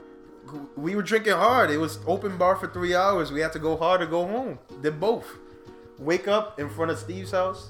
We 0.75 0.95
were 0.95 1.01
drinking 1.01 1.33
hard. 1.33 1.71
It 1.71 1.77
was 1.77 1.99
open 2.05 2.37
bar 2.37 2.55
for 2.55 2.67
three 2.67 2.95
hours. 2.95 3.31
We 3.31 3.39
had 3.39 3.53
to 3.53 3.59
go 3.59 3.75
hard 3.77 4.01
or 4.01 4.05
go 4.05 4.25
home. 4.25 4.59
Did 4.81 4.99
both. 4.99 5.25
Wake 5.99 6.27
up 6.27 6.59
in 6.59 6.69
front 6.69 6.91
of 6.91 6.99
Steve's 6.99 7.31
house, 7.31 7.69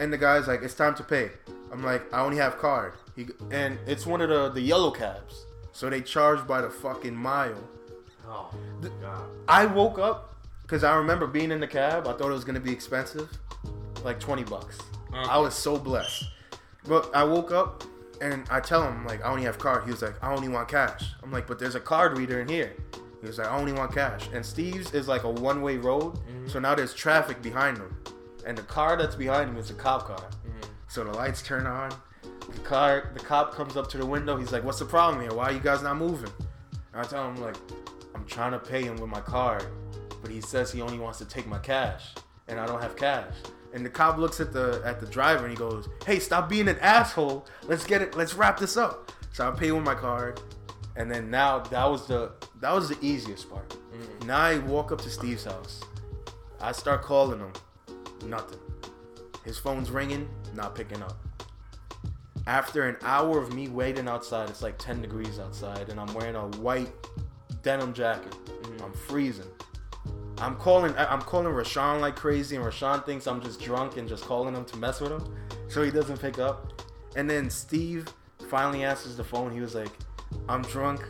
and 0.00 0.12
the 0.12 0.18
guy's 0.18 0.46
like, 0.46 0.62
"It's 0.62 0.74
time 0.74 0.94
to 0.96 1.02
pay." 1.02 1.30
I'm 1.72 1.82
like, 1.82 2.12
"I 2.12 2.20
only 2.20 2.36
have 2.38 2.58
card." 2.58 2.94
He 3.16 3.26
and 3.50 3.78
it's 3.86 4.06
one 4.06 4.20
of 4.20 4.28
the 4.28 4.50
the 4.50 4.60
yellow 4.60 4.90
cabs, 4.90 5.46
so 5.72 5.90
they 5.90 6.00
charge 6.00 6.46
by 6.46 6.60
the 6.60 6.70
fucking 6.70 7.14
mile. 7.14 7.62
Oh, 8.26 8.50
God. 9.00 9.24
I 9.48 9.64
woke 9.64 9.98
up 9.98 10.34
because 10.62 10.84
I 10.84 10.96
remember 10.96 11.26
being 11.26 11.50
in 11.50 11.60
the 11.60 11.66
cab. 11.66 12.06
I 12.06 12.12
thought 12.12 12.28
it 12.28 12.34
was 12.34 12.44
gonna 12.44 12.60
be 12.60 12.72
expensive, 12.72 13.28
like 14.04 14.20
twenty 14.20 14.44
bucks. 14.44 14.78
Uh-huh. 15.12 15.26
I 15.30 15.38
was 15.38 15.54
so 15.54 15.78
blessed. 15.78 16.24
But 16.86 17.10
I 17.14 17.24
woke 17.24 17.52
up 17.52 17.84
and 18.20 18.44
I 18.50 18.60
tell 18.60 18.82
him 18.82 19.06
like 19.06 19.24
I 19.24 19.30
only 19.30 19.44
have 19.44 19.58
card. 19.58 19.84
He 19.84 19.90
was 19.90 20.02
like, 20.02 20.22
I 20.22 20.32
only 20.32 20.48
want 20.48 20.68
cash. 20.68 21.14
I'm 21.22 21.32
like, 21.32 21.46
but 21.46 21.58
there's 21.58 21.74
a 21.74 21.80
card 21.80 22.16
reader 22.18 22.40
in 22.40 22.48
here. 22.48 22.72
He 23.20 23.26
was 23.26 23.38
like, 23.38 23.48
I 23.48 23.56
only 23.56 23.72
want 23.72 23.92
cash. 23.92 24.28
And 24.32 24.44
Steve's 24.44 24.92
is 24.94 25.08
like 25.08 25.24
a 25.24 25.30
one 25.30 25.62
way 25.62 25.76
road, 25.76 26.14
mm-hmm. 26.14 26.48
so 26.48 26.58
now 26.58 26.74
there's 26.74 26.94
traffic 26.94 27.42
behind 27.42 27.78
him, 27.78 27.96
and 28.48 28.56
the 28.56 28.62
car 28.62 28.96
that's 28.96 29.14
behind 29.14 29.50
him 29.50 29.58
is 29.58 29.70
a 29.70 29.74
cop 29.74 30.06
car. 30.06 30.16
Mm-hmm. 30.16 30.72
So 30.88 31.04
the 31.04 31.12
lights 31.12 31.42
turn 31.42 31.66
on. 31.66 31.92
The 32.48 32.60
car, 32.60 33.10
the 33.12 33.20
cop 33.20 33.54
comes 33.54 33.76
up 33.76 33.90
to 33.90 33.98
the 33.98 34.06
window. 34.06 34.38
He's 34.38 34.52
like, 34.52 34.64
"What's 34.64 34.78
the 34.78 34.86
problem 34.86 35.20
here? 35.20 35.34
Why 35.34 35.44
are 35.44 35.52
you 35.52 35.60
guys 35.60 35.82
not 35.82 35.98
moving?" 35.98 36.32
And 36.92 37.02
I 37.02 37.04
tell 37.04 37.28
him 37.28 37.36
like, 37.36 37.56
"I'm 38.14 38.24
trying 38.24 38.52
to 38.52 38.58
pay 38.58 38.82
him 38.82 38.96
with 38.96 39.10
my 39.10 39.20
card, 39.20 39.66
but 40.22 40.30
he 40.30 40.40
says 40.40 40.72
he 40.72 40.80
only 40.80 40.98
wants 40.98 41.18
to 41.18 41.26
take 41.26 41.46
my 41.46 41.58
cash, 41.58 42.14
and 42.48 42.58
I 42.58 42.66
don't 42.66 42.80
have 42.80 42.96
cash." 42.96 43.34
And 43.74 43.84
the 43.84 43.90
cop 43.90 44.16
looks 44.16 44.40
at 44.40 44.50
the 44.54 44.80
at 44.82 44.98
the 44.98 45.06
driver 45.06 45.44
and 45.44 45.50
he 45.50 45.56
goes, 45.56 45.86
"Hey, 46.06 46.18
stop 46.18 46.48
being 46.48 46.68
an 46.68 46.78
asshole. 46.78 47.46
Let's 47.64 47.84
get 47.84 48.00
it. 48.00 48.16
Let's 48.16 48.32
wrap 48.32 48.58
this 48.58 48.78
up." 48.78 49.12
So 49.34 49.46
I 49.46 49.50
pay 49.50 49.68
him 49.68 49.76
with 49.76 49.84
my 49.84 49.94
card, 49.94 50.40
and 50.96 51.10
then 51.10 51.30
now 51.30 51.58
that 51.58 51.84
was 51.84 52.06
the 52.06 52.32
that 52.60 52.72
was 52.72 52.88
the 52.88 52.96
easiest 53.02 53.50
part. 53.50 53.68
Mm-hmm. 53.68 54.26
Now 54.26 54.40
I 54.40 54.58
walk 54.60 54.90
up 54.90 55.02
to 55.02 55.10
Steve's 55.10 55.44
house. 55.44 55.84
I 56.62 56.72
start 56.72 57.02
calling 57.02 57.40
him. 57.40 57.52
Nothing. 58.24 58.58
His 59.44 59.58
phone's 59.58 59.90
ringing, 59.90 60.28
not 60.54 60.74
picking 60.74 61.02
up. 61.02 61.16
After 62.46 62.88
an 62.88 62.96
hour 63.02 63.38
of 63.38 63.52
me 63.52 63.68
waiting 63.68 64.08
outside, 64.08 64.48
it's 64.48 64.62
like 64.62 64.78
10 64.78 65.02
degrees 65.02 65.38
outside, 65.38 65.88
and 65.88 66.00
I'm 66.00 66.12
wearing 66.14 66.34
a 66.34 66.48
white 66.58 66.92
denim 67.62 67.92
jacket. 67.92 68.32
Mm-hmm. 68.32 68.84
I'm 68.84 68.92
freezing. 68.92 69.50
I'm 70.40 70.54
calling 70.56 70.94
I'm 70.96 71.20
calling 71.20 71.46
Rashawn 71.46 72.00
like 72.00 72.14
crazy, 72.16 72.56
and 72.56 72.64
Rashawn 72.64 73.04
thinks 73.04 73.26
I'm 73.26 73.42
just 73.42 73.60
drunk 73.60 73.96
and 73.96 74.08
just 74.08 74.24
calling 74.24 74.54
him 74.54 74.64
to 74.66 74.76
mess 74.76 75.00
with 75.00 75.12
him, 75.12 75.34
so 75.68 75.82
he 75.82 75.90
doesn't 75.90 76.20
pick 76.20 76.38
up. 76.38 76.82
And 77.16 77.28
then 77.28 77.50
Steve 77.50 78.06
finally 78.48 78.84
answers 78.84 79.16
the 79.16 79.24
phone. 79.24 79.52
He 79.52 79.60
was 79.60 79.74
like, 79.74 79.90
"I'm 80.48 80.62
drunk. 80.62 81.04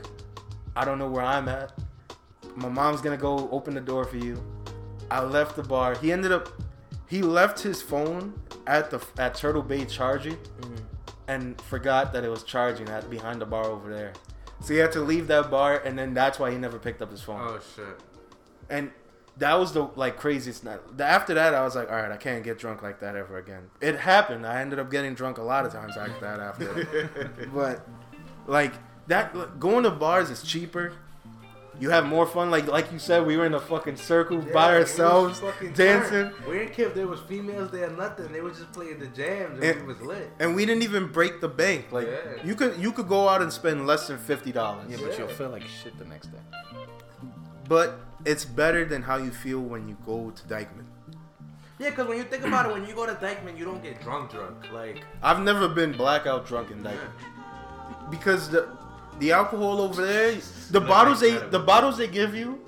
I 0.74 0.84
don't 0.84 0.98
know 0.98 1.08
where 1.08 1.24
I'm 1.24 1.48
at. 1.48 1.72
My 2.54 2.68
mom's 2.68 3.02
gonna 3.02 3.18
go 3.18 3.48
open 3.50 3.74
the 3.74 3.80
door 3.80 4.04
for 4.04 4.16
you. 4.16 4.42
I 5.10 5.22
left 5.22 5.56
the 5.56 5.62
bar. 5.62 5.94
He 5.96 6.10
ended 6.10 6.32
up 6.32 6.48
he 7.08 7.22
left 7.22 7.60
his 7.60 7.80
phone 7.82 8.40
at 8.66 8.90
the 8.90 9.00
at 9.18 9.34
Turtle 9.34 9.62
Bay 9.62 9.84
charging 9.84 10.36
Mm-hmm. 10.36 10.74
and 11.26 11.60
forgot 11.62 12.12
that 12.12 12.24
it 12.24 12.28
was 12.28 12.42
charging 12.42 12.88
at 12.88 13.08
behind 13.10 13.40
the 13.40 13.46
bar 13.46 13.64
over 13.66 13.92
there. 13.92 14.12
So 14.60 14.72
he 14.74 14.78
had 14.80 14.92
to 14.92 15.00
leave 15.00 15.26
that 15.28 15.50
bar 15.50 15.76
and 15.84 15.98
then 15.98 16.14
that's 16.14 16.38
why 16.38 16.50
he 16.50 16.58
never 16.58 16.78
picked 16.78 17.00
up 17.02 17.10
his 17.10 17.22
phone. 17.22 17.40
Oh 17.40 17.60
shit. 17.76 17.84
And 18.70 18.90
that 19.38 19.54
was 19.54 19.72
the 19.72 19.84
like 19.94 20.16
craziest 20.16 20.64
night. 20.64 20.80
The- 20.96 21.04
After 21.04 21.34
that, 21.34 21.54
I 21.54 21.62
was 21.62 21.76
like, 21.76 21.88
all 21.90 21.96
right, 21.96 22.10
I 22.10 22.16
can't 22.16 22.42
get 22.42 22.58
drunk 22.58 22.82
like 22.82 22.98
that 23.00 23.14
ever 23.14 23.38
again. 23.38 23.70
It 23.80 23.96
happened. 24.00 24.44
I 24.46 24.60
ended 24.60 24.78
up 24.80 24.90
getting 24.90 25.14
drunk 25.14 25.38
a 25.38 25.42
lot 25.42 25.64
of 25.64 25.72
times 25.72 25.96
after 25.96 26.20
that. 26.20 26.40
After, 26.40 27.30
but 27.54 27.86
like 28.48 28.72
that, 29.06 29.60
going 29.60 29.84
to 29.84 29.90
bars 29.90 30.28
is 30.30 30.42
cheaper. 30.42 30.92
You 31.80 31.90
have 31.90 32.06
more 32.06 32.26
fun. 32.26 32.50
Like 32.50 32.66
like 32.66 32.90
you 32.92 32.98
said, 32.98 33.24
we 33.24 33.36
were 33.36 33.46
in 33.46 33.54
a 33.54 33.60
fucking 33.60 33.96
circle 33.96 34.38
by 34.38 34.44
Yeah, 34.44 34.72
we 34.74 34.78
was 34.80 34.90
ourselves, 34.90 35.40
dancing, 35.74 36.10
turned. 36.10 36.34
We 36.48 36.58
didn't 36.58 36.72
care 36.72 36.86
if 36.88 36.94
there 36.94 37.06
was 37.06 37.20
females 37.20 37.70
there 37.70 37.88
or 37.88 37.96
nothing. 37.96 38.32
They 38.32 38.40
were 38.40 38.50
just 38.50 38.72
playing 38.72 38.98
the 38.98 39.06
jams 39.06 39.54
and, 39.60 39.64
And- 39.64 39.80
we 39.86 39.92
was 39.94 40.00
lit. 40.02 40.30
and 40.40 40.56
we 40.56 40.66
didn't 40.66 40.82
even 40.82 41.06
break 41.06 41.40
the 41.40 41.48
bank. 41.48 41.86
Like 41.92 42.08
Yeah. 42.08 42.44
you 42.44 42.54
could 42.56 42.76
you 42.78 42.90
could 42.92 43.06
go 43.08 43.28
out 43.28 43.42
and 43.42 43.52
spend 43.52 43.86
less 43.86 44.08
than 44.08 44.18
fifty 44.18 44.50
dollars. 44.50 44.86
Yeah, 44.88 44.96
but 45.00 45.16
you'll 45.18 45.28
feel 45.28 45.50
like 45.50 45.62
shit 45.82 45.96
the 45.98 46.04
next 46.04 46.28
day. 46.28 46.38
But 47.68 48.00
it's 48.24 48.44
better 48.44 48.84
than 48.84 49.02
how 49.02 49.16
you 49.16 49.30
feel 49.30 49.60
when 49.60 49.88
you 49.88 49.96
go 50.04 50.30
to 50.30 50.42
Dyckman. 50.44 50.86
Yeah, 51.78 51.90
because 51.90 52.08
when 52.08 52.16
you 52.18 52.24
think 52.24 52.44
about 52.44 52.66
it, 52.66 52.72
when 52.72 52.84
you 52.88 52.94
go 52.94 53.06
to 53.06 53.14
Dyckman, 53.14 53.56
you 53.56 53.64
don't 53.64 53.82
get 53.82 54.00
drunk 54.02 54.32
drunk. 54.32 54.56
Like, 54.72 55.04
I've 55.22 55.40
never 55.42 55.68
been 55.68 55.92
blackout 55.92 56.44
drunk 56.44 56.72
in 56.72 56.82
Dyckman. 56.82 57.12
because 58.10 58.48
the 58.50 58.66
the 59.18 59.32
alcohol 59.32 59.80
over 59.80 60.04
there, 60.06 60.36
the 60.70 60.80
bottles 60.80 61.20
they 61.20 61.32
the 61.36 61.58
bottles 61.58 61.96
they 61.98 62.06
give 62.08 62.34
you 62.34 62.60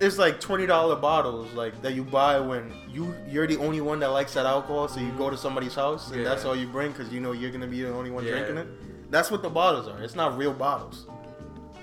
is 0.00 0.18
like 0.18 0.40
twenty 0.40 0.66
dollar 0.66 0.94
bottles 0.96 1.52
like 1.54 1.80
that 1.82 1.94
you 1.94 2.04
buy 2.04 2.38
when 2.38 2.72
you 2.88 3.14
you're 3.28 3.46
the 3.46 3.56
only 3.58 3.80
one 3.80 3.98
that 4.00 4.08
likes 4.08 4.34
that 4.34 4.46
alcohol, 4.46 4.86
so 4.88 5.00
you 5.00 5.10
go 5.12 5.28
to 5.30 5.36
somebody's 5.36 5.74
house 5.74 6.10
and 6.12 6.24
that's 6.24 6.44
all 6.44 6.54
you 6.56 6.66
bring 6.68 6.92
because 6.92 7.12
you 7.12 7.20
know 7.20 7.32
you're 7.32 7.50
gonna 7.50 7.66
be 7.66 7.82
the 7.82 7.92
only 7.92 8.10
one 8.10 8.24
Yeah. 8.24 8.32
drinking 8.32 8.58
it. 8.58 8.68
That's 9.10 9.30
what 9.30 9.42
the 9.42 9.48
bottles 9.50 9.88
are. 9.88 10.02
It's 10.02 10.14
not 10.14 10.36
real 10.38 10.52
bottles. 10.52 11.06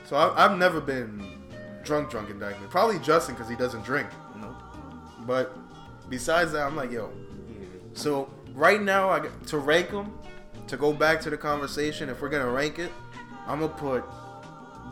So 0.05 0.16
I, 0.16 0.45
I've 0.45 0.57
never 0.57 0.80
been 0.80 1.28
drunk 1.84 2.09
drunk 2.09 2.30
in 2.30 2.39
Dyckman. 2.39 2.70
Probably 2.70 2.99
Justin 2.99 3.36
because 3.36 3.49
he 3.49 3.55
doesn't 3.55 3.84
drink. 3.84 4.07
Nope. 4.39 4.55
But 5.26 5.57
besides 6.09 6.51
that, 6.53 6.66
I'm 6.66 6.76
like 6.76 6.91
yo. 6.91 7.11
So 7.93 8.30
right 8.53 8.82
now, 8.82 9.09
I 9.09 9.28
to 9.47 9.57
rank 9.57 9.89
them, 9.91 10.13
to 10.68 10.78
go 10.78 10.93
back 10.93 11.20
to 11.22 11.30
the 11.30 11.38
conversation, 11.38 12.09
if 12.09 12.22
we're 12.22 12.30
gonna 12.30 12.49
rank 12.49 12.78
it, 12.80 12.91
I'm 13.47 13.59
gonna 13.59 13.73
put 13.73 14.03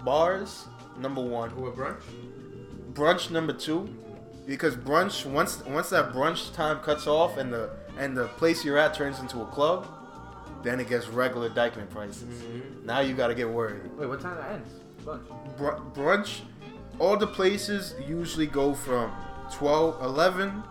bars 0.03 0.67
number 0.97 1.21
one, 1.21 1.49
who 1.49 1.67
a 1.67 1.71
brunch? 1.71 2.01
brunch 2.93 3.31
number 3.31 3.53
two, 3.53 3.89
because 4.45 4.75
brunch 4.75 5.25
once 5.25 5.63
once 5.65 5.89
that 5.89 6.11
brunch 6.13 6.53
time 6.53 6.79
cuts 6.79 7.07
off 7.07 7.37
and 7.37 7.51
the 7.51 7.71
and 7.97 8.15
the 8.15 8.27
place 8.27 8.63
you're 8.63 8.77
at 8.77 8.93
turns 8.93 9.19
into 9.19 9.41
a 9.41 9.45
club, 9.47 9.87
then 10.63 10.79
it 10.79 10.89
gets 10.89 11.07
regular 11.07 11.49
Dyckman 11.49 11.89
prices. 11.89 12.23
Mm-hmm. 12.23 12.85
Now 12.85 12.99
you 12.99 13.13
gotta 13.13 13.35
get 13.35 13.49
worried. 13.49 13.81
Wait, 13.97 14.07
what 14.07 14.21
time 14.21 14.35
that 14.37 14.51
ends? 14.51 14.69
Lunch. 15.05 15.27
Br- 15.57 15.99
brunch, 15.99 16.41
all 16.99 17.17
the 17.17 17.27
places 17.27 17.95
usually 18.07 18.47
go 18.47 18.73
from 18.73 19.11
12, 19.51 20.01
11 20.03 20.63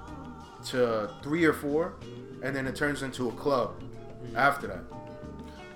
to 0.67 1.11
three 1.23 1.45
or 1.45 1.53
four, 1.53 1.95
and 2.43 2.55
then 2.55 2.67
it 2.67 2.75
turns 2.77 3.03
into 3.03 3.29
a 3.29 3.33
club 3.33 3.75
after 4.35 4.67
that. 4.69 4.85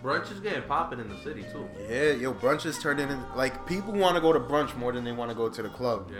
Brunch 0.06 0.30
is 0.30 0.38
getting 0.38 0.62
popping 0.62 1.00
in 1.00 1.08
the 1.08 1.18
city 1.18 1.44
too. 1.50 1.68
Yeah, 1.90 2.12
yo, 2.12 2.32
brunch 2.32 2.64
is 2.64 2.78
turning 2.78 3.10
in 3.10 3.20
like 3.34 3.66
people 3.66 3.92
want 3.92 4.14
to 4.14 4.20
go 4.20 4.32
to 4.32 4.38
brunch 4.38 4.76
more 4.76 4.92
than 4.92 5.02
they 5.02 5.10
want 5.10 5.32
to 5.32 5.34
go 5.36 5.48
to 5.48 5.62
the 5.62 5.68
club, 5.68 6.12
Yeah. 6.12 6.18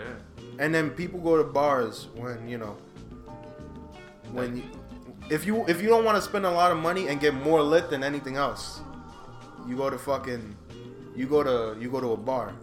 and 0.58 0.74
then 0.74 0.90
people 0.90 1.20
go 1.20 1.36
to 1.36 1.44
bars 1.44 2.08
when 2.16 2.48
you 2.48 2.58
know 2.58 2.76
when 4.32 4.56
you, 4.56 4.64
if 5.30 5.46
you 5.46 5.64
if 5.68 5.80
you 5.80 5.86
don't 5.88 6.04
want 6.04 6.16
to 6.16 6.22
spend 6.22 6.44
a 6.46 6.50
lot 6.50 6.72
of 6.72 6.78
money 6.78 7.06
and 7.06 7.20
get 7.20 7.32
more 7.32 7.62
lit 7.62 7.88
than 7.88 8.02
anything 8.02 8.34
else, 8.36 8.80
you 9.68 9.76
go 9.76 9.88
to 9.88 9.98
fucking 9.98 10.56
you 11.14 11.26
go 11.28 11.44
to 11.44 11.80
you 11.80 11.88
go 11.88 12.00
to 12.00 12.10
a 12.10 12.16
bar. 12.16 12.54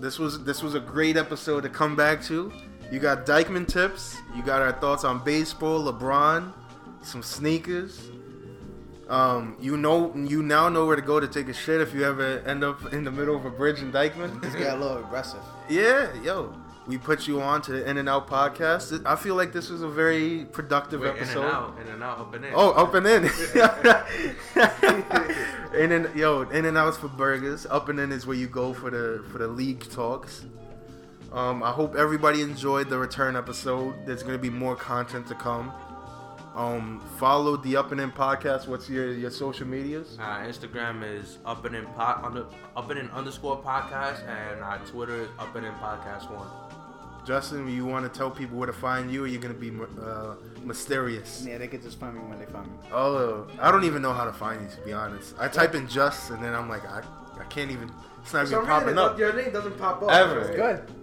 This 0.00 0.18
was 0.18 0.42
this 0.42 0.64
was 0.64 0.74
a 0.74 0.80
great 0.80 1.16
episode 1.16 1.60
to 1.60 1.68
come 1.68 1.94
back 1.94 2.20
to. 2.24 2.52
You 2.90 2.98
got 2.98 3.24
Dyckman 3.24 3.68
tips. 3.68 4.16
You 4.36 4.42
got 4.42 4.60
our 4.60 4.72
thoughts 4.72 5.04
on 5.04 5.22
baseball, 5.24 5.84
LeBron, 5.92 6.52
some 7.02 7.22
sneakers. 7.22 8.10
Um, 9.12 9.56
you 9.60 9.76
know, 9.76 10.10
you 10.16 10.42
now 10.42 10.70
know 10.70 10.86
where 10.86 10.96
to 10.96 11.02
go 11.02 11.20
to 11.20 11.28
take 11.28 11.48
a 11.48 11.52
shit 11.52 11.82
if 11.82 11.92
you 11.92 12.02
ever 12.02 12.38
end 12.46 12.64
up 12.64 12.94
in 12.94 13.04
the 13.04 13.10
middle 13.10 13.36
of 13.36 13.44
a 13.44 13.50
bridge 13.50 13.80
in 13.80 13.92
Dyckman. 13.92 14.42
Just 14.42 14.56
get 14.56 14.72
a 14.72 14.76
little 14.76 15.04
aggressive. 15.04 15.42
Yeah, 15.68 16.10
yo, 16.22 16.54
we 16.86 16.96
put 16.96 17.28
you 17.28 17.42
on 17.42 17.60
to 17.62 17.72
the 17.72 17.88
In 17.88 17.98
and 17.98 18.08
Out 18.08 18.26
podcast. 18.26 19.04
I 19.04 19.16
feel 19.16 19.34
like 19.34 19.52
this 19.52 19.68
was 19.68 19.82
a 19.82 19.88
very 19.88 20.46
productive 20.46 21.02
Wait, 21.02 21.10
in 21.10 21.16
episode. 21.18 21.44
and 21.44 21.52
out, 21.52 21.78
in 21.78 21.88
and 21.88 22.02
out, 22.02 22.20
up 22.20 22.34
and 22.34 22.44
in. 22.46 22.52
Oh, 22.56 22.70
up 22.70 22.94
and 22.94 23.06
in. 23.06 23.24
in 25.78 25.92
and 25.92 26.16
yo, 26.16 26.48
in 26.48 26.64
and 26.64 26.78
outs 26.78 26.96
for 26.96 27.08
burgers. 27.08 27.66
Up 27.66 27.90
and 27.90 28.00
in 28.00 28.12
is 28.12 28.26
where 28.26 28.36
you 28.36 28.46
go 28.46 28.72
for 28.72 28.90
the 28.90 29.22
for 29.30 29.36
the 29.36 29.46
league 29.46 29.86
talks. 29.90 30.46
Um, 31.32 31.62
I 31.62 31.70
hope 31.70 31.96
everybody 31.96 32.40
enjoyed 32.40 32.88
the 32.88 32.98
return 32.98 33.36
episode. 33.36 33.94
There's 34.06 34.22
gonna 34.22 34.38
be 34.38 34.48
more 34.48 34.74
content 34.74 35.26
to 35.28 35.34
come. 35.34 35.70
Um, 36.54 37.00
follow 37.18 37.56
the 37.56 37.76
Up 37.76 37.92
and 37.92 38.00
In 38.00 38.12
podcast. 38.12 38.68
What's 38.68 38.88
your 38.88 39.12
your 39.12 39.30
social 39.30 39.66
medias? 39.66 40.18
Uh, 40.20 40.38
Instagram 40.40 41.02
is 41.02 41.38
up 41.46 41.64
and 41.64 41.74
in 41.74 41.86
pot 41.86 42.22
under 42.22 42.46
up 42.76 42.90
and 42.90 42.98
in 42.98 43.10
underscore 43.10 43.62
podcast, 43.62 44.26
and 44.28 44.62
our 44.62 44.78
Twitter 44.80 45.22
is 45.22 45.28
up 45.38 45.54
and 45.56 45.64
in 45.64 45.72
podcast 45.74 46.30
one. 46.30 46.48
Justin, 47.24 47.68
you 47.68 47.86
want 47.86 48.10
to 48.10 48.18
tell 48.18 48.30
people 48.30 48.58
where 48.58 48.66
to 48.66 48.72
find 48.72 49.10
you, 49.10 49.24
or 49.24 49.26
you're 49.26 49.40
gonna 49.40 49.54
be 49.54 49.72
uh, 50.02 50.34
mysterious? 50.64 51.44
Yeah, 51.46 51.56
they 51.56 51.68
could 51.68 51.80
just 51.82 51.98
find 51.98 52.14
me 52.16 52.20
when 52.20 52.38
they 52.38 52.46
find 52.46 52.66
me. 52.66 52.72
Oh, 52.92 53.46
I 53.60 53.70
don't 53.70 53.84
even 53.84 54.02
know 54.02 54.12
how 54.12 54.24
to 54.24 54.32
find 54.32 54.60
you 54.60 54.68
to 54.76 54.82
be 54.82 54.92
honest. 54.92 55.34
I 55.38 55.48
type 55.48 55.74
in 55.74 55.88
just, 55.88 56.30
and 56.30 56.42
then 56.44 56.54
I'm 56.54 56.68
like, 56.68 56.84
I, 56.84 57.02
I 57.38 57.44
can't 57.44 57.70
even. 57.70 57.90
It's 58.22 58.32
not 58.32 58.46
even 58.46 58.66
popping 58.66 58.98
up. 58.98 59.18
Your 59.18 59.32
name 59.32 59.52
doesn't 59.52 59.78
pop 59.78 60.02
up. 60.02 60.10
Ever. 60.10 60.54
Good. 60.54 61.01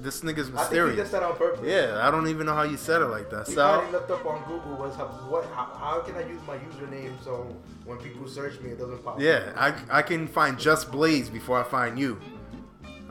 This 0.00 0.22
nigga's 0.22 0.50
I 0.54 0.64
think 0.64 0.70
he 0.70 0.76
did 0.76 0.86
mysterious. 0.86 1.10
that 1.10 1.22
on 1.22 1.36
purpose. 1.36 1.60
Yeah, 1.62 2.00
I 2.06 2.10
don't 2.10 2.28
even 2.28 2.46
know 2.46 2.54
how 2.54 2.62
you 2.62 2.78
said 2.78 3.02
it 3.02 3.06
like 3.06 3.28
that. 3.30 3.46
He 3.46 3.54
Sal, 3.54 3.78
probably 3.80 3.92
looked 3.92 4.10
up 4.10 4.24
on 4.24 4.42
Google 4.44 4.76
was 4.76 4.96
how, 4.96 5.06
what 5.06 5.44
how, 5.54 5.66
how 5.78 6.00
can 6.00 6.16
I 6.16 6.26
use 6.26 6.40
my 6.46 6.56
username 6.56 7.12
so 7.22 7.54
when 7.84 7.98
people 7.98 8.26
search 8.26 8.58
me 8.60 8.70
it 8.70 8.78
doesn't 8.78 9.04
pop 9.04 9.16
up? 9.16 9.20
yeah, 9.20 9.52
up. 9.56 9.76
I, 9.90 9.98
I 9.98 10.02
can 10.02 10.26
find 10.26 10.58
just 10.58 10.90
Blaze 10.90 11.28
before 11.28 11.60
I 11.60 11.64
find 11.64 11.98
you. 11.98 12.18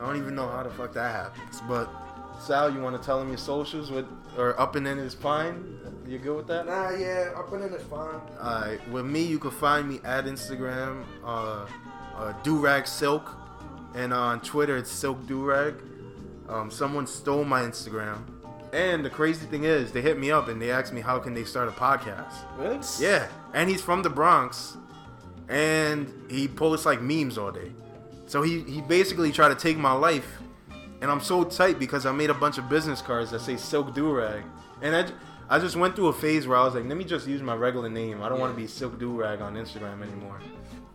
I 0.00 0.06
don't 0.06 0.16
even 0.16 0.34
know 0.34 0.48
how 0.48 0.62
the 0.62 0.70
fuck 0.70 0.92
that 0.94 1.14
happens. 1.14 1.60
But 1.68 1.88
Sal, 2.40 2.72
you 2.74 2.80
want 2.80 3.00
to 3.00 3.06
tell 3.06 3.20
him 3.20 3.28
your 3.28 3.38
socials 3.38 3.90
with 3.90 4.06
or 4.36 4.58
up 4.60 4.74
and 4.74 4.86
in 4.88 4.98
is 4.98 5.14
fine? 5.14 5.78
You 6.08 6.18
good 6.18 6.36
with 6.36 6.46
that? 6.48 6.66
Nah, 6.66 6.90
yeah, 6.90 7.30
up 7.36 7.52
and 7.52 7.62
in 7.64 7.72
is 7.72 7.82
fine. 7.82 8.20
Alright, 8.40 8.88
with 8.90 9.06
me, 9.06 9.22
you 9.22 9.38
can 9.38 9.52
find 9.52 9.88
me 9.88 10.00
at 10.02 10.24
Instagram, 10.24 11.04
uh, 11.24 11.66
uh, 12.16 12.32
Durag 12.42 12.88
Silk, 12.88 13.30
and 13.94 14.12
on 14.12 14.40
Twitter, 14.40 14.76
it's 14.76 14.90
Silk 14.90 15.20
Durag. 15.26 15.80
Um, 16.50 16.70
someone 16.70 17.06
stole 17.06 17.44
my 17.44 17.62
Instagram, 17.62 18.24
and 18.72 19.04
the 19.04 19.10
crazy 19.10 19.46
thing 19.46 19.64
is, 19.64 19.92
they 19.92 20.00
hit 20.00 20.18
me 20.18 20.32
up 20.32 20.48
and 20.48 20.60
they 20.60 20.72
asked 20.72 20.92
me 20.92 21.00
how 21.00 21.18
can 21.20 21.32
they 21.32 21.44
start 21.44 21.68
a 21.68 21.70
podcast. 21.70 22.34
Really? 22.58 22.80
Yeah, 22.98 23.28
and 23.54 23.70
he's 23.70 23.80
from 23.80 24.02
the 24.02 24.10
Bronx, 24.10 24.76
and 25.48 26.12
he 26.28 26.48
posts 26.48 26.86
like 26.86 27.00
memes 27.00 27.38
all 27.38 27.52
day. 27.52 27.70
So 28.26 28.42
he 28.42 28.62
he 28.62 28.80
basically 28.80 29.30
tried 29.30 29.50
to 29.50 29.54
take 29.54 29.78
my 29.78 29.92
life, 29.92 30.38
and 31.00 31.10
I'm 31.10 31.20
so 31.20 31.44
tight 31.44 31.78
because 31.78 32.04
I 32.04 32.12
made 32.12 32.30
a 32.30 32.34
bunch 32.34 32.58
of 32.58 32.68
business 32.68 33.00
cards 33.00 33.30
that 33.30 33.40
say 33.40 33.56
Silk 33.56 33.94
Durag, 33.94 34.42
and 34.82 34.94
I. 34.96 35.06
I 35.52 35.58
just 35.58 35.74
went 35.74 35.96
through 35.96 36.06
a 36.06 36.12
phase 36.12 36.46
where 36.46 36.56
I 36.56 36.64
was 36.64 36.76
like, 36.76 36.84
let 36.84 36.96
me 36.96 37.02
just 37.02 37.26
use 37.26 37.42
my 37.42 37.56
regular 37.56 37.88
name. 37.90 38.22
I 38.22 38.28
don't 38.28 38.38
want 38.38 38.54
to 38.54 38.56
be 38.56 38.68
Silk 38.68 39.00
Durag 39.00 39.40
on 39.40 39.56
Instagram 39.56 40.00
anymore. 40.00 40.38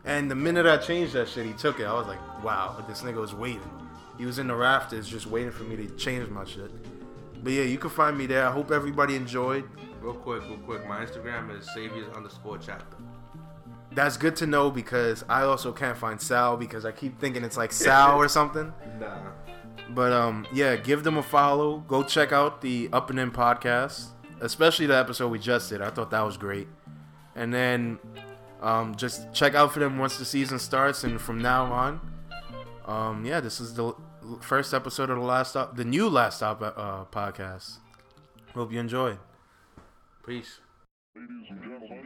And 0.06 0.32
the 0.32 0.36
minute 0.36 0.66
I 0.66 0.78
changed 0.78 1.12
that 1.12 1.28
shit, 1.28 1.46
he 1.46 1.52
took 1.52 1.82
it. 1.82 1.84
I 1.84 1.94
was 1.94 2.08
like, 2.08 2.22
wow, 2.42 2.82
this 2.88 3.02
nigga 3.02 3.20
was 3.20 3.34
waiting. 3.34 3.70
He 4.18 4.26
was 4.26 4.40
in 4.40 4.48
the 4.48 4.56
rafters 4.56 5.08
just 5.08 5.28
waiting 5.28 5.52
for 5.52 5.64
me 5.64 5.76
to 5.76 5.88
change 5.96 6.30
my 6.30 6.46
shit. 6.46 6.72
But 7.44 7.54
yeah, 7.54 7.64
you 7.64 7.78
can 7.78 7.90
find 7.90 8.18
me 8.18 8.26
there. 8.26 8.48
I 8.48 8.52
hope 8.52 8.72
everybody 8.72 9.16
enjoyed. 9.16 9.66
Real 10.02 10.14
quick, 10.14 10.44
real 10.44 10.58
quick. 10.60 10.88
My 10.88 11.06
Instagram 11.06 11.58
is 11.58 11.70
saviors 11.74 12.08
underscore 12.16 12.58
chapter. 12.58 12.98
That's 13.92 14.18
good 14.18 14.36
to 14.38 14.48
know 14.48 14.70
because 14.72 15.24
I 15.30 15.44
also 15.44 15.72
can't 15.72 15.98
find 15.98 16.20
Sal 16.20 16.58
because 16.58 16.86
I 16.86 16.92
keep 16.92 17.20
thinking 17.20 17.44
it's 17.44 17.58
like 17.58 17.72
Sal 17.74 18.18
or 18.18 18.28
something. 18.28 18.74
Nah. 19.00 19.18
But 19.90 20.12
um, 20.12 20.48
yeah, 20.54 20.76
give 20.76 21.04
them 21.04 21.18
a 21.18 21.24
follow. 21.24 21.80
Go 21.88 22.04
check 22.04 22.32
out 22.32 22.62
the 22.62 22.90
Up 22.92 23.10
and 23.10 23.20
In 23.20 23.32
podcast, 23.32 24.08
especially 24.42 24.88
the 24.88 24.98
episode 24.98 25.30
we 25.30 25.40
just 25.40 25.70
did. 25.70 25.82
I 25.82 25.90
thought 25.90 26.12
that 26.12 26.22
was 26.22 26.38
great. 26.38 26.68
And 27.36 27.54
then 27.54 28.00
um, 28.62 28.96
just 28.96 29.32
check 29.34 29.54
out 29.56 29.74
for 29.74 29.80
them 29.80 29.98
once 29.98 30.18
the 30.18 30.26
season 30.26 30.58
starts, 30.58 31.04
and 31.04 31.20
from 31.20 31.40
now 31.40 31.66
on, 31.72 32.02
um, 32.86 33.26
yeah, 33.26 33.40
this 33.40 33.60
is 33.60 33.76
the 33.76 33.94
first 34.42 34.74
episode 34.74 35.10
of 35.10 35.18
the 35.18 35.24
last 35.24 35.52
stop, 35.52 35.76
the 35.76 35.86
new 35.86 36.10
last 36.10 36.38
stop 36.38 36.62
uh, 36.62 37.06
podcast. 37.06 37.78
Hope 38.54 38.72
you 38.72 38.80
enjoyed. 38.80 39.20
Peace. 40.26 40.60
Ladies 41.16 41.48
and 41.50 41.62
gentlemen. 41.62 42.05